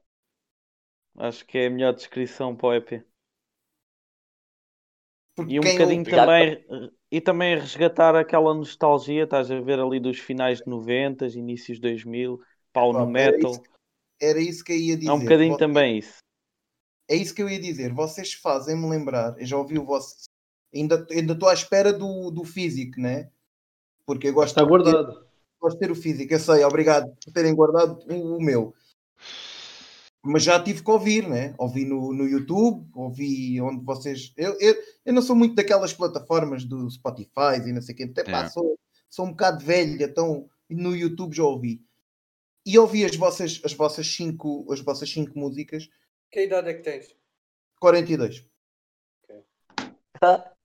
Acho 1.17 1.45
que 1.45 1.57
é 1.57 1.67
a 1.67 1.69
melhor 1.69 1.93
descrição 1.93 2.53
para 2.53 2.67
o 2.67 2.73
EP. 2.73 3.01
Porque 5.35 5.53
E 5.53 5.59
um 5.59 5.63
bocadinho 5.63 5.99
ouve- 5.99 6.09
também. 6.11 6.65
E 7.11 7.21
também 7.21 7.57
resgatar 7.57 8.15
aquela 8.15 8.53
nostalgia, 8.53 9.23
estás 9.23 9.49
a 9.51 9.59
ver 9.61 9.79
ali 9.79 9.99
dos 9.99 10.17
finais 10.19 10.59
de 10.59 10.67
90, 10.67 11.27
inícios 11.27 11.79
2000, 11.79 12.41
pau 12.73 12.91
Pá, 12.91 12.99
no 13.05 13.17
era 13.17 13.31
metal. 13.37 13.51
isso- 13.51 13.63
Era 14.21 14.39
isso 14.39 14.63
que 14.63 14.71
eu 14.71 14.77
ia 14.77 14.97
dizer. 14.97 15.09
É 15.09 15.13
um 15.13 15.19
bocadinho 15.19 15.51
Vo- 15.51 15.57
também 15.57 15.97
isso. 15.97 16.17
É 17.09 17.15
isso 17.15 17.35
que 17.35 17.43
eu 17.43 17.49
ia 17.49 17.59
dizer. 17.59 17.93
Vocês 17.93 18.33
fazem-me 18.33 18.89
lembrar. 18.89 19.35
Eu 19.39 19.45
já 19.45 19.57
ouvi 19.57 19.77
o 19.77 19.85
vosso. 19.85 20.23
Ainda 20.73 21.05
ainda 21.11 21.33
estou 21.33 21.47
à 21.49 21.53
espera 21.53 21.93
do, 21.93 22.31
do 22.31 22.43
físico, 22.43 22.99
né? 22.99 23.29
Porque 24.05 24.29
eu 24.29 24.33
gosto 24.33 24.49
Está 24.59 24.61
de 24.61 24.67
ter- 24.67 24.69
guardado. 24.69 25.27
gosto 25.61 25.77
de 25.79 25.85
ter 25.85 25.91
o 25.91 25.95
físico, 25.95 26.33
eu 26.33 26.39
sei, 26.39 26.63
obrigado 26.63 27.13
por 27.23 27.33
terem 27.33 27.53
guardado 27.55 27.99
o, 28.11 28.37
o 28.37 28.41
meu. 28.41 28.73
Mas 30.25 30.43
já 30.43 30.59
tive 30.61 30.83
que 30.83 30.89
ouvir, 30.89 31.27
né? 31.27 31.53
Ouvi 31.57 31.85
no, 31.85 32.11
no 32.11 32.27
YouTube, 32.27 32.87
ouvi 32.95 33.61
onde 33.61 33.85
vocês. 33.85 34.33
Eu, 34.35 34.57
eu, 34.59 34.75
eu 35.05 35.13
não 35.13 35.21
sou 35.21 35.35
muito 35.35 35.53
daquelas 35.53 35.93
plataformas 35.93 36.65
do 36.65 36.89
Spotify 36.89 37.61
e 37.63 37.71
não 37.71 37.81
sei 37.81 37.93
o 37.93 37.97
quê. 37.97 38.03
Até 38.05 38.23
pá, 38.23 38.29
Yeah. 38.31 38.49
sou, 38.49 38.79
sou 39.09 39.25
um 39.25 39.29
bocado 39.29 39.63
velho, 39.63 40.01
então 40.03 40.49
no 40.69 40.95
YouTube 40.95 41.35
já 41.35 41.43
ouvi. 41.43 41.81
E 42.65 42.77
ouvi 42.79 43.05
as 43.05 43.15
vossas, 43.15 43.61
as 43.63 43.73
vossas 43.73 44.07
cinco, 44.07 44.65
as 44.73 44.79
vossas 44.79 45.07
cinco 45.09 45.37
músicas, 45.37 45.87
Que 46.31 46.45
idade 46.45 46.69
é 46.69 46.73
que 46.73 46.81
tens? 46.81 47.15
42. 47.79 48.43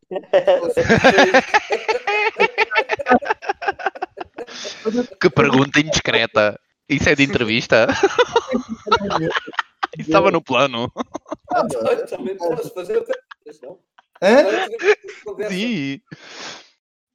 Que 5.21 5.31
pergunta 5.31 5.81
indiscreta. 5.81 6.59
Isso 6.89 7.09
é 7.09 7.15
de 7.15 7.23
entrevista? 7.25 7.87
Isso 9.99 10.09
estava 10.11 10.31
no 10.31 10.43
plano. 10.43 10.91
Ah, 11.53 11.67
Também 12.09 12.37
posso 12.37 12.73
fazer 12.73 13.01
perguntas, 13.05 13.61
não? 13.63 13.79
Hã? 14.23 14.45
Conversa. 15.25 15.55
Sim. 15.55 16.01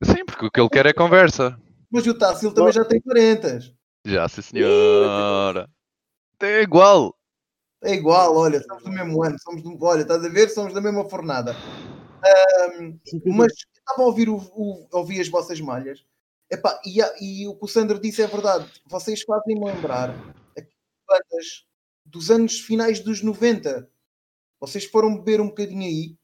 Sim, 0.03 0.25
porque 0.25 0.45
o 0.45 0.51
que 0.51 0.59
ele 0.59 0.69
quer 0.69 0.85
é 0.85 0.93
conversa. 0.93 1.59
Mas 1.89 2.05
o 2.05 2.13
Tássilo 2.13 2.53
também 2.53 2.73
já 2.73 2.83
tem 2.83 2.99
40. 3.01 3.59
Já, 4.05 4.27
sim 4.27 4.41
senhora. 4.41 5.69
É 6.41 6.61
igual. 6.61 7.15
É 7.83 7.93
igual, 7.93 8.35
olha, 8.35 8.61
somos 8.61 8.83
do 8.83 8.91
mesmo 8.91 9.23
ano, 9.23 9.37
somos 9.39 9.61
do, 9.61 9.77
olha, 9.83 10.01
estás 10.01 10.23
a 10.23 10.29
ver? 10.29 10.49
Somos 10.49 10.73
da 10.73 10.81
mesma 10.81 11.05
fornada. 11.07 11.55
Ahm, 12.23 12.97
mas 13.25 13.51
estava 13.53 14.01
a 14.01 14.05
ouvir, 14.05 14.27
o, 14.29 14.37
o- 14.37 14.87
ouvir 14.91 15.21
as 15.21 15.27
vossas 15.27 15.61
malhas 15.61 16.03
Epá, 16.49 16.79
e, 16.85 16.99
e 17.21 17.47
o 17.47 17.55
que 17.55 17.65
o 17.65 17.67
Sandro 17.67 17.99
disse 17.99 18.21
é 18.21 18.27
verdade. 18.27 18.69
Vocês 18.87 19.21
fazem-me 19.23 19.65
lembrar 19.65 20.13
bandas 21.07 21.65
dos 22.05 22.29
anos 22.29 22.59
finais 22.59 22.99
dos 22.99 23.21
90. 23.21 23.89
Vocês 24.59 24.85
foram 24.85 25.17
beber 25.17 25.41
um 25.41 25.47
bocadinho 25.47 25.83
aí. 25.83 26.15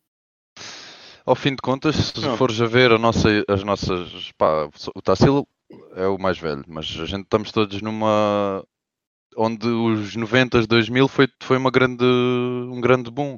Ao 1.26 1.36
fim 1.36 1.52
de 1.52 1.62
contas, 1.62 1.96
se 1.96 2.22
Não. 2.22 2.36
fores 2.38 2.60
a 2.62 2.66
ver 2.66 2.92
a 2.92 2.98
nossa, 2.98 3.30
as 3.48 3.64
nossas. 3.64 4.32
Pá, 4.38 4.70
o 4.96 5.02
Tassil 5.02 5.48
é 5.96 6.08
o 6.08 6.18
mais 6.18 6.40
velho, 6.40 6.64
mas 6.68 6.86
a 7.00 7.06
gente 7.06 7.24
estamos 7.24 7.52
todos 7.52 7.82
numa. 7.82 8.64
onde 9.38 9.68
os 9.68 10.16
90, 10.16 10.66
2000 10.66 11.08
foi, 11.08 11.28
foi 11.42 11.58
uma 11.58 11.72
grande, 11.72 12.04
um 12.04 12.82
grande 12.82 13.12
boom. 13.12 13.38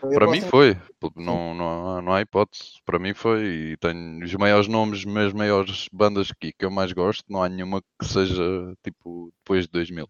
Para 0.00 0.30
mim 0.30 0.40
foi, 0.40 0.78
não, 1.14 1.54
não, 1.54 1.98
há, 1.98 2.02
não 2.02 2.12
há 2.14 2.22
hipótese. 2.22 2.80
Para 2.86 2.98
mim 2.98 3.12
foi, 3.12 3.72
e 3.72 3.76
tenho 3.76 4.24
os 4.24 4.34
maiores 4.34 4.66
nomes, 4.66 5.04
as 5.06 5.32
maiores 5.34 5.88
bandas 5.92 6.32
que, 6.32 6.52
que 6.52 6.64
eu 6.64 6.70
mais 6.70 6.92
gosto, 6.92 7.24
não 7.28 7.42
há 7.42 7.48
nenhuma 7.50 7.82
que 7.98 8.06
seja 8.06 8.74
tipo 8.82 9.30
depois 9.40 9.66
de 9.66 9.72
2000. 9.72 10.08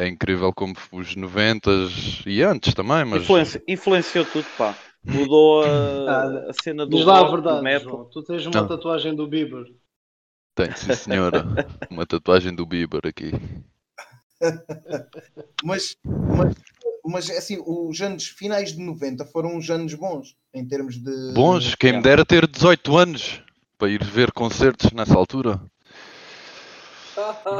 É 0.00 0.08
incrível 0.08 0.50
como 0.50 0.74
os 0.92 1.14
90 1.14 1.70
e 2.24 2.42
antes 2.42 2.72
também, 2.72 3.04
mas. 3.04 3.22
Influencia, 3.22 3.62
influenciou 3.68 4.24
tudo, 4.24 4.46
pá. 4.56 4.74
Mudou 5.04 5.62
a, 5.62 5.66
ah, 5.66 6.46
a 6.48 6.52
cena 6.62 6.86
do. 6.86 6.96
Diz 6.96 7.04
lá 7.04 7.20
a 7.20 7.30
verdade, 7.30 7.80
João. 7.80 8.06
Tu 8.06 8.22
tens 8.22 8.46
uma 8.46 8.62
não. 8.62 8.66
tatuagem 8.66 9.14
do 9.14 9.26
Bieber. 9.26 9.66
Tenho, 10.54 10.74
sim, 10.74 10.94
senhora. 10.94 11.44
uma 11.90 12.06
tatuagem 12.06 12.54
do 12.54 12.64
Bieber 12.64 13.02
aqui. 13.04 13.30
mas, 15.62 15.94
mas, 16.02 16.56
mas 17.04 17.30
assim, 17.32 17.62
os 17.62 18.00
anos 18.00 18.26
finais 18.26 18.72
de 18.72 18.80
90 18.82 19.26
foram 19.26 19.54
uns 19.54 19.68
anos 19.68 19.92
bons 19.92 20.34
em 20.54 20.66
termos 20.66 20.96
de. 20.96 21.34
Bons, 21.34 21.74
quem 21.74 21.92
me 21.92 22.02
dera 22.02 22.24
ter 22.24 22.46
18 22.46 22.96
anos 22.96 23.42
para 23.76 23.90
ir 23.90 24.02
ver 24.02 24.32
concertos 24.32 24.92
nessa 24.92 25.14
altura. 25.14 25.60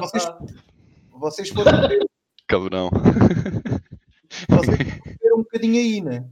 Vocês, 0.01 0.25
vocês 1.11 1.49
foram 1.51 1.87
ver. 1.87 2.01
Cabrão. 2.51 2.91
Vocês 4.49 4.79
foram 5.23 5.37
um 5.37 5.43
bocadinho 5.43 5.81
aí, 5.81 6.01
né? 6.01 6.25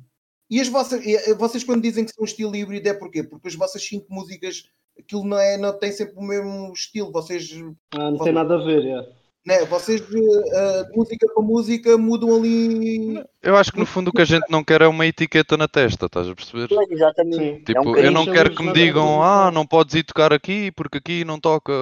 E 0.50 0.60
as 0.60 0.68
vossas, 0.68 1.04
vocês 1.36 1.62
quando 1.62 1.82
dizem 1.82 2.04
que 2.04 2.12
são 2.12 2.22
um 2.22 2.24
estilo 2.24 2.56
híbrido 2.56 2.88
é 2.88 2.94
porquê? 2.94 3.22
Porque 3.22 3.48
as 3.48 3.54
vossas 3.54 3.82
cinco 3.82 4.06
músicas, 4.08 4.64
aquilo 4.98 5.24
não, 5.24 5.38
é, 5.38 5.58
não 5.58 5.78
tem 5.78 5.92
sempre 5.92 6.14
o 6.16 6.22
mesmo 6.22 6.72
estilo. 6.72 7.12
Vocês. 7.12 7.50
Ah, 7.92 8.10
não 8.10 8.12
vocês, 8.12 8.24
tem 8.24 8.32
nada 8.32 8.54
a 8.54 8.64
ver, 8.64 8.86
é. 8.86 9.06
Né, 9.46 9.64
vocês 9.66 10.00
uh, 10.00 10.96
música 10.96 11.26
para 11.32 11.42
música 11.42 11.98
mudam 11.98 12.34
ali. 12.34 13.22
Eu 13.42 13.56
acho 13.56 13.72
que 13.72 13.78
no 13.78 13.86
fundo 13.86 14.08
o 14.08 14.12
que 14.12 14.22
a 14.22 14.26
gente 14.26 14.50
não 14.50 14.64
quer 14.64 14.82
é 14.82 14.86
uma 14.86 15.06
etiqueta 15.06 15.56
na 15.56 15.68
testa, 15.68 16.06
estás 16.06 16.28
a 16.28 16.34
perceber? 16.34 16.68
Pois, 16.68 16.90
exatamente. 16.90 17.64
Tipo, 17.64 17.96
é 17.96 18.00
um 18.00 18.04
eu 18.04 18.10
não 18.10 18.26
quero 18.26 18.54
que 18.54 18.62
me 18.62 18.72
digam, 18.72 19.22
ah, 19.22 19.50
não 19.50 19.66
podes 19.66 19.94
ir 19.94 20.02
tocar 20.02 20.32
aqui 20.32 20.72
porque 20.72 20.98
aqui 20.98 21.24
não 21.24 21.38
toca 21.38 21.72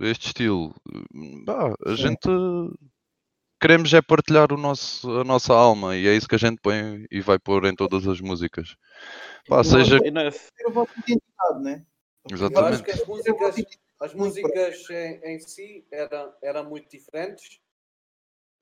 este 0.00 0.28
estilo. 0.28 0.74
Bah, 1.44 1.74
a 1.84 1.90
Sim. 1.90 1.96
gente 1.96 2.28
queremos 3.60 3.92
é 3.92 4.00
partilhar 4.00 4.52
o 4.52 4.56
nosso, 4.56 5.10
a 5.18 5.24
nossa 5.24 5.52
alma 5.52 5.96
e 5.96 6.08
é 6.08 6.14
isso 6.14 6.28
que 6.28 6.34
a 6.34 6.38
gente 6.38 6.60
põe 6.60 7.06
e 7.10 7.20
vai 7.20 7.38
pôr 7.38 7.66
em 7.66 7.74
todas 7.74 8.06
as 8.08 8.20
músicas. 8.20 8.76
Pá, 9.46 9.62
seja. 9.62 9.98
É 9.98 10.66
a 10.66 10.70
vossa 10.70 10.92
identidade, 10.98 11.62
né? 11.62 11.86
Exatamente. 12.30 12.74
acho 12.74 12.84
que 12.84 12.90
as 12.90 13.06
músicas, 13.06 13.54
as 14.00 14.14
músicas 14.14 14.90
em, 14.90 15.20
em 15.24 15.40
si 15.40 15.86
eram, 15.92 16.34
eram 16.42 16.64
muito 16.64 16.88
diferentes. 16.90 17.60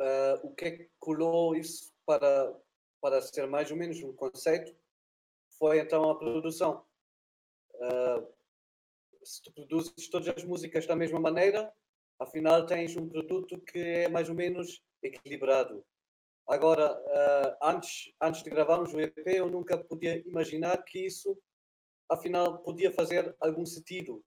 Uh, 0.01 0.46
o 0.46 0.55
que 0.55 0.64
é 0.64 0.70
que 0.70 0.90
colou 0.99 1.57
isso 1.57 1.92
para, 2.07 2.53
para 3.01 3.20
ser 3.20 3.46
mais 3.46 3.70
ou 3.70 3.76
menos 3.76 4.01
um 4.03 4.12
conceito 4.12 4.74
foi 5.59 5.80
então 5.80 6.09
a 6.11 6.16
produção. 6.16 6.84
Uh, 7.74 8.26
se 9.24 9.42
tu 9.42 9.53
produzes 9.53 10.09
todas 10.09 10.28
as 10.28 10.44
músicas 10.44 10.86
da 10.86 10.94
mesma 10.94 11.18
maneira, 11.18 11.72
afinal 12.19 12.66
tens 12.66 12.97
um 12.97 13.09
produto 13.09 13.61
que 13.61 13.79
é 13.79 14.09
mais 14.09 14.29
ou 14.29 14.35
menos 14.35 14.83
equilibrado. 15.03 15.85
Agora, 16.49 16.99
uh, 16.99 17.57
antes, 17.62 18.12
antes 18.21 18.43
de 18.43 18.51
gravarmos 18.51 18.95
o 18.95 19.01
EP, 19.01 19.19
eu 19.27 19.51
nunca 19.51 19.77
podia 19.77 20.16
imaginar 20.27 20.83
que 20.83 21.05
isso, 21.05 21.39
afinal, 22.09 22.62
podia 22.62 22.91
fazer 22.91 23.37
algum 23.39 23.66
sentido. 23.66 24.25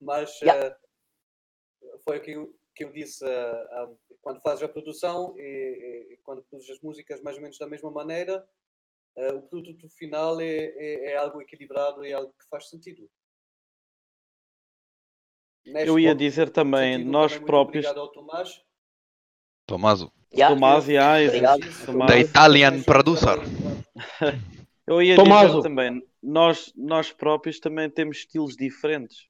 Mas 0.00 0.40
yeah. 0.40 0.68
uh, 0.68 1.98
foi 2.04 2.18
o 2.18 2.22
que 2.22 2.30
eu, 2.30 2.58
que 2.74 2.84
eu 2.84 2.92
disse 2.92 3.24
uh, 3.24 3.98
quando 4.20 4.40
fazes 4.40 4.62
a 4.62 4.68
produção 4.68 5.34
e, 5.36 6.12
e, 6.12 6.16
quando 6.18 6.44
produzes 6.44 6.70
as 6.70 6.80
músicas 6.80 7.20
mais 7.20 7.36
ou 7.36 7.42
menos 7.42 7.58
da 7.58 7.66
mesma 7.66 7.90
maneira, 7.90 8.48
o 9.34 9.42
produto 9.42 9.90
final 9.90 10.40
é, 10.40 10.46
é, 10.46 11.12
é, 11.12 11.16
algo 11.16 11.42
equilibrado, 11.42 12.02
é 12.02 12.12
algo 12.12 12.32
que 12.32 12.48
faz 12.48 12.70
sentido. 12.70 13.10
Neste 15.64 15.88
eu 15.88 15.98
ia 15.98 16.14
dizer 16.14 16.50
também, 16.50 17.04
nós 17.04 17.32
também 17.32 17.46
próprios. 17.46 17.86
Obrigado 17.86 18.00
ao 18.00 18.12
Tomás 18.12 18.62
Tomaso. 19.66 20.12
Yeah. 20.34 20.54
Tomás, 20.54 20.88
yeah, 20.88 21.56
Da 22.06 22.18
Italian 22.18 22.82
Producer. 22.82 23.38
Eu 24.86 25.00
ia 25.00 25.14
Tomaso. 25.14 25.48
dizer 25.48 25.62
também, 25.62 26.02
nós, 26.22 26.72
nós 26.76 27.12
próprios 27.12 27.60
também 27.60 27.88
temos 27.88 28.18
estilos 28.18 28.56
diferentes. 28.56 29.28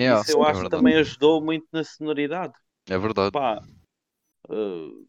Yeah, 0.00 0.20
Isso 0.20 0.32
eu 0.32 0.44
é 0.44 0.50
acho 0.50 0.64
que 0.64 0.70
também 0.70 0.96
ajudou 0.96 1.42
muito 1.42 1.66
na 1.72 1.84
sonoridade. 1.84 2.52
É 2.88 2.98
verdade. 2.98 3.30
Pá, 3.30 3.62
uh, 4.48 5.08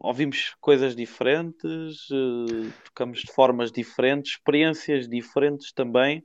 ouvimos 0.00 0.54
coisas 0.60 0.96
diferentes, 0.96 2.10
uh, 2.10 2.72
tocamos 2.84 3.20
de 3.20 3.32
formas 3.32 3.70
diferentes, 3.70 4.32
experiências 4.32 5.08
diferentes 5.08 5.72
também. 5.72 6.24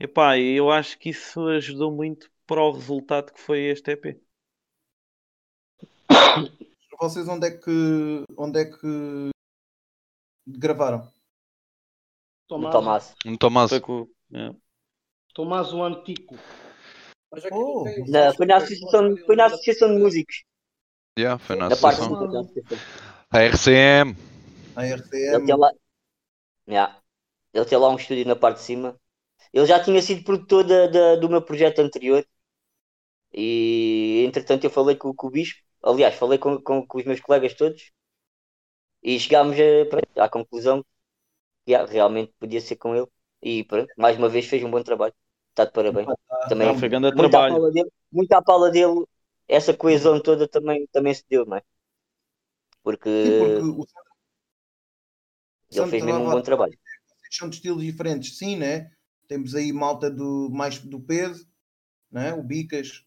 E 0.00 0.06
pá, 0.08 0.36
eu 0.36 0.70
acho 0.70 0.98
que 0.98 1.10
isso 1.10 1.46
ajudou 1.46 1.94
muito 1.94 2.28
para 2.52 2.62
o 2.62 2.72
resultado 2.72 3.32
que 3.32 3.40
foi 3.40 3.60
este 3.60 3.92
EP 3.92 4.20
vocês 7.00 7.26
onde 7.26 7.46
é 7.48 7.50
que 7.50 8.24
onde 8.36 8.60
é 8.60 8.64
que 8.64 9.30
gravaram? 10.46 11.10
Tomás. 12.46 12.72
Tomás. 12.72 13.14
Um 13.26 13.36
Tomás. 13.36 13.72
É. 13.72 14.54
Tomás 15.34 15.72
o 15.72 15.82
Antico. 15.82 16.36
Oh. 17.50 17.84
Não, 18.06 18.34
foi, 18.34 18.46
na 18.46 18.56
associação, 18.58 19.16
foi 19.24 19.36
na 19.36 19.46
Associação 19.46 19.88
de 19.88 20.02
Músicos. 20.02 20.44
Yeah, 21.18 21.38
foi 21.38 21.56
na, 21.56 21.70
na 21.70 21.74
associação. 21.74 22.14
A 23.30 23.38
RCM. 23.38 24.14
A 24.76 24.84
RCM. 24.84 25.34
Ele 25.34 25.46
tem, 25.46 25.56
lá... 25.56 25.72
yeah. 26.68 27.00
Ele 27.54 27.64
tem 27.64 27.78
lá 27.78 27.88
um 27.88 27.96
estúdio 27.96 28.26
na 28.26 28.36
parte 28.36 28.58
de 28.58 28.64
cima. 28.64 29.00
Ele 29.52 29.66
já 29.66 29.82
tinha 29.82 30.00
sido 30.02 30.24
produtor 30.24 30.64
da, 30.64 30.86
da, 30.88 31.16
do 31.16 31.28
meu 31.28 31.42
projeto 31.42 31.80
anterior. 31.80 32.24
E 33.34 34.24
entretanto 34.26 34.64
eu 34.64 34.70
falei 34.70 34.96
com, 34.96 35.14
com 35.14 35.26
o 35.28 35.30
Bispo 35.30 35.62
Aliás, 35.82 36.14
falei 36.14 36.38
com, 36.38 36.60
com, 36.62 36.86
com 36.86 36.98
os 36.98 37.04
meus 37.04 37.20
colegas 37.20 37.54
todos 37.54 37.90
e 39.02 39.18
chegámos 39.18 39.56
a, 40.16 40.24
à 40.24 40.28
conclusão 40.28 40.84
que 41.64 41.72
yeah, 41.72 41.90
realmente 41.90 42.32
podia 42.38 42.60
ser 42.60 42.76
com 42.76 42.94
ele. 42.94 43.06
E 43.42 43.64
pronto, 43.64 43.92
mais 43.96 44.16
uma 44.16 44.28
vez 44.28 44.46
fez 44.46 44.62
um 44.62 44.70
bom 44.70 44.82
trabalho. 44.82 45.12
Está 45.50 45.64
de 45.64 45.72
parabéns. 45.72 46.06
Ah, 46.08 46.48
também 46.48 46.68
não, 46.68 46.78
foi 46.78 46.88
grande 46.88 47.12
trabalho. 47.14 47.56
Pala 47.56 47.72
dele, 47.72 47.90
muito 48.12 48.32
à 48.32 48.40
pala 48.40 48.70
dele, 48.70 49.04
essa 49.48 49.74
coesão 49.74 50.22
toda 50.22 50.46
também, 50.46 50.86
também 50.92 51.12
se 51.12 51.24
deu, 51.28 51.44
não 51.44 51.56
é? 51.56 51.62
Porque, 52.82 53.10
Sim, 53.10 53.74
porque 53.76 53.92
ele 55.72 55.90
fez 55.90 56.04
mesmo 56.04 56.22
um 56.22 56.30
bom 56.30 56.42
trabalho. 56.42 56.78
São 57.30 57.48
de 57.48 57.56
estilos 57.56 57.82
diferentes, 57.82 58.38
sim, 58.38 58.56
né? 58.56 58.90
Temos 59.26 59.54
aí 59.54 59.72
malta 59.72 60.10
do, 60.10 60.48
mais 60.52 60.78
do 60.78 61.00
peso, 61.00 61.48
né? 62.10 62.34
o 62.34 62.42
Bicas, 62.42 63.04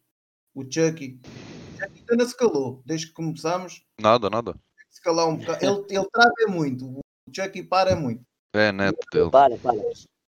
o 0.56 0.64
Chucky 0.64 1.20
ainda 1.82 2.16
não 2.16 2.26
se 2.26 2.36
calou, 2.36 2.82
desde 2.86 3.08
que 3.08 3.14
começamos. 3.14 3.84
Nada, 4.00 4.30
nada. 4.30 4.56
Se 4.90 5.02
calar 5.02 5.28
um 5.28 5.36
bocado. 5.36 5.66
Ele, 5.66 5.86
ele 5.90 6.08
trava 6.12 6.34
muito, 6.48 6.86
o 6.86 7.02
Chucky 7.36 7.62
para 7.62 7.96
muito. 7.96 8.24
É 8.54 8.72
neto 8.72 9.06
dele. 9.12 9.30
Para, 9.30 9.58
para. 9.58 9.76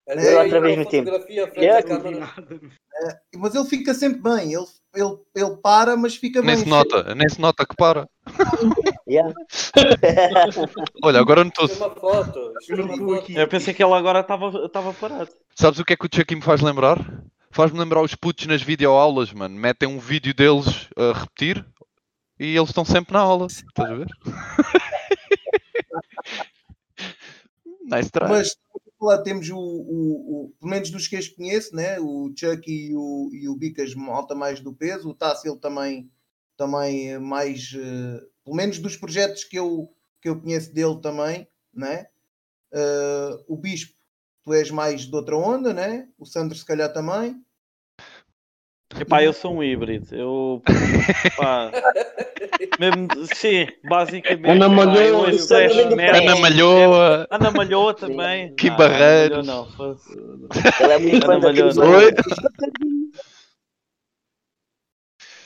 É, 0.06 0.42
outra 0.42 0.60
vez 0.60 0.78
no 0.78 0.86
tempo. 0.86 1.10
É, 1.10 1.66
é, 1.66 3.20
mas 3.36 3.54
ele 3.54 3.64
fica 3.64 3.94
sempre 3.94 4.20
bem. 4.20 4.52
Ele, 4.52 4.66
ele, 4.94 5.18
ele 5.34 5.56
para, 5.56 5.96
mas 5.96 6.16
fica 6.16 6.40
nem 6.40 6.54
bem. 6.54 6.64
Se 6.64 6.70
nota, 6.70 7.14
nem 7.14 7.28
se 7.28 7.40
nota 7.40 7.66
que 7.66 7.74
para. 7.76 8.08
Yeah. 9.08 9.32
Olha, 11.02 11.20
agora 11.20 11.44
não 11.44 11.50
estou. 11.50 11.68
Eu 13.34 13.48
pensei 13.48 13.74
que 13.74 13.82
ele 13.82 13.92
agora 13.92 14.20
estava 14.20 14.92
parado. 14.94 15.30
Sabes 15.54 15.78
o 15.80 15.84
que 15.84 15.92
é 15.92 15.96
que 15.96 16.06
o 16.06 16.10
Chucky 16.12 16.36
me 16.36 16.42
faz 16.42 16.60
lembrar? 16.60 16.98
Faz-me 17.52 17.78
lembrar 17.78 18.02
os 18.02 18.14
putos 18.14 18.46
nas 18.46 18.62
videoaulas, 18.62 19.32
mano. 19.32 19.54
Metem 19.54 19.88
um 19.88 19.98
vídeo 19.98 20.34
deles 20.34 20.88
a 20.96 21.12
repetir 21.12 21.64
e 22.40 22.56
eles 22.56 22.70
estão 22.70 22.84
sempre 22.84 23.12
na 23.12 23.20
aula. 23.20 23.46
Estás 23.46 23.90
a 23.90 23.94
ver? 23.94 24.08
nice 27.84 28.10
try. 28.10 28.28
Mas 28.28 28.56
lá 29.00 29.22
temos 29.22 29.48
o, 29.50 29.58
o, 29.58 30.46
o, 30.46 30.54
pelo 30.58 30.70
menos 30.70 30.90
dos 30.90 31.06
que 31.06 31.16
eu 31.16 31.20
conheço, 31.36 31.76
né? 31.76 32.00
o 32.00 32.32
Chuck 32.36 32.70
e 32.70 32.96
o, 32.96 33.30
e 33.32 33.48
o 33.48 33.56
Bicas 33.56 33.94
malta 33.94 34.34
mais 34.34 34.60
do 34.60 34.72
peso, 34.72 35.10
o 35.10 35.14
Tassil 35.14 35.56
também, 35.56 36.10
também 36.56 37.18
mais, 37.18 37.72
uh, 37.72 38.26
pelo 38.44 38.56
menos 38.56 38.78
dos 38.78 38.96
projetos 38.96 39.44
que 39.44 39.58
eu, 39.58 39.92
que 40.20 40.28
eu 40.28 40.40
conheço 40.40 40.72
dele 40.72 41.00
também, 41.00 41.48
né? 41.74 42.06
Uh, 42.72 43.44
o 43.46 43.56
Bispo 43.56 44.01
tu 44.42 44.52
és 44.52 44.70
mais 44.70 45.02
de 45.02 45.14
outra 45.14 45.36
onda, 45.36 45.72
né? 45.72 46.08
O 46.18 46.26
Sandro 46.26 46.56
se 46.56 46.64
calhar 46.64 46.92
também. 46.92 47.40
Epá, 48.98 49.22
eu 49.22 49.32
sou 49.32 49.54
um 49.54 49.62
híbrido. 49.62 50.14
Eu. 50.14 50.62
Pá, 51.36 51.70
mesmo, 52.78 53.08
sim, 53.34 53.66
basicamente. 53.88 54.50
Ana 54.50 54.68
Malhoa. 54.68 55.30
Ana 55.30 56.36
Malhoa. 56.36 57.26
Ana 57.30 57.50
Malhoa 57.50 57.94
também. 57.94 58.54
Que 58.54 58.70
barreiros. 58.70 59.46
Não, 59.46 59.66
não. 59.78 59.98
Ela 60.80 60.92
é 60.94 60.98
muito 60.98 61.24
Ana 61.24 61.38
Malhoa. 61.38 61.86
Oi. 61.86 62.12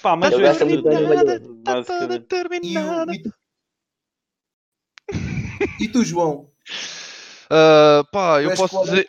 Pá, 0.02 0.16
mas 0.16 0.32
eu 0.32 0.40
gosto 0.40 0.66
muito 0.66 1.62
tá 1.64 1.84
toda 1.84 2.20
terminada. 2.20 3.12
E, 3.12 3.22
e 5.84 5.88
tu, 5.88 6.04
João? 6.04 6.50
Uh, 7.46 8.04
pá, 8.10 8.42
eu 8.42 8.54
posso 8.54 8.82
dizer. 8.82 9.08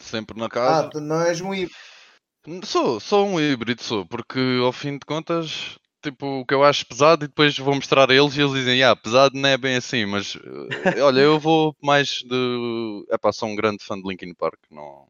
Sempre 0.00 0.38
na 0.38 0.48
casa. 0.48 0.86
Ah, 0.86 0.90
tu 0.90 1.00
não 1.00 1.20
és 1.22 1.40
um 1.40 1.52
híbrido. 1.52 1.74
Sou, 2.64 3.00
sou 3.00 3.26
um 3.26 3.40
híbrido, 3.40 3.82
sou, 3.82 4.06
porque 4.06 4.38
ao 4.62 4.72
fim 4.72 4.92
de 4.92 5.04
contas, 5.04 5.78
tipo, 6.02 6.40
o 6.40 6.46
que 6.46 6.54
eu 6.54 6.64
acho 6.64 6.86
pesado 6.86 7.24
e 7.24 7.28
depois 7.28 7.58
vou 7.58 7.74
mostrar 7.74 8.10
a 8.10 8.14
eles 8.14 8.36
e 8.36 8.40
eles 8.40 8.54
dizem, 8.54 8.82
ah, 8.82 8.96
pesado 8.96 9.36
não 9.36 9.48
é 9.48 9.58
bem 9.58 9.76
assim, 9.76 10.06
mas 10.06 10.36
uh, 10.36 10.68
olha, 11.02 11.20
eu 11.20 11.38
vou 11.38 11.76
mais 11.82 12.22
de. 12.22 13.04
É 13.10 13.18
pá, 13.18 13.32
sou 13.32 13.48
um 13.48 13.56
grande 13.56 13.84
fã 13.84 14.00
de 14.00 14.08
Linkin 14.08 14.32
Park, 14.34 14.58
não, 14.70 15.06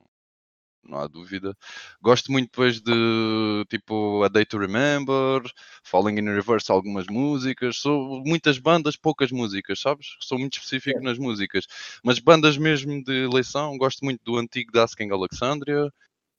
não 0.84 0.98
há 0.98 1.06
dúvida. 1.06 1.56
Gosto 2.00 2.32
muito 2.32 2.46
depois 2.50 2.80
de 2.80 3.64
tipo 3.68 4.22
A 4.22 4.28
Day 4.28 4.44
to 4.44 4.58
Remember, 4.58 5.42
Falling 5.82 6.18
in 6.18 6.24
Reverse, 6.24 6.70
algumas 6.70 7.06
músicas. 7.06 7.76
Sou 7.78 8.22
muitas 8.24 8.58
bandas, 8.58 8.96
poucas 8.96 9.30
músicas, 9.30 9.80
sabes? 9.80 10.16
Sou 10.20 10.38
muito 10.38 10.54
específico 10.54 10.98
é. 10.98 11.02
nas 11.02 11.18
músicas. 11.18 11.66
Mas 12.02 12.18
bandas 12.18 12.56
mesmo 12.56 13.02
de 13.02 13.24
eleição, 13.24 13.76
gosto 13.76 14.04
muito 14.04 14.20
do 14.24 14.38
antigo 14.38 14.72
da 14.72 14.84
Asking 14.84 15.10
Alexandria. 15.10 15.92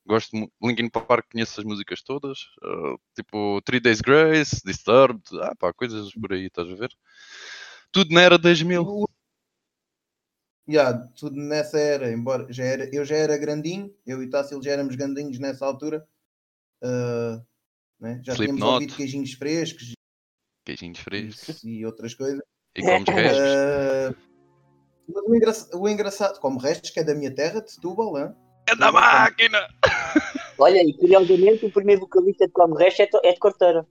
Gosto. 0.06 0.36
Linkin 0.62 0.90
Park, 0.90 1.28
conheço 1.32 1.60
as 1.60 1.66
músicas 1.66 2.02
todas. 2.02 2.40
Uh, 2.64 3.00
tipo 3.16 3.62
Three 3.64 3.80
Days 3.80 4.02
Grace, 4.02 4.62
Disturbed, 4.66 5.22
ah, 5.42 5.54
pá, 5.56 5.72
coisas 5.74 6.12
por 6.14 6.34
aí, 6.34 6.48
estás 6.48 6.68
a 6.70 6.76
ver? 6.76 6.90
Tudo 7.92 8.14
na 8.14 8.22
era 8.22 8.38
2000 8.38 9.10
yeah, 10.70 10.98
tudo 11.16 11.36
nessa 11.36 11.80
era, 11.80 12.12
embora 12.12 12.46
já 12.52 12.64
era, 12.64 12.90
eu 12.94 13.04
já 13.04 13.16
era 13.16 13.38
grandinho, 13.38 13.94
eu 14.06 14.22
e 14.22 14.26
o 14.26 14.30
Tássilo 14.30 14.64
já 14.64 14.72
éramos 14.72 14.96
grandinhos 14.96 15.40
nessa 15.40 15.66
altura. 15.66 16.08
Uh, 16.84 17.44
né? 18.00 18.22
Já 18.24 18.34
Sleep 18.34 18.54
tínhamos 18.54 18.60
not. 18.60 18.74
ouvido 18.74 18.96
queijinhos 18.96 19.34
frescos. 19.34 19.94
Queijinhos 20.66 21.00
frescos. 21.00 21.64
E 21.64 21.86
outras 21.86 22.14
coisas. 22.14 22.42
E 22.76 22.82
comes 22.82 23.10
restos. 23.10 23.40
Uh, 23.40 24.30
mas 25.08 25.24
o, 25.24 25.36
engra 25.36 25.54
o, 25.74 25.90
engraçado, 25.90 26.40
como 26.40 26.60
restos, 26.60 26.92
que 26.92 27.00
é 27.00 27.04
da 27.04 27.16
minha 27.16 27.34
terra, 27.34 27.62
de 27.62 27.72
Setúbal, 27.72 28.18
hein? 28.18 28.36
é 28.70 28.76
da 28.76 28.92
máquina! 28.92 29.68
Olha, 30.60 30.84
e 30.84 30.94
curiosamente 30.94 31.66
o 31.66 31.72
primeiro 31.72 32.02
vocalista 32.02 32.46
de 32.46 32.54
Come 32.54 32.78
Restos 32.78 33.20
é, 33.24 33.30
é 33.30 33.34
de 33.34 33.40
Corteira. 33.40 33.88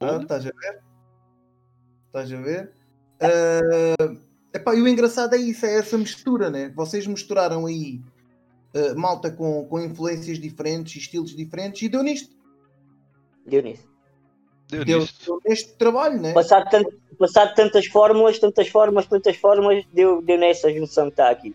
Ah, 0.00 0.18
estás 0.22 0.46
a 0.46 0.50
ver? 0.50 0.82
Estás 2.06 2.32
a 2.32 2.36
ver? 2.36 2.72
Uh, 3.20 4.33
Epá, 4.54 4.72
e 4.74 4.80
o 4.80 4.86
engraçado 4.86 5.34
é 5.34 5.38
isso, 5.38 5.66
é 5.66 5.78
essa 5.78 5.98
mistura, 5.98 6.48
né? 6.48 6.72
Vocês 6.76 7.08
misturaram 7.08 7.66
aí 7.66 8.00
uh, 8.72 8.96
malta 8.96 9.28
com, 9.28 9.66
com 9.66 9.80
influências 9.80 10.38
diferentes, 10.38 11.02
estilos 11.02 11.34
diferentes 11.34 11.82
e 11.82 11.88
deu 11.88 12.04
nisto. 12.04 12.32
Deu 13.44 13.60
nisto. 13.62 13.92
Deu, 14.68 14.84
deu, 14.84 15.08
deu 15.26 15.40
neste 15.44 15.72
trabalho, 15.74 16.20
né? 16.20 16.32
Passado, 16.32 16.70
tanto, 16.70 16.94
passado 17.18 17.52
tantas 17.54 17.86
fórmulas, 17.86 18.38
tantas 18.38 18.68
formas, 18.68 19.06
tantas 19.06 19.36
formas, 19.36 19.84
deu, 19.92 20.22
deu 20.22 20.38
nessa 20.38 20.72
junção 20.72 21.06
que 21.06 21.14
está 21.14 21.30
aqui. 21.30 21.54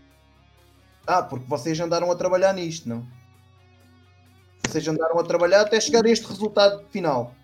Ah, 1.06 1.22
porque 1.22 1.46
vocês 1.48 1.80
andaram 1.80 2.10
a 2.10 2.14
trabalhar 2.14 2.52
nisto, 2.52 2.86
não? 2.86 3.04
Vocês 4.68 4.86
andaram 4.86 5.18
a 5.18 5.24
trabalhar 5.24 5.62
até 5.62 5.80
chegar 5.80 6.04
a 6.04 6.10
este 6.10 6.28
resultado 6.28 6.84
final. 6.90 7.34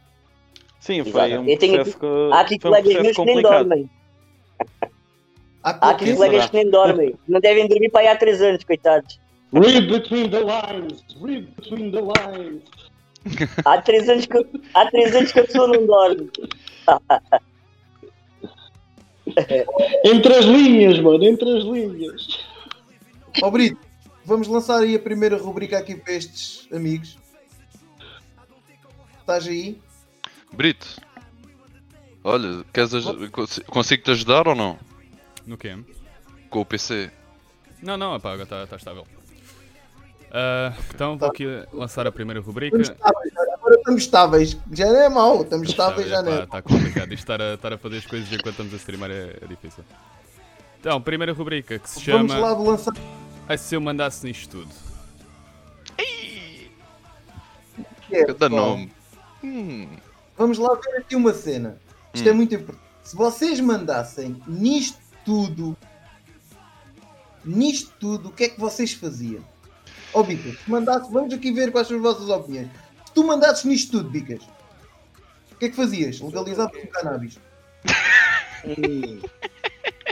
Sim, 0.78 1.02
foi 1.02 1.32
Exato. 1.32 1.42
um 1.42 1.44
processo, 1.46 1.80
aqui, 1.80 1.98
que, 1.98 2.06
há 2.32 2.40
aqui 2.40 2.58
colegas 2.58 3.02
meus 3.02 3.16
que 3.16 3.24
nem 3.24 3.42
dormem. 3.42 3.90
Há 5.66 5.94
colegas 5.94 6.48
que 6.48 6.56
nem 6.56 6.70
dormem. 6.70 7.16
Não 7.26 7.40
devem 7.40 7.66
dormir 7.66 7.90
para 7.90 8.02
aí 8.02 8.08
há 8.08 8.16
3 8.16 8.40
anos, 8.40 8.62
coitados. 8.62 9.18
Read 9.52 9.88
between 9.88 10.30
the 10.30 10.38
lines. 10.38 11.02
Read 11.20 11.48
between 11.56 11.90
the 11.90 12.02
lines. 12.02 12.62
Há 13.64 13.82
3 13.82 14.08
anos 14.08 14.26
que, 14.26 14.46
há 14.74 14.88
três 14.88 15.16
anos 15.16 15.32
que 15.32 15.40
a 15.40 15.44
pessoa 15.44 15.66
não 15.66 15.84
dorme. 15.84 16.30
entre 20.04 20.34
as 20.34 20.44
linhas, 20.44 21.00
mano, 21.00 21.24
entre 21.24 21.58
as 21.58 21.64
linhas. 21.64 22.46
Ó 23.42 23.48
oh, 23.48 23.50
Brito, 23.50 23.80
vamos 24.24 24.46
lançar 24.46 24.78
aí 24.78 24.94
a 24.94 25.00
primeira 25.00 25.36
rubrica 25.36 25.78
aqui 25.78 25.96
para 25.96 26.12
estes 26.12 26.68
amigos. 26.72 27.18
Estás 29.18 29.48
aí? 29.48 29.80
Brito, 30.52 30.86
olha, 32.22 32.64
queres 32.72 32.92
consigo-te 33.66 34.12
ajudar 34.12 34.46
ou 34.46 34.54
não? 34.54 34.78
No 35.46 35.56
quê? 35.56 35.78
Com 36.50 36.60
o 36.60 36.64
PC. 36.64 37.10
Não, 37.82 37.96
não, 37.96 38.14
apaga, 38.14 38.42
está 38.42 38.66
tá 38.66 38.76
estável. 38.76 39.06
Uh, 40.26 40.74
então 40.92 41.16
vou 41.16 41.28
aqui 41.28 41.46
lançar 41.72 42.06
a 42.06 42.12
primeira 42.12 42.40
rubrica. 42.40 42.76
Estamos 42.76 42.98
estáveis, 42.98 43.32
agora 43.52 43.74
estamos 43.76 44.02
estáveis. 44.02 44.58
Já 44.72 44.86
não 44.86 45.00
é 45.00 45.08
mau, 45.08 45.42
estamos 45.42 45.68
estáveis, 45.68 46.08
já 46.08 46.22
não 46.22 46.32
é. 46.32 46.42
Está 46.42 46.62
complicado. 46.62 47.12
Isto 47.12 47.22
estar 47.22 47.40
a, 47.40 47.54
estar 47.54 47.72
a 47.72 47.78
fazer 47.78 47.98
as 47.98 48.06
coisas 48.06 48.28
enquanto 48.32 48.50
estamos 48.50 48.74
a 48.74 48.76
streamar 48.76 49.10
é, 49.10 49.36
é 49.40 49.46
difícil. 49.46 49.84
Então, 50.80 51.00
primeira 51.00 51.32
rubrica 51.32 51.78
que 51.78 51.88
se 51.88 52.00
chama. 52.00 52.34
Vamos 52.34 52.42
lá 52.42 52.70
lançar. 52.70 52.94
Ai, 53.48 53.56
se 53.56 53.74
eu 53.74 53.80
mandasse 53.80 54.26
nisto 54.26 54.58
tudo. 54.58 54.86
É, 58.10 58.24
Cada 58.24 58.48
nome. 58.48 58.92
Hum. 59.42 59.88
Vamos 60.36 60.58
lá 60.58 60.74
ver 60.74 60.98
aqui 60.98 61.16
uma 61.16 61.32
cena. 61.32 61.78
Isto 62.12 62.28
é 62.28 62.30
hum. 62.30 62.34
é 62.34 62.36
muito 62.36 62.54
importante. 62.54 62.84
Se 63.02 63.16
vocês 63.16 63.60
mandassem 63.60 64.42
nisto 64.46 64.98
tudo, 65.26 65.76
nisto 67.44 67.92
tudo, 67.98 68.28
o 68.28 68.32
que 68.32 68.44
é 68.44 68.48
que 68.48 68.58
vocês 68.58 68.92
faziam? 68.92 69.44
Ó 70.14 70.20
oh, 70.20 70.24
Bicas, 70.24 70.56
mandasse, 70.66 71.12
vamos 71.12 71.34
aqui 71.34 71.52
ver 71.52 71.70
quais 71.72 71.88
são 71.88 71.96
as 71.96 72.02
vossas 72.02 72.28
opiniões. 72.30 72.68
Se 73.04 73.12
tu 73.12 73.24
mandasses 73.24 73.64
nisto 73.64 73.98
tudo, 73.98 74.08
Bicas, 74.08 74.42
o 75.52 75.56
que 75.56 75.66
é 75.66 75.68
que 75.68 75.76
fazias? 75.76 76.20
Legalizavas 76.20 76.82
o 76.82 76.86
cannabis? 76.86 77.38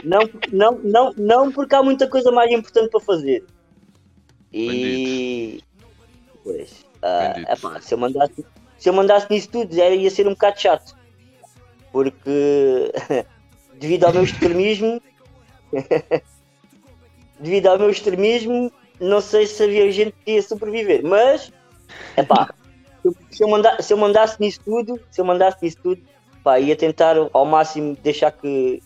Não, 0.03 0.19
não, 0.51 0.79
não, 0.83 1.13
não, 1.17 1.51
porque 1.51 1.73
há 1.73 1.81
muita 1.81 2.07
coisa 2.07 2.31
mais 2.31 2.51
importante 2.51 2.91
para 2.91 2.99
fazer. 2.99 3.43
E. 4.53 5.63
Pois. 6.43 6.85
Uh, 7.01 7.51
epá, 7.51 7.81
se, 7.81 7.93
eu 7.93 7.97
mandasse, 7.97 8.45
se 8.77 8.89
eu 8.89 8.93
mandasse 8.93 9.27
nisso 9.29 9.49
tudo, 9.49 9.73
ia 9.73 10.09
ser 10.11 10.27
um 10.27 10.31
bocado 10.31 10.59
chato. 10.59 10.95
Porque 11.91 12.91
devido 13.79 14.05
ao 14.05 14.13
meu 14.13 14.23
extremismo, 14.23 15.01
devido 17.39 17.67
ao 17.67 17.77
meu 17.77 17.89
extremismo, 17.89 18.71
não 18.99 19.21
sei 19.21 19.45
se 19.45 19.63
havia 19.63 19.91
gente 19.91 20.15
que 20.23 20.31
ia 20.31 20.41
sobreviver, 20.41 21.03
mas 21.03 21.51
epá, 22.17 22.53
se, 23.31 23.43
eu 23.43 23.47
manda, 23.47 23.81
se 23.81 23.93
eu 23.93 23.97
mandasse 23.97 24.39
nisso 24.39 24.59
tudo, 24.63 24.99
se 25.11 25.19
eu 25.19 25.25
mandasse 25.25 25.57
nisso 25.61 25.77
tudo, 25.81 26.01
pá, 26.43 26.59
ia 26.59 26.75
tentar 26.75 27.15
ao 27.33 27.45
máximo 27.45 27.97
deixar 28.01 28.31
que, 28.31 28.81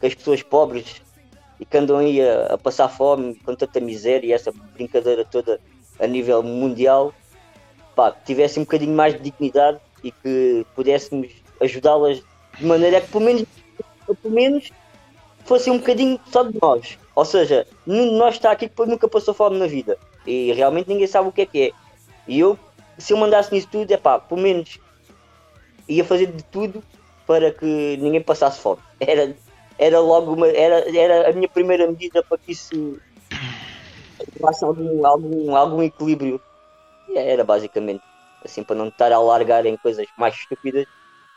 que 0.00 0.06
as 0.06 0.14
pessoas 0.14 0.42
pobres 0.42 1.02
e 1.58 1.64
que 1.64 1.76
andam 1.76 1.98
aí 1.98 2.20
a, 2.20 2.54
a, 2.54 2.58
passar 2.58 2.88
fome 2.88 3.34
com 3.36 3.54
tanta 3.54 3.80
miséria 3.80 4.28
e 4.28 4.32
essa 4.32 4.52
brincadeira 4.74 5.24
toda 5.24 5.60
a 5.98 6.06
nível 6.06 6.42
mundial, 6.42 7.14
pá, 7.94 8.12
que 8.12 8.24
tivessem 8.26 8.62
um 8.62 8.64
bocadinho 8.64 8.94
mais 8.94 9.14
de 9.14 9.20
dignidade 9.20 9.78
e 10.04 10.12
que 10.12 10.66
pudéssemos 10.74 11.32
ajudá-las 11.60 12.22
de 12.58 12.66
maneira 12.66 13.00
que 13.00 13.08
pelo 13.08 13.24
menos 13.24 13.44
pelo 14.14 14.34
menos 14.34 14.70
fosse 15.44 15.70
um 15.70 15.78
bocadinho 15.78 16.20
só 16.30 16.42
de 16.42 16.58
nós. 16.60 16.98
Ou 17.14 17.24
seja, 17.24 17.66
nós 17.86 18.34
está 18.34 18.50
aqui 18.50 18.68
que 18.68 18.86
nunca 18.86 19.08
passou 19.08 19.32
fome 19.32 19.58
na 19.58 19.66
vida. 19.66 19.96
E 20.26 20.52
realmente 20.52 20.88
ninguém 20.88 21.06
sabe 21.06 21.28
o 21.28 21.32
que 21.32 21.42
é 21.42 21.46
que 21.46 21.62
é. 21.68 21.72
E 22.28 22.38
eu, 22.38 22.58
se 22.98 23.12
eu 23.12 23.16
mandasse 23.16 23.54
nisso 23.54 23.68
tudo, 23.70 23.90
é 23.90 23.96
pá, 23.96 24.18
pelo 24.18 24.40
menos 24.40 24.78
ia 25.88 26.04
fazer 26.04 26.26
de 26.26 26.42
tudo 26.42 26.82
para 27.26 27.52
que 27.52 27.96
ninguém 27.98 28.20
passasse 28.20 28.60
fome. 28.60 28.80
Era, 29.00 29.34
era 29.78 30.00
logo 30.00 30.32
uma, 30.32 30.48
era, 30.48 30.96
era 30.96 31.28
a 31.28 31.32
minha 31.34 31.48
primeira 31.48 31.86
medida 31.86 32.22
para 32.22 32.38
que 32.38 32.52
isso 32.52 32.98
tivesse 34.32 34.64
algum, 34.64 35.06
algum, 35.06 35.54
algum 35.54 35.82
equilíbrio. 35.82 36.40
E 37.10 37.18
era 37.18 37.44
basicamente 37.44 38.02
assim 38.42 38.62
para 38.62 38.74
não 38.74 38.88
estar 38.88 39.12
a 39.12 39.16
alargar 39.16 39.66
em 39.66 39.76
coisas 39.76 40.06
mais 40.16 40.34
estúpidas. 40.34 40.86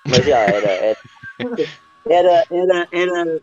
Mas 0.07 0.25
já 0.25 0.37
era, 0.39 0.69
era 0.69 0.97
era, 2.09 2.43
era, 2.51 2.87
era 2.91 3.41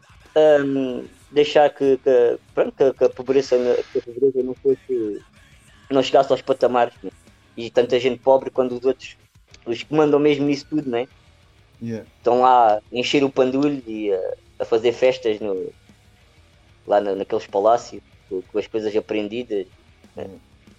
um, 0.65 1.05
deixar 1.31 1.71
que, 1.71 1.97
que, 1.99 2.39
pronto, 2.55 2.73
que, 2.73 2.93
que, 2.93 3.05
a 3.05 3.09
pobreza, 3.09 3.57
que 3.93 3.99
a 3.99 4.03
pobreza 4.03 4.43
não 4.43 4.55
fosse 4.55 5.23
não 5.91 6.03
chegasse 6.03 6.33
aos 6.33 6.43
patamares 6.43 6.95
né? 7.03 7.11
e 7.57 7.71
tanta 7.71 7.99
gente 7.99 8.21
pobre 8.21 8.51
quando 8.51 8.73
os 8.73 8.85
outros 8.85 9.17
os 9.65 9.83
que 9.83 9.95
mandam 9.95 10.19
mesmo 10.19 10.47
nisso 10.47 10.67
tudo 10.69 10.89
né? 10.89 11.07
Yeah. 11.83 12.07
estão 12.17 12.41
lá 12.41 12.77
a 12.77 12.81
encher 12.91 13.23
o 13.23 13.31
pandulho 13.31 13.83
e 13.87 14.13
a, 14.13 14.35
a 14.61 14.65
fazer 14.65 14.93
festas 14.93 15.39
no, 15.41 15.71
lá 16.87 17.01
na, 17.01 17.15
naqueles 17.15 17.47
palácios 17.47 18.03
com, 18.29 18.43
com, 18.43 18.59
as 18.59 18.67
coisas 18.67 18.95
aprendidas 18.97 19.67
né? 20.17 20.29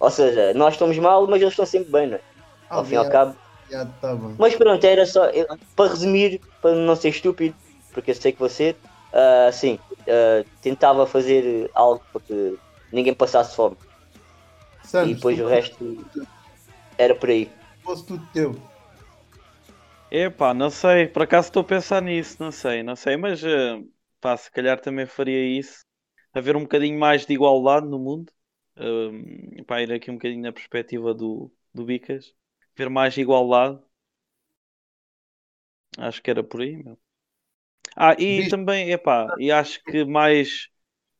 ou 0.00 0.10
seja, 0.10 0.52
nós 0.54 0.74
estamos 0.74 0.98
mal 0.98 1.26
mas 1.26 1.40
eles 1.40 1.52
estão 1.52 1.66
sempre 1.66 1.90
bem 1.90 2.06
né? 2.08 2.20
ao 2.68 2.84
fim 2.84 2.94
e 2.94 2.96
ao 2.96 3.08
cabo 3.08 3.36
yeah, 3.70 3.90
tá 4.00 4.14
mas 4.38 4.56
pronto, 4.56 4.84
era 4.84 5.06
só 5.06 5.30
para 5.76 5.90
resumir, 5.90 6.40
para 6.60 6.74
não 6.74 6.96
ser 6.96 7.10
estúpido 7.10 7.54
porque 7.92 8.10
eu 8.10 8.14
sei 8.14 8.32
que 8.32 8.38
você, 8.38 8.76
uh, 9.12 9.52
sim, 9.52 9.78
uh, 10.02 10.48
tentava 10.60 11.06
fazer 11.06 11.70
algo 11.74 12.04
para 12.12 12.22
que 12.22 12.58
ninguém 12.92 13.14
passasse 13.14 13.54
fome. 13.54 13.76
Santos, 14.84 15.10
e 15.10 15.14
depois 15.14 15.38
o 15.38 15.46
resto 15.46 16.10
era 16.96 17.14
por 17.14 17.30
aí. 17.30 17.50
Fosse 17.82 18.06
tudo 18.06 18.26
teu. 18.32 18.54
Epá, 20.10 20.54
não 20.54 20.70
sei, 20.70 21.06
por 21.06 21.22
acaso 21.22 21.48
estou 21.48 21.62
a 21.62 21.64
pensar 21.64 22.00
nisso, 22.02 22.36
não 22.40 22.50
sei, 22.50 22.82
não 22.82 22.96
sei, 22.96 23.16
mas 23.16 23.42
uh, 23.42 23.86
pá, 24.20 24.36
se 24.36 24.50
calhar 24.50 24.80
também 24.80 25.06
faria 25.06 25.58
isso. 25.58 25.84
Haver 26.32 26.56
um 26.56 26.62
bocadinho 26.62 26.98
mais 26.98 27.26
de 27.26 27.34
igualdade 27.34 27.86
no 27.86 27.98
mundo. 27.98 28.32
Uh, 28.76 29.64
pá, 29.66 29.82
ir 29.82 29.92
aqui 29.92 30.10
um 30.10 30.14
bocadinho 30.14 30.42
na 30.42 30.52
perspectiva 30.52 31.12
do, 31.14 31.52
do 31.74 31.84
Bicas. 31.84 32.34
Ver 32.76 32.88
mais 32.88 33.16
igualdade. 33.18 33.78
Acho 35.98 36.22
que 36.22 36.30
era 36.30 36.42
por 36.42 36.60
aí, 36.62 36.76
meu. 36.82 36.98
Ah, 38.00 38.14
e 38.14 38.42
Bicho. 38.42 38.50
também, 38.50 38.92
epá, 38.92 39.34
e 39.40 39.50
acho 39.50 39.82
que 39.82 40.04
mais, 40.04 40.68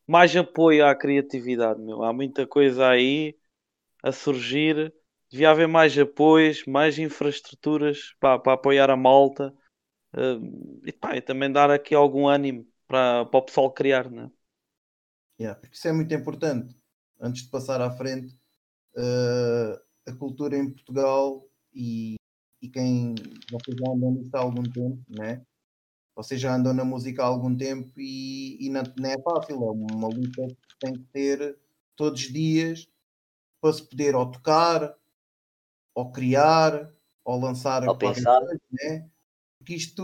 mais 0.06 0.34
apoio 0.36 0.86
à 0.86 0.94
criatividade, 0.94 1.80
meu. 1.82 2.04
Há 2.04 2.12
muita 2.12 2.46
coisa 2.46 2.88
aí 2.88 3.36
a 4.02 4.12
surgir. 4.12 4.94
Devia 5.28 5.50
haver 5.50 5.66
mais 5.66 5.98
apoios, 5.98 6.64
mais 6.66 6.98
infraestruturas 6.98 8.14
para, 8.20 8.38
para 8.38 8.52
apoiar 8.52 8.90
a 8.90 8.96
malta. 8.96 9.52
Uh, 10.14 10.80
e, 10.86 10.92
pá, 10.92 11.16
e 11.16 11.20
também 11.20 11.50
dar 11.50 11.70
aqui 11.70 11.94
algum 11.94 12.28
ânimo 12.28 12.64
para, 12.86 13.26
para 13.26 13.38
o 13.38 13.42
pessoal 13.42 13.72
criar, 13.72 14.08
né? 14.08 14.30
Yeah, 15.40 15.58
porque 15.60 15.76
isso 15.76 15.88
é 15.88 15.92
muito 15.92 16.14
importante. 16.14 16.76
Antes 17.20 17.42
de 17.42 17.50
passar 17.50 17.80
à 17.80 17.90
frente, 17.90 18.34
uh, 18.96 19.78
a 20.06 20.14
cultura 20.16 20.56
em 20.56 20.70
Portugal 20.70 21.44
e, 21.74 22.14
e 22.62 22.68
quem 22.68 23.14
vocês 23.50 23.76
já 23.76 23.92
andam 23.92 24.12
nisso 24.12 24.30
há 24.34 24.40
algum 24.40 24.62
tempo, 24.62 25.02
né? 25.08 25.44
Vocês 26.18 26.40
já 26.40 26.52
andam 26.52 26.74
na 26.74 26.84
música 26.84 27.22
há 27.22 27.26
algum 27.26 27.56
tempo 27.56 27.92
e, 27.96 28.58
e 28.60 28.68
não, 28.70 28.82
não 28.98 29.08
é 29.08 29.22
fácil, 29.22 29.54
é 29.54 29.70
uma 29.94 30.08
luta 30.08 30.48
que 30.48 30.78
tem 30.80 30.92
que 30.94 31.04
ter 31.12 31.56
todos 31.94 32.20
os 32.20 32.32
dias 32.32 32.88
para 33.60 33.72
se 33.72 33.88
poder 33.88 34.16
ou 34.16 34.28
tocar, 34.28 34.96
ou 35.94 36.10
criar, 36.10 36.92
ou 37.24 37.38
lançar 37.38 37.88
ou 37.88 37.96
pensar. 37.96 38.40
Coisa, 38.40 38.60
né? 38.72 39.08
Porque 39.58 39.76
isto 39.76 40.02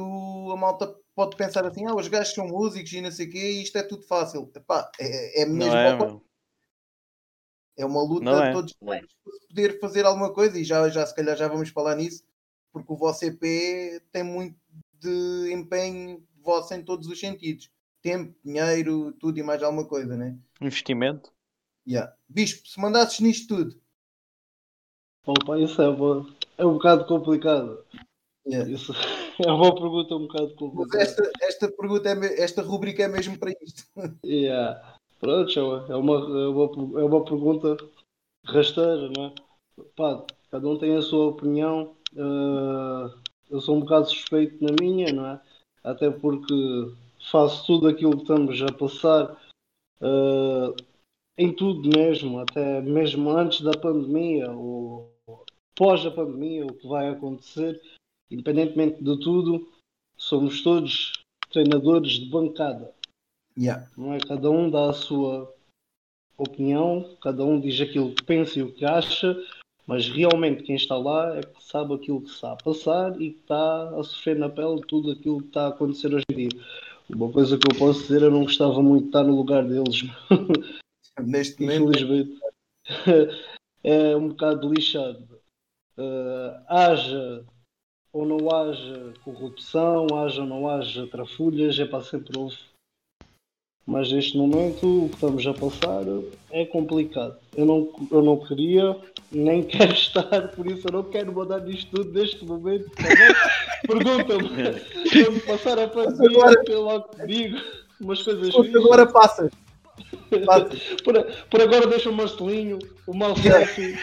a 0.53 0.57
malta 0.57 0.97
pode 1.17 1.37
pensar 1.37 1.67
assim, 1.67 1.85
ah, 1.85 1.97
os 1.97 2.07
gajos 2.07 2.33
são 2.33 2.47
músicos 2.47 2.93
e 2.93 3.01
não 3.01 3.11
sei 3.11 3.27
o 3.27 3.31
quê, 3.33 3.51
e 3.51 3.63
isto 3.65 3.77
é 3.77 3.83
tudo 3.83 4.05
fácil. 4.05 4.49
Epá, 4.55 4.89
é, 5.01 5.43
é 5.43 5.47
mesmo 5.47 5.75
é, 5.75 6.21
é, 7.79 7.85
uma 7.85 8.05
luta 8.05 8.25
não 8.25 8.41
é. 8.41 8.53
todos 8.53 8.73
os 8.73 8.79
dias 8.79 9.17
para 9.25 9.33
poder 9.49 9.81
fazer 9.81 10.07
alguma 10.07 10.33
coisa, 10.33 10.57
e 10.61 10.63
já, 10.63 10.89
já 10.91 11.05
se 11.05 11.13
calhar 11.13 11.37
já 11.37 11.49
vamos 11.49 11.71
falar 11.71 11.97
nisso, 11.97 12.23
porque 12.73 12.93
o 12.93 12.97
vosso 12.97 13.25
EP 13.25 14.01
tem 14.13 14.23
muito 14.23 14.64
de 15.05 15.53
empenho 15.53 16.23
vosso 16.43 16.75
em 16.75 16.83
todos 16.83 17.07
os 17.09 17.19
sentidos. 17.19 17.71
Tempo, 18.03 18.35
dinheiro, 18.45 19.13
tudo 19.19 19.39
e 19.39 19.43
mais 19.43 19.63
alguma 19.63 19.87
coisa, 19.87 20.17
né? 20.17 20.37
Investimento. 20.61 21.33
Yeah. 21.87 22.13
Bispo, 22.29 22.67
se 22.69 22.81
mandasses 22.81 23.21
nisto 23.21 23.57
tudo. 23.57 23.81
Opa, 25.27 25.59
isso 25.59 25.81
é, 25.81 25.89
uma, 25.89 26.27
é 26.59 26.67
um 26.67 26.75
bocado 26.75 27.07
complicado. 27.07 27.85
Yeah. 28.47 28.71
Isso 28.71 28.93
é 29.45 29.51
uma 29.51 29.75
pergunta 29.75 30.15
um 30.17 30.27
bocado 30.27 30.55
complicada. 30.55 30.99
Mas 30.99 31.09
esta, 31.09 31.33
esta 31.41 31.73
pergunta, 31.73 32.09
é, 32.11 32.43
esta 32.43 32.63
rubrica 32.63 33.03
é 33.03 33.09
mesmo 33.09 33.39
para 33.39 33.53
isto. 33.63 33.85
Yeah. 34.25 34.99
Pronto, 35.21 35.59
é 35.59 35.97
uma, 35.97 36.15
é 36.17 36.49
uma, 36.49 37.01
é 37.01 37.05
uma 37.05 37.25
pergunta 37.25 37.77
rasteira, 38.45 39.11
não 39.17 39.27
é? 39.27 39.35
Pá, 39.97 40.25
cada 40.51 40.69
um 40.69 40.79
tem 40.79 40.95
a 40.95 41.03
sua 41.03 41.29
opinião. 41.29 41.97
Uh, 42.13 43.24
eu 43.51 43.61
sou 43.61 43.77
um 43.77 43.81
bocado 43.81 44.09
suspeito 44.09 44.63
na 44.63 44.75
minha, 44.81 45.13
não 45.13 45.27
é? 45.27 45.41
Até 45.83 46.11
porque 46.11 46.55
faço 47.31 47.67
tudo 47.67 47.89
aquilo 47.89 48.17
que 48.17 48.23
estamos 48.23 48.63
a 48.63 48.73
passar. 48.73 49.41
Uh, 50.01 50.75
em 51.37 51.53
tudo 51.53 51.89
mesmo, 51.97 52.39
até 52.39 52.81
mesmo 52.81 53.31
antes 53.31 53.61
da 53.61 53.73
pandemia 53.73 54.51
ou 54.53 55.13
pós 55.75 56.07
a 56.07 56.11
pandemia, 56.11 56.65
o 56.65 56.75
que 56.75 56.87
vai 56.87 57.09
acontecer, 57.09 57.81
independentemente 58.31 59.03
de 59.03 59.19
tudo, 59.19 59.69
somos 60.17 60.63
todos 60.63 61.13
treinadores 61.51 62.13
de 62.13 62.27
bancada. 62.27 62.93
Yeah. 63.59 63.89
Não 63.97 64.13
é? 64.13 64.19
Cada 64.21 64.51
um 64.51 64.71
dá 64.71 64.91
a 64.91 64.93
sua 64.93 65.53
opinião, 66.37 67.17
cada 67.21 67.45
um 67.45 67.61
diz 67.61 67.81
aquilo 67.81 68.15
que 68.15 68.25
pensa 68.25 68.59
e 68.59 68.63
o 68.63 68.73
que 68.73 68.85
acha, 68.85 69.37
mas 69.87 70.09
realmente 70.09 70.63
quem 70.63 70.77
está 70.77 70.97
lá 70.97 71.37
é 71.37 71.43
que 71.43 71.63
sabe 71.63 71.95
aquilo 71.95 72.23
que 72.23 72.31
está 72.31 72.53
a 72.53 72.57
passar 72.57 73.21
e 73.21 73.33
que 73.33 73.41
está 73.41 73.91
a 73.91 74.03
sofrer 74.03 74.39
na 74.39 74.49
pele 74.49 74.81
tudo 74.89 75.11
aquilo 75.11 75.41
que 75.41 75.49
está 75.49 75.67
a 75.67 75.69
acontecer 75.69 76.15
hoje 76.15 76.25
em 76.31 76.49
dia. 76.49 76.61
Uma 77.09 77.31
coisa 77.31 77.59
que 77.59 77.71
eu 77.71 77.79
posso 77.79 78.01
dizer, 78.01 78.23
eu 78.23 78.31
não 78.31 78.45
gostava 78.45 78.83
muito 78.83 79.03
de 79.03 79.09
estar 79.09 79.25
no 79.25 79.37
lugar 79.37 79.63
deles. 79.63 80.05
Neste 81.21 81.61
momento. 81.61 81.91
Infelizmente. 81.91 82.41
é 83.85 84.17
um 84.17 84.29
bocado 84.29 84.73
lixado. 84.73 85.29
Uh, 85.99 86.65
haja 86.67 87.45
ou 88.13 88.25
não 88.25 88.51
haja 88.51 89.13
corrupção, 89.23 90.07
haja 90.17 90.41
ou 90.41 90.47
não 90.47 90.69
haja 90.69 91.07
trafulhas, 91.09 91.79
é 91.79 91.85
para 91.85 92.03
sempre 92.03 92.39
houve. 92.39 92.57
Mas 93.87 94.11
neste 94.11 94.37
momento 94.39 95.05
o 95.05 95.09
que 95.11 95.15
estamos 95.15 95.47
a 95.47 95.53
passar 95.53 96.05
é 96.51 96.65
complicado. 96.65 97.37
Eu 97.55 97.67
não, 97.67 97.93
eu 98.11 98.23
não 98.23 98.39
queria, 98.39 98.97
nem 99.31 99.63
quero 99.65 99.93
estar, 99.93 100.49
por 100.49 100.67
isso 100.67 100.89
eu 100.89 100.93
não 100.93 101.03
quero 101.03 101.35
mandar 101.35 101.61
nisto 101.61 101.91
tudo 101.91 102.19
neste 102.19 102.45
momento. 102.45 102.91
Tá 102.91 103.05
Pergunta-me, 103.87 104.49
quando 104.49 105.41
passar 105.47 105.79
a 105.79 105.89
pandemia, 105.89 106.63
eu 106.69 106.83
logo 106.83 107.11
digo 107.27 107.59
umas 108.01 108.23
coisas. 108.23 108.55
Agora 108.55 109.07
passas. 109.07 109.51
Por, 111.05 111.25
por 111.49 111.61
agora 111.61 111.87
deixa 111.87 112.11
o 112.11 112.13
Marcelinho, 112.13 112.79
o 113.07 113.15
mal 113.15 113.37
selfie. 113.37 113.97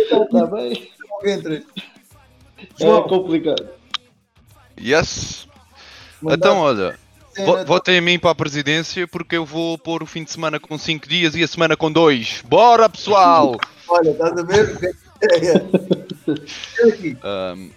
Está 0.00 0.46
bem? 0.46 0.90
É 2.80 3.00
complicado. 3.02 3.68
Yes. 4.80 5.46
Então, 6.24 6.58
olha, 6.60 6.98
votem 7.66 7.96
em 7.96 8.00
mim 8.00 8.18
para 8.18 8.30
a 8.30 8.34
presidência 8.34 9.08
porque 9.08 9.36
eu 9.36 9.44
vou 9.44 9.78
pôr 9.78 10.02
o 10.02 10.06
fim 10.06 10.24
de 10.24 10.30
semana 10.30 10.60
com 10.60 10.76
5 10.76 11.08
dias 11.08 11.34
e 11.34 11.42
a 11.42 11.48
semana 11.48 11.76
com 11.76 11.90
2. 11.90 12.42
Bora, 12.44 12.88
pessoal! 12.88 13.56
olha, 13.88 14.10
estás 14.10 14.38
a 14.38 14.42
ver? 14.42 14.96
um... 17.56 17.70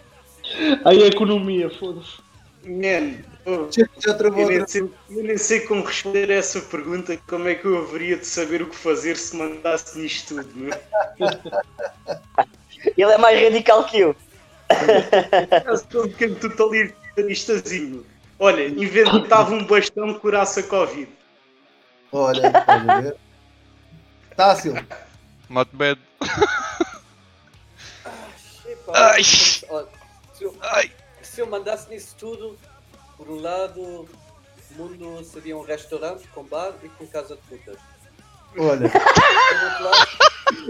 Aí 0.83 1.03
a 1.03 1.07
economia, 1.07 1.69
foda-se. 1.69 2.23
Já, 3.99 4.17
eu, 4.17 4.47
nem 4.47 4.67
sei, 4.67 4.81
eu 4.81 5.23
nem 5.23 5.37
sei 5.37 5.59
como 5.61 5.83
responder 5.83 6.31
a 6.31 6.35
essa 6.35 6.59
pergunta. 6.61 7.15
Como 7.27 7.47
é 7.47 7.53
que 7.53 7.65
eu 7.65 7.77
haveria 7.77 8.17
de 8.17 8.25
saber 8.25 8.63
o 8.63 8.67
que 8.67 8.75
fazer 8.75 9.15
se 9.15 9.35
mandasse 9.35 9.99
nisto 9.99 10.35
tudo? 10.35 10.49
Meu? 10.55 10.73
Ele 12.97 13.11
é 13.11 13.17
mais 13.17 13.39
radical 13.39 13.85
que 13.85 13.99
eu. 13.99 14.15
Estou 15.71 16.05
um 16.05 16.09
pequeno 16.09 16.35
totalitarista. 16.35 17.61
Olha, 18.37 18.67
inventava 18.67 19.53
um 19.53 19.65
bastão 19.65 20.13
que 20.13 20.19
curasse 20.19 20.59
a 20.59 20.63
Covid. 20.63 21.09
Olha, 22.11 22.51
pode 22.51 23.01
ver. 23.01 23.17
Tássio. 24.35 24.73
Not 25.49 25.73
bad. 25.73 25.99
Ai, 28.93 29.23
se, 29.23 29.65
eu, 30.41 30.55
Ai. 30.61 30.91
se 31.21 31.41
eu 31.41 31.47
mandasse 31.47 31.89
nisso 31.89 32.15
tudo, 32.17 32.57
por 33.17 33.29
um 33.29 33.39
lado, 33.41 33.81
o 33.81 34.07
mundo 34.77 35.23
seria 35.23 35.57
um 35.57 35.61
restaurante 35.61 36.27
com 36.29 36.43
bar 36.43 36.73
e 36.83 36.89
com 36.89 37.07
casa 37.07 37.35
de 37.35 37.41
putas. 37.43 37.77
Olha. 38.57 38.91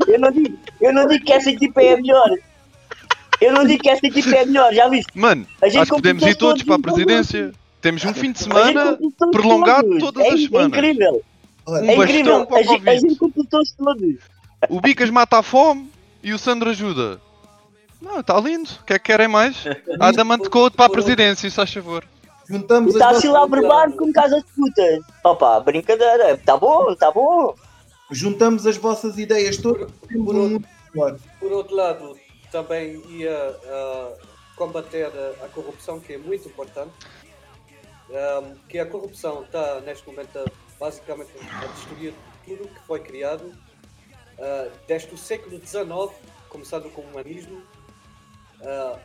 eu, 0.07 0.19
não 0.19 0.31
digo, 0.31 0.59
eu 0.81 0.93
não 0.93 1.07
digo 1.07 1.25
que 1.25 1.33
essa 1.33 1.49
equipa 1.49 1.81
é 1.81 1.93
a 1.93 1.97
melhor. 1.97 2.29
Eu 3.41 3.53
não 3.53 3.65
digo 3.65 3.83
que 3.83 3.89
essa 3.89 4.05
equipa 4.05 4.29
é 4.29 4.43
a 4.43 4.45
melhor, 4.45 4.73
já 4.73 4.87
viste? 4.87 5.17
Mano, 5.17 5.45
a 5.61 5.67
gente 5.67 5.81
acho 5.81 5.91
que 5.91 5.97
podemos 5.97 6.23
ir 6.23 6.35
todos 6.35 6.63
para 6.63 6.75
a 6.75 6.79
presidência. 6.79 7.53
Temos 7.81 8.03
um 8.03 8.13
fim 8.13 8.31
de 8.31 8.39
semana 8.39 8.97
prolongado 9.31 9.99
todas 9.99 10.25
é, 10.25 10.29
as 10.29 10.43
semanas. 10.43 10.73
É 10.73 10.77
incrível. 10.79 11.23
Um 11.67 11.75
é 11.75 11.95
incrível. 11.95 12.47
A, 12.51 12.63
gente, 12.63 12.89
a 12.89 12.95
gente 12.95 13.15
completou-se 13.15 13.75
todos. 13.77 14.15
O 14.69 14.81
Bicas 14.81 15.09
mata 15.09 15.37
a 15.37 15.43
fome 15.43 15.89
e 16.23 16.33
o 16.33 16.39
Sandro 16.39 16.69
ajuda. 16.69 17.21
Não, 18.01 18.19
está 18.19 18.39
lindo. 18.39 18.69
O 18.81 18.85
que 18.85 18.93
é 18.93 18.99
que 18.99 19.05
querem 19.05 19.27
mais? 19.27 19.57
Adamant 19.99 20.47
Code 20.49 20.75
para 20.75 20.85
a 20.85 20.89
presidência, 20.89 21.49
se 21.49 21.55
faz 21.55 21.71
favor. 21.71 22.03
Juntamos 22.47 22.93
está 22.93 23.09
assim 23.09 23.27
lá 23.27 23.43
a 23.43 23.47
berbar 23.47 23.91
com 23.91 24.11
casa 24.13 24.37
de 24.37 24.45
putas. 24.55 24.99
Opa, 25.23 25.59
brincadeira. 25.59 26.33
Está 26.33 26.55
bom, 26.55 26.91
está 26.91 27.11
bom. 27.11 27.55
Juntamos 28.11 28.67
as 28.67 28.77
vossas 28.77 29.17
ideias 29.17 29.57
todas. 29.57 29.91
Por, 29.91 30.61
por, 30.93 31.19
por 31.39 31.51
outro 31.51 31.75
lado, 31.75 32.15
também 32.51 32.95
ia 33.09 33.51
uh, 33.51 34.17
combater 34.55 35.05
a, 35.05 35.45
a, 35.45 35.49
corrupção, 35.49 35.99
que 35.99 36.13
é 36.13 36.17
muito 36.17 36.47
importante. 36.47 36.93
Um, 38.09 38.55
que 38.67 38.77
a 38.77 38.85
corrupção 38.85 39.43
está 39.43 39.79
neste 39.81 40.05
momento 40.07 40.37
a, 40.37 40.45
basicamente 40.79 41.31
a 41.39 41.65
destruir 41.65 42.13
tudo 42.45 42.67
que 42.67 42.79
foi 42.85 42.99
criado 42.99 43.47
uh, 43.47 44.71
desde 44.87 45.13
o 45.13 45.17
século 45.17 45.59
XIX, 45.59 46.13
começando 46.49 46.89
com 46.91 47.01
o 47.01 47.05
humanismo. 47.05 47.63
Uh, 48.61 48.99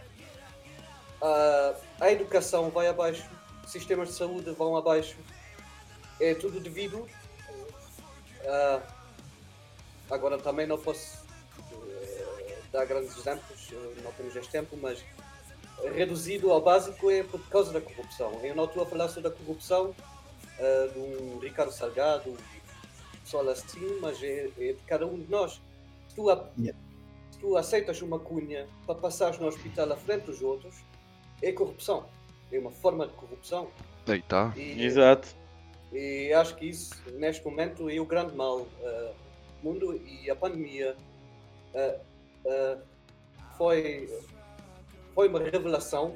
a 2.00 2.10
educação 2.10 2.70
vai 2.70 2.88
abaixo, 2.88 3.28
sistemas 3.66 4.08
de 4.08 4.14
saúde 4.14 4.50
vão 4.52 4.76
abaixo, 4.76 5.16
é 6.18 6.34
tudo 6.34 6.58
devido. 6.60 7.06
Agora 10.10 10.38
também 10.38 10.66
não 10.66 10.78
posso 10.78 11.29
dar 12.72 12.84
grandes 12.86 13.16
exemplos, 13.16 13.68
não 14.02 14.12
temos 14.12 14.34
este 14.36 14.50
tempo, 14.50 14.76
mas 14.80 15.02
reduzido 15.94 16.50
ao 16.52 16.60
básico 16.60 17.10
é 17.10 17.22
por 17.22 17.40
causa 17.48 17.72
da 17.72 17.80
corrupção. 17.80 18.32
Eu 18.42 18.54
não 18.54 18.64
estou 18.64 18.82
a 18.82 18.86
falar 18.86 19.08
sobre 19.08 19.28
a 19.28 19.32
corrupção 19.32 19.90
uh, 19.90 20.88
do 20.92 21.38
Ricardo 21.40 21.72
Salgado, 21.72 22.36
pessoal 23.22 23.48
assim, 23.48 23.98
mas 24.00 24.22
é, 24.22 24.50
é, 24.58 24.72
de 24.72 24.82
cada 24.86 25.06
um 25.06 25.18
de 25.18 25.30
nós. 25.30 25.60
Se 26.08 26.16
tu, 26.16 26.30
a, 26.30 26.48
yeah. 26.58 26.78
se 27.30 27.38
tu 27.38 27.56
aceitas 27.56 28.02
uma 28.02 28.18
cunha 28.18 28.68
para 28.86 28.94
passares 28.96 29.38
no 29.38 29.46
hospital 29.46 29.92
à 29.92 29.96
frente 29.96 30.26
dos 30.26 30.42
outros, 30.42 30.74
é 31.42 31.52
corrupção. 31.52 32.06
É 32.52 32.58
uma 32.58 32.72
forma 32.72 33.06
de 33.06 33.12
corrupção. 33.14 33.68
Aí 34.06 34.22
tá. 34.22 34.52
E, 34.56 34.84
Exato. 34.84 35.28
E 35.92 36.32
acho 36.32 36.56
que 36.56 36.66
isso, 36.66 36.94
neste 37.12 37.44
momento, 37.44 37.88
é 37.88 37.98
o 37.98 38.04
grande 38.04 38.36
mal. 38.36 38.60
Uh, 38.60 39.14
mundo 39.62 40.00
e 40.06 40.30
a 40.30 40.34
pandemia 40.34 40.96
uh, 41.74 42.00
uh, 42.44 42.80
foi 43.56 44.08
foi 45.14 45.28
uma 45.28 45.40
revelação 45.40 46.14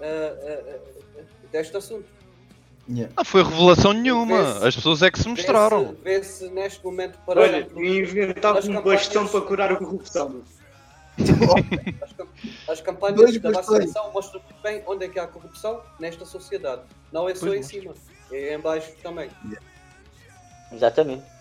uh, 0.00 1.24
deste 1.50 1.76
assunto. 1.76 2.08
Yeah. 2.88 3.12
Não 3.16 3.24
foi 3.24 3.44
revelação 3.44 3.92
nenhuma, 3.92 4.66
as 4.66 4.74
pessoas 4.74 5.02
é 5.02 5.10
que 5.10 5.18
se 5.18 5.28
mostraram. 5.28 5.94
Vê-se 6.02 6.48
neste 6.48 6.84
momento 6.84 7.18
para. 7.24 7.40
Olha, 7.40 7.68
inventava 7.76 8.58
um 8.66 8.82
bastão 8.82 9.26
para 9.28 9.40
curar 9.42 9.72
a 9.72 9.76
corrupção. 9.76 10.42
as, 12.02 12.70
as 12.70 12.80
campanhas 12.80 13.38
da 13.38 13.50
vacinação 13.50 14.10
mostram 14.12 14.40
muito 14.40 14.62
bem 14.62 14.82
onde 14.86 15.04
é 15.04 15.08
que 15.08 15.18
há 15.18 15.26
corrupção 15.26 15.82
nesta 16.00 16.24
sociedade. 16.24 16.82
Não 17.12 17.28
é 17.28 17.34
só 17.34 17.46
pois 17.46 17.60
em 17.60 17.62
cima, 17.62 17.94
é 18.32 18.54
em 18.54 18.58
baixo 18.58 18.90
também. 19.02 19.30
Yeah. 19.44 19.66
Exatamente. 20.72 21.31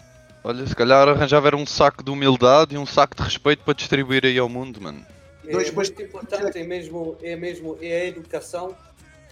Olha, 0.43 0.65
se 0.65 0.75
calhar 0.75 1.07
arranjava 1.07 1.47
era 1.47 1.55
um 1.55 1.65
saco 1.65 2.03
de 2.03 2.09
humildade 2.09 2.73
e 2.73 2.77
um 2.77 2.85
saco 2.85 3.15
de 3.15 3.21
respeito 3.21 3.63
para 3.63 3.75
distribuir 3.75 4.25
aí 4.25 4.37
ao 4.39 4.49
mundo, 4.49 4.81
mano. 4.81 5.05
É 5.45 5.51
Dois 5.51 5.71
muito 5.71 6.01
importante 6.01 6.57
é 6.57 6.63
mesmo, 6.63 7.17
é 7.21 7.35
mesmo 7.35 7.77
é 7.81 8.01
a 8.01 8.05
educação, 8.05 8.75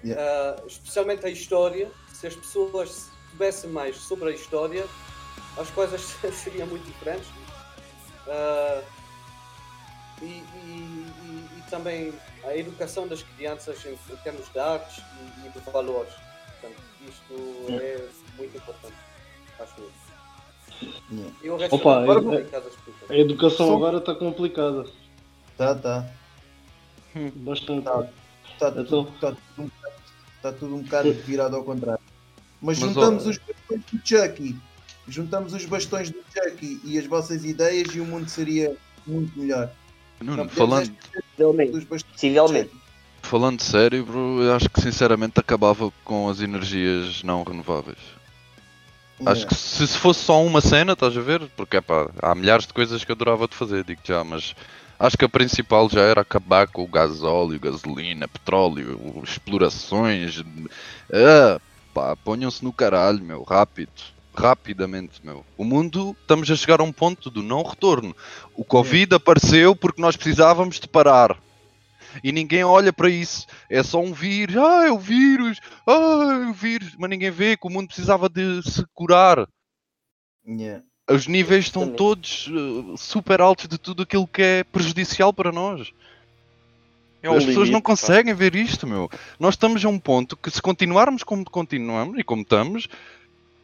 yeah. 0.04 0.62
uh, 0.62 0.68
especialmente 0.68 1.26
a 1.26 1.30
história. 1.30 1.90
Se 2.14 2.28
as 2.28 2.36
pessoas 2.36 3.10
soubessem 3.30 3.70
mais 3.70 3.96
sobre 3.96 4.30
a 4.30 4.32
história, 4.34 4.86
as 5.58 5.70
coisas 5.72 6.02
seriam 6.34 6.68
muito 6.68 6.86
diferentes. 6.86 7.28
Uh, 8.28 8.84
e, 10.22 10.26
e, 10.26 11.08
e, 11.24 11.60
e, 11.60 11.64
também 11.72 12.14
a 12.44 12.56
educação 12.56 13.08
das 13.08 13.24
crianças 13.24 13.84
em, 13.86 13.94
em 13.94 14.18
termos 14.18 14.52
de 14.52 14.60
artes 14.60 15.02
e, 15.44 15.48
e, 15.48 15.50
de 15.50 15.60
valores. 15.72 16.14
Portanto, 16.60 16.82
isto 17.08 17.34
yeah. 17.70 17.86
é 17.86 18.10
muito 18.38 18.58
importante, 18.58 18.96
acho 19.60 19.74
eu. 19.80 20.09
Yeah. 21.12 21.36
E 21.44 21.50
o 21.50 21.58
resto 21.58 21.76
Opa, 21.76 22.00
a, 22.00 22.04
a, 22.04 23.14
a 23.14 23.18
educação 23.18 23.76
agora 23.76 23.98
está 23.98 24.16
complicada. 24.16 24.86
Tá, 25.58 25.76
tá. 25.76 26.10
Bastante. 27.36 27.84
Tá, 27.84 28.04
tá, 28.60 28.74
então... 28.78 29.06
tá, 29.20 29.36
tudo, 29.56 29.72
tá 30.42 30.54
tudo 30.54 30.76
um 30.76 30.82
bocado 30.82 31.12
virado 31.14 31.56
ao 31.56 31.64
contrário. 31.64 32.02
Mas 32.62 32.78
juntamos 32.78 33.26
os 33.26 33.38
bastões 33.38 33.82
do 33.92 34.00
Chucky, 34.04 34.56
juntamos 35.08 35.54
os 35.54 35.66
bastões 35.66 36.10
do 36.10 36.20
Chucky 36.34 36.80
e 36.84 36.98
as 36.98 37.06
vossas 37.06 37.46
ideias 37.46 37.96
e 37.96 38.00
o 38.00 38.06
mundo 38.06 38.30
seria 38.30 38.76
muito 39.08 39.38
melhor. 39.40 39.72
Nuno, 40.22 40.50
falando. 40.50 40.92
Possivelmente. 41.88 42.72
Falando 43.22 43.62
sério, 43.62 44.06
bro, 44.06 44.42
eu 44.42 44.54
acho 44.54 44.70
que 44.70 44.82
sinceramente 44.82 45.40
acabava 45.40 45.92
com 46.04 46.30
as 46.30 46.42
energias 46.42 47.24
não 47.24 47.44
renováveis. 47.44 47.98
Acho 49.26 49.48
que 49.48 49.56
se, 49.56 49.88
se 49.88 49.98
fosse 49.98 50.22
só 50.22 50.44
uma 50.44 50.62
cena, 50.62 50.94
estás 50.94 51.16
a 51.16 51.22
ver? 51.22 51.42
Porque 51.56 51.78
é 51.78 51.82
pá, 51.82 52.10
há 52.22 52.34
milhares 52.34 52.66
de 52.66 52.74
coisas 52.74 53.04
que 53.04 53.12
eu 53.12 53.16
adorava 53.16 53.48
de 53.48 53.56
fazer, 53.56 53.84
digo 53.84 54.02
já, 54.04 54.24
mas 54.24 54.56
Acho 55.00 55.18
que 55.18 55.24
a 55.24 55.30
principal 55.30 55.90
já 55.90 56.02
era 56.02 56.20
acabar 56.20 56.68
com 56.68 56.84
o 56.84 56.88
gasóleo, 56.88 57.58
gasolina, 57.58 58.28
petróleo, 58.28 59.24
explorações. 59.24 60.44
Ah, 61.10 61.62
pá, 61.94 62.18
ponham-se 62.18 62.62
no 62.62 62.74
caralho, 62.74 63.24
meu, 63.24 63.44
rápido. 63.44 63.94
Rapidamente, 64.36 65.22
meu. 65.24 65.46
O 65.58 65.64
mundo, 65.64 66.16
estamos 66.22 66.52
a 66.52 66.56
chegar 66.56 66.82
a 66.82 66.84
um 66.84 66.92
ponto 66.92 67.30
do 67.30 67.42
não 67.42 67.64
retorno. 67.64 68.14
O 68.54 68.66
Covid 68.66 69.16
apareceu 69.16 69.74
porque 69.74 70.02
nós 70.02 70.18
precisávamos 70.18 70.82
de 70.82 70.88
parar. 70.88 71.38
E 72.24 72.32
ninguém 72.32 72.64
olha 72.64 72.92
para 72.92 73.10
isso. 73.10 73.46
É 73.70 73.84
só 73.84 74.02
um 74.02 74.14
vírus. 74.14 74.58
Ah, 74.58 74.88
é 74.88 74.92
o 74.92 75.00
vírus. 75.00 75.60
Ah, 75.88 76.44
é 76.46 76.50
o 76.50 76.54
vírus. 76.54 76.96
Mas 76.98 77.10
ninguém 77.10 77.32
vê 77.32 77.58
que 77.58 77.68
o 77.68 77.70
mundo 77.70 77.88
precisava 77.88 78.30
de 78.30 78.62
se 78.64 78.86
curar. 78.94 79.48
Yeah 80.48 80.84
os 81.10 81.28
níveis 81.28 81.66
estão 81.66 81.90
todos 81.90 82.48
uh, 82.48 82.96
super 82.96 83.42
altos 83.42 83.68
de 83.68 83.78
tudo 83.78 84.04
aquilo 84.04 84.28
que 84.28 84.42
é 84.42 84.64
prejudicial 84.64 85.34
para 85.34 85.52
nós. 85.52 85.92
É 87.22 87.28
As 87.28 87.38
pessoas 87.38 87.56
limite, 87.56 87.72
não 87.72 87.82
conseguem 87.82 88.34
pá. 88.34 88.40
ver 88.40 88.56
isto, 88.56 88.88
meu. 88.88 89.10
Nós 89.40 89.56
estamos 89.56 89.84
a 89.84 89.90
um 89.90 90.00
ponto 90.00 90.38
que 90.38 90.50
se 90.50 90.62
continuarmos 90.62 91.24
como 91.24 91.44
continuamos 91.44 92.18
e 92.18 92.24
como 92.24 92.44
estamos, 92.44 92.88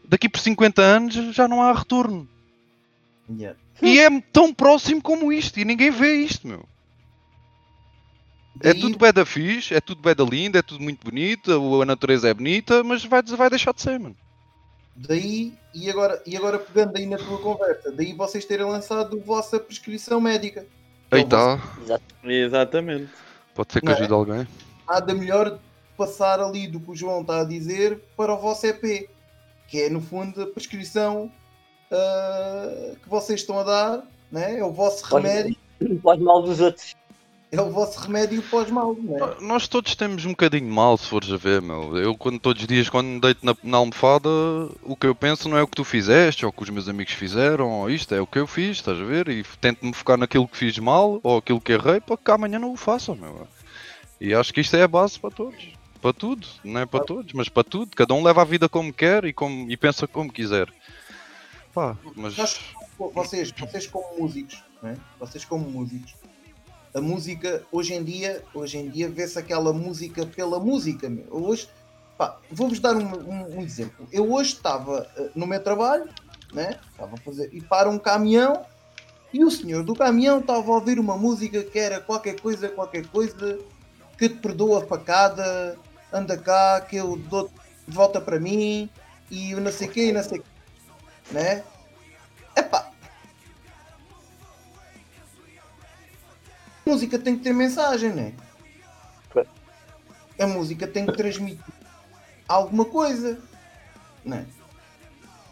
daqui 0.04 0.28
por 0.28 0.40
50 0.40 0.82
anos 0.82 1.14
já 1.34 1.48
não 1.48 1.62
há 1.62 1.72
retorno. 1.72 2.28
Yeah. 3.30 3.58
E 3.82 4.00
é 4.00 4.10
tão 4.34 4.54
próximo 4.54 5.02
como 5.02 5.32
isto, 5.32 5.60
e 5.60 5.66
ninguém 5.66 5.90
vê 5.90 6.16
isto, 6.16 6.48
meu. 6.48 6.68
É 8.62 8.74
tudo 8.74 8.98
bem 8.98 9.12
da 9.12 9.26
fixe, 9.26 9.74
é 9.74 9.82
tudo 9.82 10.02
bem 10.02 10.16
da 10.16 10.24
linda, 10.24 10.60
é 10.60 10.62
tudo 10.62 10.82
muito 10.82 11.04
bonito, 11.04 11.82
a 11.82 11.86
natureza 11.86 12.30
é 12.30 12.34
bonita, 12.34 12.84
mas 12.84 13.04
vai, 13.04 13.22
vai 13.22 13.50
deixar 13.50 13.74
de 13.74 13.82
ser, 13.82 14.00
mano. 14.00 14.16
Daí, 14.96 15.54
e 15.74 15.90
agora, 15.90 16.22
e 16.26 16.38
agora 16.38 16.58
pegando 16.58 16.96
aí 16.96 17.06
na 17.06 17.18
tua 17.18 17.38
conversa, 17.40 17.92
daí 17.92 18.14
vocês 18.14 18.46
terem 18.46 18.66
lançado 18.66 19.18
a 19.18 19.26
vossa 19.26 19.60
prescrição 19.60 20.22
médica. 20.22 20.66
Aí 21.12 21.22
está. 21.22 21.60
Exatamente. 22.24 23.10
Pode 23.54 23.74
ser 23.74 23.82
que 23.82 23.90
ajude 23.90 24.12
é? 24.12 24.16
alguém. 24.16 24.48
Nada 24.88 25.14
melhor 25.14 25.60
passar 25.98 26.40
ali 26.40 26.68
do 26.68 26.80
que 26.80 26.92
o 26.92 26.96
João 26.96 27.22
está 27.22 27.42
a 27.42 27.44
dizer 27.44 28.02
para 28.16 28.34
o 28.34 28.40
vosso 28.40 28.66
EP, 28.68 29.10
que 29.68 29.82
é 29.82 29.90
no 29.90 30.00
fundo 30.00 30.42
a 30.42 30.48
prescrição 30.48 31.32
uh, 31.92 32.96
que 32.96 33.10
vocês 33.10 33.42
estão 33.42 33.60
a 33.60 33.64
dar, 33.64 34.04
né? 34.32 34.60
é 34.60 34.64
o 34.64 34.72
vosso 34.72 35.06
remédio. 35.14 35.58
Pode 36.02 36.24
mal 36.24 36.42
dos 36.42 36.62
outros 36.62 36.96
é 37.58 37.62
o 37.62 37.70
vosso 37.70 38.00
remédio 38.00 38.42
pós-mal, 38.44 38.96
não 39.00 39.18
é? 39.18 39.42
Nós 39.42 39.68
todos 39.68 39.96
temos 39.96 40.26
um 40.26 40.30
bocadinho 40.30 40.72
mal, 40.72 40.98
se 40.98 41.08
fores 41.08 41.32
a 41.32 41.38
ver, 41.38 41.62
meu. 41.62 41.98
Eu, 41.98 42.16
quando, 42.16 42.40
todos 42.40 42.62
os 42.62 42.68
dias, 42.68 42.90
quando 42.90 43.08
me 43.08 43.20
deito 43.20 43.46
na, 43.46 43.56
na, 43.64 43.78
almofada, 43.78 44.30
o 44.84 44.96
que 44.96 45.08
eu 45.08 45.16
penso 45.16 45.48
não 45.48 45.58
é 45.58 45.64
o 45.64 45.68
que 45.68 45.76
tu 45.76 45.84
fizeste, 45.84 46.46
ou 46.46 46.50
o 46.50 46.54
que 46.54 46.64
os 46.64 46.70
meus 46.70 46.90
amigos 46.90 47.14
fizeram, 47.14 47.70
ou 47.70 47.90
isto, 47.90 48.14
é 48.14 48.22
o 48.22 48.28
que 48.28 48.40
eu 48.40 48.48
fiz, 48.48 48.78
estás 48.78 49.00
a 49.00 49.04
ver? 49.04 49.28
E 49.30 49.44
tento-me 49.62 49.94
focar 49.94 50.18
naquilo 50.18 50.48
que 50.48 50.58
fiz 50.58 50.78
mal, 50.80 51.20
ou 51.24 51.38
aquilo 51.38 51.62
que 51.62 51.74
errei, 51.74 52.00
para 52.00 52.18
que 52.18 52.32
amanhã 52.32 52.60
não 52.60 52.74
o 52.74 52.78
façam, 52.78 53.16
meu. 53.16 53.48
E 54.20 54.34
acho 54.34 54.54
que 54.54 54.62
isto 54.62 54.76
é 54.76 54.84
a 54.84 54.88
base 54.88 55.20
para 55.20 55.32
todos. 55.32 55.68
Para 56.02 56.14
tudo, 56.14 56.48
não 56.64 56.82
é 56.82 56.86
para 56.86 57.04
todos, 57.04 57.34
mas 57.34 57.50
para 57.50 57.64
tudo. 57.64 57.96
Cada 57.96 58.14
um 58.14 58.24
leva 58.24 58.42
a 58.42 58.46
vida 58.46 58.70
como 58.70 58.94
quer 58.94 59.26
e, 59.26 59.34
como, 59.34 59.70
e 59.70 59.76
pensa 59.76 60.08
como 60.08 60.32
quiser. 60.32 60.72
Pá, 61.74 61.98
mas... 62.16 62.36
Vocês, 62.98 63.52
vocês 63.52 63.88
como 63.88 64.06
músicos, 64.18 64.64
né? 64.82 64.96
vocês 65.20 65.44
como 65.44 65.70
músicos, 65.70 66.14
a 66.96 67.02
música 67.02 67.62
hoje 67.74 67.94
em 67.94 68.02
dia, 68.02 68.42
hoje 68.54 68.78
em 68.78 68.90
dia 68.90 69.10
vê-se 69.10 69.38
aquela 69.38 69.74
música 69.74 70.26
pela 70.26 70.60
música. 70.62 71.10
Meu. 71.10 71.28
Hoje, 71.30 71.70
vou-vos 72.50 72.80
dar 72.80 72.96
um, 72.96 73.04
um, 73.04 73.58
um, 73.58 73.62
exemplo. 73.62 74.08
Eu 74.14 74.32
hoje 74.32 74.54
estava 74.54 75.06
uh, 75.18 75.30
no 75.36 75.46
meu 75.46 75.62
trabalho, 75.62 76.10
né? 76.54 76.80
Estava 76.90 77.16
a 77.16 77.18
fazer 77.18 77.50
e 77.52 77.62
para 77.62 77.90
um 77.90 78.00
caminhão 78.00 78.66
e 79.34 79.44
o 79.44 79.52
senhor 79.52 79.84
do 79.84 79.94
caminhão 79.94 80.40
estava 80.40 80.72
a 80.72 80.76
ouvir 80.76 80.98
uma 80.98 81.18
música 81.18 81.62
que 81.64 81.78
era 81.78 82.00
qualquer 82.00 82.40
coisa, 82.40 82.70
qualquer 82.70 83.06
coisa 83.08 83.60
que 84.18 84.30
te 84.30 84.36
perdoa 84.36 84.82
a 84.82 84.88
facada, 84.88 85.78
anda 86.14 86.38
cá, 86.38 86.80
que 86.80 86.96
eu 86.96 87.18
dou 87.18 87.52
volta 87.86 88.22
para 88.22 88.40
mim 88.40 88.90
e 89.30 89.52
eu 89.52 89.60
não 89.60 89.72
sei 89.74 89.90
o 89.90 89.92
quê, 89.92 90.14
não 90.14 90.24
sei 90.24 90.40
o 90.40 90.42
quê, 90.42 90.50
né? 91.32 91.64
Epá, 92.56 92.90
A 96.86 96.90
música 96.90 97.18
tem 97.18 97.38
que 97.38 97.44
ter 97.44 97.54
mensagem, 97.54 98.12
né? 98.14 98.34
A 100.40 100.48
música 100.48 100.86
tem 100.86 101.06
que 101.06 101.14
transmitir 101.14 101.64
alguma 102.48 102.86
coisa, 102.86 103.40
né? 104.24 104.46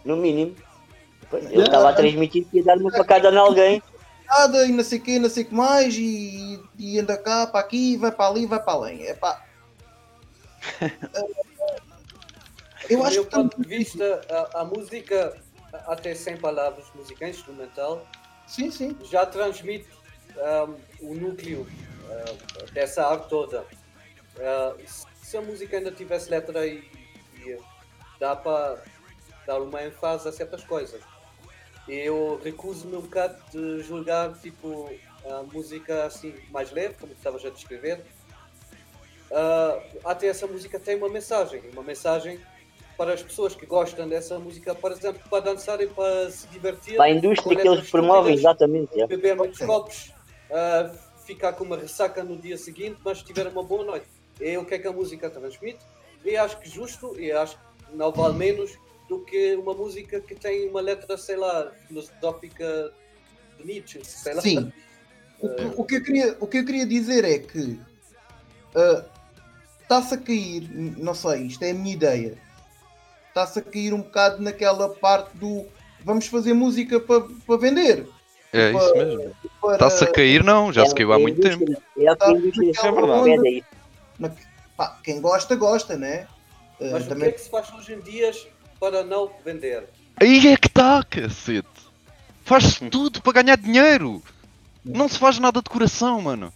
No 0.04 0.18
mínimo. 0.18 0.56
Eu 1.32 1.64
estava 1.64 1.90
a 1.90 1.94
transmitir 1.94 2.46
que 2.46 2.58
ia 2.58 2.64
dar 2.64 2.78
uma 2.78 2.92
facada 2.92 3.32
em 3.32 3.38
alguém. 3.38 3.82
E 4.66 4.72
não 4.72 4.84
sei 4.84 5.00
o 5.00 5.02
que, 5.02 5.20
não 5.20 5.30
sei 5.30 5.44
o 5.44 5.48
que 5.48 5.54
mais, 5.54 5.96
e, 5.96 6.60
e 6.78 7.00
anda 7.00 7.18
cá 7.18 7.48
para 7.48 7.60
aqui, 7.60 7.98
vai 7.98 8.12
para 8.12 8.28
ali, 8.28 8.46
vai 8.46 8.62
para 8.62 8.74
além. 8.74 9.04
É 9.06 9.14
pá. 9.14 9.44
Eu 12.90 13.04
acho 13.04 13.16
Do 13.16 13.22
meu 13.22 13.26
que 13.26 13.36
ponto 13.36 13.62
de 13.62 13.68
vista, 13.68 14.22
a, 14.30 14.62
a, 14.62 14.66
música, 14.66 15.38
até 15.88 16.14
sem 16.14 16.36
palavras, 16.36 16.86
música 16.94 17.30
instrumental, 17.30 18.06
sim, 18.46 18.70
sim. 18.70 18.98
já 19.10 19.26
transmite 19.26 19.88
um, 20.38 21.10
o 21.10 21.14
núcleo 21.16 21.62
uh, 21.62 22.72
dessa 22.72 23.06
arte 23.06 23.30
toda. 23.30 23.62
Uh, 24.36 24.82
se 25.22 25.38
a 25.38 25.42
música 25.42 25.78
ainda 25.78 25.92
tivesse 25.92 26.30
letra 26.30 26.66
e, 26.66 26.84
e 27.38 27.58
dá 28.20 28.36
para 28.36 28.82
dar 29.46 29.62
uma 29.62 29.84
ênfase 29.84 30.28
a 30.28 30.32
certas 30.32 30.64
coisas. 30.64 31.02
Eu 31.88 32.40
recuso-me 32.44 32.96
um 32.96 33.02
bocado 33.02 33.38
de 33.52 33.84
julgar 33.84 34.34
tipo 34.40 34.90
a 35.26 35.44
música 35.44 36.06
assim 36.06 36.34
mais 36.50 36.72
leve, 36.72 36.96
como 37.00 37.12
estavas 37.14 37.46
a 37.46 37.50
descrever. 37.50 38.04
Uh, 39.32 40.00
até 40.06 40.28
essa 40.28 40.46
música 40.46 40.80
tem 40.80 40.96
uma 40.96 41.10
mensagem, 41.10 41.62
uma 41.72 41.84
mensagem 41.84 42.40
para 42.98 43.14
as 43.14 43.24
pessoas 43.24 43.56
que 43.56 43.66
gostam 43.66 44.08
dessa 44.08 44.38
música, 44.38 44.76
por 44.76 44.92
exemplo, 44.92 45.22
para 45.30 45.46
dançarem, 45.46 45.88
para 45.88 46.30
se 46.30 46.48
divertir. 46.48 46.96
Para 46.96 47.06
a 47.06 47.10
indústria 47.10 47.58
que 47.60 47.68
eles 47.68 47.90
promovem, 47.90 48.36
exatamente. 48.36 49.02
É. 49.02 49.08
Beber 49.08 49.36
muitos 49.36 49.60
copos, 49.60 50.13
uh, 50.54 50.98
ficar 51.26 51.54
com 51.54 51.64
uma 51.64 51.78
ressaca 51.78 52.24
no 52.24 52.38
dia 52.38 52.58
seguinte, 52.58 53.00
mas 53.04 53.22
tiver 53.22 53.48
uma 53.48 53.64
boa 53.64 53.84
noite. 53.84 54.08
É 54.40 54.58
o 54.58 54.66
que 54.66 54.76
é 54.76 54.80
que 54.80 54.88
a 54.88 54.92
música 54.92 55.30
transmite. 55.30 55.80
E 56.24 56.38
acho 56.38 56.60
que 56.60 56.70
justo, 56.70 57.20
e 57.20 57.32
acho 57.32 57.58
que 57.58 57.96
não 57.96 58.12
vale 58.12 58.36
menos 58.36 58.72
do 59.10 59.20
que 59.20 59.56
uma 59.56 59.74
música 59.74 60.22
que 60.22 60.36
tem 60.36 60.70
uma 60.70 60.82
letra, 60.82 61.18
sei 61.18 61.36
lá, 61.36 61.72
filosófica 61.88 62.94
de 63.58 63.66
Nietzsche, 63.66 64.04
sei 64.04 64.34
lá. 64.34 64.42
Sim. 64.42 64.72
O 65.42 65.50
que, 65.50 65.64
o 65.64 65.84
que, 65.84 65.96
eu, 65.96 66.04
queria, 66.04 66.38
o 66.40 66.48
que 66.48 66.58
eu 66.60 66.66
queria 66.66 66.86
dizer 66.86 67.26
é 67.26 67.38
que 67.38 67.78
está-se 69.82 70.14
a 70.14 70.18
cair, 70.18 70.70
não 70.98 71.14
sei, 71.14 71.44
isto 71.48 71.64
é 71.64 71.72
a 71.72 71.74
minha 71.74 71.94
ideia, 71.94 72.38
está-se 73.28 73.60
a 73.60 73.62
cair 73.62 73.94
um 73.94 74.02
bocado 74.02 74.42
naquela 74.42 74.90
parte 74.90 75.36
do 75.38 75.66
vamos 76.04 76.28
fazer 76.28 76.54
música 76.54 77.00
para 77.00 77.22
pa 77.46 77.58
vender. 77.58 78.08
É 78.54 78.72
para, 78.72 78.84
isso 78.84 78.96
mesmo. 78.96 79.36
Está-se 79.72 80.04
a 80.04 80.12
cair, 80.12 80.44
não, 80.44 80.72
já 80.72 80.84
é, 80.84 80.86
se 80.86 80.94
caiu 80.94 81.12
há 81.12 81.20
muito 81.20 81.42
tempo. 81.42 81.66
É, 81.98 82.06
é, 82.06 82.38
isso 82.70 82.86
é 82.86 82.92
verdade. 82.92 83.66
pá, 84.78 85.00
quem 85.04 85.20
gosta, 85.20 85.56
gosta, 85.56 85.98
né? 85.98 86.28
Uh, 86.80 86.92
Mas 86.92 87.08
também... 87.08 87.30
o 87.30 87.32
que 87.32 87.36
é 87.36 87.40
que 87.40 87.42
se 87.42 87.50
faz 87.50 87.74
hoje 87.74 87.94
em 87.94 88.00
dia 88.00 88.32
para 88.80 89.04
não 89.04 89.32
vender? 89.44 89.86
Aí 90.18 90.48
é 90.48 90.56
que 90.56 90.68
está, 90.68 91.04
cacete. 91.04 91.68
Faz-se 92.46 92.88
tudo 92.90 93.22
para 93.22 93.42
ganhar 93.42 93.58
dinheiro. 93.58 94.22
Não 94.86 95.08
se 95.08 95.18
faz 95.18 95.40
nada 95.40 95.62
de 95.62 95.70
coração, 95.70 96.22
mano. 96.22 96.54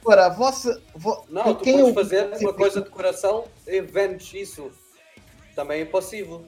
Agora, 0.00 0.26
a 0.26 0.28
vossa. 0.30 0.80
Vo... 0.94 1.24
Não, 1.28 1.54
tu 1.54 1.64
quem 1.64 1.78
podes 1.78 1.94
fazer 1.94 2.30
uma 2.40 2.54
coisa 2.54 2.80
de 2.80 2.88
coração 2.88 3.44
e 3.66 3.80
vendes 3.82 4.32
isso. 4.32 4.70
Também 5.54 5.82
é 5.82 5.84
possível. 5.84 6.44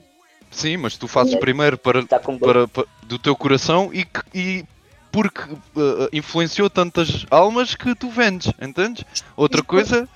Sim, 0.51 0.77
mas 0.77 0.97
tu 0.97 1.07
fazes 1.07 1.35
primeiro 1.35 1.77
para, 1.77 2.05
tá 2.05 2.19
para, 2.19 2.67
para, 2.67 2.85
do 3.03 3.19
teu 3.19 3.35
coração 3.35 3.91
e, 3.93 4.07
e 4.33 4.65
porque 5.11 5.41
uh, 5.43 6.09
influenciou 6.11 6.69
tantas 6.69 7.25
almas 7.31 7.75
que 7.75 7.95
tu 7.95 8.09
vendes, 8.09 8.51
entendes? 8.61 9.05
Outra 9.37 9.63
coisa. 9.63 10.09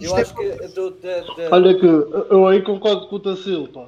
Eu 0.00 0.16
acho 0.16 0.34
que. 0.34 0.50
Do, 0.68 0.90
de, 0.90 1.00
de... 1.00 1.48
Olha 1.50 1.78
que 1.78 1.86
eu 1.86 2.46
aí 2.46 2.62
concordo 2.62 3.08
com 3.08 3.16
o 3.16 3.20
Tacil, 3.20 3.68
pá. 3.68 3.86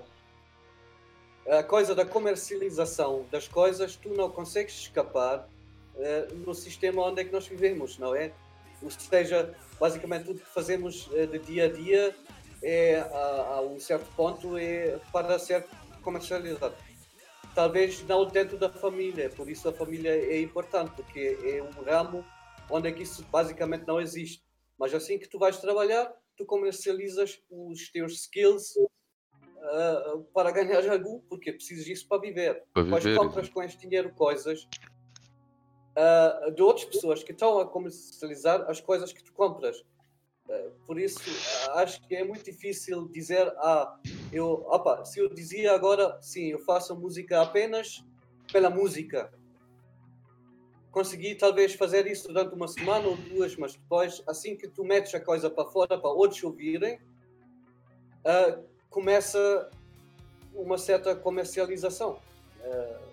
A 1.58 1.62
coisa 1.62 1.94
da 1.94 2.06
comercialização 2.06 3.24
das 3.30 3.48
coisas, 3.48 3.96
tu 3.96 4.08
não 4.10 4.30
consegues 4.30 4.74
escapar 4.74 5.48
uh, 5.96 6.34
no 6.46 6.54
sistema 6.54 7.02
onde 7.02 7.20
é 7.20 7.24
que 7.24 7.32
nós 7.32 7.46
vivemos, 7.46 7.98
não 7.98 8.14
é? 8.14 8.32
Ou 8.82 8.90
seja, 8.90 9.52
basicamente 9.78 10.24
tudo 10.24 10.40
que 10.40 10.48
fazemos 10.54 11.06
uh, 11.08 11.26
de 11.26 11.38
dia 11.38 11.66
a 11.66 11.68
dia 11.68 12.14
é, 12.62 13.00
a, 13.00 13.54
a, 13.56 13.60
um 13.62 13.78
certo 13.78 14.06
ponto 14.14 14.56
é 14.56 14.98
para 15.12 15.38
ser 15.38 15.66
comercializado. 16.02 16.74
Talvez 17.54 18.02
não 18.06 18.24
dentro 18.26 18.56
da 18.56 18.70
família, 18.70 19.28
por 19.30 19.48
isso 19.48 19.68
a 19.68 19.72
família 19.72 20.10
é 20.10 20.40
importante, 20.40 20.92
porque 20.94 21.38
é 21.44 21.62
um 21.62 21.82
ramo 21.82 22.24
onde 22.70 22.88
é 22.88 22.92
que 22.92 23.02
isso 23.02 23.24
basicamente 23.30 23.86
não 23.86 24.00
existe. 24.00 24.42
Mas 24.78 24.94
assim 24.94 25.18
que 25.18 25.28
tu 25.28 25.38
vais 25.38 25.58
trabalhar, 25.58 26.12
tu 26.36 26.46
comercializas 26.46 27.42
os 27.50 27.90
teus 27.90 28.12
skills 28.14 28.76
uh, 28.76 30.22
para 30.32 30.50
ganhar 30.50 30.88
algo, 30.88 31.24
porque 31.28 31.52
precisas 31.52 31.84
disso 31.84 32.06
para 32.08 32.20
viver. 32.20 32.64
Para 32.72 32.82
viver. 32.82 33.00
Depois 33.00 33.18
compras 33.18 33.48
com 33.48 33.62
este 33.62 33.78
dinheiro 33.86 34.10
coisas 34.14 34.66
uh, 35.96 36.50
de 36.52 36.62
outras 36.62 36.86
pessoas 36.86 37.22
que 37.22 37.32
estão 37.32 37.58
a 37.58 37.66
comercializar 37.66 38.62
as 38.70 38.80
coisas 38.80 39.12
que 39.12 39.22
tu 39.22 39.32
compras. 39.32 39.84
Por 40.86 40.98
isso, 40.98 41.20
acho 41.74 42.00
que 42.06 42.16
é 42.16 42.24
muito 42.24 42.44
difícil 42.44 43.06
dizer, 43.08 43.46
ah, 43.58 43.96
eu, 44.32 44.64
opa, 44.66 45.04
se 45.04 45.20
eu 45.20 45.28
dizia 45.28 45.72
agora, 45.72 46.18
sim, 46.20 46.46
eu 46.46 46.58
faço 46.58 46.96
música 46.96 47.40
apenas 47.40 48.04
pela 48.52 48.68
música. 48.68 49.32
Consegui 50.90 51.36
talvez 51.36 51.74
fazer 51.74 52.06
isso 52.06 52.26
durante 52.26 52.54
uma 52.54 52.66
semana 52.66 53.06
ou 53.06 53.16
duas, 53.16 53.56
mas 53.56 53.74
depois, 53.74 54.22
assim 54.26 54.56
que 54.56 54.66
tu 54.66 54.82
metes 54.84 55.14
a 55.14 55.20
coisa 55.20 55.48
para 55.48 55.64
fora 55.66 55.98
para 55.98 56.10
outros 56.10 56.42
ouvirem, 56.42 56.98
uh, 58.24 58.64
começa 58.88 59.70
uma 60.52 60.76
certa 60.76 61.14
comercialização. 61.14 62.18
Uh, 62.60 63.10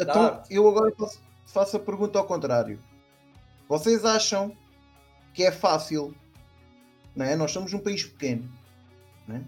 então, 0.00 0.42
eu 0.50 0.68
agora 0.68 0.90
posso 0.90 1.22
faço 1.54 1.76
a 1.76 1.80
pergunta 1.80 2.18
ao 2.18 2.26
contrário. 2.26 2.82
Vocês 3.68 4.04
acham 4.04 4.56
que 5.32 5.44
é 5.44 5.52
fácil? 5.52 6.12
Não 7.14 7.24
é? 7.24 7.36
Nós 7.36 7.52
somos 7.52 7.72
um 7.72 7.78
país 7.78 8.04
pequeno. 8.04 8.50
Não 9.26 9.36
é? 9.36 9.42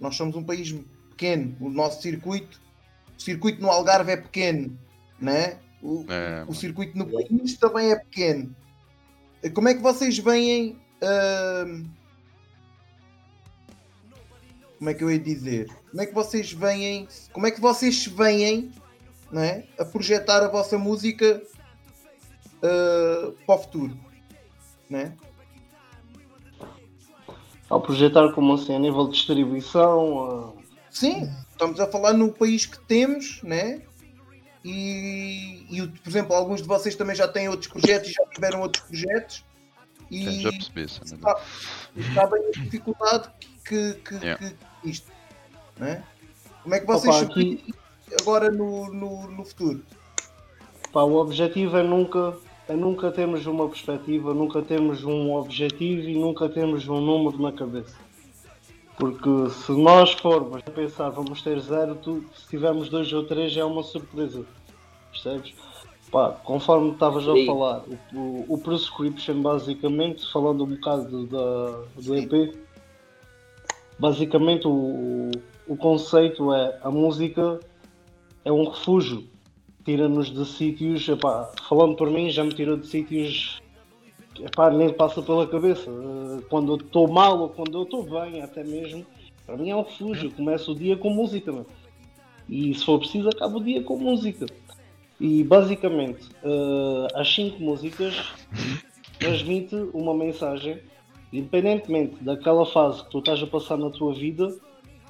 Nós 0.00 0.16
somos 0.16 0.36
um 0.36 0.42
país 0.42 0.72
pequeno. 1.10 1.56
O 1.60 1.68
nosso 1.68 2.02
circuito, 2.02 2.60
o 3.16 3.20
circuito 3.20 3.60
no 3.60 3.70
Algarve 3.70 4.12
é 4.12 4.16
pequeno. 4.16 4.78
Não 5.20 5.32
é? 5.32 5.58
O, 5.82 6.04
é, 6.08 6.44
o 6.46 6.54
circuito 6.54 6.96
no 6.96 7.06
país 7.06 7.56
também 7.56 7.92
é 7.92 7.96
pequeno. 7.96 8.54
Como 9.54 9.68
é 9.68 9.74
que 9.74 9.80
vocês 9.80 10.18
veem. 10.18 10.78
Uh, 11.02 11.88
como 14.78 14.90
é 14.90 14.94
que 14.94 15.02
eu 15.02 15.10
ia 15.10 15.18
dizer? 15.18 15.68
Como 15.90 16.02
é 16.02 16.06
que 16.06 16.14
vocês 16.14 16.52
veem. 16.52 17.08
Como 17.32 17.46
é 17.46 17.50
que 17.50 17.60
vocês 17.60 18.06
veem 18.06 18.72
não 19.30 19.42
é? 19.42 19.64
a 19.78 19.84
projetar 19.84 20.42
a 20.42 20.48
vossa 20.48 20.78
música 20.78 21.42
uh, 22.56 23.32
para 23.46 23.54
o 23.54 23.58
futuro. 23.58 23.98
Não 24.88 24.98
é? 24.98 25.12
Ao 27.68 27.80
projetar 27.80 28.32
como 28.32 28.54
assim, 28.54 28.74
a 28.74 28.78
nível 28.78 29.06
de 29.06 29.12
distribuição. 29.12 30.52
Uh... 30.52 30.62
Sim, 30.90 31.30
estamos 31.50 31.78
a 31.80 31.86
falar 31.86 32.14
no 32.14 32.32
país 32.32 32.64
que 32.64 32.78
temos, 32.80 33.42
né? 33.42 33.82
E, 34.64 35.66
e, 35.70 35.86
por 35.86 36.08
exemplo, 36.08 36.34
alguns 36.34 36.62
de 36.62 36.68
vocês 36.68 36.96
também 36.96 37.14
já 37.14 37.28
têm 37.28 37.48
outros 37.48 37.70
projetos 37.70 38.10
e 38.10 38.12
já 38.12 38.26
tiveram 38.26 38.60
outros 38.62 38.84
projetos. 38.84 39.44
E 40.10 40.24
Sim, 40.24 40.40
já 40.40 40.50
percebi 40.50 40.82
isso. 40.82 41.04
Está, 41.04 41.40
está 41.96 42.26
bem 42.26 42.42
a 42.46 42.50
dificuldade 42.50 43.30
que, 43.64 43.94
que, 43.94 44.14
yeah. 44.14 44.38
que 44.38 44.88
isto. 44.88 45.10
Né? 45.76 46.02
Como 46.62 46.74
é 46.74 46.80
que 46.80 46.86
vocês 46.86 47.16
Opa, 47.16 47.26
aqui 47.26 47.74
agora 48.20 48.50
no, 48.50 48.92
no, 48.92 49.30
no 49.30 49.44
futuro? 49.44 49.84
Pá, 50.92 51.02
o 51.02 51.16
objetivo 51.16 51.76
é 51.76 51.82
nunca, 51.82 52.36
é 52.68 52.74
nunca 52.74 53.10
termos 53.10 53.46
uma 53.46 53.66
perspectiva, 53.68 54.34
nunca 54.34 54.60
temos 54.60 55.02
um 55.02 55.34
objetivo 55.34 56.08
e 56.08 56.14
nunca 56.14 56.48
temos 56.48 56.86
um 56.86 57.00
número 57.00 57.40
na 57.40 57.50
cabeça. 57.50 57.96
Porque 58.98 59.48
se 59.50 59.72
nós 59.72 60.12
formos 60.12 60.62
a 60.66 60.70
pensar 60.70 61.08
vamos 61.08 61.40
ter 61.40 61.58
zero, 61.60 61.94
tu, 61.94 62.22
se 62.34 62.48
tivermos 62.48 62.88
dois 62.88 63.10
ou 63.12 63.24
três 63.24 63.56
é 63.56 63.64
uma 63.64 63.82
surpresa. 63.82 64.44
Percebes? 65.10 65.54
Pá, 66.10 66.30
conforme 66.44 66.92
estavas 66.92 67.28
a 67.28 67.34
falar, 67.46 67.82
o, 68.12 68.18
o, 68.18 68.44
o, 68.54 68.58
prescription 68.58 69.42
basicamente, 69.42 70.30
falando 70.32 70.64
um 70.64 70.68
bocado 70.68 71.26
da, 71.26 71.82
do 72.02 72.16
EP, 72.16 72.54
basicamente 73.98 74.66
o, 74.66 75.30
o 75.66 75.76
conceito 75.76 76.52
é 76.52 76.78
a 76.82 76.90
música 76.90 77.60
é 78.44 78.52
um 78.52 78.68
refúgio. 78.68 79.24
Tira-nos 79.88 80.30
de 80.30 80.44
sítios, 80.44 81.08
epá, 81.08 81.50
falando 81.66 81.96
por 81.96 82.10
mim, 82.10 82.28
já 82.28 82.44
me 82.44 82.52
tirou 82.52 82.76
de 82.76 82.86
sítios 82.86 83.58
epá, 84.38 84.70
nem 84.70 84.92
passa 84.92 85.22
pela 85.22 85.46
cabeça. 85.46 85.90
Eh, 85.90 86.42
quando 86.50 86.72
eu 86.72 86.76
estou 86.76 87.08
mal 87.08 87.40
ou 87.40 87.48
quando 87.48 87.78
eu 87.78 87.84
estou 87.84 88.02
bem, 88.02 88.42
até 88.42 88.62
mesmo, 88.62 89.06
para 89.46 89.56
mim 89.56 89.70
é 89.70 89.74
um 89.74 89.80
refúgio. 89.80 90.30
Começo 90.32 90.72
o 90.72 90.74
dia 90.74 90.94
com 90.94 91.08
música, 91.08 91.50
mano. 91.50 91.66
e 92.46 92.74
se 92.74 92.84
for 92.84 92.98
preciso, 92.98 93.30
acabo 93.30 93.60
o 93.60 93.64
dia 93.64 93.82
com 93.82 93.96
música. 93.96 94.44
E 95.18 95.42
basicamente, 95.42 96.28
uh, 96.44 97.08
as 97.14 97.34
cinco 97.34 97.58
músicas 97.58 98.34
transmite 99.18 99.74
uma 99.94 100.12
mensagem, 100.12 100.82
independentemente 101.32 102.22
daquela 102.22 102.66
fase 102.66 103.02
que 103.04 103.10
tu 103.10 103.20
estás 103.20 103.42
a 103.42 103.46
passar 103.46 103.78
na 103.78 103.88
tua 103.88 104.12
vida, 104.12 104.54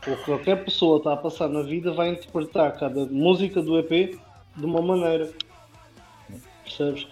ou 0.07 0.17
qualquer 0.19 0.65
pessoa 0.65 0.99
está 0.99 1.15
a 1.15 1.17
passar 1.17 1.49
na 1.49 1.63
vida 1.63 1.93
vai 1.93 2.11
interpretar 2.11 2.79
cada 2.79 3.07
música 3.07 3.61
do 3.61 3.77
EP 3.77 4.17
de 4.59 4.67
uma 4.67 4.83
maneira. 4.83 5.31
Percebes? 6.65 7.07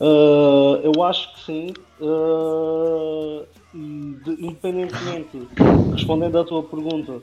Uh, 0.00 0.80
eu 0.82 1.02
acho 1.02 1.34
que 1.34 1.40
sim. 1.40 1.74
Uh, 2.00 3.46
de, 3.74 4.30
independentemente, 4.44 5.48
respondendo 5.92 6.38
à 6.38 6.44
tua 6.44 6.62
pergunta, 6.62 7.20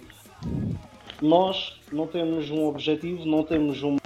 nós 1.21 1.79
não 1.91 2.05
temos 2.05 2.49
um 2.51 2.65
objetivo, 2.67 3.25
não 3.25 3.43
temos 3.43 3.81
uma, 3.81 3.99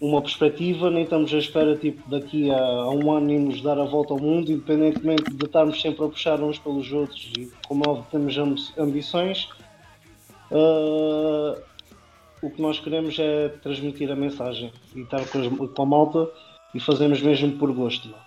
uma 0.00 0.20
perspectiva, 0.20 0.90
nem 0.90 1.04
estamos 1.04 1.32
à 1.32 1.38
espera 1.38 1.76
tipo, 1.76 2.08
daqui 2.10 2.50
a, 2.50 2.58
a 2.58 2.90
um 2.90 3.12
ano 3.12 3.30
irmos 3.30 3.62
dar 3.62 3.78
a 3.78 3.84
volta 3.84 4.12
ao 4.12 4.20
mundo, 4.20 4.50
independentemente 4.50 5.32
de 5.32 5.44
estarmos 5.44 5.80
sempre 5.80 6.04
a 6.04 6.08
puxar 6.08 6.40
uns 6.40 6.58
pelos 6.58 6.92
outros 6.92 7.32
e 7.38 7.50
como 7.66 7.88
óbvio 7.88 8.06
temos 8.10 8.72
ambições 8.76 9.48
Uh, 10.50 11.62
o 12.42 12.50
que 12.50 12.60
nós 12.60 12.80
queremos 12.80 13.18
é 13.18 13.48
transmitir 13.48 14.10
a 14.10 14.16
mensagem 14.16 14.72
e 14.94 15.00
estar 15.00 15.24
com, 15.26 15.68
com 15.68 15.82
a 15.82 15.86
malta 15.86 16.28
e 16.74 16.80
fazemos 16.80 17.20
mesmo 17.20 17.58
por 17.58 17.72
gosto. 17.72 18.08
Não? 18.08 18.18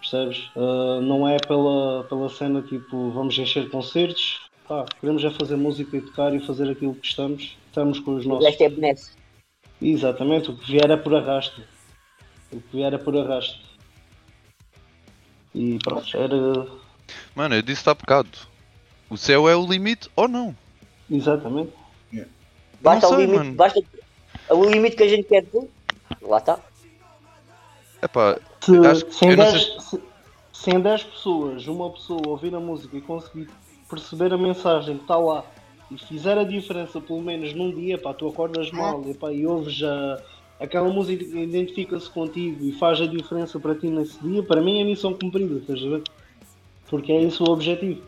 Percebes? 0.00 0.50
Uh, 0.56 1.00
não 1.00 1.28
é 1.28 1.38
pela, 1.38 2.04
pela 2.04 2.28
cena 2.28 2.62
tipo 2.62 3.10
vamos 3.10 3.38
encher 3.38 3.70
concertos. 3.70 4.40
Pá, 4.66 4.84
queremos 5.00 5.24
é 5.24 5.30
fazer 5.30 5.56
música 5.56 5.96
e 5.96 6.00
tocar 6.00 6.34
e 6.34 6.44
fazer 6.44 6.70
aquilo 6.70 6.94
que 6.94 7.06
estamos. 7.06 7.56
Estamos 7.66 8.00
com 8.00 8.16
os 8.16 8.26
nossos. 8.26 8.46
Este 8.46 8.64
é 8.64 8.68
benesse. 8.68 9.12
Exatamente, 9.80 10.50
o 10.50 10.56
que 10.56 10.72
vier 10.72 10.90
é 10.90 10.96
por 10.96 11.14
arrasto. 11.14 11.62
O 12.52 12.60
que 12.60 12.76
vier 12.76 12.92
é 12.92 12.98
por 12.98 13.16
arrasto. 13.16 13.60
E 15.54 15.78
pronto, 15.82 16.16
era. 16.16 16.66
Mano, 17.34 17.54
eu 17.54 17.62
disse 17.62 17.88
há 17.88 17.94
bocado. 17.94 18.30
O 19.10 19.16
céu 19.16 19.48
é 19.48 19.56
o 19.56 19.66
limite 19.66 20.08
ou 20.16 20.28
não? 20.28 20.56
Exatamente. 21.10 21.72
Basta 22.82 23.08
sei, 23.08 23.16
o 23.16 23.20
limite, 23.20 23.38
mano. 23.38 23.54
basta 23.54 23.82
o 24.50 24.64
limite 24.64 24.96
que 24.96 25.02
a 25.02 25.08
gente 25.08 25.24
quer 25.24 25.44
ter. 25.44 25.68
Lá 26.20 26.38
está. 26.38 26.58
Epá, 28.02 28.38
se, 28.60 28.76
acho 28.86 29.06
que, 29.06 29.14
se, 29.14 29.24
em 29.26 29.36
10, 29.36 29.76
se, 29.80 30.02
se 30.52 30.70
em 30.70 30.80
10 30.80 31.04
pessoas, 31.04 31.66
uma 31.68 31.90
pessoa 31.90 32.20
ouvir 32.26 32.54
a 32.54 32.60
música 32.60 32.96
e 32.96 33.00
conseguir 33.00 33.48
perceber 33.88 34.32
a 34.32 34.38
mensagem 34.38 34.96
que 34.96 35.02
está 35.02 35.16
lá 35.16 35.44
e 35.90 35.98
fizer 35.98 36.36
a 36.36 36.44
diferença 36.44 37.00
pelo 37.00 37.20
menos 37.20 37.54
num 37.54 37.72
dia, 37.72 37.98
pá, 37.98 38.12
tu 38.12 38.26
acordas 38.26 38.70
mal 38.72 39.04
e, 39.06 39.14
pá, 39.14 39.32
e 39.32 39.46
ouves 39.46 39.82
a, 39.82 40.20
aquela 40.58 40.88
música 40.88 41.22
identifica-se 41.22 42.08
contigo 42.10 42.64
e 42.64 42.72
faz 42.72 43.00
a 43.00 43.06
diferença 43.06 43.60
para 43.60 43.74
ti 43.74 43.88
nesse 43.88 44.18
dia, 44.20 44.42
para 44.42 44.60
mim 44.60 44.80
é 44.80 44.84
missão 44.84 45.14
cumprida, 45.14 45.58
estás 45.58 45.84
a 45.84 45.88
ver? 45.88 46.02
Porque 46.88 47.12
é 47.12 47.20
isso 47.22 47.44
o 47.44 47.50
objetivo. 47.50 48.02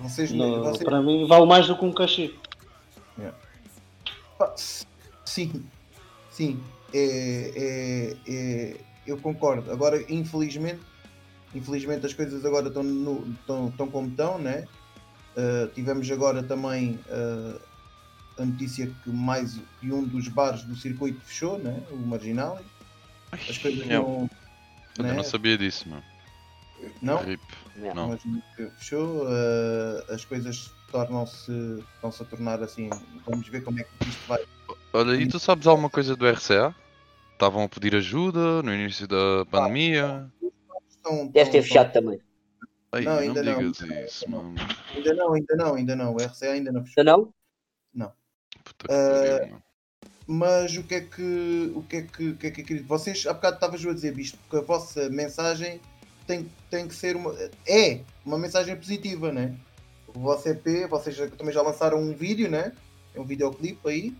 Vocês, 0.00 0.32
não, 0.32 0.62
vocês... 0.62 0.82
Para 0.82 1.00
mim 1.00 1.26
vale 1.26 1.46
mais 1.46 1.66
do 1.66 1.76
que 1.76 1.84
um 1.84 1.92
cachê. 1.92 2.32
Sim, 5.24 5.64
sim. 6.30 6.62
É, 6.92 8.16
é, 8.26 8.32
é, 8.32 8.76
eu 9.06 9.18
concordo. 9.18 9.70
Agora, 9.70 10.02
infelizmente, 10.10 10.80
infelizmente 11.54 12.06
as 12.06 12.14
coisas 12.14 12.44
agora 12.44 12.68
estão, 12.68 12.82
no, 12.82 13.26
estão, 13.32 13.68
estão 13.68 13.88
como 13.88 14.08
estão, 14.08 14.38
né? 14.38 14.66
Uh, 15.36 15.68
tivemos 15.68 16.10
agora 16.10 16.42
também 16.42 16.98
uh, 17.06 17.60
a 18.38 18.44
notícia 18.44 18.92
que 19.04 19.10
mais 19.10 19.60
que 19.80 19.92
um 19.92 20.04
dos 20.04 20.28
bares 20.28 20.62
do 20.62 20.74
circuito 20.74 21.20
fechou, 21.20 21.58
né? 21.58 21.82
O 21.90 21.96
Marginal. 21.96 22.60
As 23.30 23.58
coisas 23.58 23.86
não. 23.86 24.28
Eu 24.96 25.04
né? 25.04 25.12
não 25.12 25.22
sabia 25.22 25.56
disso, 25.56 25.88
mano. 25.88 26.02
Não? 27.02 27.20
Não. 27.94 28.08
Mas 28.08 28.22
fechou, 28.78 29.26
uh, 29.26 30.12
as 30.12 30.24
coisas 30.24 30.72
tornam-se 30.90 31.52
estão-se 31.94 32.22
a 32.22 32.26
tornar 32.26 32.62
assim. 32.62 32.90
Vamos 33.26 33.48
ver 33.48 33.62
como 33.62 33.80
é 33.80 33.84
que 33.84 34.08
isto 34.08 34.26
vai. 34.26 34.44
Olha, 34.92 35.14
e 35.14 35.28
tu 35.28 35.38
sabes 35.38 35.66
alguma 35.66 35.90
coisa 35.90 36.16
do 36.16 36.28
RCA? 36.28 36.74
Estavam 37.32 37.64
a 37.64 37.68
pedir 37.68 37.94
ajuda 37.94 38.62
no 38.62 38.74
início 38.74 39.06
da 39.06 39.46
pandemia? 39.50 40.30
Estão, 40.88 41.26
Deve 41.28 41.50
ter 41.50 41.62
fechado 41.62 41.92
também. 41.92 42.20
Ai, 42.90 43.02
não, 43.02 43.18
ainda 43.18 43.42
não, 43.42 43.58
digas 43.58 43.80
não. 43.80 44.04
isso, 44.04 44.30
mano. 44.30 44.54
Ainda 44.94 45.14
não, 45.14 45.34
ainda 45.34 45.56
não, 45.56 45.74
ainda 45.74 45.96
não. 45.96 46.14
O 46.14 46.16
RCA 46.16 46.52
ainda 46.52 46.72
não 46.72 46.84
fechou. 46.84 47.00
Ainda 47.00 47.12
não? 47.12 47.34
Não. 47.94 48.12
Puta 48.64 48.88
que 48.88 49.54
uh, 49.54 49.62
mas 50.30 50.76
o 50.76 50.82
que 50.82 50.94
é 50.94 51.00
que 51.00 51.72
o 51.74 51.82
que 51.82 51.96
é 51.96 52.02
que, 52.02 52.28
o 52.28 52.36
que, 52.36 52.46
é 52.48 52.50
que 52.50 52.60
acredito? 52.60 52.86
Vocês 52.86 53.26
há 53.26 53.32
bocado 53.32 53.54
estavas 53.54 53.86
a 53.86 53.92
dizer 53.94 54.18
isto, 54.18 54.36
porque 54.38 54.56
a 54.56 54.60
vossa 54.60 55.08
mensagem 55.08 55.80
tem, 56.26 56.46
tem 56.68 56.86
que 56.86 56.94
ser 56.94 57.16
uma. 57.16 57.34
É 57.66 58.00
uma 58.26 58.38
mensagem 58.38 58.76
positiva, 58.76 59.32
né? 59.32 59.56
O 60.18 60.20
vosso 60.20 60.48
EP, 60.48 60.88
vocês 60.90 61.16
também 61.36 61.54
já 61.54 61.62
lançaram 61.62 61.96
um 61.96 62.12
vídeo, 62.12 62.50
né? 62.50 62.72
É 63.14 63.20
um 63.20 63.24
videoclipe 63.24 63.88
aí. 63.88 64.12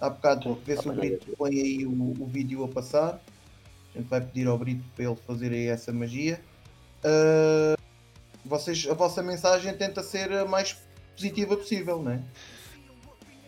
Há 0.00 0.10
bocado, 0.10 0.60
vê 0.66 0.76
se 0.76 0.88
o 0.88 0.92
Brito 0.92 1.30
põe 1.38 1.60
aí 1.60 1.86
o, 1.86 1.92
o, 1.92 2.26
vídeo 2.26 2.64
a 2.64 2.68
passar. 2.68 3.20
A 3.94 3.98
gente 3.98 4.08
vai 4.08 4.20
pedir 4.20 4.48
ao 4.48 4.58
Brito 4.58 4.82
para 4.96 5.04
ele 5.04 5.16
fazer 5.24 5.52
aí 5.52 5.68
essa 5.68 5.92
magia. 5.92 6.40
Uh, 7.04 7.80
vocês, 8.44 8.84
a 8.90 8.94
vossa 8.94 9.22
mensagem 9.22 9.72
tenta 9.74 10.02
ser 10.02 10.32
a 10.32 10.44
mais 10.44 10.76
positiva 11.14 11.56
possível, 11.56 12.02
né? 12.02 12.20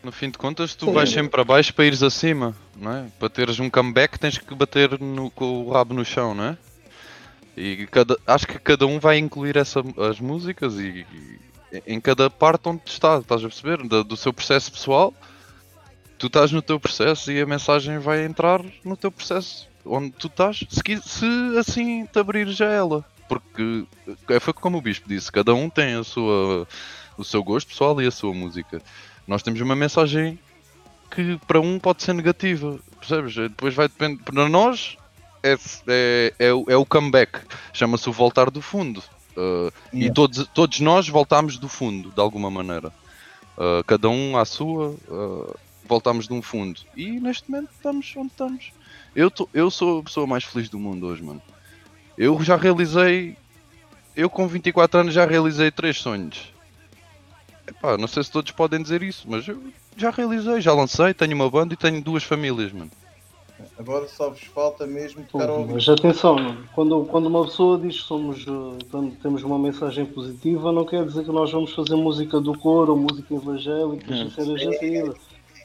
No 0.04 0.12
fim 0.12 0.30
de 0.30 0.38
contas, 0.38 0.76
tu 0.76 0.86
Sim. 0.86 0.92
vais 0.92 1.10
sempre 1.10 1.30
para 1.30 1.42
baixo 1.42 1.74
para 1.74 1.86
ires 1.86 2.04
acima, 2.04 2.54
não 2.76 2.98
é? 2.98 3.06
Para 3.18 3.28
teres 3.28 3.58
um 3.58 3.68
comeback, 3.68 4.16
tens 4.16 4.38
que 4.38 4.54
bater 4.54 5.00
no, 5.00 5.28
com 5.28 5.64
o 5.64 5.72
rabo 5.72 5.92
no 5.92 6.04
chão, 6.04 6.36
não 6.36 6.44
é? 6.44 6.58
E 7.56 7.88
cada, 7.88 8.16
acho 8.24 8.46
que 8.46 8.60
cada 8.60 8.86
um 8.86 9.00
vai 9.00 9.18
incluir 9.18 9.56
essa, 9.56 9.82
as 10.08 10.20
músicas 10.20 10.74
e, 10.76 11.04
e 11.12 11.47
em 11.86 12.00
cada 12.00 12.30
parte 12.30 12.68
onde 12.68 12.82
está, 12.86 13.18
estás 13.18 13.44
a 13.44 13.48
perceber? 13.48 13.82
Do, 13.86 14.16
seu 14.16 14.32
processo 14.32 14.72
pessoal, 14.72 15.14
tu 16.18 16.26
estás 16.26 16.52
no 16.52 16.62
teu 16.62 16.78
processo 16.80 17.30
e 17.30 17.40
a 17.40 17.46
mensagem 17.46 17.98
vai 17.98 18.24
entrar 18.24 18.64
no 18.84 18.96
teu 18.96 19.10
processo 19.10 19.68
onde 19.84 20.10
tu 20.10 20.26
estás, 20.26 20.64
se, 20.68 20.82
se 21.02 21.58
assim 21.58 22.04
te 22.06 22.18
abrires 22.18 22.60
a 22.60 22.66
ela. 22.66 23.04
Porque 23.28 23.86
é, 24.28 24.40
foi 24.40 24.52
como 24.52 24.78
o 24.78 24.82
Bispo 24.82 25.08
disse, 25.08 25.30
cada 25.30 25.54
um 25.54 25.68
tem 25.68 25.94
a 25.94 26.04
sua, 26.04 26.66
o 27.16 27.24
seu 27.24 27.42
gosto 27.42 27.68
pessoal 27.68 28.00
e 28.00 28.06
a 28.06 28.10
sua 28.10 28.32
música. 28.32 28.80
Nós 29.26 29.42
temos 29.42 29.60
uma 29.60 29.76
mensagem 29.76 30.38
que 31.10 31.38
para 31.46 31.60
um 31.60 31.78
pode 31.78 32.02
ser 32.02 32.14
negativa, 32.14 32.78
percebes? 32.98 33.34
Depois 33.34 33.74
vai 33.74 33.88
depender. 33.88 34.22
Para 34.22 34.48
nós, 34.48 34.96
é, 35.42 35.52
é, 35.86 36.34
é, 36.38 36.48
é 36.48 36.76
o 36.76 36.86
comeback, 36.86 37.40
chama-se 37.72 38.08
o 38.08 38.12
voltar 38.12 38.50
do 38.50 38.62
fundo. 38.62 39.02
Uh, 39.38 39.72
yeah. 39.94 40.10
E 40.10 40.12
todos, 40.12 40.48
todos 40.48 40.80
nós 40.80 41.08
voltámos 41.08 41.58
do 41.58 41.68
fundo, 41.68 42.10
de 42.10 42.20
alguma 42.20 42.50
maneira. 42.50 42.88
Uh, 43.56 43.84
cada 43.86 44.08
um 44.08 44.36
à 44.36 44.44
sua, 44.44 44.88
uh, 45.08 45.56
voltámos 45.84 46.26
de 46.26 46.32
um 46.32 46.42
fundo. 46.42 46.80
E 46.96 47.20
neste 47.20 47.48
momento 47.48 47.70
estamos 47.72 48.12
onde 48.16 48.28
estamos. 48.28 48.72
Eu, 49.14 49.30
tô, 49.30 49.48
eu 49.54 49.70
sou 49.70 50.00
a 50.00 50.02
pessoa 50.02 50.26
mais 50.26 50.42
feliz 50.42 50.68
do 50.68 50.78
mundo 50.78 51.06
hoje, 51.06 51.22
mano. 51.22 51.40
Eu 52.16 52.42
já 52.42 52.56
realizei. 52.56 53.36
Eu 54.16 54.28
com 54.28 54.48
24 54.48 55.00
anos 55.00 55.14
já 55.14 55.24
realizei 55.24 55.70
três 55.70 55.98
sonhos. 55.98 56.52
Epá, 57.64 57.96
não 57.96 58.08
sei 58.08 58.24
se 58.24 58.32
todos 58.32 58.50
podem 58.50 58.82
dizer 58.82 59.02
isso, 59.02 59.26
mas 59.28 59.46
eu 59.46 59.62
já 59.96 60.10
realizei, 60.10 60.60
já 60.60 60.72
lancei, 60.72 61.14
tenho 61.14 61.34
uma 61.34 61.48
banda 61.48 61.74
e 61.74 61.76
tenho 61.76 62.02
duas 62.02 62.24
famílias, 62.24 62.72
mano. 62.72 62.90
Agora 63.78 64.06
só 64.08 64.30
vos 64.30 64.42
falta 64.42 64.86
mesmo 64.86 65.24
tocar 65.24 65.48
ao 65.48 65.66
Mas 65.66 65.88
atenção, 65.88 66.36
quando, 66.74 67.04
quando 67.06 67.26
uma 67.26 67.44
pessoa 67.44 67.78
diz 67.78 68.00
que 68.00 68.06
somos, 68.06 68.44
quando 68.90 69.16
temos 69.16 69.42
uma 69.42 69.58
mensagem 69.58 70.06
positiva, 70.06 70.72
não 70.72 70.84
quer 70.84 71.04
dizer 71.04 71.24
que 71.24 71.32
nós 71.32 71.50
vamos 71.50 71.72
fazer 71.72 71.96
música 71.96 72.40
do 72.40 72.56
coro 72.58 72.92
ou 72.92 72.98
música 72.98 73.34
evangélica, 73.34 74.12
hum. 74.12 74.30
ser 74.30 74.58
gentil. 74.58 75.14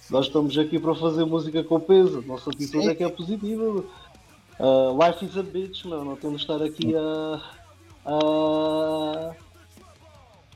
Nós 0.09 0.25
estamos 0.25 0.57
aqui 0.57 0.79
para 0.79 0.93
fazer 0.95 1.25
música 1.25 1.63
com 1.63 1.79
peso. 1.79 2.23
Nossa 2.25 2.49
atitude 2.49 2.83
Sim. 2.83 2.89
é 2.89 2.95
que 2.95 3.03
é 3.03 3.09
positiva. 3.09 3.83
Uh, 4.59 5.05
life 5.05 5.25
is 5.25 5.37
a 5.37 5.43
bitch, 5.43 5.85
meu. 5.85 6.03
Não 6.03 6.15
temos 6.15 6.41
de 6.41 6.51
estar 6.51 6.63
aqui 6.63 6.93
a, 6.95 7.41
a, 8.05 9.31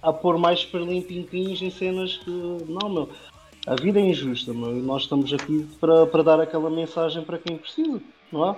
a 0.01 0.13
pôr 0.13 0.37
mais 0.37 0.65
perlim-pim-pins 0.65 1.61
em 1.61 1.71
cenas 1.71 2.17
que. 2.17 2.29
Não, 2.29 2.89
meu 2.89 3.09
a 3.67 3.75
vida 3.75 3.99
é 3.99 4.03
injusta, 4.03 4.51
e 4.51 4.53
nós 4.53 5.03
estamos 5.03 5.33
aqui 5.33 5.67
para, 5.79 6.07
para 6.07 6.23
dar 6.23 6.39
aquela 6.39 6.69
mensagem 6.69 7.21
para 7.23 7.37
quem 7.37 7.57
precisa, 7.57 8.01
não 8.31 8.49
é? 8.49 8.55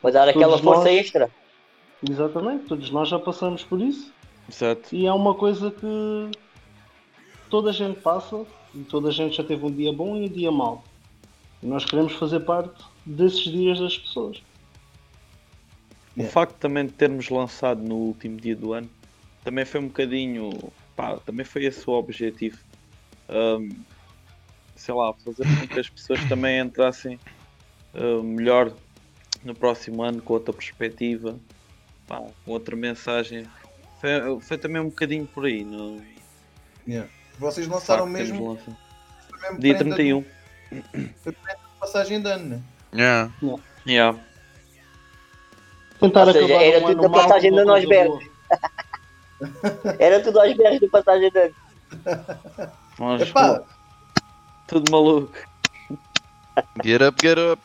Para 0.00 0.10
dar 0.12 0.26
todos 0.26 0.36
aquela 0.36 0.58
força 0.58 0.84
nós, 0.84 0.98
extra. 1.00 1.30
Exatamente, 2.08 2.66
todos 2.66 2.90
nós 2.90 3.08
já 3.08 3.18
passamos 3.18 3.64
por 3.64 3.80
isso. 3.80 4.12
Exato. 4.48 4.94
E 4.94 5.06
é 5.06 5.12
uma 5.12 5.34
coisa 5.34 5.70
que 5.70 6.30
toda 7.50 7.70
a 7.70 7.72
gente 7.72 7.98
passa 8.00 8.46
e 8.72 8.84
toda 8.84 9.08
a 9.08 9.12
gente 9.12 9.36
já 9.36 9.42
teve 9.42 9.66
um 9.66 9.70
dia 9.70 9.92
bom 9.92 10.16
e 10.16 10.26
um 10.26 10.28
dia 10.28 10.52
mau. 10.52 10.84
E 11.60 11.66
nós 11.66 11.84
queremos 11.84 12.12
fazer 12.12 12.40
parte 12.40 12.84
desses 13.04 13.42
dias 13.42 13.80
das 13.80 13.98
pessoas. 13.98 14.36
O 16.16 16.20
yeah. 16.20 16.32
facto 16.32 16.56
também 16.58 16.86
de 16.86 16.92
termos 16.92 17.28
lançado 17.28 17.82
no 17.82 17.96
último 17.96 18.36
dia 18.36 18.54
do 18.54 18.72
ano 18.72 18.88
também 19.42 19.64
foi 19.64 19.80
um 19.80 19.88
bocadinho. 19.88 20.50
Pá, 20.96 21.16
também 21.18 21.44
foi 21.44 21.64
esse 21.64 21.88
o 21.88 21.92
objetivo. 21.92 22.58
Um, 23.28 23.68
sei 24.76 24.94
lá, 24.94 25.12
fazer 25.12 25.44
com 25.44 25.66
que 25.66 25.80
as 25.80 25.88
pessoas 25.88 26.22
também 26.28 26.58
entrassem 26.60 27.18
uh, 27.94 28.22
melhor 28.22 28.72
no 29.44 29.54
próximo 29.54 30.02
ano 30.02 30.20
com 30.22 30.32
outra 30.34 30.52
perspectiva, 30.52 31.38
pá, 32.06 32.22
com 32.44 32.50
outra 32.50 32.74
mensagem. 32.74 33.46
Foi, 34.00 34.40
foi, 34.40 34.58
também 34.58 34.80
um 34.80 34.88
bocadinho 34.88 35.26
por 35.26 35.44
aí. 35.44 35.64
No... 35.64 36.00
Yeah. 36.86 37.10
Vocês 37.38 37.66
lançaram 37.66 38.06
mesmo, 38.06 38.52
mesmo 38.52 38.76
dia 39.58 39.76
31. 39.76 40.24
Foi 41.22 41.34
passagem 41.80 42.20
de 42.20 42.28
ano, 42.30 42.48
né? 42.48 42.62
Yeah. 42.94 43.32
yeah. 43.42 43.62
yeah. 43.86 44.18
Tentar 46.00 46.32
seja, 46.32 46.54
era 46.54 46.86
tudo 46.86 47.02
da 47.02 47.08
passagem 47.08 47.52
de 47.52 47.58
ano 47.58 47.72
aos 47.72 47.84
berros. 47.84 48.24
era 49.98 50.20
tudo 50.20 50.40
aos 50.40 50.56
berros 50.56 50.80
da 50.80 50.88
passagem 50.88 51.30
de 51.30 51.38
ano. 51.38 51.54
Epá, 53.20 53.62
tudo 54.74 54.90
maluco. 54.90 55.32
Get 56.84 57.00
up, 57.00 57.16
get 57.22 57.38
up. 57.38 57.62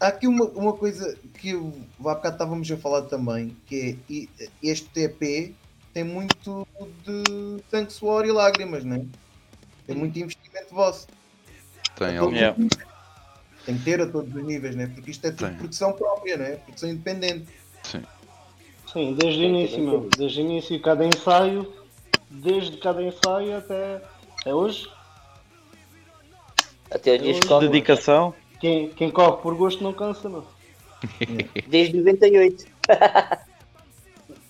Há 0.00 0.08
aqui 0.08 0.26
uma, 0.26 0.44
uma 0.46 0.72
coisa 0.72 1.16
que 1.34 1.50
eu, 1.50 1.72
há 2.00 2.14
bocado 2.14 2.34
estávamos 2.34 2.70
a 2.70 2.76
falar 2.76 3.02
também, 3.02 3.56
que 3.66 3.96
é 4.10 4.46
este 4.60 4.88
TP 4.88 5.54
tem 5.94 6.02
muito 6.02 6.66
de 7.04 7.62
sangue, 7.70 7.92
suor 7.92 8.26
e 8.26 8.32
lágrimas, 8.32 8.84
né? 8.84 9.06
Tem 9.86 9.94
muito 9.94 10.18
investimento 10.18 10.74
vosso. 10.74 11.06
Tem, 11.96 12.16
então, 12.16 12.32
yeah. 12.32 12.56
Tem 13.64 13.78
que 13.78 13.84
ter 13.84 14.00
a 14.00 14.06
todos 14.06 14.34
os 14.34 14.42
níveis, 14.44 14.74
né? 14.74 14.88
Porque 14.92 15.12
isto 15.12 15.26
é 15.26 15.30
tudo 15.30 15.56
produção 15.58 15.92
própria, 15.92 16.36
né? 16.36 16.56
Produção 16.56 16.90
independente. 16.90 17.48
Sim. 17.84 18.02
Sim, 18.92 19.14
desde 19.14 19.40
o 19.40 19.44
início, 19.44 19.78
meu. 19.80 20.08
Desde 20.16 20.40
o 20.40 20.44
início, 20.44 20.82
cada 20.82 21.04
ensaio, 21.04 21.72
desde 22.30 22.78
cada 22.78 23.02
ensaio 23.02 23.58
até, 23.58 24.00
até 24.40 24.54
hoje. 24.54 24.88
Até 26.90 27.14
a 27.14 27.18
dias 27.18 27.40
de 27.40 27.60
dedicação. 27.60 28.34
Quem, 28.60 28.90
quem 28.90 29.10
corre 29.10 29.42
por 29.42 29.54
gosto 29.54 29.82
não 29.82 29.92
cansa, 29.92 30.28
não. 30.28 30.44
Desde 31.68 31.98
98. 31.98 32.66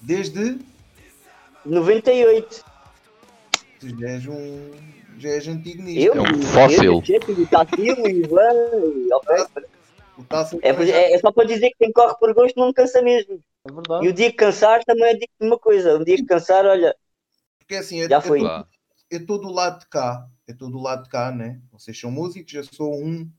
Desde 0.01 0.59
98. 1.65 2.65
Tu 3.81 4.01
já 4.01 4.09
és 4.09 4.27
um. 4.27 4.71
Já 5.19 5.31
és 5.31 5.49
antigo 5.49 5.83
nisto. 5.83 6.01
Eu, 6.01 6.15
É 6.15 6.21
um 10.21 10.25
fóssil. 10.25 10.61
É, 10.63 10.71
é, 10.71 11.15
é 11.15 11.19
só 11.19 11.33
para 11.33 11.45
dizer 11.45 11.71
que 11.71 11.77
quem 11.79 11.93
corre 11.93 12.15
por 12.19 12.33
gosto 12.35 12.59
não 12.59 12.73
cansa 12.73 13.03
mesmo. 13.03 13.41
É 13.69 13.73
verdade. 13.73 14.07
E 14.07 14.09
o 14.09 14.13
dia 14.13 14.31
que 14.31 14.37
cansar 14.37 14.85
também 14.85 15.11
é 15.11 15.15
digo 15.15 15.33
uma 15.41 15.59
coisa. 15.59 15.97
Um 15.97 16.05
dia 16.05 16.17
que 16.17 16.25
cansar, 16.25 16.65
olha, 16.65 16.95
Porque 17.59 17.77
assim, 17.77 18.03
é, 18.03 18.09
já 18.09 18.21
foi. 18.21 18.41
Eu 19.11 19.21
estou 19.21 19.41
do 19.41 19.49
lado 19.51 19.81
de 19.81 19.87
cá, 19.89 20.29
eu 20.47 20.53
estou 20.53 20.71
do 20.71 20.79
lado 20.79 21.05
de 21.05 21.09
cá, 21.09 21.31
né? 21.31 21.61
Vocês 21.71 21.99
são 21.99 22.11
músicos, 22.11 22.53
eu 22.55 22.65
sou 22.65 22.95
um 23.03 23.31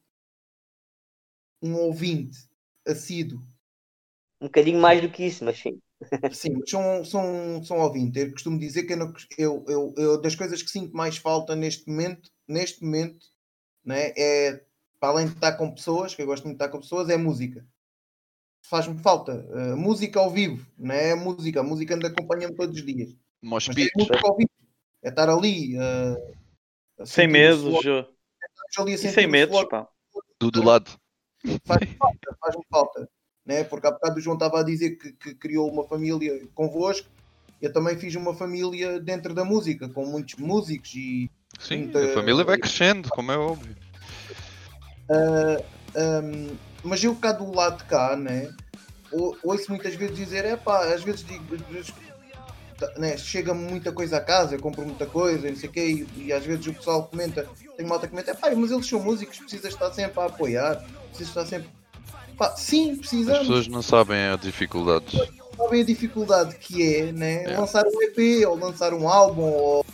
um 1.61 1.75
ouvinte 1.75 2.37
assíduo. 2.87 3.41
Um 4.41 4.45
bocadinho 4.47 4.79
mais 4.79 5.01
do 5.01 5.09
que 5.11 5.25
isso, 5.25 5.43
mas 5.43 5.57
sim. 5.59 5.79
Sim, 6.31 6.53
mas 6.53 6.69
são, 6.69 7.03
são, 7.03 7.63
são 7.63 7.77
ouvinte. 7.79 8.17
Eu 8.19 8.31
costumo 8.31 8.57
dizer 8.57 8.83
que 8.83 8.93
eu, 8.93 8.97
não- 8.97 9.13
eu, 9.37 9.65
eu, 9.67 9.93
eu- 9.97 10.21
das 10.21 10.35
coisas 10.35 10.63
que 10.63 10.69
sinto 10.69 10.95
mais 10.95 11.17
falta 11.17 11.55
neste 11.55 11.87
momento, 11.89 12.31
neste 12.47 12.81
momento, 12.83 13.25
né, 13.83 14.13
é 14.17 14.63
para 14.99 15.09
além 15.09 15.27
de 15.27 15.33
estar 15.33 15.53
com 15.57 15.73
pessoas, 15.73 16.15
que 16.15 16.21
eu 16.21 16.25
gosto 16.25 16.45
muito 16.45 16.57
de 16.57 16.63
estar 16.63 16.71
com 16.71 16.79
pessoas, 16.81 17.09
é 17.09 17.17
música. 17.17 17.65
Faz-me 18.61 18.97
falta. 18.99 19.45
uh, 19.49 19.75
música 19.77 20.19
ao 20.19 20.29
vivo, 20.29 20.65
não 20.77 20.93
é 20.93 21.15
música. 21.15 21.59
A 21.59 21.63
música 21.63 21.95
anda 21.95 22.07
acompanha-me 22.07 22.55
todos 22.55 22.77
os 22.77 22.85
dias. 22.85 23.15
É 23.95 23.97
música 23.97 24.27
ao 24.27 24.35
vivo. 24.37 24.49
É 25.03 25.09
estar 25.09 25.29
ali. 25.29 25.77
uh, 25.77 26.33
a 26.99 27.05
Sem 27.05 27.27
suor, 27.71 27.83
Jô. 27.83 28.05
sentir 28.97 28.97
sem 28.97 29.11
suor 29.47 29.67
pá. 29.69 29.87
Do, 30.39 30.51
do 30.51 30.63
lado. 30.63 30.91
faz-me 31.65 31.95
falta, 31.95 32.37
faz-me 32.41 32.63
falta. 32.69 33.09
Né? 33.45 33.63
Porque 33.63 33.87
há 33.87 33.91
bocado 33.91 34.17
o 34.17 34.21
João 34.21 34.35
estava 34.35 34.59
a 34.59 34.63
dizer 34.63 34.91
que, 34.97 35.13
que 35.13 35.35
criou 35.35 35.71
uma 35.71 35.87
família 35.87 36.45
convosco. 36.53 37.07
Eu 37.61 37.73
também 37.73 37.97
fiz 37.97 38.15
uma 38.15 38.33
família 38.33 38.99
dentro 38.99 39.33
da 39.33 39.43
música, 39.43 39.89
com 39.89 40.05
muitos 40.05 40.35
músicos 40.35 40.93
e 40.95 41.29
Sim, 41.59 41.77
Muita- 41.83 42.05
a 42.05 42.13
família 42.13 42.43
vai 42.45 42.57
crescendo, 42.57 43.09
como 43.09 43.31
é 43.31 43.37
óbvio. 43.37 43.75
Um, 45.95 46.55
mas 46.83 47.03
eu 47.03 47.15
cá 47.15 47.31
do 47.33 47.51
lado 47.53 47.79
de 47.79 47.85
cá, 47.85 48.15
né? 48.15 48.53
ou- 49.11 49.35
Ouço 49.43 49.69
muitas 49.71 49.95
vezes 49.95 50.15
dizer, 50.15 50.45
é 50.45 50.55
pá, 50.55 50.85
às 50.93 51.03
vezes 51.03 51.25
digo, 51.25 51.57
né, 52.97 53.17
chega-me 53.17 53.61
muita 53.61 53.91
coisa 53.91 54.17
a 54.17 54.21
casa, 54.21 54.55
eu 54.55 54.59
compro 54.59 54.85
muita 54.85 55.05
coisa, 55.05 55.49
não 55.49 55.55
sei 55.55 55.69
o 55.69 55.71
quê, 55.71 56.07
e, 56.15 56.25
e 56.25 56.33
às 56.33 56.45
vezes 56.45 56.67
o 56.67 56.73
pessoal 56.73 57.03
comenta, 57.03 57.47
tem 57.75 57.85
malta 57.85 58.07
que 58.07 58.11
comenta, 58.11 58.31
é 58.31 58.33
pá, 58.33 58.49
mas 58.55 58.71
eles 58.71 58.87
são 58.87 58.99
músicos, 58.99 59.39
precisa 59.39 59.67
estar 59.67 59.91
sempre 59.91 60.19
a 60.19 60.25
apoiar, 60.25 60.83
precisa 61.09 61.29
estar 61.29 61.45
sempre. 61.45 61.69
Pá, 62.37 62.55
sim, 62.55 62.91
As 62.91 62.97
precisamos, 62.99 63.39
pessoas 63.39 63.67
não 63.67 63.81
sabem 63.81 64.27
as 64.27 64.39
dificuldades. 64.39 65.19
sabem 65.57 65.81
a 65.81 65.85
dificuldade 65.85 66.55
que 66.55 66.95
é, 66.95 67.11
né? 67.11 67.43
É. 67.43 67.57
Lançar 67.57 67.83
um 67.85 68.01
EP, 68.01 68.47
ou 68.47 68.55
lançar 68.57 68.93
um 68.93 69.09
álbum, 69.09 69.43
ou, 69.43 69.85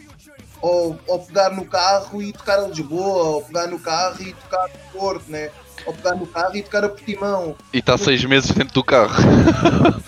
ou, 0.61 0.99
ou 1.07 1.19
pegar 1.19 1.51
no 1.51 1.65
carro 1.65 2.21
e 2.21 2.31
tocar 2.31 2.59
a 2.59 2.67
Lisboa, 2.67 3.23
ou 3.23 3.41
pegar 3.41 3.67
no 3.67 3.79
carro 3.79 4.21
e 4.21 4.33
tocar 4.33 4.67
no 4.67 4.99
Porto, 4.99 5.31
né? 5.31 5.49
Ou 5.85 5.93
pegar 5.93 6.15
no 6.15 6.27
carro 6.27 6.55
e 6.55 6.61
tocar 6.63 6.83
a 6.83 6.89
Portimão. 6.89 7.55
E 7.73 7.79
está 7.79 7.97
seis 7.97 8.23
meses 8.25 8.51
dentro 8.51 8.73
do 8.75 8.83
carro. 8.83 9.15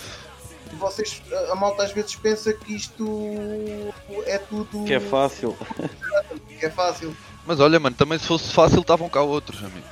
Vocês, 0.78 1.22
a- 1.52 1.56
malta 1.56 1.84
às 1.84 1.92
vezes 1.92 2.16
pensa 2.16 2.54
que 2.54 2.74
isto 2.76 3.06
é 4.26 4.38
tudo 4.38 4.84
Que 4.86 4.94
é 4.94 5.00
fácil. 5.00 5.58
que 6.60 6.66
é 6.66 6.70
fácil. 6.70 7.16
Mas 7.46 7.60
olha, 7.60 7.80
mano, 7.80 7.96
também 7.96 8.18
se 8.20 8.26
fosse 8.28 8.52
fácil 8.54 8.82
estavam 8.82 9.10
cá 9.10 9.22
outros, 9.22 9.64
amigo. 9.64 9.86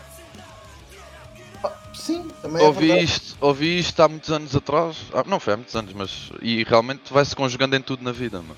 Pá, 1.62 1.72
Sim, 1.94 2.28
também 2.42 2.62
é 2.64 2.68
ouvi 2.68 2.88
verdade. 2.88 3.06
isto, 3.06 3.38
ouvi 3.42 3.80
isto 3.80 4.00
há 4.02 4.08
muitos 4.10 4.30
anos 4.32 4.56
atrás. 4.56 4.98
Ah, 5.14 5.24
não 5.26 5.40
foi 5.40 5.54
há 5.54 5.58
muitos 5.58 5.76
anos, 5.76 5.94
mas. 5.94 6.30
E 6.42 6.64
realmente 6.64 7.12
vai-se 7.14 7.36
conjugando 7.36 7.76
em 7.76 7.82
tudo 7.82 8.04
na 8.04 8.12
vida, 8.12 8.40
mano. 8.42 8.58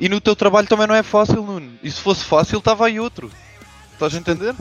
E 0.00 0.08
no 0.08 0.20
teu 0.20 0.34
trabalho 0.34 0.66
também 0.66 0.86
não 0.86 0.94
é 0.94 1.02
fácil, 1.02 1.42
Nuno. 1.42 1.78
E 1.82 1.90
se 1.90 2.00
fosse 2.00 2.24
fácil, 2.24 2.58
estava 2.58 2.86
aí 2.86 2.98
outro. 2.98 3.30
Estás 3.92 4.14
a 4.14 4.18
entender? 4.18 4.54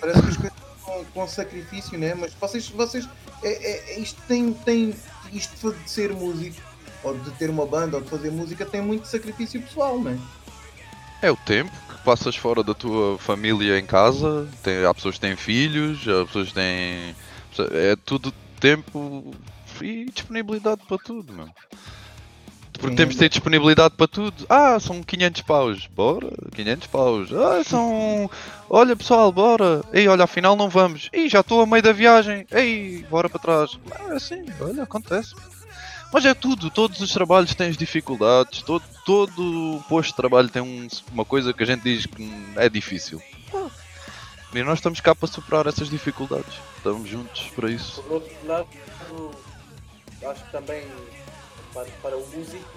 Parece 0.00 0.22
que 0.22 0.28
as 0.28 0.36
coisas 0.36 0.58
com, 0.82 1.04
com 1.12 1.28
sacrifício, 1.28 1.98
né? 1.98 2.14
Mas 2.14 2.32
vocês, 2.32 2.68
vocês 2.70 3.06
é, 3.42 3.48
é- 3.52 3.94
é- 3.96 4.00
isto 4.00 4.20
tem, 4.26 4.52
tem 4.54 4.94
isto 5.32 5.72
de 5.72 5.90
ser 5.90 6.12
músico, 6.12 6.60
ou 7.02 7.16
de 7.16 7.30
ter 7.32 7.50
uma 7.50 7.66
banda, 7.66 7.96
ou 7.96 8.02
de 8.02 8.08
fazer 8.08 8.30
música, 8.30 8.64
tem 8.64 8.80
muito 8.80 9.06
sacrifício 9.06 9.60
pessoal, 9.62 10.00
né? 10.00 10.18
É 11.20 11.30
o 11.30 11.36
tempo 11.36 11.72
que 11.88 11.98
passas 12.04 12.36
fora 12.36 12.62
da 12.62 12.74
tua 12.74 13.18
família 13.18 13.78
em 13.78 13.86
casa. 13.86 14.48
Tem, 14.62 14.84
há 14.84 14.94
pessoas 14.94 15.16
que 15.16 15.20
têm 15.20 15.36
filhos, 15.36 16.06
há 16.08 16.24
pessoas 16.26 16.48
que 16.48 16.54
têm. 16.54 17.16
É 17.72 17.96
tudo 17.96 18.32
tempo 18.60 19.34
e 19.82 20.06
disponibilidade 20.06 20.82
para 20.86 20.98
tudo, 20.98 21.32
meu. 21.32 21.48
Porque 22.78 22.94
temos 22.96 23.14
de 23.14 23.18
ter 23.20 23.28
disponibilidade 23.28 23.94
para 23.96 24.06
tudo. 24.06 24.46
Ah, 24.48 24.78
são 24.78 25.02
500 25.02 25.42
paus. 25.42 25.86
Bora, 25.94 26.28
500 26.54 26.86
paus. 26.86 27.28
Ah, 27.32 27.62
são. 27.64 28.30
Olha 28.70 28.94
pessoal, 28.94 29.32
bora. 29.32 29.82
Ei, 29.92 30.06
olha, 30.06 30.24
afinal 30.24 30.54
não 30.54 30.68
vamos. 30.68 31.08
Ei, 31.12 31.28
já 31.28 31.40
estou 31.40 31.60
a 31.60 31.66
meio 31.66 31.82
da 31.82 31.92
viagem. 31.92 32.46
Ei, 32.52 33.04
bora 33.10 33.28
para 33.28 33.40
trás. 33.40 33.78
É 34.08 34.12
assim, 34.14 34.44
olha, 34.60 34.84
acontece. 34.84 35.34
Mas 36.12 36.24
é 36.24 36.32
tudo, 36.32 36.70
todos 36.70 37.00
os 37.00 37.12
trabalhos 37.12 37.54
têm 37.54 37.68
as 37.68 37.76
dificuldades, 37.76 38.62
todo, 38.62 38.82
todo 39.04 39.84
posto 39.90 40.10
de 40.10 40.16
trabalho 40.16 40.48
tem 40.48 40.62
um- 40.62 40.88
uma 41.12 41.22
coisa 41.24 41.52
que 41.52 41.62
a 41.62 41.66
gente 41.66 41.82
diz 41.82 42.06
que 42.06 42.32
é 42.56 42.68
difícil. 42.68 43.20
Ah, 43.54 43.66
E 44.54 44.62
nós 44.62 44.78
estamos 44.78 45.00
cá 45.00 45.14
para 45.14 45.28
superar 45.28 45.66
essas 45.66 45.90
dificuldades. 45.90 46.54
Estamos 46.78 47.06
juntos 47.10 47.50
para 47.54 47.70
isso. 47.70 48.00
Por 48.02 48.12
outro 48.14 48.34
lado, 48.46 48.66
acho 50.30 50.44
que 50.44 50.50
também 50.52 50.82
para, 51.72 51.88
para 52.02 52.16
o 52.16 52.26
músico, 52.28 52.68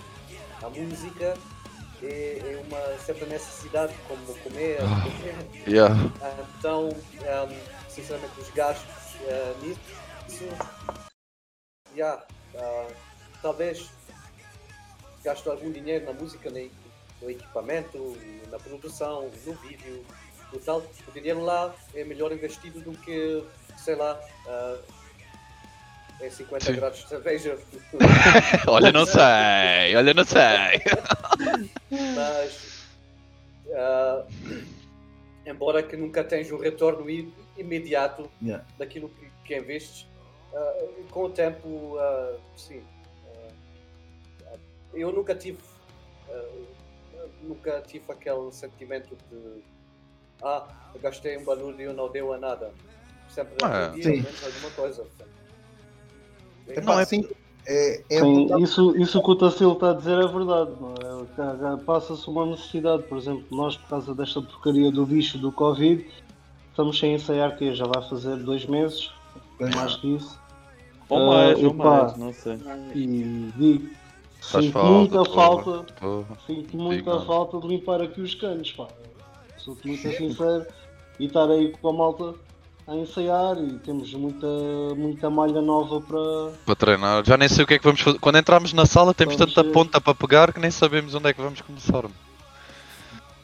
a 0.62 0.70
música 0.70 1.34
é, 2.04 2.39
é 2.39 2.64
uma 2.68 2.98
certa 3.00 3.26
necessidade, 3.26 3.94
como 4.08 4.26
comer, 4.39 4.80
Ah. 4.82 5.70
Yeah. 5.70 5.96
Então, 6.58 6.89
um, 6.89 7.89
sinceramente, 7.89 8.39
os 8.39 8.50
gastos 8.50 9.16
uh, 9.16 9.66
nisso, 9.66 10.46
yeah, 11.96 12.24
uh, 12.55 12.93
talvez 13.42 13.89
gasto 15.24 15.51
algum 15.51 15.72
dinheiro 15.72 16.05
na 16.05 16.13
música, 16.13 16.50
né, 16.50 16.70
no 17.22 17.30
equipamento, 17.30 18.18
na 18.50 18.58
produção, 18.58 19.30
no 19.46 19.54
vídeo, 19.54 20.04
o 20.54 20.59
tal. 20.59 20.84
O 21.08 21.12
dinheiro 21.12 21.42
lá 21.42 21.74
é 21.93 22.04
melhor 22.04 22.32
investido 22.32 22.82
do 22.82 22.92
que, 22.97 23.43
sei 23.78 23.96
lá, 23.96 24.20
uh, 24.46 25.01
em 26.22 26.30
50 26.30 26.66
Sim. 26.66 26.74
graus 26.74 26.98
de 26.98 27.08
cerveja. 27.08 27.58
olha, 28.68 28.92
não 28.92 29.06
sei, 29.06 29.96
olha, 29.96 30.14
não 30.14 30.24
sei. 30.26 30.82
mas 32.16 32.88
ah, 33.76 34.26
embora 35.46 35.82
que 35.84 35.96
nunca 35.98 36.24
tens 36.24 36.52
o 36.52 36.58
retorno 36.58 37.06
imediato 37.58 38.30
Yeah. 38.42 38.66
daquilo 38.78 39.10
que, 39.10 39.30
que 39.46 39.58
investes, 39.58 40.08
ah, 40.54 40.86
com 41.10 41.24
o 41.26 41.30
tempo, 41.30 41.98
ah, 42.00 42.36
sim. 42.56 42.84
eu 44.93 45.12
nunca 45.12 45.34
tive 45.36 45.60
nunca 47.42 47.82
tive 47.82 48.06
aquele 48.12 48.52
sentimento 48.52 49.18
de 49.30 49.64
ah, 50.43 50.68
gastei 51.02 51.38
um 51.38 51.43
barulho 51.43 51.80
e 51.80 51.84
eu 51.84 51.93
não 51.93 52.12
deu 52.12 52.34
a 52.34 52.38
nada. 52.38 52.72
Sempre 53.30 53.56
Ah, 53.64 53.86
aprendi 53.86 54.04
sim. 54.04 54.18
ao 54.18 54.24
menos 54.24 54.43
alguma 54.43 54.72
coisa. 54.72 55.02
Epá, 55.04 55.26
Não 56.80 57.00
é- 57.00 57.06
sim, 57.06 57.24
é, 57.68 58.04
é 58.10 58.20
Sim, 58.20 58.48
isso, 58.62 58.96
isso 58.98 59.22
que 59.22 59.32
o 59.32 59.36
Tacil 59.36 59.74
está 59.74 59.92
a 59.92 59.93
dizer 59.93 60.18
é 60.18 60.28
verdade. 60.28 60.72
é? 61.38 61.78
Passa-se 61.86 62.28
uma 62.28 62.46
necessidade, 62.46 63.04
por 63.04 63.18
exemplo, 63.18 63.46
nós 63.52 63.78
por 63.78 63.88
causa 63.89 64.16
desta 64.16 64.42
porcaria 64.42 64.92
do 64.92 65.06
bicho 65.06 65.38
do 65.38 65.52
Covid, 65.52 66.06
estamos 66.70 66.98
sem 67.00 67.14
ensaiar 67.14 67.56
que 67.58 67.74
já 67.74 67.86
vai 67.86 68.02
fazer 68.10 68.38
dois 68.38 68.66
meses, 68.66 69.12
mais 69.76 69.96
que 69.98 70.16
isso. 70.16 70.39
Ou 71.10 71.20
Ah, 71.20 71.26
mais, 71.26 71.60
ou 71.64 71.70
epá. 71.72 71.84
mais, 72.04 72.18
não 72.18 72.34
sei. 72.34 72.58
E 72.96 73.52
digo, 73.56 73.89
sinto 74.42 74.72
falta, 74.72 74.89
muita 74.92 75.26
falta, 75.26 75.86
sinto 76.48 76.78
muita 76.78 77.12
Digo. 77.14 77.26
falta 77.26 77.60
de 77.60 77.68
limpar 77.68 78.02
aqui 78.02 78.22
os 78.22 78.34
canos, 78.36 78.72
pá. 78.72 78.88
Sou-te 79.58 79.88
muito 79.88 80.02
sincero 80.14 80.66
e 81.20 81.26
estar 81.26 81.50
aí 81.50 81.72
com 81.72 81.89
a 81.89 81.93
malta 81.93 82.34
a 82.87 82.95
ensaiar 82.95 83.58
e 83.58 83.78
temos 83.79 84.13
muita, 84.13 84.47
muita 84.95 85.29
malha 85.29 85.62
nova 85.62 86.01
para. 86.01 86.58
Para 86.66 86.75
treinar. 86.75 87.25
Já 87.25 87.37
nem 87.37 87.47
sei 87.47 87.63
o 87.63 87.67
que 87.67 87.75
é 87.75 87.79
que 87.79 87.83
vamos 87.83 88.01
fazer. 88.01 88.20
Quando 88.20 88.37
entramos 88.37 88.74
na 88.74 88.86
sala 88.86 89.13
temos 89.13 89.36
Vamos 89.36 89.53
tanta 89.53 89.67
ver. 89.67 89.74
ponta 89.74 90.01
para 90.01 90.16
pegar 90.16 90.53
que 90.53 90.59
nem 90.59 90.71
sabemos 90.71 91.16
onde 91.16 91.29
é 91.29 91.33
que 91.33 91.41
vamos 91.41 91.62
começar. 91.62 92.05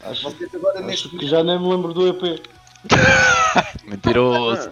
Acho, 0.02 0.24
Vocês 0.24 0.54
agora 0.54 0.80
acho 0.80 0.88
neste 0.88 1.10
que 1.10 1.28
já 1.28 1.44
nem 1.44 1.60
me 1.60 1.70
lembro 1.70 1.94
do 1.94 2.08
EP. 2.08 2.42
Mentiroso. 3.86 4.70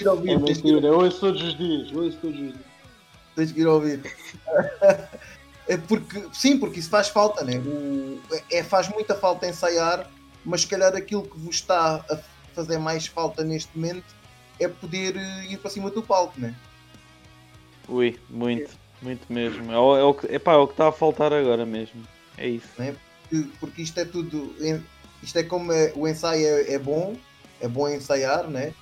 Ir 0.00 0.08
ouvir, 0.08 0.30
é 0.30 0.36
mentira, 0.36 0.86
eu 0.86 0.98
ouço 0.98 1.20
todos 1.20 1.42
os 1.42 1.56
dias, 1.56 1.90
eu 1.90 2.02
ouço 2.02 2.18
todos 2.18 2.36
os 2.36 2.42
dias. 2.42 2.56
Tens 3.34 3.52
que 3.52 3.60
ir 3.60 3.66
ouvir. 3.66 4.02
é 5.68 5.76
porque, 5.78 6.26
sim, 6.32 6.58
porque 6.58 6.80
isso 6.80 6.90
faz 6.90 7.08
falta, 7.08 7.44
né? 7.44 7.58
O, 7.58 8.20
é, 8.50 8.62
faz 8.62 8.88
muita 8.88 9.14
falta 9.14 9.48
ensaiar, 9.48 10.10
mas 10.44 10.62
se 10.62 10.66
calhar 10.66 10.94
aquilo 10.94 11.22
que 11.22 11.38
vos 11.38 11.56
está 11.56 12.04
a 12.10 12.18
fazer 12.56 12.78
mais 12.78 13.06
falta 13.06 13.44
neste 13.44 13.76
momento 13.76 14.16
é 14.58 14.66
poder 14.66 15.16
eh, 15.16 15.52
ir 15.52 15.58
para 15.58 15.70
cima 15.70 15.90
do 15.90 16.02
palco, 16.02 16.40
né? 16.40 16.54
Ui, 17.88 18.18
muito, 18.28 18.74
muito 19.02 19.30
mesmo. 19.32 19.70
É 19.70 19.78
o, 19.78 19.96
é 19.96 20.02
o, 20.02 20.14
que, 20.14 20.26
epá, 20.34 20.54
é 20.54 20.56
o 20.56 20.66
que 20.66 20.72
está 20.72 20.88
a 20.88 20.92
faltar 20.92 21.32
agora 21.32 21.64
mesmo. 21.66 22.02
É 22.38 22.48
isso. 22.48 22.68
Né? 22.78 22.96
Porque, 23.28 23.48
porque 23.60 23.82
isto 23.82 24.00
é 24.00 24.04
tudo. 24.04 24.54
Isto 25.22 25.38
é 25.38 25.42
como 25.44 25.72
é, 25.72 25.92
o 25.94 26.08
ensaio 26.08 26.46
é, 26.46 26.72
é 26.72 26.78
bom, 26.78 27.16
é 27.60 27.68
bom 27.68 27.88
ensaiar, 27.88 28.48
né? 28.48 28.72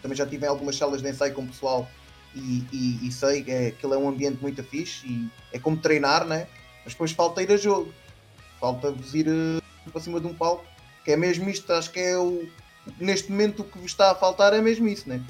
Também 0.00 0.16
já 0.16 0.26
tive 0.26 0.46
algumas 0.46 0.76
salas 0.76 1.02
de 1.02 1.10
ensaio 1.10 1.34
com 1.34 1.42
o 1.42 1.48
pessoal 1.48 1.88
e, 2.34 2.64
e, 2.72 3.08
e 3.08 3.12
sei 3.12 3.42
que 3.42 3.50
é, 3.50 3.66
aquilo 3.68 3.94
é 3.94 3.98
um 3.98 4.08
ambiente 4.08 4.40
muito 4.40 4.62
fixe 4.62 5.06
e 5.06 5.30
é 5.52 5.58
como 5.58 5.76
treinar, 5.76 6.24
né? 6.24 6.46
Mas 6.84 6.94
depois 6.94 7.12
falta 7.12 7.42
ir 7.42 7.50
a 7.52 7.56
jogo, 7.56 7.92
falta-vos 8.58 9.14
ir 9.14 9.28
uh, 9.28 9.90
para 9.90 10.00
cima 10.00 10.20
de 10.20 10.26
um 10.26 10.34
palco, 10.34 10.64
que 11.04 11.12
é 11.12 11.16
mesmo 11.16 11.48
isto, 11.48 11.72
acho 11.72 11.90
que 11.90 12.00
é 12.00 12.18
o. 12.18 12.48
Neste 12.98 13.30
momento 13.30 13.60
o 13.60 13.64
que 13.64 13.78
vos 13.78 13.90
está 13.90 14.10
a 14.10 14.14
faltar 14.14 14.52
é 14.52 14.60
mesmo 14.60 14.88
isso, 14.88 15.08
né? 15.08 15.22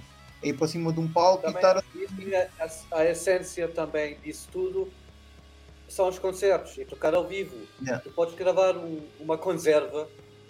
É 0.42 0.48
ir 0.48 0.54
para 0.54 0.68
cima 0.68 0.92
de 0.92 1.00
um 1.00 1.12
palco 1.12 1.42
também, 1.42 1.62
e 1.94 2.04
estar 2.04 2.54
a... 2.58 2.96
a, 2.96 3.00
a 3.00 3.10
essência 3.10 3.68
também 3.68 4.18
disso 4.20 4.48
tudo 4.50 4.90
são 5.90 6.08
os 6.08 6.18
concertos 6.18 6.78
e 6.78 6.84
tocar 6.84 7.14
ao 7.14 7.26
vivo. 7.26 7.56
Yeah. 7.82 8.02
Tu 8.02 8.10
podes 8.12 8.34
gravar 8.34 8.76
um, 8.76 9.06
uma 9.18 9.36
conserva 9.36 10.08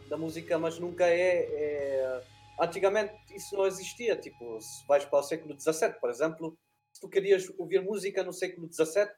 da 0.09 0.17
música, 0.17 0.59
mas 0.59 0.79
nunca 0.79 1.07
é, 1.07 1.49
é, 1.51 2.23
Antigamente 2.61 3.15
isso 3.35 3.57
não 3.57 3.67
existia. 3.67 4.15
Tipo, 4.17 4.61
se 4.61 4.87
vais 4.87 5.05
para 5.05 5.19
o 5.19 5.23
século 5.23 5.59
XVII, 5.59 5.95
por 5.99 6.11
exemplo, 6.11 6.59
se 6.93 7.01
tu 7.01 7.09
querias 7.09 7.51
ouvir 7.59 7.83
música 7.83 8.23
no 8.23 8.33
século 8.33 8.71
XVII, 8.71 9.09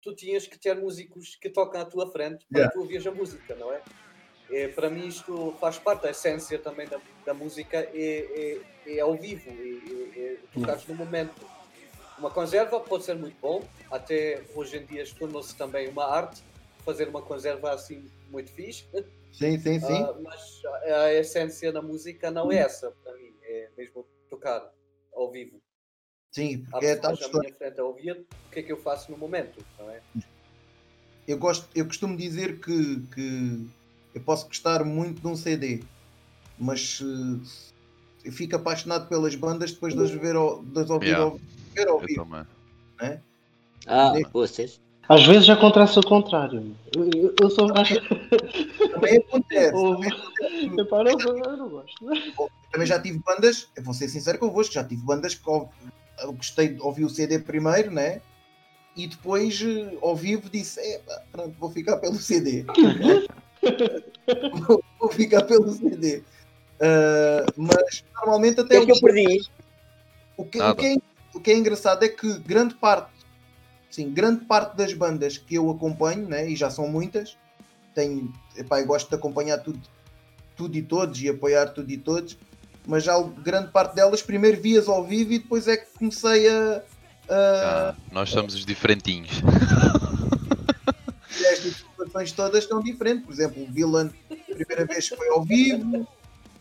tu 0.00 0.14
tinhas 0.14 0.46
que 0.46 0.58
ter 0.58 0.76
músicos 0.76 1.36
que 1.36 1.50
tocam 1.50 1.80
à 1.80 1.84
tua 1.84 2.10
frente 2.10 2.46
para 2.50 2.60
yeah. 2.60 2.72
tu 2.72 2.80
ouvires 2.80 3.06
a 3.06 3.10
música, 3.10 3.54
não 3.54 3.72
é? 3.72 3.82
É? 4.50 4.68
Para 4.68 4.90
mim 4.90 5.06
isto 5.06 5.54
faz 5.60 5.78
parte 5.78 6.02
da 6.02 6.10
essência 6.10 6.58
também 6.58 6.86
da, 6.86 7.00
da 7.24 7.34
música, 7.34 7.78
é, 7.78 8.60
é, 8.86 8.96
é 8.96 9.00
ao 9.00 9.14
vivo, 9.16 9.50
é, 9.50 10.18
é, 10.20 10.32
é 10.32 10.36
tocares 10.52 10.86
no 10.86 10.94
momento 10.94 11.54
uma 12.18 12.30
conserva 12.30 12.80
pode 12.80 13.04
ser 13.04 13.16
muito 13.16 13.36
bom, 13.40 13.66
até 13.90 14.42
hoje 14.54 14.76
em 14.76 14.86
dia 14.86 15.04
tornou-se 15.18 15.54
também 15.56 15.88
uma 15.88 16.04
arte 16.04 16.42
fazer 16.84 17.08
uma 17.08 17.22
conserva 17.22 17.72
assim 17.72 18.08
muito 18.30 18.50
fixe. 18.52 18.86
Sim, 19.32 19.58
sim, 19.58 19.80
sim. 19.80 20.02
Uh, 20.02 20.22
mas 20.22 20.62
a, 20.84 21.12
essência 21.12 21.72
da 21.72 21.82
música 21.82 22.30
não 22.30 22.52
é 22.52 22.58
essa 22.58 22.90
para 23.02 23.12
mim, 23.14 23.34
é 23.42 23.68
mesmo 23.76 24.06
tocar 24.30 24.70
ao 25.14 25.30
vivo. 25.30 25.60
Sim, 26.30 26.64
porque 26.70 26.86
é 26.86 26.96
tal 26.96 27.14
história. 27.14 27.40
minha 27.40 27.54
frente 27.54 27.80
a 27.80 27.84
ouvir, 27.84 28.12
o 28.12 28.50
que 28.50 28.60
é 28.60 28.62
que 28.62 28.72
eu 28.72 28.76
faço 28.76 29.10
no 29.10 29.16
momento, 29.16 29.64
não 29.78 29.90
é? 29.90 30.00
Eu, 31.26 31.38
gosto, 31.38 31.68
eu 31.74 31.86
costumo 31.86 32.16
dizer 32.16 32.60
que, 32.60 33.00
que 33.14 33.66
eu 34.14 34.20
posso 34.20 34.46
gostar 34.46 34.84
muito 34.84 35.20
de 35.20 35.26
um 35.26 35.36
CD, 35.36 35.82
mas 36.58 37.00
uh, 37.00 37.40
eu 38.24 38.32
fico 38.32 38.56
apaixonado 38.56 39.08
pelas 39.08 39.34
bandas 39.34 39.72
depois 39.72 39.94
de 39.94 40.02
as 40.02 40.10
ver 40.10 40.36
ao, 40.36 40.62
de 40.62 40.80
as 40.80 40.90
ouvir 40.90 41.06
yeah. 41.08 41.24
ao 41.24 41.40
ver 41.74 41.88
ao 41.88 41.98
vivo. 41.98 42.24
Né? 43.00 43.20
Ah, 43.86 44.12
vocês. 44.32 44.80
Às 45.08 45.26
vezes 45.26 45.50
acontece 45.50 45.98
o 45.98 46.02
contrário. 46.02 46.74
Eu, 46.96 47.34
eu 47.38 47.50
sou 47.50 47.68
mais. 47.68 47.88
Também 47.90 49.18
acontece. 49.18 49.72
Também, 49.74 51.14
acontece. 51.14 51.28
Eu, 51.28 51.56
não 51.56 51.68
gosto. 51.68 52.06
Também 52.72 52.86
já 52.86 53.00
tive 53.00 53.18
bandas, 53.18 53.68
eu 53.76 53.82
vou 53.82 53.92
ser 53.92 54.08
sincero 54.08 54.38
convosco, 54.38 54.72
já 54.72 54.84
tive 54.84 55.02
bandas 55.02 55.34
que 55.34 55.46
eu 55.46 55.68
gostei 56.32 56.68
de 56.68 56.80
ouvir 56.80 57.04
o 57.04 57.10
CD 57.10 57.38
primeiro, 57.38 57.90
né? 57.90 58.22
E 58.96 59.06
depois, 59.06 59.60
eh, 59.60 59.98
ao 60.00 60.16
vivo, 60.16 60.48
disse: 60.48 60.80
pronto, 61.32 61.54
vou 61.58 61.70
ficar 61.70 61.96
pelo 61.98 62.14
CD. 62.14 62.64
vou, 64.66 64.84
vou, 65.00 65.10
ficar 65.10 65.42
pelo 65.42 65.70
CD. 65.72 66.22
Uh, 66.80 67.52
mas 67.56 68.04
normalmente 68.16 68.60
até. 68.60 68.78
O 68.78 68.86
que 68.86 68.92
é 68.92 68.94
que 68.94 68.98
eu 68.98 69.12
perdi? 69.12 69.48
O 70.36 70.44
que, 70.44 70.60
o 70.60 70.74
que 70.74 70.86
é 70.86 70.96
o 71.34 71.40
que 71.40 71.50
é 71.50 71.56
engraçado 71.56 72.04
é 72.04 72.08
que 72.08 72.38
grande 72.38 72.74
parte, 72.74 73.10
sim, 73.90 74.10
grande 74.12 74.44
parte 74.44 74.76
das 74.76 74.94
bandas 74.94 75.36
que 75.36 75.56
eu 75.56 75.68
acompanho, 75.70 76.28
né, 76.28 76.48
e 76.48 76.54
já 76.54 76.70
são 76.70 76.88
muitas, 76.88 77.36
tenho, 77.94 78.32
epá, 78.56 78.80
eu 78.80 78.86
gosto 78.86 79.08
de 79.08 79.16
acompanhar 79.16 79.58
tudo, 79.58 79.80
tudo 80.56 80.76
e 80.76 80.82
todos 80.82 81.20
e 81.20 81.28
apoiar 81.28 81.66
tudo 81.66 81.90
e 81.90 81.98
todos, 81.98 82.38
mas 82.86 83.02
já 83.02 83.20
grande 83.20 83.72
parte 83.72 83.96
delas 83.96 84.22
primeiro 84.22 84.60
vias 84.60 84.88
ao 84.88 85.04
vivo 85.04 85.32
e 85.32 85.40
depois 85.40 85.66
é 85.66 85.76
que 85.76 85.86
comecei 85.98 86.48
a. 86.48 86.82
a... 87.28 87.90
Ah, 87.90 87.94
nós 88.12 88.30
somos 88.30 88.54
os 88.54 88.64
diferentinhos. 88.64 89.42
Situações 92.04 92.32
todas 92.32 92.64
estão 92.64 92.80
diferentes. 92.80 93.24
Por 93.24 93.32
exemplo, 93.32 93.62
o 93.62 93.66
Villain, 93.66 94.10
primeira 94.28 94.84
vez 94.84 95.08
que 95.08 95.16
foi 95.16 95.28
ao 95.28 95.42
vivo, 95.42 96.06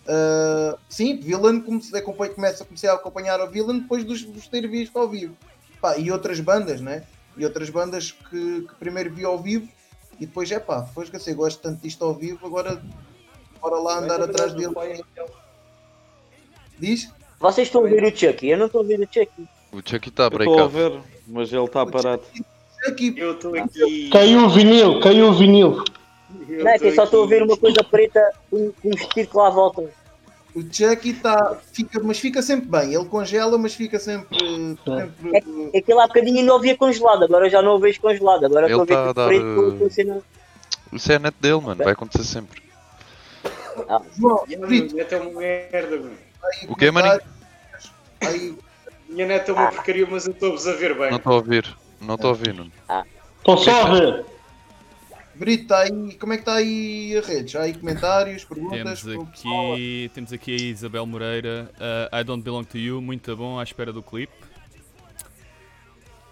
Uh, 0.03 0.77
sim, 0.89 1.17
Villain 1.17 1.61
comecei, 1.61 2.01
começa 2.01 2.63
a 2.63 2.67
começar 2.67 2.91
a 2.91 2.95
acompanhar 2.95 3.39
o 3.39 3.49
Villain 3.49 3.79
depois 3.79 4.03
dos, 4.03 4.21
dos 4.23 4.47
ter 4.47 4.67
visto 4.67 4.97
ao 4.99 5.07
vivo. 5.07 5.35
Pá, 5.79 5.97
e 5.97 6.11
outras 6.11 6.39
bandas, 6.41 6.81
né? 6.81 7.03
E 7.37 7.45
outras 7.45 7.69
bandas 7.69 8.11
que, 8.11 8.61
que 8.67 8.75
primeiro 8.75 9.13
vi 9.13 9.23
ao 9.23 9.39
vivo 9.39 9.67
e 10.19 10.25
depois 10.25 10.51
é 10.51 10.59
pá, 10.59 10.83
foi 10.83 11.05
que 11.05 11.15
eu 11.29 11.35
gosto 11.35 11.61
tanto 11.61 11.81
disto 11.81 12.03
ao 12.03 12.13
vivo, 12.13 12.45
agora 12.45 12.83
bora 13.61 13.77
lá 13.77 13.99
andar 13.99 14.21
atrás 14.21 14.53
dele. 14.53 14.73
Diz? 16.77 17.09
Vocês 17.39 17.67
estão 17.69 17.85
a 17.85 17.89
ver 17.89 18.03
o 18.03 18.15
Chucky? 18.15 18.49
Eu 18.49 18.57
não 18.57 18.65
estou 18.65 18.81
a 18.81 18.83
ver 18.83 18.99
o 18.99 19.03
Chucky. 19.05 19.47
O 19.71 19.77
Chucky 19.77 20.09
está 20.09 20.25
a 20.25 20.29
break 20.29 20.51
Estou 20.51 20.65
a 20.65 20.67
ver, 20.67 21.01
mas 21.27 21.51
ele 21.51 21.63
está 21.63 21.85
parado. 21.85 22.23
Chucky. 22.25 22.52
Eu 22.85 23.31
estou 23.31 23.55
aqui. 23.55 24.09
Caiu 24.09 24.45
o 24.45 24.49
vinil, 24.49 24.99
caiu 24.99 25.27
o 25.27 25.33
vinil. 25.33 25.83
Não 26.47 26.67
é 26.67 26.77
que 26.77 26.87
eu 26.87 26.95
só 26.95 27.05
estou 27.05 27.23
a 27.23 27.27
ver 27.27 27.43
uma 27.43 27.57
coisa 27.57 27.83
preta 27.83 28.21
com 28.49 28.57
um, 28.57 28.73
um 28.85 29.27
lá 29.33 29.47
à 29.47 29.49
volta. 29.49 29.89
O 30.55 30.61
Chucky 30.61 31.11
está. 31.11 31.57
Fica, 31.71 31.99
mas 32.03 32.19
fica 32.19 32.41
sempre 32.41 32.67
bem. 32.67 32.93
Ele 32.93 33.05
congela, 33.05 33.57
mas 33.57 33.73
fica 33.73 33.97
sempre. 33.97 34.37
sempre... 34.37 35.37
É, 35.73 35.77
é 35.77 35.81
que 35.81 35.93
lá 35.93 36.03
há 36.03 36.07
bocadinho 36.07 36.39
ainda 36.39 36.53
ouvia 36.53 36.77
congelado, 36.77 37.23
agora 37.23 37.49
já 37.49 37.61
não 37.61 37.75
o 37.75 37.79
vejo 37.79 37.99
congelado. 37.99 38.45
Agora 38.45 38.67
estou 38.67 38.81
a 38.81 38.85
ver 38.85 38.93
tá 38.93 39.13
dar, 39.13 39.27
preto 39.27 39.45
uh... 39.45 39.79
com 39.79 39.89
cena. 39.89 40.21
Isso 40.91 41.11
é 41.11 41.15
a 41.15 41.19
net 41.19 41.35
dele, 41.39 41.61
mano. 41.61 41.83
Vai 41.83 41.93
acontecer 41.93 42.23
sempre. 42.23 42.61
Ah. 43.89 44.01
João, 44.15 44.43
net 44.47 45.13
é 45.13 45.17
uma 45.17 45.39
merda, 45.39 45.97
mano. 45.97 46.17
O 46.67 46.75
que, 46.75 46.91
maninho? 46.91 47.19
Minha 49.09 49.27
neta 49.27 49.51
é 49.51 49.53
uma 49.53 49.71
porcaria, 49.71 50.07
mas 50.09 50.25
eu 50.25 50.33
estou-vos 50.33 50.67
a 50.67 50.73
ver 50.73 50.97
bem. 50.97 51.09
Não 51.09 51.17
estou 51.17 51.33
a 51.33 51.35
ouvir. 51.35 51.82
Não 52.05 52.15
estou 52.15 52.29
a 52.29 52.33
ouvir, 52.33 52.53
não. 52.53 52.71
Estou 53.39 53.57
só 53.57 53.87
a 53.87 53.93
ver. 53.93 54.25
Brito, 55.35 55.67
tá 55.67 55.79
aí, 55.79 56.15
como 56.19 56.33
é 56.33 56.37
que 56.37 56.41
está 56.43 56.55
aí 56.55 57.17
a 57.17 57.21
rede? 57.21 57.53
Já 57.53 57.61
aí 57.61 57.73
comentários, 57.73 58.45
perguntas? 58.45 59.01
Temos 59.01 59.29
aqui, 59.29 60.11
temos 60.13 60.33
aqui 60.33 60.51
a 60.53 60.55
Isabel 60.55 61.05
Moreira, 61.07 61.71
uh, 61.75 62.15
I 62.15 62.23
Don't 62.23 62.43
Belong 62.43 62.63
to 62.65 62.77
You, 62.77 63.01
muito 63.01 63.35
bom, 63.35 63.59
à 63.59 63.63
espera 63.63 63.91
do 63.91 64.03
clipe. 64.03 64.33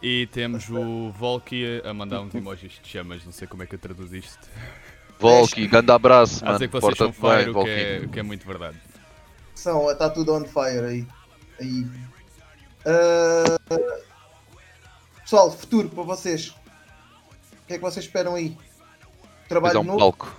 E 0.04 0.28
temos 0.28 0.70
o 0.70 1.12
Volky 1.12 1.82
a 1.84 1.94
mandar 1.94 2.22
uns 2.22 2.34
emojis 2.34 2.80
de 2.82 2.90
chamas, 2.90 3.26
não 3.26 3.32
sei 3.32 3.48
como 3.48 3.64
é 3.64 3.66
que 3.66 3.76
eu 3.76 3.80
traduzo 3.80 4.16
isto. 4.16 4.48
Volky, 5.20 5.66
grande 5.68 5.92
abraço, 5.92 6.44
mano. 6.44 6.52
A 6.52 6.54
dizer 6.54 6.68
que 6.68 6.80
vocês 6.80 6.98
são 6.98 7.12
fire, 7.12 7.50
o 7.50 7.64
que, 7.64 7.70
é, 7.70 8.08
que 8.08 8.20
é 8.20 8.24
muito 8.24 8.46
verdade. 8.46 8.78
São, 9.56 9.90
está 9.90 10.10
tudo 10.10 10.34
on 10.34 10.46
fire 10.46 10.86
aí. 10.86 11.08
aí. 11.60 11.86
Uh... 12.86 14.11
Pessoal, 15.32 15.50
futuro 15.50 15.88
para 15.88 16.04
vocês. 16.04 16.50
O 16.50 17.66
que 17.66 17.76
é 17.76 17.78
que 17.78 17.82
vocês 17.82 18.04
esperam 18.04 18.36
aí? 18.36 18.54
trabalho 19.48 19.80
Pisar 19.80 19.82
um 19.82 19.86
novo. 19.86 20.00
palco. 20.00 20.36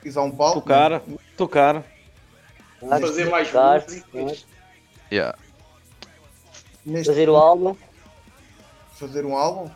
Pisar 0.00 0.22
um 0.22 0.30
palco. 0.30 0.60
Tocar, 0.60 1.02
tocar. 1.36 1.84
Fazer 2.78 3.28
mais 3.30 3.48
tocar, 3.48 3.82
músicas. 3.82 4.46
Yeah. 5.10 5.36
Neste 6.86 7.08
fazer 7.08 7.28
o 7.28 7.34
álbum. 7.34 7.74
Fazer 8.92 9.26
um 9.26 9.36
álbum. 9.36 9.68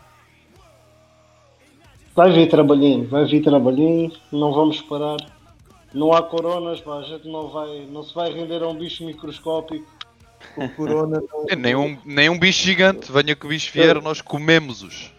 Vai 2.15 2.31
vir 2.31 2.49
trabalhinho, 2.49 3.05
vai 3.09 3.25
vir 3.25 3.43
trabalhinho, 3.43 4.13
não 4.31 4.53
vamos 4.53 4.81
parar. 4.83 5.17
Não 5.93 6.13
há 6.13 6.23
coronas, 6.23 6.79
pá, 6.79 6.99
a 6.99 7.03
gente 7.03 7.27
não, 7.27 7.49
vai, 7.49 7.85
não 7.87 8.01
se 8.01 8.15
vai 8.15 8.31
render 8.31 8.63
a 8.63 8.69
um 8.69 8.75
bicho 8.75 9.05
microscópico. 9.05 9.85
O 10.55 10.69
corona 10.69 11.21
não... 11.21 11.45
é, 11.49 11.55
nem, 11.55 11.75
um, 11.75 11.97
nem 12.05 12.29
um 12.29 12.37
bicho 12.37 12.63
gigante, 12.63 13.11
venha 13.11 13.35
que 13.35 13.45
o 13.45 13.49
bicho 13.49 13.71
vier, 13.71 14.01
nós 14.01 14.21
comemos-os. 14.21 15.11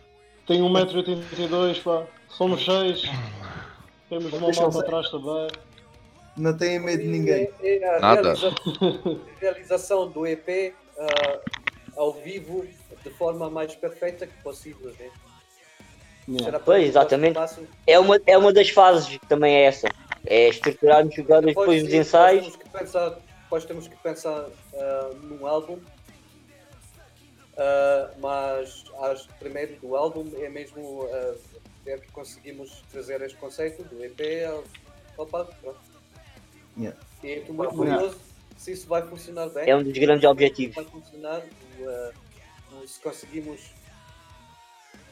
Tem 0.47 0.61
1,82m, 0.61 1.83
pá, 1.83 2.05
somos 2.29 2.65
seis. 2.65 3.03
Temos 4.09 4.33
uma 4.33 4.53
malta 4.53 4.81
atrás 4.81 5.11
também. 5.11 5.49
Não 6.37 6.57
tenho 6.57 6.83
medo 6.83 7.03
de 7.03 7.09
ninguém. 7.09 7.49
É, 7.63 7.79
é 7.79 7.97
a 7.97 8.01
Nada. 8.01 8.35
Realiza 8.35 8.55
realização 9.41 10.09
do 10.11 10.27
EP 10.27 10.75
uh, 10.97 11.01
ah, 11.01 11.41
ao 11.97 12.13
vivo 12.13 12.67
de 13.03 13.11
forma 13.11 13.49
mais 13.51 13.75
perfeita 13.75 14.27
que 14.27 14.43
possível. 14.43 14.93
Né? 14.99 15.11
Yeah. 16.29 16.59
Pois, 16.59 16.89
exatamente. 16.89 17.39
É 17.87 17.99
uma, 17.99 18.21
é 18.27 18.37
uma 18.37 18.53
das 18.53 18.71
fases 18.71 19.09
que 19.09 19.27
também 19.27 19.55
é 19.55 19.65
essa. 19.65 19.89
É 20.27 20.49
estruturarmos 20.49 21.19
agora 21.19 21.47
depois, 21.47 21.67
depois 21.67 21.85
dos 21.85 21.95
ensaios. 21.95 22.43
Temos 22.43 22.57
que 22.57 22.69
pensar, 22.71 23.19
depois 23.55 23.65
temos 23.65 23.87
que 23.87 23.97
pensar 23.97 24.49
uh, 24.49 25.15
num 25.23 25.47
álbum. 25.47 25.75
Uh, 27.55 28.19
mas 28.19 28.85
acho 29.03 29.29
que 29.29 29.35
primeiro 29.35 29.77
do 29.77 29.95
álbum 29.95 30.29
é 30.43 30.49
mesmo 30.49 31.05
uh, 31.05 31.39
ver 31.85 32.01
que 32.01 32.11
conseguimos 32.11 32.83
trazer 32.91 33.23
este 33.23 33.39
conceito 33.39 33.85
do 33.85 34.05
EP 34.05 34.21
ao, 34.49 34.65
ao 35.17 35.27
palco. 35.27 35.77
Yeah. 36.77 36.99
E 37.23 37.29
estou 37.29 37.55
muito 37.55 37.77
curioso 37.77 38.19
se 38.57 38.73
isso 38.73 38.89
vai 38.89 39.07
funcionar 39.07 39.49
bem. 39.51 39.71
É 39.71 39.77
um 39.77 39.85
dos 39.85 39.97
grandes 39.97 40.29
objetivos. 40.29 40.75
Vai 40.75 40.85
funcionar, 40.87 41.41
uh, 41.41 42.89
se 42.89 42.99
conseguimos, 42.99 43.71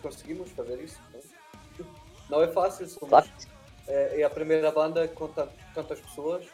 conseguimos 0.03 0.51
fazer 0.51 0.83
isso. 0.83 1.01
Não, 1.79 1.87
não 2.29 2.43
é 2.43 2.49
fácil, 2.49 2.89
somos, 2.89 3.09
claro. 3.09 3.29
é, 3.87 4.21
é, 4.21 4.25
a 4.25 4.31
primeira 4.31 4.73
banda 4.73 5.07
com 5.07 5.29
tantas 5.29 6.01
pessoas. 6.01 6.45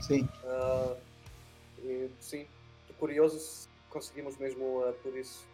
Sim. 0.00 0.28
Uh, 0.44 0.96
e, 1.84 2.10
sim, 2.20 2.46
estou 2.82 2.96
curioso 2.98 3.38
se 3.38 3.68
conseguimos 3.90 4.36
mesmo 4.36 4.64
uh, 4.80 4.92
por 5.02 5.16
isso. 5.16 5.44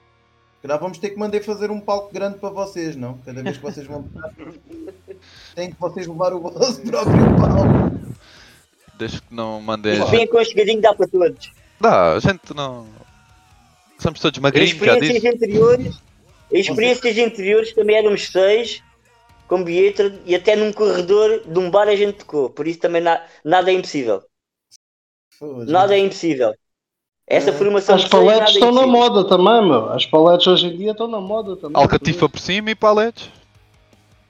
Calhar 0.62 0.78
vamos 0.78 0.98
ter 0.98 1.10
que 1.10 1.16
mandar 1.16 1.43
fazer 1.43 1.73
um 1.73 1.81
palco 1.81 2.14
grande 2.14 2.39
para 2.39 2.51
vocês, 2.51 2.94
não? 2.94 3.19
Cada 3.19 3.43
vez 3.43 3.56
que 3.56 3.62
vocês 3.62 3.85
vão. 3.85 4.09
Tem 5.56 5.73
que 5.73 5.81
vocês 5.81 6.06
levar 6.06 6.32
o 6.32 6.40
vosso 6.40 6.81
próprio 6.82 7.36
palco. 7.36 8.14
Desde 8.97 9.20
que 9.20 9.35
não 9.35 9.60
mandem. 9.60 9.94
Isto 9.94 10.10
bem 10.10 10.23
aconchegadinho 10.23 10.81
dá 10.81 10.94
para 10.94 11.09
todos. 11.09 11.51
Dá, 11.81 12.12
a 12.12 12.20
gente 12.20 12.55
não. 12.55 12.86
Somos 13.98 14.20
todos 14.20 14.39
magrinhos, 14.39 14.70
já 14.70 14.98
disse. 14.98 15.12
Experiências 15.16 15.35
anteriores, 15.35 15.97
experiências 16.52 17.19
anteriores 17.19 17.73
também 17.73 17.97
éramos 17.97 18.31
seis, 18.31 18.82
com 19.48 19.64
bilhete 19.64 20.20
e 20.24 20.35
até 20.35 20.55
num 20.55 20.73
corredor 20.73 21.43
de 21.44 21.59
um 21.59 21.70
bar 21.70 21.89
a 21.89 21.97
gente 21.97 22.19
tocou. 22.19 22.51
Por 22.51 22.69
isso 22.69 22.78
também 22.78 23.02
na, 23.02 23.20
nada 23.44 23.70
é 23.70 23.74
impossível. 23.74 24.23
Nada 25.66 25.94
é 25.94 25.98
impossível. 25.98 26.55
Essa 27.27 27.51
é. 27.51 27.52
formação 27.52 27.94
As 27.94 28.05
paletes 28.05 28.55
estão 28.55 28.69
é 28.69 28.73
na 28.73 28.86
moda 28.86 29.27
também, 29.27 29.66
meu. 29.66 29.90
As 29.90 30.06
paletes 30.06 30.47
hoje 30.47 30.66
em 30.66 30.77
dia 30.77 30.93
estão 30.93 31.09
na 31.09 31.20
moda 31.20 31.56
também. 31.56 31.81
Alcatifa 31.81 32.28
por 32.28 32.39
cima 32.39 32.70
e 32.70 32.74
paletes. 32.74 33.31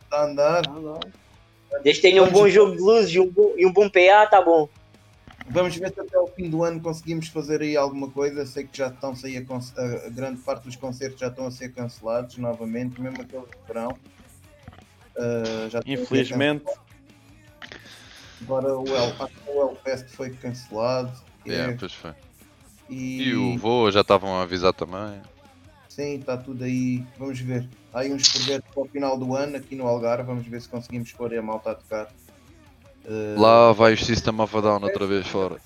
Está 0.04 0.20
a 0.20 0.24
andar. 0.24 0.68
Andar. 0.68 1.00
Desde 1.82 2.02
que 2.02 2.08
tenha 2.08 2.22
um 2.22 2.30
bom 2.30 2.48
jogo 2.48 2.76
de 2.76 2.82
luzes 2.82 3.14
e 3.14 3.20
um 3.20 3.28
bom, 3.28 3.52
e 3.56 3.66
um 3.66 3.72
bom 3.72 3.88
PA, 3.88 4.26
tá 4.26 4.42
bom. 4.42 4.68
Vamos 5.48 5.76
ver 5.76 5.92
se 5.92 6.00
até 6.00 6.16
ao 6.16 6.28
fim 6.28 6.48
do 6.48 6.62
ano 6.62 6.80
conseguimos 6.80 7.28
fazer 7.28 7.60
aí 7.62 7.76
alguma 7.76 8.08
coisa. 8.10 8.46
Sei 8.46 8.64
que 8.64 8.76
já 8.76 8.88
estão 8.88 9.10
a 9.10 9.16
sair 9.16 9.44
a, 9.48 10.06
a, 10.06 10.08
grande 10.10 10.40
parte 10.40 10.64
dos 10.64 10.76
concertos 10.76 11.18
já 11.18 11.28
estão 11.28 11.46
a 11.46 11.50
ser 11.50 11.72
cancelados 11.72 12.36
novamente, 12.38 13.00
mesmo 13.00 13.20
aqueles 13.20 13.46
de 13.46 13.66
verão. 13.66 13.96
Uh, 15.16 15.82
Infelizmente. 15.84 16.64
Agora 18.42 18.78
o 18.78 18.84
El, 18.86 19.14
o 19.48 19.62
El 19.70 19.76
Fest 19.84 20.08
foi 20.08 20.30
cancelado. 20.30 21.12
É, 21.46 21.72
pois 21.72 21.92
foi. 21.92 22.12
E... 22.88 23.22
e 23.22 23.34
o 23.34 23.58
voo 23.58 23.90
já 23.90 24.00
estavam 24.00 24.34
a 24.34 24.42
avisar 24.42 24.72
também. 24.72 25.20
Sim, 25.88 26.14
está 26.14 26.36
tudo 26.36 26.64
aí. 26.64 27.04
Vamos 27.18 27.38
ver. 27.40 27.68
Há 27.92 28.00
aí 28.00 28.12
uns 28.12 28.28
projetos 28.28 28.70
para 28.72 28.82
o 28.82 28.86
final 28.86 29.18
do 29.18 29.34
ano 29.36 29.56
aqui 29.56 29.76
no 29.76 29.86
Algarve. 29.86 30.24
Vamos 30.24 30.46
ver 30.46 30.60
se 30.60 30.68
conseguimos 30.68 31.12
pôr 31.12 31.34
a 31.34 31.42
malta 31.42 31.72
a 31.72 31.74
tocar. 31.74 32.08
Uh... 33.04 33.40
Lá 33.40 33.72
vai 33.72 33.94
o 33.94 33.98
System 33.98 34.40
of 34.40 34.56
a 34.56 34.60
Down 34.60 34.82
outra 34.82 35.06
vez 35.06 35.26
fora. 35.26 35.56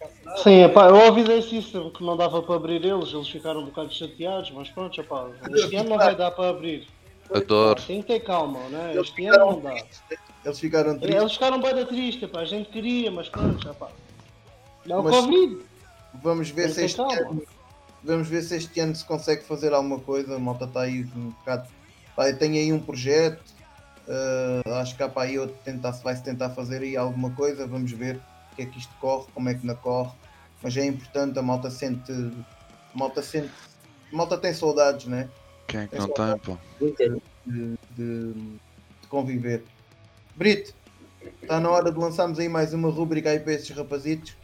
Sim, 0.43 0.65
epá, 0.65 0.89
eu 0.89 1.07
avisei 1.07 1.43
System 1.43 1.91
que 1.91 2.03
não 2.03 2.17
dava 2.17 2.43
para 2.43 2.57
abrir 2.57 2.85
eles, 2.85 3.13
eles 3.13 3.29
ficaram 3.29 3.61
um 3.61 3.67
bocado 3.67 3.93
chateados, 3.93 4.51
mas 4.51 4.69
pronto, 4.71 5.01
epá, 5.01 5.29
este 5.51 5.77
ano 5.77 5.91
não 5.91 5.97
vai 5.99 6.17
dar 6.17 6.31
para 6.31 6.51
abrir. 6.51 6.87
Adoro. 7.33 7.81
Tem 7.83 8.01
que 8.03 8.09
ter 8.09 8.21
calma, 8.21 8.61
né? 8.69 8.95
Este 8.97 9.27
ano 9.27 9.53
não 9.53 9.61
dá. 9.61 9.75
Eles 10.47 10.61
ficaram 10.61 10.97
tristes. 10.97 11.21
Eles 11.21 11.33
ficaram 11.33 11.61
bem 11.61 11.87
tristes, 11.87 12.23
epá, 12.23 12.41
a 12.41 12.45
gente 12.45 12.71
queria, 12.71 13.11
mas 13.11 13.29
pronto, 13.29 13.69
epá. 13.69 13.89
Não, 14.87 15.03
mas 15.03 15.17
Covid. 15.17 15.59
Vamos 16.23 16.51
ver 16.51 16.71
se 16.71 16.85
este 16.85 17.01
ano 17.01 17.43
Vamos 18.07 18.29
ver 18.29 18.43
se 18.43 18.55
este 18.55 18.79
ano 18.79 18.95
se 18.95 19.05
consegue 19.05 19.43
fazer 19.43 19.75
alguma 19.75 19.99
coisa. 19.99 20.37
A 20.37 20.39
malta 20.39 20.65
está 20.65 20.83
aí 20.83 21.05
um 21.17 21.31
bocado. 21.31 21.69
Tem 22.39 22.53
aí 22.59 22.73
um 22.73 22.79
projeto. 22.79 23.43
Uh, 24.07 24.75
acho 24.75 24.97
que 24.97 25.03
há 25.03 25.09
para 25.09 25.23
aí 25.23 25.37
outro 25.37 25.57
tentar, 25.65 25.93
se 25.93 26.05
vai 26.05 26.15
se 26.15 26.23
tentar 26.23 26.51
fazer 26.51 26.83
aí 26.83 26.97
alguma 26.97 27.31
coisa. 27.31 27.67
Vamos 27.67 27.91
ver 27.91 28.21
o 28.53 28.57
que 28.57 28.63
é 28.63 28.67
que 28.67 28.79
isto 28.79 28.95
corre, 29.01 29.27
como 29.35 29.49
é 29.49 29.55
que 29.55 29.67
não 29.67 29.75
corre. 29.75 30.13
Mas 30.63 30.77
é 30.77 30.87
importante, 30.87 31.37
a 31.37 31.43
malta 31.43 31.69
sente. 31.69 32.13
A 32.13 32.97
malta 32.97 33.21
sente. 33.21 33.51
A 34.13 34.17
malta 34.17 34.39
tem 34.39 34.55
saudades, 34.55 35.07
né? 35.07 35.29
Quem 35.67 35.81
é 35.81 35.85
que 35.89 35.91
tem 35.91 35.99
não 35.99 36.09
tem, 36.09 36.39
pô? 36.39 36.57
De, 36.79 37.21
de, 37.45 37.79
de, 37.97 39.09
conviver. 39.09 39.65
Brito, 40.37 40.75
está 41.43 41.59
na 41.59 41.71
hora 41.71 41.91
de 41.91 41.99
lançarmos 41.99 42.39
aí 42.39 42.49
mais 42.49 42.75
uma 42.75 42.91
rubrica 42.91 43.31
aí 43.31 43.41
para 43.41 43.55
esses 43.55 43.71
rapazitos. 43.71 44.37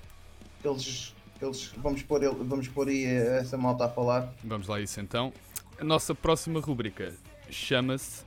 Eles 0.64 1.14
eles, 1.42 1.72
vamos, 1.76 2.02
pôr, 2.02 2.20
vamos 2.44 2.68
pôr 2.68 2.88
aí 2.88 3.04
essa 3.04 3.58
malta 3.58 3.86
a 3.86 3.88
falar. 3.88 4.32
Vamos 4.44 4.68
lá 4.68 4.80
isso 4.80 5.00
então. 5.00 5.32
A 5.78 5.84
nossa 5.84 6.14
próxima 6.14 6.60
rubrica 6.60 7.12
chama-se 7.50 8.24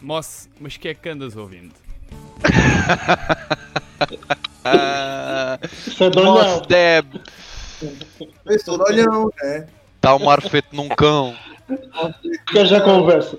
Moss, 0.00 0.48
mas 0.58 0.78
que 0.78 0.88
é 0.88 0.94
que 0.94 1.08
andas 1.08 1.36
ouvindo? 1.36 1.74
Moss 6.24 6.66
Deb. 6.66 7.20
Esse 8.46 8.70
olhão, 8.70 9.30
né? 9.42 9.68
Está 9.96 10.14
o 10.14 10.24
mar 10.24 10.40
feito 10.40 10.74
num 10.74 10.88
cão. 10.88 11.36
Quer 12.50 12.66
já 12.66 12.80
conversa? 12.80 13.38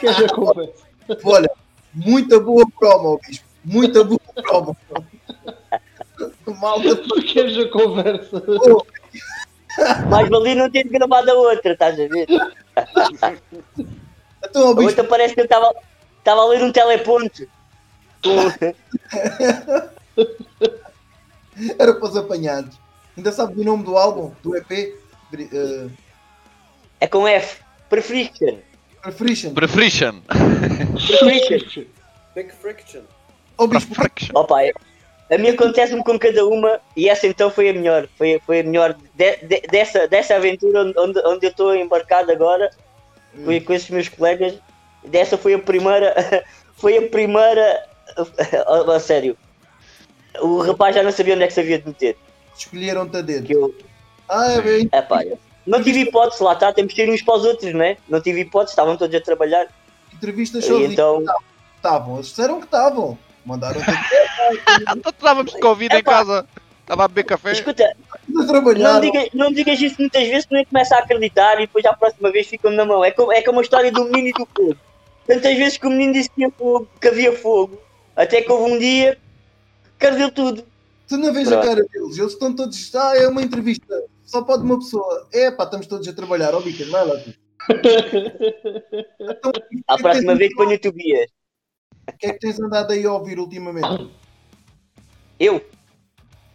Quer 0.00 0.14
já 0.14 0.28
conversa? 0.28 0.85
Olha, 1.24 1.50
muita 1.94 2.40
boa 2.40 2.66
promo, 2.78 3.20
bispo. 3.26 3.46
Muita 3.64 4.04
boa 4.04 4.20
promo. 4.34 4.76
Malta, 6.60 6.96
porque 7.08 7.40
a 7.40 7.70
conversa. 7.70 8.42
Mas 10.08 10.32
ali 10.32 10.54
não 10.54 10.70
ter 10.70 10.84
gravado 10.84 11.30
a 11.30 11.34
outra, 11.34 11.72
estás 11.72 11.94
a 12.00 12.06
ver? 12.06 12.26
Então, 14.44 14.68
a 14.68 14.80
outra 14.80 15.04
parece 15.04 15.34
que 15.34 15.40
eu 15.40 15.44
estava 15.44 15.74
a 16.24 16.44
ler 16.46 16.62
um 16.62 16.72
teleponte. 16.72 17.48
Era 21.78 21.94
para 21.94 22.08
os 22.08 22.16
apanhados. 22.16 22.78
Ainda 23.16 23.32
sabes 23.32 23.56
o 23.56 23.64
nome 23.64 23.84
do 23.84 23.96
álbum, 23.96 24.32
do 24.42 24.56
EP? 24.56 24.94
Uh... 25.32 25.90
É 27.00 27.06
com 27.06 27.26
F. 27.26 27.62
Prefriction. 27.88 28.58
Prefriction. 29.06 29.54
Prefriction. 29.54 30.20
Prefriction. 30.26 31.84
Big 32.34 32.50
Friction. 32.50 33.02
Oh, 33.56 33.68
bicho, 33.68 33.86
Opa, 34.34 34.64
é... 34.64 34.72
A 35.30 35.38
mim 35.38 35.50
acontece-me 35.50 36.02
com 36.02 36.18
cada 36.18 36.44
uma 36.44 36.80
e 36.96 37.08
essa 37.08 37.26
então 37.26 37.48
foi 37.48 37.68
a 37.68 37.72
melhor. 37.72 38.08
Foi, 38.18 38.40
foi 38.44 38.60
a 38.60 38.62
melhor 38.64 38.96
de, 39.14 39.36
de, 39.36 39.60
dessa, 39.70 40.08
dessa 40.08 40.34
aventura 40.34 40.92
onde, 40.96 41.20
onde 41.20 41.46
eu 41.46 41.50
estou 41.50 41.74
embarcado 41.74 42.32
agora 42.32 42.68
hum. 43.34 43.44
com, 43.44 43.60
com 43.64 43.72
esses 43.72 43.90
meus 43.90 44.08
colegas. 44.08 44.54
Dessa 45.04 45.38
foi 45.38 45.54
a 45.54 45.58
primeira. 45.58 46.14
Foi 46.76 46.98
a 46.98 47.08
primeira. 47.08 47.86
A, 48.66 48.96
a, 48.96 49.00
sério. 49.00 49.36
O 50.40 50.60
rapaz 50.62 50.94
já 50.94 51.02
não 51.02 51.10
sabia 51.10 51.34
onde 51.34 51.44
é 51.44 51.46
que 51.46 51.54
se 51.54 51.60
havia 51.60 51.78
de 51.78 51.88
meter. 51.88 52.16
Escolheram-te 52.56 53.16
a 53.16 53.20
dedo. 53.20 53.50
Eu... 53.50 53.74
Ah, 54.28 54.52
é 54.52 54.60
bem. 54.60 54.88
É 54.92 55.02
pá, 55.02 55.22
não 55.66 55.82
tive 55.82 56.00
hipótese, 56.00 56.42
lá 56.42 56.52
está, 56.52 56.72
temos 56.72 56.94
que 56.94 57.02
ir 57.02 57.10
uns 57.10 57.22
para 57.22 57.36
os 57.36 57.44
outros, 57.44 57.72
não 57.72 57.82
é? 57.82 57.96
Não 58.08 58.20
tive 58.20 58.40
hipótese, 58.40 58.72
estavam 58.72 58.96
todos 58.96 59.14
a 59.14 59.20
trabalhar. 59.20 59.66
Entrevistas 60.12 60.64
sozinhos. 60.64 60.92
Então... 60.92 61.24
Estavam, 61.76 62.14
eles 62.14 62.28
disseram 62.28 62.58
que 62.58 62.66
estavam. 62.66 63.18
Mandaram 63.44 63.80
Estávamos 65.06 65.52
de 65.52 65.60
Covid 65.60 65.94
em 65.94 66.02
casa. 66.02 66.46
Estava 66.80 67.04
a 67.04 67.08
beber 67.08 67.24
café. 67.24 67.52
Escuta, 67.52 67.96
não 68.28 69.00
digas, 69.00 69.28
não 69.34 69.52
digas 69.52 69.80
isso 69.80 69.96
muitas 69.98 70.22
vezes 70.26 70.46
que 70.46 70.54
nem 70.54 70.64
começa 70.64 70.94
a 70.94 70.98
acreditar 71.00 71.54
e 71.56 71.66
depois 71.66 71.84
a 71.84 71.92
próxima 71.92 72.30
vez 72.30 72.46
ficam 72.46 72.70
na 72.70 72.84
mão. 72.84 73.04
É 73.04 73.10
como, 73.10 73.32
é 73.32 73.42
como 73.42 73.58
a 73.58 73.62
história 73.62 73.90
do 73.90 74.04
menino 74.04 74.28
e 74.28 74.32
do 74.32 74.48
fogo. 74.54 74.76
Tantas 75.26 75.56
vezes 75.56 75.78
que 75.78 75.86
o 75.86 75.90
menino 75.90 76.12
disse 76.12 76.30
que, 76.30 76.44
havia 76.44 76.52
fogo, 76.56 76.88
que 77.00 77.08
havia 77.08 77.32
fogo, 77.36 77.80
até 78.14 78.40
que 78.40 78.52
houve 78.52 78.72
um 78.72 78.78
dia 78.78 79.18
que 79.98 80.06
ardeu 80.06 80.30
tudo. 80.30 80.64
Tu 81.08 81.16
não 81.16 81.32
vês 81.32 81.48
Pronto. 81.48 81.62
a 81.62 81.66
cara 81.66 81.86
deles, 81.92 82.18
eles 82.18 82.32
estão 82.32 82.54
todos. 82.54 82.94
Ah, 82.94 83.16
é 83.16 83.26
uma 83.26 83.42
entrevista, 83.42 84.02
só 84.26 84.42
pode 84.42 84.64
uma 84.64 84.78
pessoa. 84.78 85.28
É 85.32 85.50
pá, 85.50 85.64
estamos 85.64 85.86
todos 85.86 86.06
a 86.06 86.12
trabalhar, 86.12 86.54
ó 86.54 86.60
Bicas, 86.60 86.88
vai 86.88 87.06
lá 87.06 87.16
tu. 87.20 87.32
então, 89.18 89.52
a 89.88 89.96
próxima 89.96 90.34
vez 90.34 90.50
que 90.50 90.56
ponho 90.56 90.74
o 90.74 90.78
Tobias. 90.78 91.30
O 92.08 92.12
que 92.18 92.26
é 92.26 92.32
que 92.32 92.40
tens 92.40 92.60
andado 92.60 92.92
aí 92.92 93.04
a 93.04 93.12
ouvir 93.12 93.38
ultimamente? 93.38 94.10
Eu? 95.38 95.64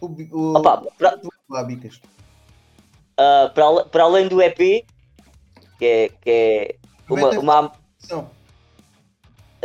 O, 0.00 0.06
o, 0.06 0.58
Opa, 0.58 0.82
pra, 0.96 1.18
lá, 1.48 1.64
Bicas. 1.64 1.96
Uh, 3.18 3.50
para, 3.52 3.84
para 3.86 4.04
além 4.04 4.28
do 4.28 4.40
EP, 4.40 4.84
que 5.78 5.84
é, 5.84 6.08
que 6.08 6.30
é 6.30 6.76
uma, 7.08 7.30
uma... 7.38 7.72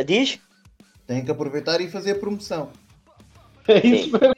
Diz? 0.04 0.38
Tem 1.06 1.24
que 1.24 1.30
aproveitar 1.30 1.80
e 1.80 1.88
fazer 1.88 2.16
promoção. 2.16 2.70
É 3.66 3.86
isso 3.86 4.12
mesmo. 4.12 4.37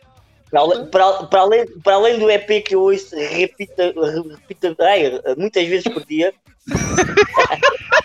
Para, 0.50 0.84
para, 0.86 1.12
para, 1.24 1.40
além, 1.40 1.66
para 1.82 1.94
além 1.94 2.18
do 2.18 2.30
EP 2.30 2.64
que 2.64 2.74
eu 2.74 2.82
ouço 2.82 3.14
repita, 3.14 3.94
repita 4.40 4.76
ai, 4.80 5.20
muitas 5.36 5.66
vezes 5.66 5.84
por 5.84 6.04
dia. 6.04 6.34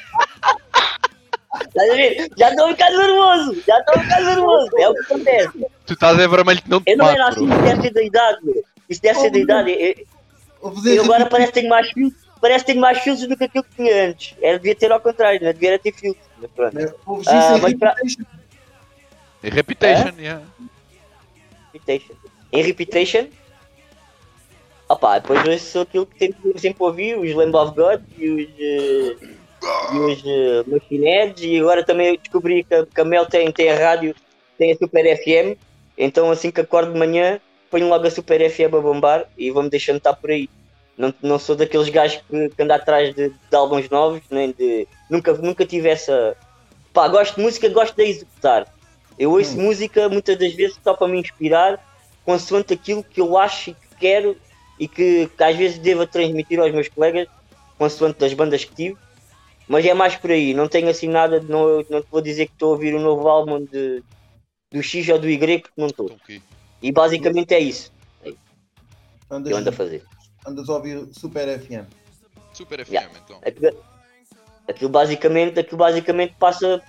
Já 2.38 2.50
estou 2.50 2.68
a 2.68 2.70
ficar 2.70 2.90
nervoso. 2.92 3.64
Já 3.68 3.80
estou 3.80 3.96
a 3.96 4.00
ficar 4.00 4.22
nervoso. 4.22 4.70
É 4.78 4.90
o 4.90 4.94
que 4.94 5.02
acontece. 5.02 5.66
Tu 5.86 5.94
estás 5.94 6.20
a 6.20 6.28
vermelho 6.28 6.62
que 6.62 6.70
não 6.70 6.82
te 6.82 6.92
Eu 6.92 6.98
não 6.98 7.10
era 7.10 7.28
assim, 7.28 7.48
isso 7.50 7.62
deve 7.62 7.82
ser 7.82 7.94
da 7.94 8.04
idade. 8.04 8.64
Isso 8.90 9.02
deve 9.02 9.20
ser 9.20 9.30
da 9.32 9.40
idade. 9.40 9.72
Eu, 9.72 10.76
eu 10.86 11.04
agora 11.04 11.26
parece 11.26 11.52
que 11.52 11.60
tenho 11.60 11.70
mais 11.70 11.90
filtros. 11.92 12.26
Parece 12.42 12.66
que 12.66 12.72
tenho 12.72 12.82
mais 12.82 13.00
filtros 13.00 13.28
do 13.28 13.38
que 13.38 13.44
aquilo 13.46 13.64
que 13.64 13.76
tinha 13.76 14.10
antes. 14.10 14.36
Era, 14.42 14.58
devia 14.58 14.76
ter 14.76 14.92
ao 14.92 15.00
contrário, 15.00 15.42
não 15.42 15.52
devia 15.52 15.80
ter 15.80 15.94
filtros. 15.94 16.26
Mas 16.40 16.52
pronto. 16.52 16.78
Ah, 17.28 17.58
mas 17.62 17.74
pra... 17.74 17.96
Em 19.44 19.50
Reputation, 19.50 20.14
é? 20.18 20.22
yeah. 20.22 20.44
Reputation. 21.74 22.14
Em 22.56 22.64
Reputation? 22.64 23.28
Opá, 24.88 25.20
depois 25.20 25.46
eu 25.46 25.60
sou 25.60 25.82
aquilo 25.82 26.06
que 26.06 26.20
sempre, 26.20 26.60
sempre 26.60 26.84
ouvi, 26.84 27.16
os 27.16 27.34
Lamb 27.34 27.56
of 27.56 27.76
God 27.76 28.02
e 28.18 28.30
os, 28.30 28.48
uh, 28.50 29.94
e 29.94 29.98
os 29.98 30.24
uh, 30.24 30.70
Machine 30.70 31.34
e 31.38 31.60
agora 31.60 31.84
também 31.84 32.20
descobri 32.22 32.64
que 32.64 32.74
a, 32.74 32.86
que 32.86 33.02
a 33.02 33.04
Mel 33.04 33.26
tem, 33.26 33.52
tem 33.52 33.72
a 33.72 33.78
rádio, 33.78 34.16
tem 34.58 34.72
a 34.72 34.76
Super 34.78 35.18
FM, 35.18 35.60
então 35.98 36.30
assim 36.30 36.52
que 36.52 36.62
acordo 36.62 36.94
de 36.94 37.00
manhã 37.00 37.42
ponho 37.70 37.90
logo 37.90 38.08
a 38.08 38.12
Super 38.12 38.50
FM 38.50 38.74
a 38.74 38.80
bombar 38.80 39.26
e 39.38 39.52
vou-me 39.52 39.70
deixando 39.70 39.98
estar 39.98 40.14
por 40.14 40.32
aí. 40.32 40.50
Não, 40.98 41.14
não 41.22 41.38
sou 41.38 41.56
daqueles 41.56 41.90
gajos 41.90 42.22
que, 42.30 42.50
que 42.50 42.62
andam 42.62 42.78
atrás 42.78 43.14
de, 43.14 43.30
de 43.30 43.56
álbuns 43.56 43.90
novos, 43.90 44.22
nem 44.30 44.54
de. 44.54 44.88
Nunca, 45.10 45.34
nunca 45.34 45.66
tive 45.66 45.90
essa. 45.90 46.38
Pá, 46.94 47.08
gosto 47.10 47.36
de 47.36 47.42
música, 47.42 47.68
gosto 47.68 47.96
de 47.96 48.04
executar. 48.04 48.74
Eu 49.20 49.32
ouço 49.32 49.58
hum. 49.58 49.64
música 49.64 50.08
muitas 50.08 50.38
das 50.38 50.54
vezes 50.54 50.80
só 50.82 50.94
para 50.94 51.08
me 51.10 51.20
inspirar, 51.20 51.84
consoante 52.26 52.74
aquilo 52.74 53.04
que 53.04 53.22
eu 53.22 53.38
acho 53.38 53.70
e 53.70 53.74
que 53.74 53.96
quero 54.00 54.38
e 54.80 54.88
que, 54.88 55.28
que 55.28 55.44
às 55.44 55.56
vezes 55.56 55.78
devo 55.78 56.06
transmitir 56.06 56.60
aos 56.60 56.72
meus 56.72 56.90
colegas, 56.90 57.28
consoante 57.78 58.20
das 58.20 58.34
bandas 58.34 58.66
que 58.66 58.76
tive. 58.76 58.98
Mas 59.68 59.86
é 59.86 59.94
mais 59.94 60.16
por 60.16 60.32
aí, 60.32 60.54
não 60.54 60.68
tenho 60.68 60.90
assim 60.90 61.08
nada, 61.08 61.40
não, 61.42 61.84
não 61.90 62.02
te 62.02 62.08
vou 62.12 62.22
dizer 62.22 62.48
que 62.48 62.54
estou 62.54 62.70
a 62.70 62.72
ouvir 62.74 62.94
um 62.94 63.02
novo 63.02 63.28
álbum 63.28 63.64
de, 63.64 64.04
do 64.72 64.84
X 64.84 65.08
ou 65.10 65.18
do 65.18 65.28
Y, 65.28 65.60
porque 65.60 65.74
não 65.82 65.88
estou. 65.88 66.06
Okay. 66.06 66.42
E 66.82 66.92
basicamente 66.92 67.54
é 67.54 67.60
isso. 67.60 67.92
É 68.24 68.30
isso. 68.30 68.38
Andas, 69.32 69.48
que 69.48 69.54
eu 69.54 69.58
ando 69.58 69.70
a 69.70 69.74
fazer. 69.74 70.04
Andas 70.46 70.70
a 70.70 70.74
ouvir 70.74 71.08
Super 71.12 71.60
FM. 71.60 71.90
Super 72.54 72.86
FM, 72.86 72.92
yeah. 72.92 73.12
então. 73.24 73.40
Aquilo, 73.44 73.84
aquilo, 74.68 74.90
basicamente, 74.90 75.60
aquilo 75.60 75.78
basicamente 75.78 76.36
passa 76.38 76.80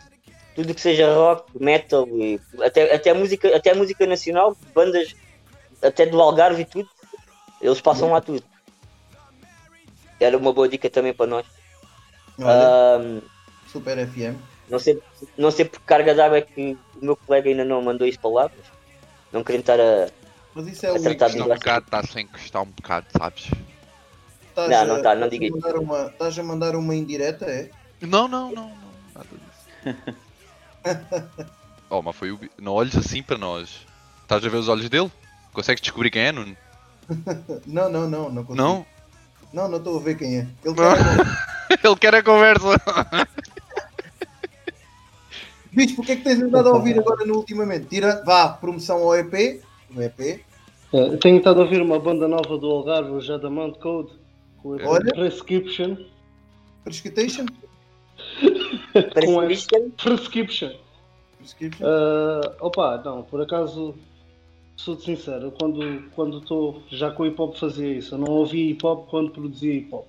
tudo 0.54 0.74
que 0.74 0.80
seja 0.80 1.14
rock, 1.14 1.50
metal, 1.58 2.06
e 2.08 2.40
até, 2.62 2.94
até, 2.94 3.12
música, 3.14 3.54
até 3.56 3.74
música 3.74 4.06
nacional, 4.06 4.56
bandas 4.74 5.14
até 5.82 6.06
do 6.06 6.20
Algarve 6.20 6.62
e 6.62 6.64
tudo, 6.64 6.88
eles 7.60 7.80
passam 7.80 8.12
lá 8.12 8.20
tudo. 8.20 8.42
Era 10.18 10.36
uma 10.36 10.52
boa 10.52 10.68
dica 10.68 10.88
também 10.88 11.12
para 11.12 11.26
nós. 11.26 11.46
Olha, 12.38 12.98
um, 13.00 13.22
Super 13.70 14.06
FM. 14.06 14.36
Não 14.68 14.78
sei, 14.78 15.00
não 15.36 15.50
sei 15.50 15.64
por 15.64 15.80
carga 15.80 16.14
d'água 16.14 16.38
é 16.38 16.42
que 16.42 16.76
o 17.00 17.04
meu 17.04 17.16
colega 17.16 17.48
ainda 17.48 17.64
não 17.64 17.80
mandou 17.82 18.06
isso 18.06 18.18
para 18.18 18.30
lá, 18.30 18.50
mas 18.56 18.66
não 19.32 19.44
querendo 19.44 19.60
estar 19.60 19.80
a. 19.80 20.08
Mas 20.54 20.66
isso 20.68 20.86
é 20.86 20.92
o 20.92 21.02
tratar 21.02 21.28
de 21.28 21.42
um 21.42 21.48
bocado, 21.48 21.84
está 21.84 22.02
sem 22.02 22.24
encostar 22.24 22.62
um 22.62 22.66
bocado, 22.66 23.06
sabes? 23.16 23.50
Estás 24.48 24.70
não, 24.70 24.86
não 24.86 24.96
está, 24.96 25.14
não 25.14 25.28
diga 25.28 25.46
isso. 25.46 25.58
Estás 26.08 26.38
a 26.38 26.42
mandar 26.42 26.74
uma 26.74 26.94
indireta, 26.94 27.44
é? 27.44 27.70
Não, 28.00 28.26
não, 28.26 28.50
não, 28.50 28.70
não. 28.70 28.96
Nada 29.14 29.28
disso. 29.32 29.96
oh, 31.90 32.02
mas 32.02 32.16
foi 32.16 32.32
o. 32.32 32.40
Não 32.58 32.72
olhes 32.72 32.96
assim 32.96 33.22
para 33.22 33.38
nós. 33.38 33.86
Estás 34.22 34.44
a 34.44 34.48
ver 34.48 34.56
os 34.56 34.68
olhos 34.68 34.88
dele? 34.88 35.12
Consegues 35.56 35.80
descobrir 35.80 36.10
quem 36.10 36.20
é, 36.20 36.32
Nuno? 36.32 36.54
não, 37.66 37.88
não, 37.90 38.10
não, 38.10 38.30
não 38.30 38.44
consigo. 38.44 38.62
Não? 38.62 38.84
Não, 39.54 39.66
não 39.70 39.78
estou 39.78 39.96
a 39.96 40.02
ver 40.02 40.18
quem 40.18 40.36
é. 40.36 40.46
Ele 40.62 40.74
quer, 40.74 40.84
a... 40.84 41.78
Ele 41.88 41.96
quer 41.96 42.14
a 42.14 42.22
conversa. 42.22 42.76
Bicho, 45.72 45.96
porquê 45.96 46.12
é 46.12 46.16
que 46.16 46.24
tens 46.24 46.42
andado 46.42 46.68
a 46.68 46.72
ouvir 46.72 46.98
agora 46.98 47.24
no 47.24 47.36
ultimamente? 47.36 47.86
Tira, 47.86 48.22
vá, 48.22 48.50
promoção 48.50 48.98
ao 48.98 49.16
EP. 49.16 49.62
O 49.96 50.02
EP. 50.02 50.44
É, 50.92 51.16
tenho 51.22 51.38
estado 51.38 51.60
a 51.60 51.64
ouvir 51.64 51.80
uma 51.80 51.98
banda 51.98 52.28
nova 52.28 52.58
do 52.58 52.70
Algarve, 52.70 53.12
o 53.12 53.20
Jadamant 53.22 53.78
Code. 53.78 54.12
Com 54.58 54.74
a 54.74 54.86
Olha. 54.86 55.10
Prescription. 55.14 55.96
Prescription? 56.84 57.46
Prescription? 58.92 59.90
Prescription. 59.96 60.72
Prescription? 61.38 61.86
Uh, 61.86 62.42
opa, 62.60 63.00
não, 63.02 63.22
por 63.22 63.40
acaso 63.40 63.94
sou 64.76 64.98
sincero, 64.98 65.52
quando 65.58 66.10
quando 66.14 66.38
estou 66.38 66.82
já 66.90 67.10
com 67.10 67.22
o 67.22 67.26
hip 67.26 67.40
hop 67.40 67.56
fazia 67.56 67.94
isso, 67.94 68.14
eu 68.14 68.18
não 68.18 68.28
ouvia 68.28 68.70
hip 68.70 68.84
hop 68.86 69.08
quando 69.08 69.30
produzia 69.30 69.74
hip 69.74 69.94
hop. 69.94 70.06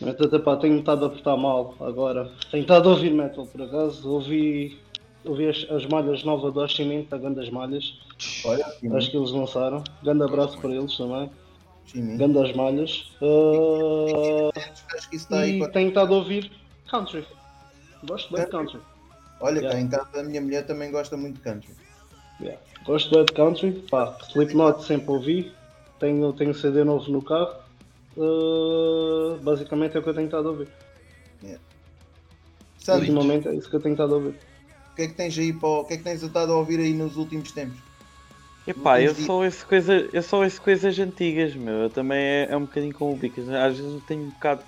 Então, 0.00 0.40
pá, 0.40 0.56
tenho 0.56 0.78
estado 0.78 1.04
a 1.04 1.10
portar 1.10 1.36
mal 1.36 1.74
agora. 1.80 2.30
Tenho 2.50 2.62
estado 2.62 2.88
a 2.88 2.92
ouvir 2.92 3.12
metal 3.12 3.46
por 3.46 3.62
acaso, 3.62 4.10
ouvi, 4.10 4.78
ouvi 5.24 5.48
as, 5.48 5.66
as 5.70 5.86
malhas 5.86 6.24
novas 6.24 6.52
do 6.52 6.60
Oshimint, 6.60 7.06
a 7.12 7.16
Gandas 7.16 7.48
Malhas. 7.48 7.98
Olha, 8.44 8.66
Acho 8.66 9.10
que 9.10 9.16
eles 9.16 9.30
lançaram. 9.30 9.82
Grande 10.02 10.24
abraço 10.24 10.58
para 10.58 10.70
eles 10.70 10.96
também. 10.96 11.30
Gandas 12.16 12.52
Malhas. 12.54 13.12
Uh, 13.22 14.50
e 15.12 15.68
tenho 15.68 15.88
estado 15.88 16.12
a 16.12 16.16
ouvir 16.16 16.50
country. 16.90 17.24
Gosto 18.06 18.34
bem 18.34 18.44
de 18.44 18.50
country. 18.50 18.80
Olha, 19.40 19.58
yeah. 19.58 19.74
cá 19.74 19.80
em 19.80 19.88
casa 19.88 20.20
a 20.20 20.22
minha 20.22 20.40
mulher 20.40 20.66
também 20.66 20.90
gosta 20.90 21.16
muito 21.16 21.36
de 21.36 21.40
country. 21.40 21.74
Yeah. 22.40 22.60
Gosto 22.84 23.24
de 23.24 23.32
country, 23.32 23.72
pá, 23.90 24.16
Slipknot 24.28 24.84
sempre 24.84 25.10
ouvi, 25.10 25.52
tenho, 25.98 26.32
tenho 26.34 26.54
CD 26.54 26.84
novo 26.84 27.10
no 27.10 27.22
carro, 27.22 27.54
uh, 28.16 29.38
basicamente 29.42 29.96
é 29.96 30.00
o 30.00 30.02
que 30.02 30.10
eu 30.10 30.14
tenho 30.14 30.26
estado 30.26 30.48
a 30.48 30.50
ouvir. 30.50 30.68
Yeah. 31.42 31.62
Ultimamente 32.88 33.48
é 33.48 33.54
isso 33.54 33.70
que 33.70 33.76
eu 33.76 33.80
tenho 33.80 33.94
estado 33.94 34.14
a 34.14 34.16
ouvir. 34.18 34.34
O 34.92 34.94
que 34.96 35.02
é 35.02 35.08
que 35.08 35.14
tens 35.14 35.38
aí 35.38 35.52
para, 35.52 35.68
o 35.68 35.84
que 35.84 35.94
é 35.94 35.96
que 35.96 36.02
tens 36.04 36.22
estado 36.22 36.52
a 36.52 36.56
ouvir 36.56 36.78
aí 36.78 36.92
nos 36.92 37.16
últimos 37.16 37.50
tempos? 37.52 37.78
Epá, 38.66 39.00
eu 39.00 39.14
só, 39.14 39.44
ouço 39.44 39.66
coisa, 39.66 40.08
eu 40.12 40.22
só 40.22 40.42
ouço 40.42 40.60
coisas 40.60 40.98
antigas, 40.98 41.54
meu. 41.54 41.74
Eu 41.74 41.90
também 41.90 42.18
é, 42.18 42.48
é 42.50 42.56
um 42.56 42.62
bocadinho 42.62 42.94
como 42.94 43.12
o 43.12 43.16
Bicas. 43.16 43.48
Às 43.48 43.78
vezes 43.78 44.02
tenho 44.04 44.22
um 44.22 44.30
bocado. 44.30 44.62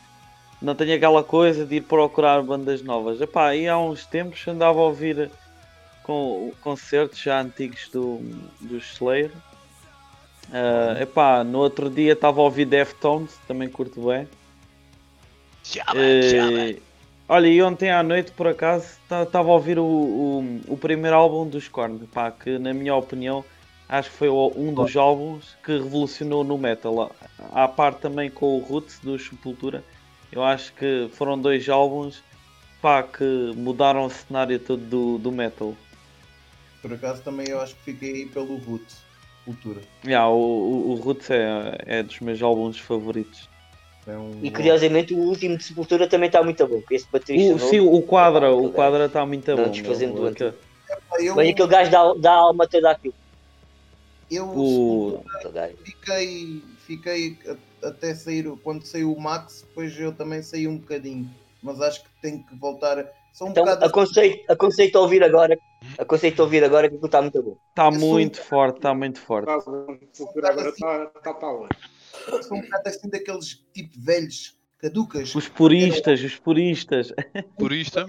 Não 0.60 0.74
tenho 0.74 0.94
aquela 0.94 1.22
coisa 1.22 1.64
de 1.64 1.76
ir 1.76 1.82
procurar 1.82 2.42
bandas 2.42 2.82
novas. 2.82 3.20
Epá, 3.20 3.54
e 3.54 3.66
há 3.68 3.78
uns 3.78 4.04
tempos 4.04 4.46
andava 4.48 4.78
a 4.78 4.82
ouvir 4.82 5.30
com 6.06 6.52
concertos 6.60 7.18
já 7.18 7.40
antigos 7.40 7.88
do, 7.92 8.20
do 8.60 8.76
Slayer. 8.78 9.32
Uh, 10.48 11.02
epá, 11.02 11.42
no 11.42 11.58
outro 11.58 11.90
dia 11.90 12.12
estava 12.12 12.40
a 12.40 12.44
ouvir 12.44 12.64
Deftones, 12.64 13.36
também 13.48 13.68
curto 13.68 14.00
bem. 14.06 14.28
Uh, 15.90 16.80
olha, 17.28 17.48
e 17.48 17.60
ontem 17.60 17.90
à 17.90 18.04
noite, 18.04 18.30
por 18.30 18.46
acaso, 18.46 18.86
estava 19.02 19.50
a 19.50 19.52
ouvir 19.52 19.80
o, 19.80 19.84
o, 19.84 20.60
o, 20.68 20.76
primeiro 20.76 21.16
álbum 21.16 21.48
dos 21.48 21.66
Korn, 21.66 21.98
pá, 22.06 22.30
que 22.30 22.56
na 22.56 22.72
minha 22.72 22.94
opinião 22.94 23.44
acho 23.88 24.08
que 24.08 24.16
foi 24.16 24.28
um 24.30 24.72
dos 24.72 24.96
álbuns 24.96 25.56
que 25.64 25.72
revolucionou 25.72 26.44
no 26.44 26.56
metal. 26.56 27.10
À 27.52 27.66
parte 27.66 27.98
também 27.98 28.30
com 28.30 28.56
o 28.56 28.60
Roots 28.60 29.00
do 29.00 29.18
Sepultura, 29.18 29.82
eu 30.30 30.44
acho 30.44 30.72
que 30.74 31.10
foram 31.14 31.36
dois 31.36 31.68
álbuns 31.68 32.22
pá, 32.80 33.02
que 33.02 33.52
mudaram 33.56 34.06
o 34.06 34.10
cenário 34.10 34.60
todo 34.60 34.84
do, 34.84 35.18
do 35.18 35.32
metal. 35.32 35.74
Por 36.86 36.94
acaso 36.94 37.20
também 37.22 37.48
eu 37.48 37.60
acho 37.60 37.74
que 37.74 37.92
fiquei 37.92 38.26
pelo 38.26 38.58
Roots, 38.58 38.98
Cultura. 39.44 39.80
Yeah, 40.04 40.28
o, 40.28 40.38
o, 40.38 40.90
o 40.92 40.94
Roots 40.94 41.28
é, 41.30 41.78
é 41.84 42.02
dos 42.02 42.20
meus 42.20 42.40
álbuns 42.40 42.78
favoritos. 42.78 43.48
É 44.06 44.16
um... 44.16 44.38
E 44.40 44.52
curiosamente 44.52 45.12
o 45.12 45.18
último 45.18 45.58
de 45.58 45.64
Sepultura 45.64 46.06
também 46.06 46.28
está 46.28 46.44
muito 46.44 46.64
bom. 46.64 46.80
Esse 46.88 47.08
o, 47.52 47.58
sim, 47.58 47.80
o 47.80 48.00
quadra, 48.02 48.52
o 48.52 48.70
quadra 48.70 49.06
está 49.06 49.26
muito 49.26 49.50
não, 49.50 49.64
bom. 49.64 49.70
Desfazendo 49.70 50.14
meu, 50.14 50.28
aquele... 50.28 50.54
eu... 51.18 51.34
Mas 51.34 51.48
aquele 51.48 51.68
gajo 51.68 51.90
dá, 51.90 52.14
dá 52.14 52.32
alma 52.32 52.68
toda 52.68 52.92
aquilo. 52.92 53.14
Eu 54.30 54.44
o... 54.46 55.24
fiquei, 55.82 56.62
fiquei 56.86 57.36
até 57.82 58.14
sair, 58.14 58.48
quando 58.62 58.84
saiu 58.84 59.12
o 59.12 59.20
Max, 59.20 59.64
depois 59.68 59.98
eu 59.98 60.12
também 60.12 60.40
saí 60.40 60.68
um 60.68 60.78
bocadinho. 60.78 61.28
Mas 61.60 61.80
acho 61.80 62.04
que 62.04 62.08
tenho 62.22 62.44
que 62.44 62.54
voltar 62.54 62.98
um 62.98 63.48
então, 63.48 63.64
bocado... 63.64 63.84
aconselho, 63.84 64.40
aconselho 64.48 64.92
a 64.94 65.00
ouvir 65.00 65.24
agora. 65.24 65.58
Aconselho 65.98 66.34
a 66.38 66.42
ouvir 66.42 66.64
agora 66.64 66.88
que 66.88 66.96
está 66.96 67.20
muito 67.20 67.42
bom. 67.42 67.56
Está 67.68 67.90
muito 67.90 68.36
sou... 68.36 68.46
forte, 68.46 68.76
está 68.76 68.94
muito 68.94 69.20
forte. 69.20 69.50
Agora 69.50 70.68
está 70.68 71.34
tá. 71.34 72.42
São 72.42 72.58
um 72.58 72.62
bocado 72.62 72.88
assim 72.88 73.08
daqueles 73.08 73.64
tipo 73.72 73.98
velhos 73.98 74.56
caducas. 74.78 75.34
Os 75.34 75.48
puristas, 75.48 76.22
os 76.22 76.36
puristas. 76.36 77.12
Purista 77.58 78.06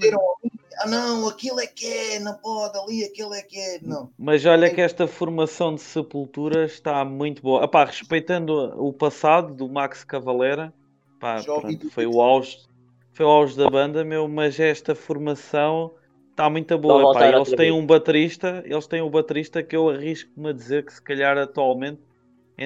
Ah 0.80 0.88
não, 0.88 1.28
aquilo 1.28 1.60
é 1.60 1.68
que 1.68 1.86
é, 1.86 2.20
não 2.20 2.36
pode, 2.36 2.78
ali 2.78 3.04
aquilo 3.04 3.34
é 3.34 3.42
que 3.42 3.58
é. 3.58 3.80
Não. 3.82 4.12
Mas 4.18 4.46
olha 4.46 4.70
que 4.70 4.82
esta 4.82 5.08
formação 5.08 5.74
de 5.74 5.82
sepultura 5.82 6.66
está 6.66 7.04
muito 7.04 7.42
boa. 7.42 7.64
Epá, 7.64 7.86
respeitando 7.86 8.54
o 8.78 8.94
passado 8.94 9.54
do 9.54 9.68
Max 9.68 10.04
Cavalera, 10.04 10.74
pá, 11.20 11.42
pronto, 11.42 11.90
foi 11.90 12.06
o 12.06 12.22
auge 12.22 12.68
foi 13.18 13.26
o 13.26 13.30
auge 13.30 13.58
da 13.58 13.68
banda, 13.68 14.04
meu, 14.04 14.28
mas 14.28 14.60
esta 14.60 14.94
formação 14.94 15.96
está 16.38 16.50
muito 16.52 16.78
boa. 16.78 17.14
Pá. 17.14 17.28
Eles 17.28 17.50
têm 17.50 17.72
um 17.72 17.86
baterista, 17.86 18.64
eles 18.66 18.86
têm 18.86 19.02
um 19.02 19.10
baterista 19.10 19.64
que 19.64 19.76
eu 19.76 19.90
arrisco-me 19.90 20.50
a 20.50 20.54
dizer 20.54 20.86
que 20.86 20.94
se 20.94 21.02
calhar 21.02 21.36
atualmente 21.36 22.00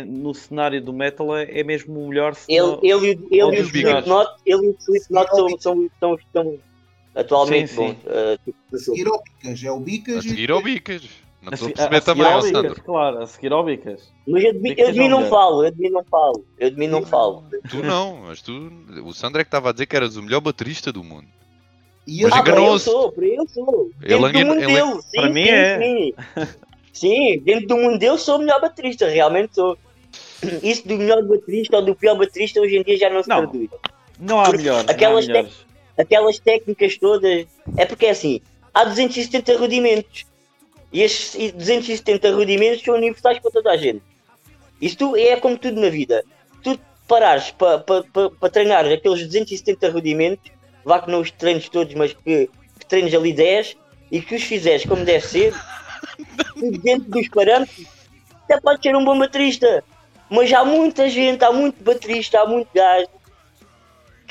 no 0.05 0.33
cenário 0.33 0.81
do 0.81 0.93
metal 0.93 1.35
é, 1.35 1.59
é 1.59 1.63
mesmo 1.63 2.03
o 2.03 2.09
melhor. 2.09 2.35
Ele, 2.47 2.77
ele, 2.83 3.07
ele, 3.07 3.27
e 3.31 3.43
o 3.43 3.53
Slipknot, 3.53 4.29
ele 4.45 4.65
e 4.65 4.69
o 4.69 4.77
Slipknot 4.77 5.29
são, 5.29 5.49
são, 5.59 5.89
são, 5.99 6.17
são, 6.33 6.59
Atualmente, 7.15 7.71
sim. 7.71 7.97
Uh, 8.05 8.53
a 8.73 8.77
seguir 8.77 9.07
ao 9.07 9.19
Bicas, 9.19 9.63
é 9.63 9.71
o 9.71 9.79
Bicas. 9.79 10.17
A 10.17 10.21
seguir 10.21 10.51
ao 10.51 10.61
Bicas. 10.61 11.09
Não 11.41 11.53
estou 11.53 11.69
a 11.69 11.71
perceber 11.71 12.01
também, 12.01 12.25
ao 12.25 12.41
Bicas, 12.41 12.73
Claro, 12.79 13.17
a 13.19 13.27
seguir 13.27 13.51
ao 13.51 13.65
Bicas. 13.65 14.13
Mas 14.27 14.43
eu 14.43 14.53
de, 14.53 14.59
mim, 14.59 14.75
eu 14.77 14.91
de 14.91 14.99
mim 14.99 15.09
não 15.09 15.27
falo, 15.27 15.65
eu 15.65 15.71
de 15.71 15.81
mim 15.81 15.89
não 15.89 16.03
falo. 16.05 16.45
Eu 16.57 16.69
de 16.69 16.77
mim 16.77 16.87
não 16.87 17.05
falo. 17.05 17.43
Tu 17.69 17.83
não, 17.83 18.21
mas 18.27 18.41
tu. 18.41 18.71
O 19.03 19.13
Sandro 19.13 19.41
é 19.41 19.43
que 19.43 19.47
estava 19.47 19.69
a 19.69 19.71
dizer 19.73 19.87
que 19.87 19.95
eras 19.95 20.15
o 20.15 20.23
melhor 20.23 20.39
baterista 20.39 20.91
do 20.91 21.03
mundo. 21.03 21.27
E 22.07 22.23
mas 22.23 22.33
ah. 22.33 22.43
Eu 22.49 22.79
sou, 22.79 23.13
eu 23.17 23.47
sou. 23.47 23.91
Ele, 24.01 24.13
ele, 24.25 24.39
ele, 24.39 24.73
ele, 24.73 25.01
sim, 25.01 25.15
para 25.15 25.27
sim, 25.27 25.33
mim 25.33 25.47
é. 25.47 25.79
Sim. 25.79 26.13
sim, 26.93 27.39
dentro 27.39 27.67
do 27.67 27.77
mundo 27.77 27.99
dele 27.99 28.17
sou 28.17 28.37
o 28.37 28.39
melhor 28.39 28.59
baterista, 28.59 29.07
realmente 29.07 29.55
sou. 29.55 29.77
Isso 30.63 30.87
do 30.87 30.97
melhor 30.97 31.23
baterista 31.23 31.77
ou 31.77 31.85
do 31.85 31.95
pior 31.95 32.17
baterista 32.17 32.59
hoje 32.59 32.77
em 32.77 32.83
dia 32.83 32.97
já 32.97 33.09
não 33.09 33.21
se 33.21 33.29
não, 33.29 33.37
traduz. 33.41 33.69
Não 34.19 34.39
há 34.39 34.51
melhor. 34.51 34.83
Aquelas, 34.87 35.27
não 35.27 35.41
há 35.41 36.01
aquelas 36.01 36.39
técnicas 36.39 36.97
todas. 36.97 37.45
É 37.77 37.85
porque 37.85 38.07
é 38.07 38.09
assim, 38.11 38.41
há 38.73 38.83
270 38.83 39.57
rudimentos. 39.57 40.25
E 40.91 41.01
estes 41.01 41.51
270 41.53 42.31
rudimentos 42.31 42.83
são 42.83 42.95
universais 42.95 43.39
para 43.39 43.51
toda 43.51 43.71
a 43.71 43.77
gente. 43.77 44.01
Isto 44.81 45.15
é 45.15 45.35
como 45.37 45.57
tudo 45.57 45.79
na 45.79 45.89
vida. 45.89 46.23
Tu 46.63 46.77
parares 47.07 47.51
para 47.51 47.79
pa, 47.79 48.03
pa, 48.11 48.29
pa 48.29 48.49
treinar 48.49 48.85
aqueles 48.85 49.25
270 49.25 49.89
rudimentos, 49.89 50.51
vá 50.83 50.99
que 50.99 51.09
não 51.09 51.21
os 51.21 51.31
treinos 51.31 51.67
todos, 51.69 51.93
mas 51.93 52.13
que, 52.13 52.49
que 52.79 52.85
treines 52.87 53.13
ali 53.13 53.33
10 53.33 53.77
e 54.11 54.21
que 54.21 54.35
os 54.35 54.43
fizeres 54.43 54.85
como 54.85 55.05
deve 55.05 55.25
ser, 55.25 55.53
dentro 56.83 57.09
dos 57.09 57.27
parâmetros, 57.29 57.85
até 58.43 58.59
pode 58.59 58.81
ser 58.81 58.95
um 58.95 59.05
bom 59.05 59.17
baterista. 59.17 59.83
Mas 60.29 60.51
há 60.53 60.63
muita 60.63 61.09
gente, 61.09 61.43
há 61.43 61.51
muito 61.51 61.83
baterista, 61.83 62.41
há 62.41 62.45
muito 62.45 62.69
gajo 62.73 63.07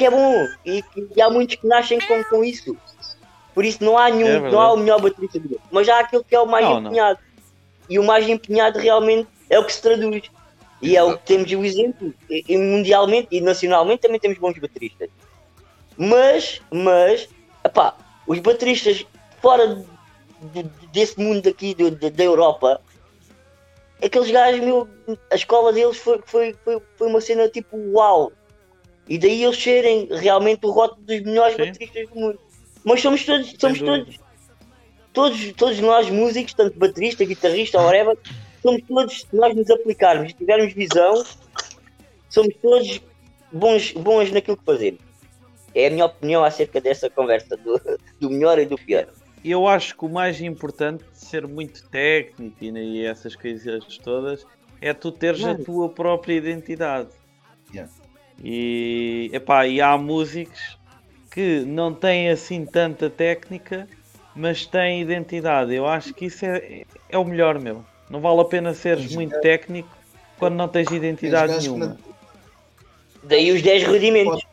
que 0.00 0.06
é 0.06 0.10
bom 0.10 0.48
e, 0.64 0.82
e 1.14 1.20
há 1.20 1.28
muitos 1.28 1.56
que 1.56 1.66
nascem 1.66 1.98
com, 2.00 2.24
com 2.24 2.42
isso. 2.42 2.74
Por 3.54 3.66
isso 3.66 3.84
não 3.84 3.98
há 3.98 4.08
nenhum, 4.08 4.46
é 4.46 4.50
não 4.50 4.58
há 4.58 4.72
o 4.72 4.76
melhor 4.78 4.98
baterista 4.98 5.38
do 5.38 5.50
mundo. 5.50 5.60
Mas 5.70 5.88
há 5.90 6.00
aquele 6.00 6.24
que 6.24 6.34
é 6.34 6.40
o 6.40 6.46
mais 6.46 6.64
não, 6.64 6.80
empenhado. 6.80 7.20
Não. 7.20 7.44
E 7.90 7.98
o 7.98 8.04
mais 8.04 8.26
empenhado 8.26 8.78
realmente 8.78 9.28
é 9.50 9.58
o 9.58 9.64
que 9.64 9.72
se 9.72 9.82
traduz. 9.82 10.22
E 10.80 10.96
é 10.96 11.02
o 11.02 11.18
que 11.18 11.26
temos 11.26 11.52
o 11.52 11.62
exemplo. 11.62 12.14
E, 12.30 12.44
e 12.48 12.56
mundialmente 12.56 13.28
e 13.30 13.42
nacionalmente 13.42 14.00
também 14.00 14.18
temos 14.18 14.38
bons 14.38 14.58
bateristas. 14.58 15.10
Mas, 16.02 16.62
mas, 16.70 17.28
epá, 17.62 17.94
os 18.26 18.38
bateristas 18.38 19.04
fora 19.42 19.84
desse 20.94 21.20
mundo 21.20 21.46
aqui 21.46 21.74
do, 21.74 21.90
da 21.90 22.24
Europa, 22.24 22.80
aqueles 24.02 24.30
gajos, 24.30 24.62
meu, 24.62 24.88
a 25.30 25.34
escola 25.34 25.74
deles 25.74 25.98
foi, 25.98 26.18
foi, 26.24 26.56
foi, 26.64 26.80
foi 26.96 27.06
uma 27.06 27.20
cena 27.20 27.50
tipo 27.50 27.76
uau. 27.92 28.32
E 29.06 29.18
daí 29.18 29.44
eles 29.44 29.62
serem 29.62 30.08
realmente 30.10 30.64
o 30.64 30.70
rótulo 30.70 31.02
dos 31.02 31.20
melhores 31.20 31.56
Sim. 31.56 31.66
bateristas 31.66 32.08
do 32.08 32.14
mundo. 32.14 32.40
Mas 32.82 33.02
somos 33.02 33.26
todos, 33.26 33.54
somos 33.58 33.80
todos, 33.80 34.18
todos, 35.12 35.52
todos 35.52 35.80
nós 35.80 36.08
músicos, 36.08 36.54
tanto 36.54 36.78
baterista, 36.78 37.26
guitarrista, 37.26 37.78
whatever, 37.78 38.16
somos 38.62 38.80
todos, 38.88 39.20
se 39.20 39.36
nós 39.36 39.54
nos 39.54 39.68
aplicarmos, 39.68 40.32
tivermos 40.32 40.72
visão, 40.72 41.22
somos 42.30 42.54
todos 42.62 43.02
bons, 43.52 43.92
bons 43.92 44.32
naquilo 44.32 44.56
que 44.56 44.64
fazemos. 44.64 45.09
É 45.74 45.86
a 45.86 45.90
minha 45.90 46.06
opinião 46.06 46.44
acerca 46.44 46.80
dessa 46.80 47.08
conversa 47.08 47.56
do, 47.56 47.80
do 48.18 48.30
melhor 48.30 48.58
e 48.58 48.66
do 48.66 48.76
pior. 48.76 49.06
Eu 49.44 49.66
acho 49.66 49.96
que 49.96 50.04
o 50.04 50.08
mais 50.08 50.40
importante 50.40 51.04
de 51.04 51.18
ser 51.18 51.46
muito 51.46 51.88
técnico 51.88 52.56
e 52.62 53.04
essas 53.04 53.34
coisas 53.34 53.98
todas 53.98 54.46
é 54.80 54.92
tu 54.92 55.10
teres 55.10 55.44
a 55.44 55.54
tua 55.54 55.88
própria 55.88 56.34
identidade. 56.34 57.08
Yeah. 57.72 57.90
E, 58.42 59.30
epá, 59.32 59.66
e 59.66 59.80
há 59.80 59.96
músicos 59.96 60.78
que 61.30 61.60
não 61.60 61.94
têm 61.94 62.28
assim 62.28 62.66
tanta 62.66 63.08
técnica, 63.08 63.86
mas 64.34 64.66
têm 64.66 65.00
identidade. 65.00 65.74
Eu 65.74 65.86
acho 65.86 66.12
que 66.12 66.26
isso 66.26 66.44
é, 66.44 66.84
é 67.08 67.18
o 67.18 67.24
melhor, 67.24 67.58
meu. 67.58 67.84
Não 68.10 68.20
vale 68.20 68.40
a 68.40 68.44
pena 68.44 68.74
seres 68.74 69.14
muito 69.14 69.38
técnico 69.40 69.88
quando 70.38 70.54
não 70.54 70.66
tens 70.66 70.90
identidade 70.90 71.58
nenhuma. 71.58 71.96
Daí 73.22 73.52
os 73.52 73.62
10 73.62 73.84
rudimentos. 73.86 74.49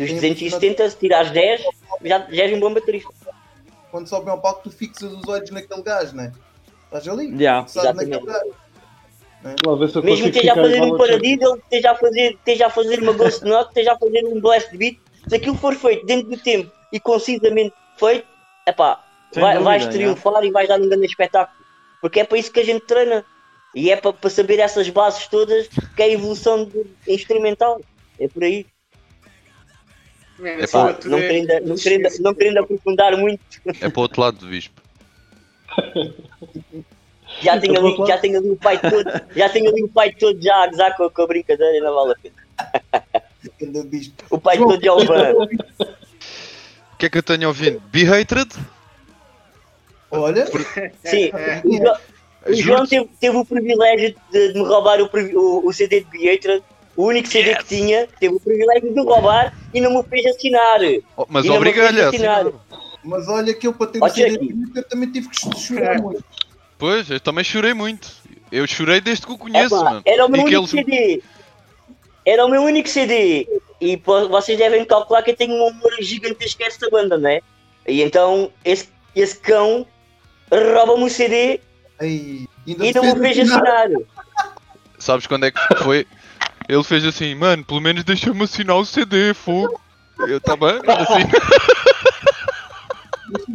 Dos 0.00 0.12
270, 0.12 0.90
se 0.90 0.96
tirares 0.96 1.30
10, 1.30 1.62
já, 2.02 2.26
já 2.30 2.42
és 2.44 2.56
um 2.56 2.60
bom 2.60 2.72
baterista. 2.72 3.12
Quando 3.90 4.08
sobe 4.08 4.30
ao 4.30 4.40
palco, 4.40 4.62
tu 4.64 4.70
fixas 4.70 5.12
os 5.12 5.28
olhos 5.28 5.50
naquele 5.50 5.82
gajo, 5.82 6.16
né? 6.16 6.32
Estás 6.84 7.06
ali? 7.06 7.26
Yeah, 7.36 7.66
naquele 7.92 8.24
gajo. 8.24 8.54
Né? 9.42 9.54
Mesmo 10.02 10.30
que 10.30 10.38
esteja 10.38 10.52
a 10.52 10.56
fazer 10.56 10.82
um 10.82 10.96
paradiddle, 10.96 11.56
esteja 11.56 11.90
a 11.90 11.94
fazer, 11.94 12.32
esteja 12.32 12.66
a 12.66 12.70
fazer 12.70 13.02
uma 13.02 13.12
ghost 13.12 13.44
note, 13.44 13.68
esteja 13.68 13.92
a 13.92 13.98
fazer 13.98 14.24
um 14.26 14.40
blast 14.40 14.76
beat, 14.76 14.98
se 15.28 15.36
aquilo 15.36 15.56
for 15.56 15.74
feito 15.74 16.06
dentro 16.06 16.30
do 16.30 16.38
tempo 16.38 16.70
e 16.92 16.98
concisamente 16.98 17.74
feito, 17.98 18.26
epá, 18.66 19.04
vai, 19.34 19.54
dúvida, 19.54 19.60
vais 19.60 19.86
triunfar 19.86 20.42
é. 20.42 20.46
e 20.46 20.50
vais 20.50 20.68
dar 20.68 20.80
um 20.80 20.88
grande 20.88 21.06
espetáculo. 21.06 21.58
Porque 22.00 22.20
é 22.20 22.24
para 22.24 22.38
isso 22.38 22.50
que 22.50 22.60
a 22.60 22.64
gente 22.64 22.86
treina. 22.86 23.24
E 23.74 23.90
é 23.90 23.96
para, 23.96 24.12
para 24.12 24.30
saber 24.30 24.58
essas 24.58 24.88
bases 24.88 25.26
todas 25.28 25.68
que 25.68 26.02
é 26.02 26.06
a 26.06 26.10
evolução 26.10 26.64
do, 26.64 26.86
instrumental. 27.06 27.80
É 28.18 28.28
por 28.28 28.42
aí. 28.42 28.66
É, 30.42 30.64
Epá, 30.64 30.96
não, 31.04 31.18
querendo, 31.18 31.66
não, 31.66 31.76
querendo, 31.76 32.08
não 32.20 32.34
querendo 32.34 32.58
aprofundar 32.58 33.16
muito. 33.16 33.40
É 33.80 33.88
para 33.88 33.98
o 33.98 34.02
outro 34.02 34.20
lado 34.20 34.38
do 34.38 34.46
bispo. 34.46 34.80
já 37.42 37.58
tenho 37.60 37.78
ali, 37.78 37.96
já 38.06 38.18
tenho 38.18 38.38
ali 38.38 38.50
o 38.50 38.56
pai 38.56 38.78
todo, 38.78 39.10
já 39.36 39.48
tenho 39.48 39.70
ali 39.70 39.82
o 39.82 39.88
pai 39.88 40.12
todo 40.12 40.40
já 40.40 40.64
a 40.64 40.66
gozar 40.68 40.96
com, 40.96 41.08
com 41.10 41.22
a 41.22 41.26
brincadeira 41.26 41.76
e 41.76 41.80
não 41.80 41.94
vale 41.94 42.12
a 42.12 42.16
pena. 42.16 43.20
O 44.28 44.38
pai 44.38 44.56
João, 44.56 44.70
todo 44.70 44.80
de 44.80 44.88
Alban. 44.88 45.32
O 46.92 46.96
que 46.98 47.06
é 47.06 47.08
que 47.08 47.18
eu 47.18 47.22
tenho 47.22 47.48
ouvido? 47.48 47.80
Be 47.90 48.04
Hatred? 48.04 48.50
Olha. 50.10 50.46
Sim. 51.04 51.30
O 52.46 52.54
João 52.54 52.86
teve, 52.86 53.08
teve, 53.18 53.36
o 53.36 53.44
privilégio 53.44 54.14
de, 54.30 54.52
de 54.52 54.58
me 54.58 54.66
roubar 54.66 55.00
o, 55.00 55.08
o, 55.34 55.68
o, 55.68 55.72
CD 55.72 56.00
de 56.00 56.06
Be 56.06 56.30
Hatred. 56.30 56.62
O 57.00 57.06
único 57.06 57.28
CD 57.28 57.48
yes. 57.48 57.58
que 57.60 57.64
tinha, 57.64 58.06
teve 58.20 58.34
o 58.34 58.40
privilégio 58.40 58.92
de 58.92 59.00
roubar 59.00 59.56
e 59.72 59.80
não 59.80 59.94
me 59.94 60.02
fez 60.02 60.26
assinar. 60.26 60.80
Oh, 61.16 61.24
mas 61.30 61.48
obrigado. 61.48 62.60
Mas 63.02 63.26
olha 63.26 63.54
que 63.54 63.66
eu 63.66 63.72
para 63.72 63.86
ter 63.86 64.04
o 64.04 64.08
CD 64.10 64.36
de 64.36 64.54
eu 64.74 64.84
também 64.84 65.10
tive 65.10 65.30
que 65.30 65.58
chorar 65.58 65.98
muito. 65.98 66.22
Pois, 66.76 67.10
eu 67.10 67.18
também 67.18 67.42
chorei 67.42 67.72
muito. 67.72 68.06
Eu 68.52 68.66
chorei 68.66 69.00
desde 69.00 69.24
que 69.24 69.32
o 69.32 69.38
conheço, 69.38 69.74
Epa, 69.76 69.84
mano. 69.84 70.02
Era 70.04 70.26
o 70.26 70.28
meu 70.28 70.42
único 70.42 70.58
eles... 70.58 70.70
CD. 70.70 71.22
Era 72.26 72.44
o 72.44 72.50
meu 72.50 72.62
único 72.64 72.86
CD. 72.86 73.48
E 73.80 73.96
pô, 73.96 74.28
vocês 74.28 74.58
devem 74.58 74.84
calcular 74.84 75.22
que 75.22 75.30
eu 75.30 75.36
tenho 75.36 75.54
um 75.54 75.68
amor 75.68 75.92
gigantesco 76.02 76.62
a 76.62 76.66
esta 76.66 76.90
banda, 76.90 77.16
né? 77.16 77.40
E 77.88 78.02
então 78.02 78.52
esse, 78.62 78.90
esse 79.16 79.38
cão 79.38 79.86
rouba-me 80.50 81.04
o 81.04 81.08
CD 81.08 81.60
Ai, 81.98 82.46
e 82.66 82.76
não 82.94 83.14
me 83.14 83.20
fez 83.20 83.38
assinar. 83.38 83.88
Sabes 84.98 85.26
quando 85.26 85.46
é 85.46 85.50
que 85.50 85.76
foi? 85.82 86.06
Ele 86.70 86.84
fez 86.84 87.04
assim, 87.04 87.34
mano, 87.34 87.64
pelo 87.64 87.80
menos 87.80 88.04
deixa-me 88.04 88.44
assinar 88.44 88.76
o 88.76 88.86
CD, 88.86 89.34
fogo. 89.34 89.80
Eu, 90.20 90.40
tá 90.40 90.54
bem? 90.54 90.80
Assim. 90.86 91.26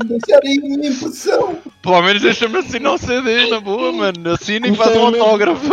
deixarem 0.05 0.59
minha 0.59 0.89
impressão. 0.89 1.57
Pelo 1.81 2.01
menos 2.01 2.21
deixa-me 2.21 2.57
assinar 2.57 2.93
o 2.93 2.97
CD, 2.97 3.49
na 3.49 3.61
boa, 3.61 3.93
mano. 3.93 4.31
Assina 4.33 4.67
e 4.67 4.75
faz 4.75 4.93
é 4.93 4.99
um 4.99 5.05
autógrafo. 5.05 5.65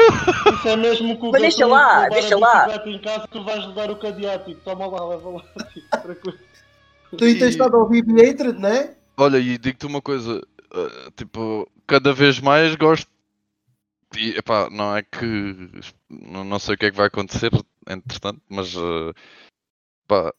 Isso 0.54 0.68
é 0.68 0.76
mesmo 0.76 1.18
que 1.18 1.26
o 1.26 1.32
Mas 1.32 1.42
deixa 1.42 1.66
lá, 1.66 2.08
deixa 2.10 2.38
lá. 2.38 2.80
Em 2.86 3.00
casa, 3.00 3.26
tu 3.26 3.42
vais 3.42 3.74
dar 3.74 3.90
o 3.90 3.96
cadeático. 3.96 4.60
Toma 4.64 4.86
lá, 4.86 5.08
leva 5.08 5.30
lá. 5.30 5.42
tu 7.10 7.16
tens 7.16 7.42
estado 7.42 7.74
a 7.74 7.80
ouvir 7.80 8.04
Hatred, 8.04 8.60
não 8.60 8.68
é? 8.68 8.94
Olha, 9.16 9.38
e 9.38 9.58
digo-te 9.58 9.86
uma 9.86 10.00
coisa. 10.00 10.40
Uh, 10.72 11.10
tipo, 11.16 11.68
cada 11.88 12.12
vez 12.12 12.38
mais 12.38 12.76
gosto. 12.76 13.10
E, 14.16 14.36
epá, 14.38 14.68
não 14.70 14.96
é 14.96 15.02
que. 15.02 15.68
Não, 16.08 16.44
não 16.44 16.58
sei 16.58 16.74
o 16.74 16.78
que 16.78 16.86
é 16.86 16.90
que 16.90 16.96
vai 16.96 17.06
acontecer, 17.06 17.50
entretanto, 17.88 18.40
mas. 18.48 18.74
Uh, 18.74 19.14
pá, 20.06 20.32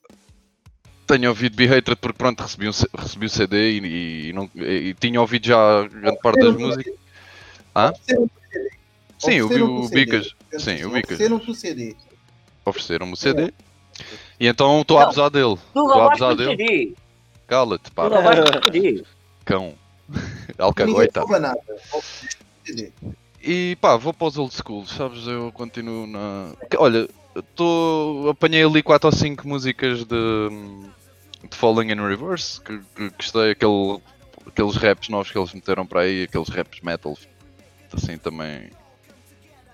tenho 1.08 1.30
ouvido 1.30 1.56
Be 1.56 1.66
Hatred 1.66 1.98
porque 1.98 2.18
pronto, 2.18 2.41
recebi, 2.41 2.68
um, 2.68 2.72
recebi 2.98 3.26
o 3.26 3.30
CD 3.30 3.72
e, 3.72 4.30
e, 4.30 4.34
não, 4.34 4.50
e, 4.56 4.90
e 4.90 4.94
tinha 4.94 5.20
ouvido 5.20 5.48
já 5.48 5.88
grande 5.88 6.20
parte 6.20 6.40
das 6.40 6.56
músicas. 6.56 6.94
Ah? 7.76 7.94
Sim, 9.20 9.41
o 9.41 9.90
Bicas. 9.90 10.36
Sim, 10.58 10.84
o 10.84 10.91
Bicas. 10.91 11.14
Ofereceram-te 11.14 11.52
o 11.52 11.56
CD. 11.56 11.95
Ofereceram-me 12.66 13.14
o 13.14 13.16
CD. 13.16 13.54
E 14.40 14.48
então 14.48 14.82
estou 14.82 15.00
a 15.00 15.04
abusar 15.04 15.30
dele. 15.30 15.54
Estou 15.54 15.91
a 15.91 16.08
abusar 16.08 16.36
dele. 16.36 16.95
Cala-te, 17.48 17.91
pá. 17.91 18.10
Cão. 19.45 19.76
Alcagoita. 20.58 21.24
E 23.44 23.76
pá, 23.82 23.98
vou 23.98 24.14
para 24.14 24.28
os 24.28 24.38
old 24.38 24.56
school, 24.56 24.86
sabes? 24.86 25.28
Eu 25.28 25.52
continuo 25.52 26.07
na. 26.07 26.53
Olha, 26.78 27.10
tô, 27.56 28.30
apanhei 28.32 28.64
ali 28.64 28.82
4 28.82 29.10
ou 29.10 29.11
5 29.14 29.45
músicas 29.45 30.06
de, 30.06 30.49
de 31.49 31.57
Falling 31.57 31.91
in 31.91 32.07
Reverse, 32.07 32.61
que, 32.61 32.80
que 32.95 33.10
gostei, 33.10 33.52
aquele, 33.52 33.99
aqueles 34.48 34.78
raps 34.78 35.10
novos 35.10 35.30
que 35.30 35.38
eles 35.38 35.53
meteram 35.53 35.86
para 35.86 36.02
aí, 36.02 36.24
aqueles 36.24 36.48
raps 36.48 36.80
metal, 36.82 37.18
assim 37.94 38.18
também 38.18 38.72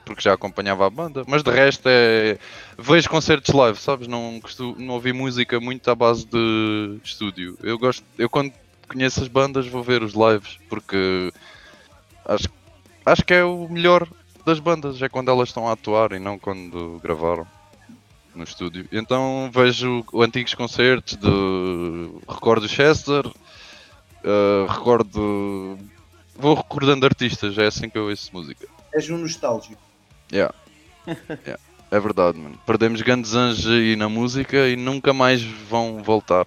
porque 0.10 0.24
já 0.24 0.34
acompanhava 0.34 0.88
a 0.88 0.90
banda, 0.90 1.24
mas 1.28 1.44
de 1.44 1.52
resto 1.52 1.88
é. 1.88 2.40
Vejo 2.76 3.08
concertos 3.08 3.54
live, 3.54 3.78
sabes? 3.78 4.08
Não, 4.08 4.42
não 4.78 4.96
ouvi 4.96 5.14
música 5.14 5.60
muito 5.60 5.90
à 5.92 5.94
base 5.94 6.26
de 6.26 6.98
estúdio. 7.04 7.56
Eu 7.62 7.78
gosto, 7.78 8.04
eu 8.18 8.28
quando 8.28 8.52
conheço 8.88 9.22
as 9.22 9.28
bandas 9.28 9.68
vou 9.68 9.84
ver 9.84 10.02
os 10.02 10.14
lives, 10.14 10.58
porque 10.68 11.32
acho, 12.26 12.50
acho 13.06 13.24
que 13.24 13.34
é 13.34 13.44
o 13.44 13.68
melhor 13.70 14.08
das 14.46 14.60
bandas, 14.60 15.02
é 15.02 15.10
quando 15.10 15.30
elas 15.30 15.50
estão 15.50 15.68
a 15.68 15.74
atuar 15.74 16.12
e 16.12 16.20
não 16.20 16.40
quando 16.40 17.00
gravaram 17.04 17.46
no 18.34 18.44
estúdio. 18.44 18.88
Então 18.92 19.50
vejo 19.54 20.04
antigos 20.16 20.54
concertos 20.54 21.16
de. 21.16 21.30
Recordo 22.28 22.68
Chester, 22.68 23.26
uh, 23.28 24.66
recordo. 24.68 25.78
Vou 26.36 26.56
recordando 26.56 27.06
artistas, 27.06 27.58
é 27.58 27.68
assim 27.68 27.90
que 27.90 27.98
eu 27.98 28.08
ouço 28.08 28.30
música. 28.34 28.68
És 28.94 29.10
um 29.10 29.18
nostálgico. 29.18 29.82
Yeah. 30.32 30.54
yeah. 31.46 31.60
É 31.92 32.00
verdade, 32.00 32.38
mano. 32.38 32.58
Perdemos 32.66 33.02
grandes 33.02 33.34
anjos 33.34 33.68
aí 33.68 33.96
na 33.96 34.08
música 34.08 34.68
e 34.68 34.76
nunca 34.76 35.12
mais 35.12 35.42
vão 35.42 36.04
voltar. 36.04 36.46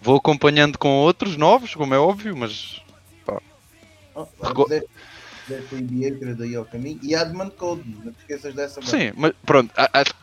Vou 0.00 0.16
acompanhando 0.16 0.78
com 0.78 0.88
outros 0.88 1.36
novos, 1.36 1.74
como 1.74 1.94
é 1.94 1.98
óbvio, 1.98 2.36
mas. 2.36 2.80
Pá. 3.24 3.40
Oh, 4.14 4.26
Deve 5.48 5.86
Creator 5.86 6.34
daí 6.34 6.56
ao 6.56 6.64
caminho. 6.64 6.98
E 7.02 7.14
Adamant 7.14 7.52
Code, 7.52 7.82
não 8.04 8.12
te 8.12 8.18
esqueças 8.20 8.54
dessa. 8.54 8.80
Banda. 8.80 8.90
Sim, 8.90 9.12
mas 9.16 9.32
pronto, 9.44 9.72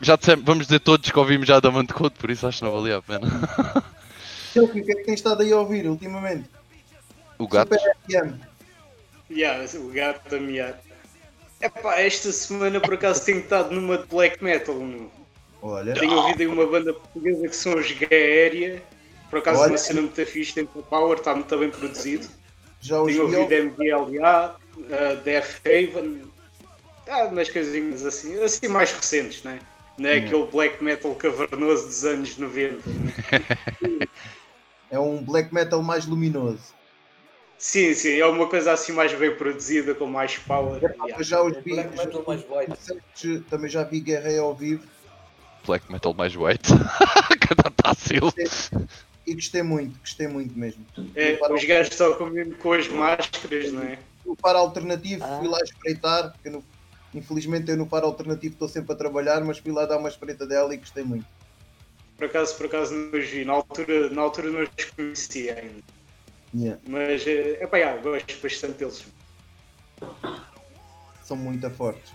já 0.00 0.16
dissemos, 0.16 0.44
vamos 0.44 0.66
dizer 0.66 0.80
todos 0.80 1.10
que 1.10 1.18
ouvimos 1.18 1.46
já 1.46 1.56
Adamant 1.56 1.90
Code, 1.90 2.14
por 2.18 2.30
isso 2.30 2.46
acho 2.46 2.58
que 2.58 2.64
não 2.64 2.72
valia 2.72 2.98
a 2.98 3.02
pena. 3.02 3.26
o 4.56 4.68
que 4.68 4.78
é 4.80 4.82
que 4.82 5.04
tens 5.04 5.14
estado 5.14 5.42
aí 5.42 5.52
a 5.52 5.58
ouvir 5.58 5.86
ultimamente? 5.86 6.48
O 7.38 7.48
gato? 7.48 7.74
Yeah, 9.30 9.66
o 9.78 9.88
gato 9.88 10.36
a 10.36 10.40
miar. 10.40 10.78
Epá, 11.60 11.98
esta 11.98 12.30
semana 12.30 12.78
por 12.78 12.94
acaso 12.94 13.24
tenho 13.24 13.38
estado 13.38 13.74
numa 13.74 13.96
de 13.96 14.06
black 14.06 14.44
metal. 14.44 14.74
No... 14.74 15.10
Olha. 15.62 15.94
Tenho 15.94 16.12
ouvido 16.12 16.40
aí 16.40 16.46
uma 16.46 16.66
banda 16.66 16.92
portuguesa 16.92 17.48
que 17.48 17.56
são 17.56 17.74
os 17.74 17.90
Gaéria. 17.92 18.82
Por 19.30 19.38
acaso 19.38 19.60
Olha. 19.60 19.72
uma 19.72 19.78
cena 19.78 20.02
muito 20.02 20.26
fixe, 20.26 20.52
tem 20.52 20.66
power, 20.66 21.18
está 21.18 21.34
muito 21.34 21.58
bem 21.58 21.70
produzido. 21.70 22.28
Já 22.80 23.02
tenho 23.02 23.22
ouvido 23.22 23.48
MGLA, 23.48 24.56
uh, 24.76 25.16
Death 25.22 25.60
Haven, 25.64 26.22
ah, 27.08 27.24
umas 27.24 27.48
coisinhas 27.48 28.04
assim, 28.04 28.42
assim 28.42 28.68
mais 28.68 28.92
recentes, 28.92 29.42
né? 29.42 29.58
não 29.98 30.08
é? 30.08 30.14
Hum. 30.14 30.18
Aquele 30.18 30.46
black 30.46 30.82
metal 30.82 31.14
cavernoso 31.14 31.86
dos 31.86 32.04
anos 32.04 32.36
90. 32.36 32.82
é 34.90 34.98
um 34.98 35.22
black 35.22 35.52
metal 35.52 35.82
mais 35.82 36.06
luminoso. 36.06 36.74
Sim, 37.58 37.94
sim, 37.94 38.18
é 38.18 38.26
uma 38.26 38.48
coisa 38.48 38.72
assim 38.72 38.92
mais 38.92 39.12
bem 39.14 39.34
produzida, 39.34 39.94
com 39.94 40.06
mais 40.06 40.36
power. 40.38 40.80
É. 40.84 41.22
Já 41.22 41.42
os 41.42 41.56
vi, 41.58 41.74
black 41.74 41.96
metal 41.96 42.24
mais 42.26 42.42
white. 42.42 43.40
Também 43.48 43.70
já 43.70 43.84
vi 43.84 44.00
Guerreiro 44.00 44.42
ao 44.42 44.54
vivo. 44.54 44.84
Black 45.64 45.90
metal 45.90 46.12
mais 46.12 46.34
white. 46.36 46.68
Cada 47.40 47.72
fácil 47.82 48.32
e 49.26 49.34
gostei 49.34 49.62
muito, 49.62 49.98
gostei 50.00 50.28
muito 50.28 50.56
mesmo. 50.58 50.84
É, 51.14 51.38
os 51.50 51.64
gajos 51.64 51.92
estão 51.92 52.14
com, 52.14 52.30
com 52.52 52.72
as 52.72 52.88
máscaras, 52.88 53.72
não 53.72 53.82
é? 53.82 53.98
O 54.24 54.36
par 54.36 54.56
alternativo, 54.56 55.24
ah. 55.24 55.38
fui 55.38 55.48
lá 55.48 55.58
espreitar, 55.62 56.32
porque 56.32 56.50
no, 56.50 56.64
infelizmente 57.14 57.70
eu 57.70 57.76
no 57.76 57.86
par 57.86 58.02
alternativo 58.02 58.54
estou 58.54 58.68
sempre 58.68 58.92
a 58.92 58.96
trabalhar, 58.96 59.44
mas 59.44 59.58
fui 59.58 59.72
lá 59.72 59.86
dar 59.86 59.98
uma 59.98 60.08
espreita 60.08 60.46
dela 60.46 60.74
e 60.74 60.78
gostei 60.78 61.04
muito. 61.04 61.26
Por 62.16 62.26
acaso, 62.26 62.56
por 62.56 62.66
acaso 62.66 62.94
não 62.94 63.18
os 63.18 63.28
vi, 63.28 63.44
na 63.44 63.54
altura, 63.54 64.10
na 64.10 64.22
altura 64.22 64.50
não 64.50 64.62
os 64.62 64.84
conhecia 64.90 65.58
ainda. 65.58 65.82
Yeah. 66.54 66.80
Mas 66.86 67.26
é 67.26 67.66
pá, 67.66 67.78
yeah, 67.78 68.00
gosto 68.00 68.40
bastante 68.40 68.78
deles. 68.78 69.04
São 71.22 71.36
muito 71.36 71.68
fortes. 71.70 72.12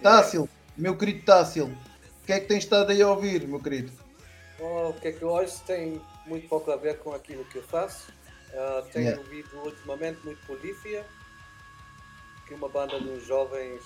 Tássilo, 0.00 0.48
meu 0.76 0.96
querido 0.96 1.24
Tássilo, 1.24 1.76
o 2.22 2.26
que 2.26 2.32
é 2.32 2.40
que 2.40 2.46
tens 2.46 2.64
estado 2.64 2.90
aí 2.90 3.02
a 3.02 3.08
ouvir, 3.08 3.46
meu 3.48 3.60
querido? 3.60 3.92
Oh, 4.60 4.90
o 4.90 4.94
que 4.94 5.08
é 5.08 5.12
que 5.12 5.22
eu 5.22 5.28
ouço 5.28 5.64
tem 5.64 6.00
muito 6.26 6.48
pouco 6.48 6.70
a 6.70 6.76
ver 6.76 6.98
com 6.98 7.12
aquilo 7.12 7.44
que 7.46 7.58
eu 7.58 7.62
faço. 7.64 8.12
Uh, 8.52 8.82
tenho 8.92 9.06
yeah. 9.06 9.20
ouvido 9.20 9.56
ultimamente 9.64 10.24
muito 10.24 10.46
Polífia, 10.46 11.04
que 12.46 12.54
uma 12.54 12.68
banda 12.68 13.00
de 13.00 13.20
jovens. 13.20 13.82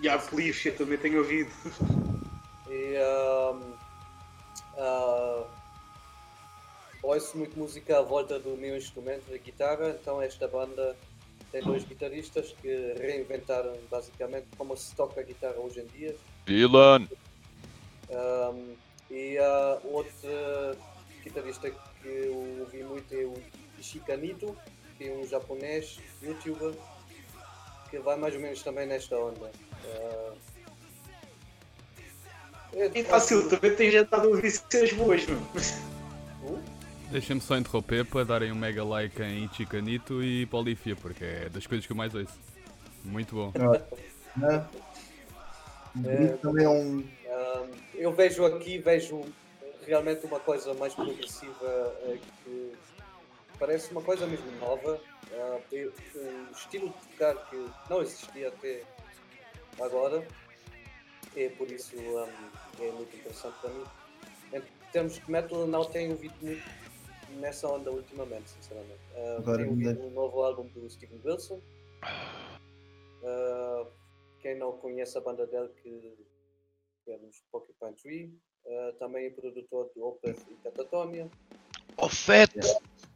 E 0.00 0.08
a 0.08 0.18
Polífia 0.18 0.72
também 0.72 0.98
tenho 0.98 1.18
ouvido. 1.18 1.50
E 2.68 2.98
um, 2.98 3.74
uh, 4.76 5.46
ouço 7.00 7.38
muito 7.38 7.56
música 7.56 7.98
à 7.98 8.02
volta 8.02 8.40
do 8.40 8.56
meu 8.56 8.76
instrumento 8.76 9.24
de 9.30 9.38
guitarra, 9.38 9.90
então 9.90 10.20
esta 10.20 10.48
banda 10.48 10.96
tem 11.52 11.62
dois 11.62 11.84
guitarristas 11.84 12.54
que 12.60 12.94
reinventaram 12.98 13.72
basicamente 13.88 14.48
como 14.58 14.76
se 14.76 14.94
toca 14.96 15.20
a 15.20 15.22
guitarra 15.22 15.58
hoje 15.58 15.80
em 15.80 15.86
dia. 15.86 16.16
Dylan! 16.44 17.06
Um, 18.10 18.74
e 19.10 19.38
uh, 19.38 19.94
outro 19.94 20.28
guitarrista 21.22 21.70
que 21.70 22.08
eu 22.08 22.60
ouvi 22.60 22.82
muito 22.82 23.14
é 23.14 23.24
o 23.24 23.34
Ishikanito, 23.78 24.56
que 24.98 25.08
é 25.08 25.12
um 25.12 25.24
japonês, 25.26 26.00
youtuber, 26.20 26.74
que 27.98 28.04
vai 28.04 28.16
mais 28.16 28.34
ou 28.34 28.40
menos 28.40 28.62
também 28.62 28.86
nesta 28.86 29.16
onda. 29.16 29.50
Uh, 29.84 30.36
é, 32.74 33.04
fácil, 33.04 33.48
também 33.48 33.74
tem 33.74 33.90
já 33.90 34.02
estado 34.02 34.26
a 34.26 34.30
ouvir 34.30 34.50
cenas 34.50 34.92
boas. 34.92 35.24
Uh? 36.42 36.60
Deixem-me 37.10 37.40
só 37.40 37.56
interromper 37.56 38.04
para 38.04 38.24
darem 38.24 38.52
um 38.52 38.56
mega 38.56 38.84
like 38.84 39.22
em 39.22 39.44
Ichikanito 39.44 40.22
e 40.22 40.44
Polifia, 40.46 40.96
porque 40.96 41.24
é 41.24 41.48
das 41.48 41.66
coisas 41.66 41.86
que 41.86 41.92
eu 41.92 41.96
mais 41.96 42.14
ouço. 42.14 42.38
Muito 43.04 43.34
bom. 43.34 43.52
É, 46.04 46.26
também 46.42 46.64
é 46.64 46.68
um 46.68 47.02
eu 47.94 48.12
vejo 48.12 48.44
aqui, 48.44 48.78
vejo 48.78 49.24
realmente 49.86 50.26
uma 50.26 50.40
coisa 50.40 50.74
mais 50.74 50.94
progressiva 50.94 51.96
eh, 52.02 52.18
que 52.44 52.72
parece 53.58 53.90
uma 53.92 54.02
coisa 54.02 54.26
mesmo 54.26 54.50
nova. 54.58 55.00
Uh, 55.30 55.60
um 56.16 56.52
estilo 56.52 56.88
de 56.88 57.08
tocar 57.08 57.50
que 57.50 57.70
não 57.90 58.02
existia 58.02 58.48
até 58.48 58.82
agora. 59.80 60.26
E 61.34 61.48
por 61.50 61.70
isso 61.70 61.96
um, 61.98 62.82
é 62.82 62.90
muito 62.92 63.14
interessante 63.14 63.58
para 63.60 63.70
mim. 63.70 63.84
Em 64.52 64.62
termos 64.90 65.14
de 65.14 65.30
metal, 65.30 65.66
não 65.66 65.84
tenho 65.84 66.12
ouvido 66.12 66.34
muito 66.40 66.62
nessa 67.40 67.68
onda 67.68 67.90
ultimamente, 67.90 68.50
sinceramente. 68.50 69.00
Uh, 69.14 69.42
tenho 69.56 69.70
ouvido 69.70 70.06
um 70.06 70.10
novo 70.10 70.42
álbum 70.42 70.66
do 70.68 70.88
Steven 70.88 71.20
Wilson. 71.24 71.60
Uh, 73.22 73.86
quem 74.40 74.56
não 74.56 74.72
conhece 74.78 75.18
a 75.18 75.20
banda 75.20 75.46
dele 75.46 75.68
que 75.82 76.16
temos 77.04 77.42
Porcupine 77.50 77.94
Tree, 77.94 78.38
uh, 78.64 78.92
também 78.98 79.30
produtor 79.32 79.90
do 79.94 80.06
Opeth 80.06 80.44
e 80.50 80.54
Catatonia. 80.56 81.28
Opeth! 81.96 82.58
Uh, 82.58 83.15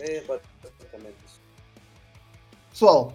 é 0.00 0.22
basicamente 0.22 1.16
isso. 1.26 1.40
Pessoal, 2.70 3.12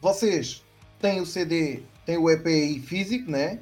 vocês 0.00 0.64
têm 1.00 1.20
o 1.20 1.26
CD, 1.26 1.82
têm 2.04 2.16
o 2.16 2.30
EP 2.30 2.46
aí 2.46 2.80
físico, 2.80 3.30
né? 3.30 3.60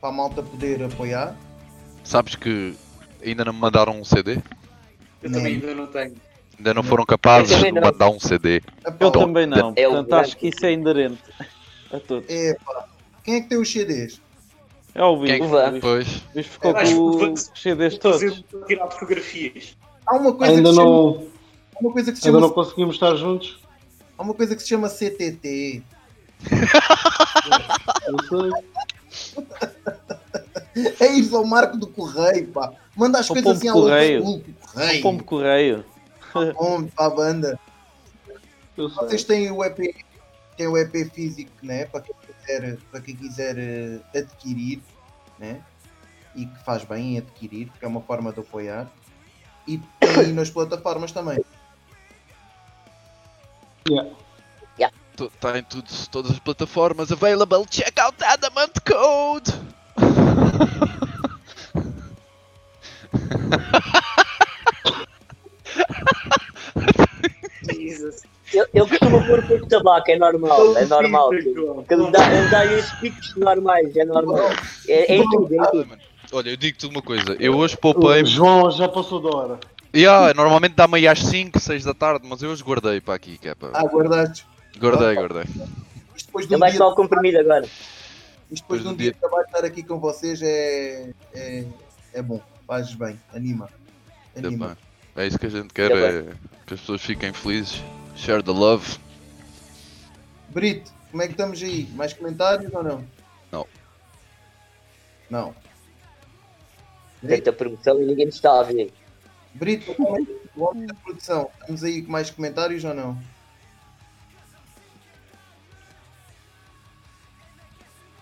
Para 0.00 0.10
a 0.10 0.12
malta 0.12 0.42
poder 0.42 0.82
apoiar. 0.82 1.36
Sabes 2.02 2.34
que 2.34 2.74
ainda 3.24 3.44
não 3.44 3.52
me 3.52 3.60
mandaram 3.60 3.98
um 3.98 4.04
CD? 4.04 4.38
Eu 5.22 5.32
também 5.32 5.54
ainda 5.54 5.74
não 5.74 5.86
tenho. 5.86 6.14
Ainda 6.56 6.74
não 6.74 6.82
foram 6.82 7.04
capazes 7.04 7.58
de 7.58 7.72
mandar 7.72 8.08
um 8.10 8.20
CD. 8.20 8.62
Eu 9.00 9.10
também 9.10 9.46
não, 9.46 9.72
é 9.74 9.88
portanto 9.88 10.12
acho 10.14 10.36
que 10.36 10.48
isso 10.48 10.64
é 10.64 10.72
inerente 10.72 11.22
a 11.92 11.98
todos. 11.98 12.28
Epa. 12.28 12.88
Quem 13.24 13.36
é 13.36 13.40
que 13.40 13.48
tem 13.48 13.58
os 13.58 13.72
CDs? 13.72 14.20
É 14.94 15.02
o 15.02 15.14
Luís. 15.14 15.30
Quem... 15.32 15.80
Pois. 15.80 16.22
Luís 16.34 16.46
ficou 16.46 16.74
com 16.74 17.32
os 17.32 17.50
CDs 17.54 17.98
todos. 17.98 18.44
Tirar 18.66 18.90
fotografias. 18.90 19.76
Há 20.06 20.16
uma 20.16 20.32
coisa 20.34 20.52
Ainda 20.52 20.70
que 20.70 20.76
não... 20.76 21.14
Chama... 21.14 21.33
Uma 21.80 21.92
coisa 21.92 22.12
que 22.12 22.18
se 22.18 22.24
chama... 22.24 22.38
Ainda 22.38 22.48
não 22.48 22.54
conseguimos 22.54 22.96
estar 22.96 23.14
juntos. 23.16 23.60
Há 24.16 24.22
uma 24.22 24.34
coisa 24.34 24.54
que 24.54 24.62
se 24.62 24.68
chama 24.68 24.88
CTT. 24.88 25.82
é 31.00 31.06
isso, 31.12 31.34
é 31.34 31.38
o 31.38 31.46
marco 31.46 31.76
do 31.76 31.86
correio, 31.86 32.48
pá. 32.48 32.72
Manda 32.96 33.18
as 33.18 33.28
o 33.28 33.32
coisas 33.32 33.56
assim 33.56 33.68
ao 33.68 33.74
correio. 33.74 34.22
correio. 34.22 34.98
O 34.98 35.02
pombo 35.02 35.24
correio. 35.24 35.84
Pombo 36.54 36.90
para 36.94 37.06
a 37.06 37.10
banda. 37.10 37.58
Vocês 38.76 39.24
têm 39.24 39.50
o 39.50 39.64
EP 39.64 39.78
tem 40.56 40.66
o 40.66 40.76
EP 40.76 41.10
físico, 41.12 41.50
né? 41.62 41.86
Para 41.86 42.00
quem 42.00 42.14
quiser, 42.14 42.78
para 42.90 43.00
quem 43.00 43.16
quiser 43.16 43.56
uh, 43.56 44.16
adquirir, 44.16 44.80
né? 45.38 45.60
E 46.34 46.46
que 46.46 46.64
faz 46.64 46.84
bem 46.84 47.14
em 47.14 47.18
adquirir, 47.18 47.68
porque 47.68 47.84
é 47.84 47.88
uma 47.88 48.00
forma 48.00 48.32
de 48.32 48.40
apoiar. 48.40 48.90
E 49.66 49.80
tem 50.00 50.32
nas 50.32 50.50
plataformas 50.50 51.12
também. 51.12 51.44
Yeah. 53.88 54.10
Yeah. 54.78 54.96
Está 55.20 55.58
em 55.58 55.62
tudo, 55.62 55.88
todas 56.10 56.32
as 56.32 56.38
plataformas. 56.38 57.12
Available. 57.12 57.66
Check 57.70 57.98
out 57.98 58.16
Adamant 58.24 58.72
Code. 58.84 59.52
Jesus. 67.70 68.22
ele, 68.52 68.66
ele 68.74 68.88
costuma 68.88 69.26
pôr 69.26 69.46
pouco 69.46 69.66
tabaco, 69.66 70.10
é 70.10 70.18
normal, 70.18 70.76
é 70.76 70.86
normal. 70.86 71.32
Ele 71.34 72.10
dá, 72.10 72.34
ele 72.34 72.48
dá 72.48 72.66
esses 72.66 72.92
picos 72.98 73.34
normais, 73.36 73.96
é 73.96 74.04
normal. 74.04 74.50
É, 74.88 75.12
é 75.12 75.16
em 75.16 75.28
tudo, 75.28 75.54
é 75.54 75.56
em 75.56 75.70
tudo. 75.70 75.98
Olha, 76.32 76.50
eu 76.50 76.56
digo-te 76.56 76.86
uma 76.86 77.02
coisa, 77.02 77.36
eu 77.38 77.56
hoje 77.56 77.76
poupei. 77.76 78.24
João 78.24 78.70
já 78.70 78.88
passou 78.88 79.20
da 79.20 79.36
hora. 79.36 79.60
Yeah, 79.94 80.34
normalmente 80.34 80.74
dá 80.74 80.88
meio 80.88 81.08
às 81.08 81.20
5, 81.20 81.60
6 81.60 81.84
da 81.84 81.94
tarde, 81.94 82.26
mas 82.28 82.42
eu 82.42 82.50
hoje 82.50 82.64
guardei 82.64 83.00
para 83.00 83.14
aqui, 83.14 83.38
que 83.38 83.48
é 83.48 83.54
para. 83.54 83.78
Ah, 83.78 83.84
guardaste? 83.84 84.44
Guardei, 84.76 85.14
guardei. 85.14 85.44
Depois 86.16 86.48
de 86.48 86.56
um 86.56 86.58
mais 86.58 86.76
mal 86.76 86.96
comprimido 86.96 87.38
agora. 87.38 87.68
Depois 88.50 88.82
de 88.82 88.88
um 88.88 88.94
dia 88.94 89.12
de 89.12 89.18
trabalho 89.18 89.46
estar 89.46 89.64
aqui 89.64 89.84
com 89.84 90.00
vocês 90.00 90.42
é, 90.42 91.10
é, 91.32 91.64
é 92.12 92.22
bom, 92.22 92.40
fazes 92.66 92.94
bem, 92.94 93.18
anima. 93.32 93.68
anima. 94.36 94.76
É 95.14 95.28
isso 95.28 95.38
que 95.38 95.46
a 95.46 95.50
gente 95.50 95.72
quer, 95.72 95.92
é 95.92 96.22
que 96.66 96.74
as 96.74 96.80
pessoas 96.80 97.00
fiquem 97.00 97.32
felizes. 97.32 97.80
Share 98.16 98.42
the 98.42 98.50
love. 98.50 98.98
Brito, 100.48 100.92
como 101.12 101.22
é 101.22 101.26
que 101.26 101.32
estamos 101.32 101.62
aí? 101.62 101.88
Mais 101.94 102.12
comentários 102.12 102.72
ou 102.74 102.82
não? 102.82 103.04
Não. 103.52 103.66
Não. 105.30 105.54
Tenta 107.26 107.52
produção 107.52 108.02
e 108.02 108.06
ninguém 108.06 108.28
está 108.28 108.58
a 108.58 108.62
ver. 108.64 108.92
Brito, 109.54 109.94
que 109.94 110.86
da 110.86 110.94
produção? 110.94 111.50
Estamos 111.60 111.84
aí 111.84 112.02
com 112.02 112.12
mais 112.12 112.30
comentários 112.30 112.84
ou 112.84 112.94
não? 112.94 113.18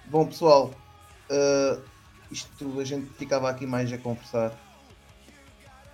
Bom 0.07 0.27
pessoal, 0.27 0.71
uh, 1.31 1.83
isto 2.31 2.79
a 2.79 2.85
gente 2.85 3.07
ficava 3.15 3.49
aqui 3.49 3.67
mais 3.67 3.91
a 3.93 3.97
conversar 3.97 4.53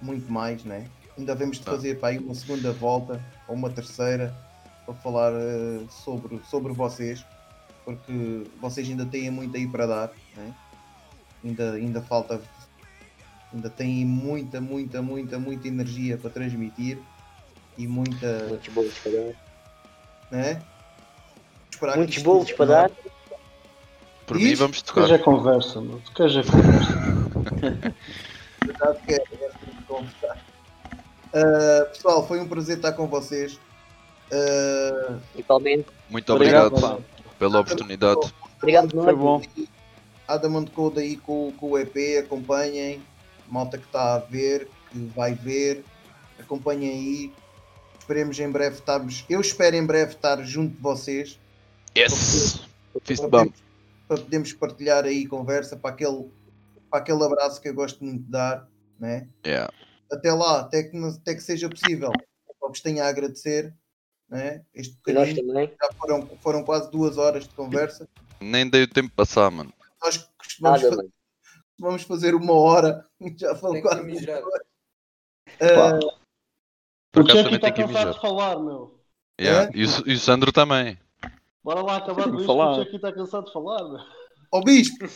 muito 0.02 0.30
mais, 0.30 0.64
né? 0.64 0.90
Ainda 1.16 1.34
devemos 1.34 1.58
de 1.58 1.64
tá. 1.64 1.70
fazer 1.70 2.00
para 2.00 2.08
aí 2.08 2.18
uma 2.18 2.34
segunda 2.34 2.72
volta 2.72 3.24
ou 3.46 3.54
uma 3.54 3.70
terceira 3.70 4.36
para 4.84 4.94
falar 4.94 5.32
uh, 5.32 5.88
sobre, 5.88 6.40
sobre 6.50 6.72
vocês, 6.72 7.24
porque 7.84 8.44
vocês 8.60 8.88
ainda 8.88 9.06
têm 9.06 9.30
muito 9.30 9.56
aí 9.56 9.68
para 9.68 9.86
dar, 9.86 10.10
né? 10.36 10.54
ainda, 11.44 11.72
ainda 11.72 12.02
falta, 12.02 12.40
ainda 13.52 13.70
têm 13.70 14.04
muita, 14.04 14.60
muita, 14.60 15.02
muita, 15.02 15.38
muita 15.38 15.68
energia 15.68 16.16
para 16.16 16.30
transmitir 16.30 16.98
e 17.76 17.86
muita. 17.86 18.46
Muitos 18.48 18.68
bolos 18.68 18.98
para 18.98 19.12
dar. 19.12 19.34
Né? 20.30 20.62
Muitos 21.96 22.18
bolos 22.18 22.52
para 22.52 22.66
dar. 22.66 22.90
Por 24.26 24.36
mim 24.36 24.54
vamos 24.54 24.82
tocar. 24.82 25.02
Tu 25.02 25.06
queres 25.06 25.20
a 25.20 25.24
conversa, 25.24 25.80
mano. 25.80 26.02
Tu 26.04 26.12
queres 26.12 26.36
a 26.36 26.42
conversa. 26.50 27.94
Verdade 28.66 28.98
que 29.06 29.14
é, 29.14 29.16
é 29.16 29.50
conversar. 29.86 30.44
Uh, 31.28 31.88
pessoal, 31.90 32.26
foi 32.26 32.40
um 32.40 32.48
prazer 32.48 32.76
estar 32.76 32.92
com 32.92 33.06
vocês. 33.06 33.58
Uh, 34.30 35.18
Igualmente. 35.36 35.86
Muito 36.10 36.32
obrigado, 36.32 36.74
obrigado 36.74 37.04
pela 37.38 37.60
oportunidade. 37.60 38.34
Obrigado, 38.58 38.90
foi 38.90 39.14
bom. 39.14 39.42
Adamant 40.26 40.68
Code 40.70 41.00
aí 41.00 41.16
com, 41.16 41.52
com 41.52 41.70
o 41.70 41.78
EP, 41.78 42.18
acompanhem. 42.22 43.00
Malta 43.50 43.78
que 43.78 43.86
está 43.86 44.14
a 44.14 44.18
ver, 44.18 44.68
que 44.90 44.98
vai 45.14 45.34
ver, 45.34 45.84
acompanhem 46.38 46.90
aí. 46.90 47.32
Esperemos 47.98 48.38
em 48.40 48.50
breve 48.50 48.76
estarmos. 48.76 49.24
Eu 49.28 49.40
espero 49.40 49.76
em 49.76 49.84
breve 49.84 50.12
estar 50.12 50.42
junto 50.42 50.74
de 50.74 50.80
vocês. 50.80 51.38
Yes! 51.96 52.66
Fist 53.04 53.22
bump. 53.26 53.54
Para 54.06 54.16
podermos 54.16 54.52
partilhar 54.54 55.04
aí 55.04 55.26
conversa 55.26 55.76
para 55.76 55.90
aquele, 55.90 56.30
para 56.90 57.00
aquele 57.00 57.22
abraço 57.22 57.60
que 57.60 57.68
eu 57.68 57.74
gosto 57.74 58.02
muito 58.02 58.24
de 58.24 58.30
dar. 58.30 58.66
Né? 58.98 59.28
Yeah 59.46 59.70
até 60.10 60.32
lá, 60.32 60.60
até 60.60 60.82
que, 60.82 60.96
até 60.96 61.34
que 61.34 61.40
seja 61.40 61.68
possível. 61.68 62.10
Só 62.58 62.68
vos 62.68 62.80
tenho 62.80 63.02
a 63.02 63.08
agradecer. 63.08 63.74
Né? 64.28 64.62
Este 64.74 64.96
bocadinho 64.96 65.70
já 65.80 65.92
foram, 65.98 66.26
foram 66.42 66.64
quase 66.64 66.90
duas 66.90 67.16
horas 67.16 67.44
de 67.44 67.54
conversa. 67.54 68.08
Nem 68.40 68.68
dei 68.68 68.82
o 68.82 68.88
tempo 68.88 69.10
passar, 69.14 69.50
mano. 69.50 69.72
Nós 70.02 70.28
costumamos, 70.38 70.82
Nada, 70.82 70.96
fazer, 70.96 71.08
vamos 71.78 72.02
fazer 72.02 72.34
uma 72.34 72.52
hora 72.52 73.04
já 73.36 73.54
foram 73.54 73.80
quase 73.80 74.30
horas. 74.30 74.44
Uh, 75.60 76.18
Por 77.12 77.22
acaso 77.22 77.44
também 77.44 77.60
tem 77.60 77.72
que 77.72 77.86
mijar. 77.86 78.12
de 78.12 78.20
falar, 78.20 78.58
meu. 78.58 78.98
Yeah. 79.40 79.70
É? 79.70 79.76
E, 79.76 79.84
o, 79.84 79.88
e 80.08 80.14
o 80.14 80.18
Sandro 80.18 80.52
também. 80.52 80.98
Bora 81.62 81.82
lá 81.82 81.96
acabar 81.96 82.24
com 82.24 82.38
isto, 82.38 82.52
o 82.52 82.74
Chucky 82.76 82.96
está 82.96 83.12
cansado 83.12 83.46
de 83.46 83.52
falar, 83.52 83.84
meu. 83.84 84.00
Ó 84.52 84.58
oh, 84.58 84.62
Bispo, 84.62 85.06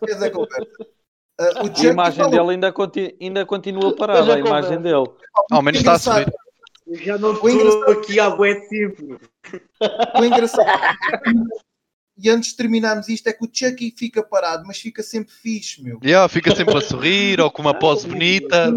queres 0.00 0.22
a 0.22 0.30
conversa? 0.30 0.66
Uh, 1.38 1.68
a 1.68 1.84
imagem 1.84 2.24
falou... 2.24 2.30
dele 2.30 2.50
ainda, 2.52 2.72
continu 2.72 3.10
ainda 3.20 3.44
continua 3.44 3.94
parada, 3.94 4.36
a 4.36 4.38
imagem 4.38 4.80
dele. 4.80 5.04
Ao 5.50 5.60
menos 5.60 5.80
está 5.80 5.92
a 5.92 5.98
subir. 5.98 6.32
Eu 6.86 6.96
já 6.96 7.18
não 7.18 7.34
estou 7.34 7.90
aqui 7.92 8.18
há 8.18 8.30
bué 8.30 8.54
tempo. 8.70 9.20
O 10.18 10.24
engraçado 10.24 10.64
e 12.18 12.30
antes 12.30 12.50
de 12.50 12.56
terminarmos 12.56 13.08
isto 13.08 13.28
é 13.28 13.32
que 13.32 13.44
o 13.44 13.50
Chucky 13.52 13.94
fica 13.96 14.22
parado, 14.22 14.64
mas 14.66 14.78
fica 14.78 15.02
sempre 15.02 15.32
fixe, 15.32 15.82
meu. 15.82 15.98
Yeah, 16.02 16.28
fica 16.28 16.54
sempre 16.54 16.76
a 16.76 16.80
sorrir 16.80 17.40
ou 17.40 17.50
com 17.50 17.62
uma 17.62 17.74
pose 17.74 18.06
bonita. 18.06 18.72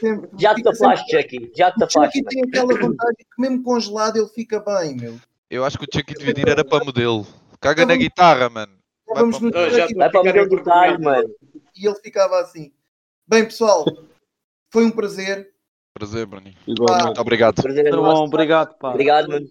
Sempre, 0.00 0.28
já 0.38 0.54
te 0.54 0.68
afaste, 0.68 1.10
Chucky. 1.10 1.52
Já 1.56 1.70
te 1.72 1.84
afaste. 1.84 1.98
O 1.98 2.22
Chucky 2.22 2.24
tem 2.24 2.42
aquela 2.44 2.78
vontade 2.78 3.16
que 3.16 3.40
mesmo 3.40 3.62
congelado 3.62 4.16
ele 4.16 4.28
fica 4.28 4.60
bem, 4.60 4.96
meu. 4.96 5.18
Eu 5.48 5.64
acho 5.64 5.78
que 5.78 5.84
o 5.84 5.88
Chucky 5.92 6.14
devia 6.14 6.42
ir 6.42 6.48
era 6.48 6.64
para 6.64 6.84
modelo. 6.84 7.26
Caga 7.60 7.86
na 7.86 7.96
guitarra, 7.96 8.50
mano. 8.50 8.72
Vai 9.06 9.16
vamos 9.22 9.38
para, 9.38 9.48
no... 9.48 9.70
já 9.70 9.86
vai 9.94 10.10
para 10.10 10.20
o 10.20 10.24
modelo 10.24 10.48
do 10.48 10.62
talho, 10.62 11.02
mano 11.02 11.28
e 11.76 11.86
ele 11.86 11.94
ficava 11.96 12.40
assim. 12.40 12.72
Bem, 13.26 13.44
pessoal, 13.44 13.84
foi 14.70 14.84
um 14.84 14.90
prazer. 14.90 15.52
Prazer, 15.92 16.26
Bruninho. 16.26 16.56
Igualmente. 16.66 17.20
Obrigado. 17.20 17.62
Prazer 17.62 17.86
é 17.86 17.90
bom, 17.90 18.24
obrigado, 18.24 18.74
pá. 18.78 18.90
Obrigado, 18.90 19.28
mano. 19.28 19.46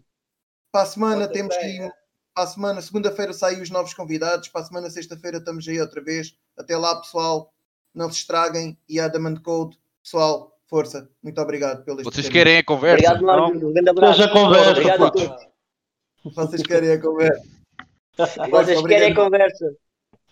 Para 0.72 0.82
a 0.82 0.86
semana 0.86 1.28
temos 1.28 1.56
que 1.56 1.66
ir. 1.66 1.94
Para 2.36 2.44
a 2.44 2.48
semana, 2.48 2.82
segunda-feira 2.82 3.32
saem 3.32 3.62
os 3.62 3.70
novos 3.70 3.94
convidados. 3.94 4.50
Para 4.50 4.60
a 4.60 4.66
semana, 4.66 4.90
sexta-feira, 4.90 5.38
estamos 5.38 5.66
aí 5.70 5.80
outra 5.80 6.04
vez. 6.04 6.36
Até 6.58 6.76
lá, 6.76 7.00
pessoal. 7.00 7.54
Não 7.94 8.12
se 8.12 8.18
estraguem. 8.18 8.78
E 8.90 9.00
a 9.00 9.08
Demand 9.08 9.38
Code. 9.38 9.80
Pessoal, 10.04 10.60
força. 10.68 11.10
Muito 11.24 11.40
obrigado 11.40 11.86
pelo 11.86 12.04
Vocês 12.04 12.28
querem 12.28 12.58
a 12.58 12.64
conversa? 12.64 13.06
Obrigado, 13.06 13.26
Mário. 13.26 13.70
Um 13.70 13.72
grande 13.72 13.90
abraço. 13.90 14.22
a 14.22 14.30
conversa. 14.30 14.72
Obrigado 14.72 15.06
a 15.06 15.12
todos. 15.12 15.48
Vocês 16.26 16.62
querem 16.62 16.92
a 16.92 17.02
conversa. 17.02 17.42
Vocês 18.50 18.82
querem 18.82 19.12
a 19.14 19.16
conversa. 19.16 19.74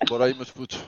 Bora 0.10 0.26
aí, 0.26 0.34
meus 0.34 0.52
putos. 0.52 0.84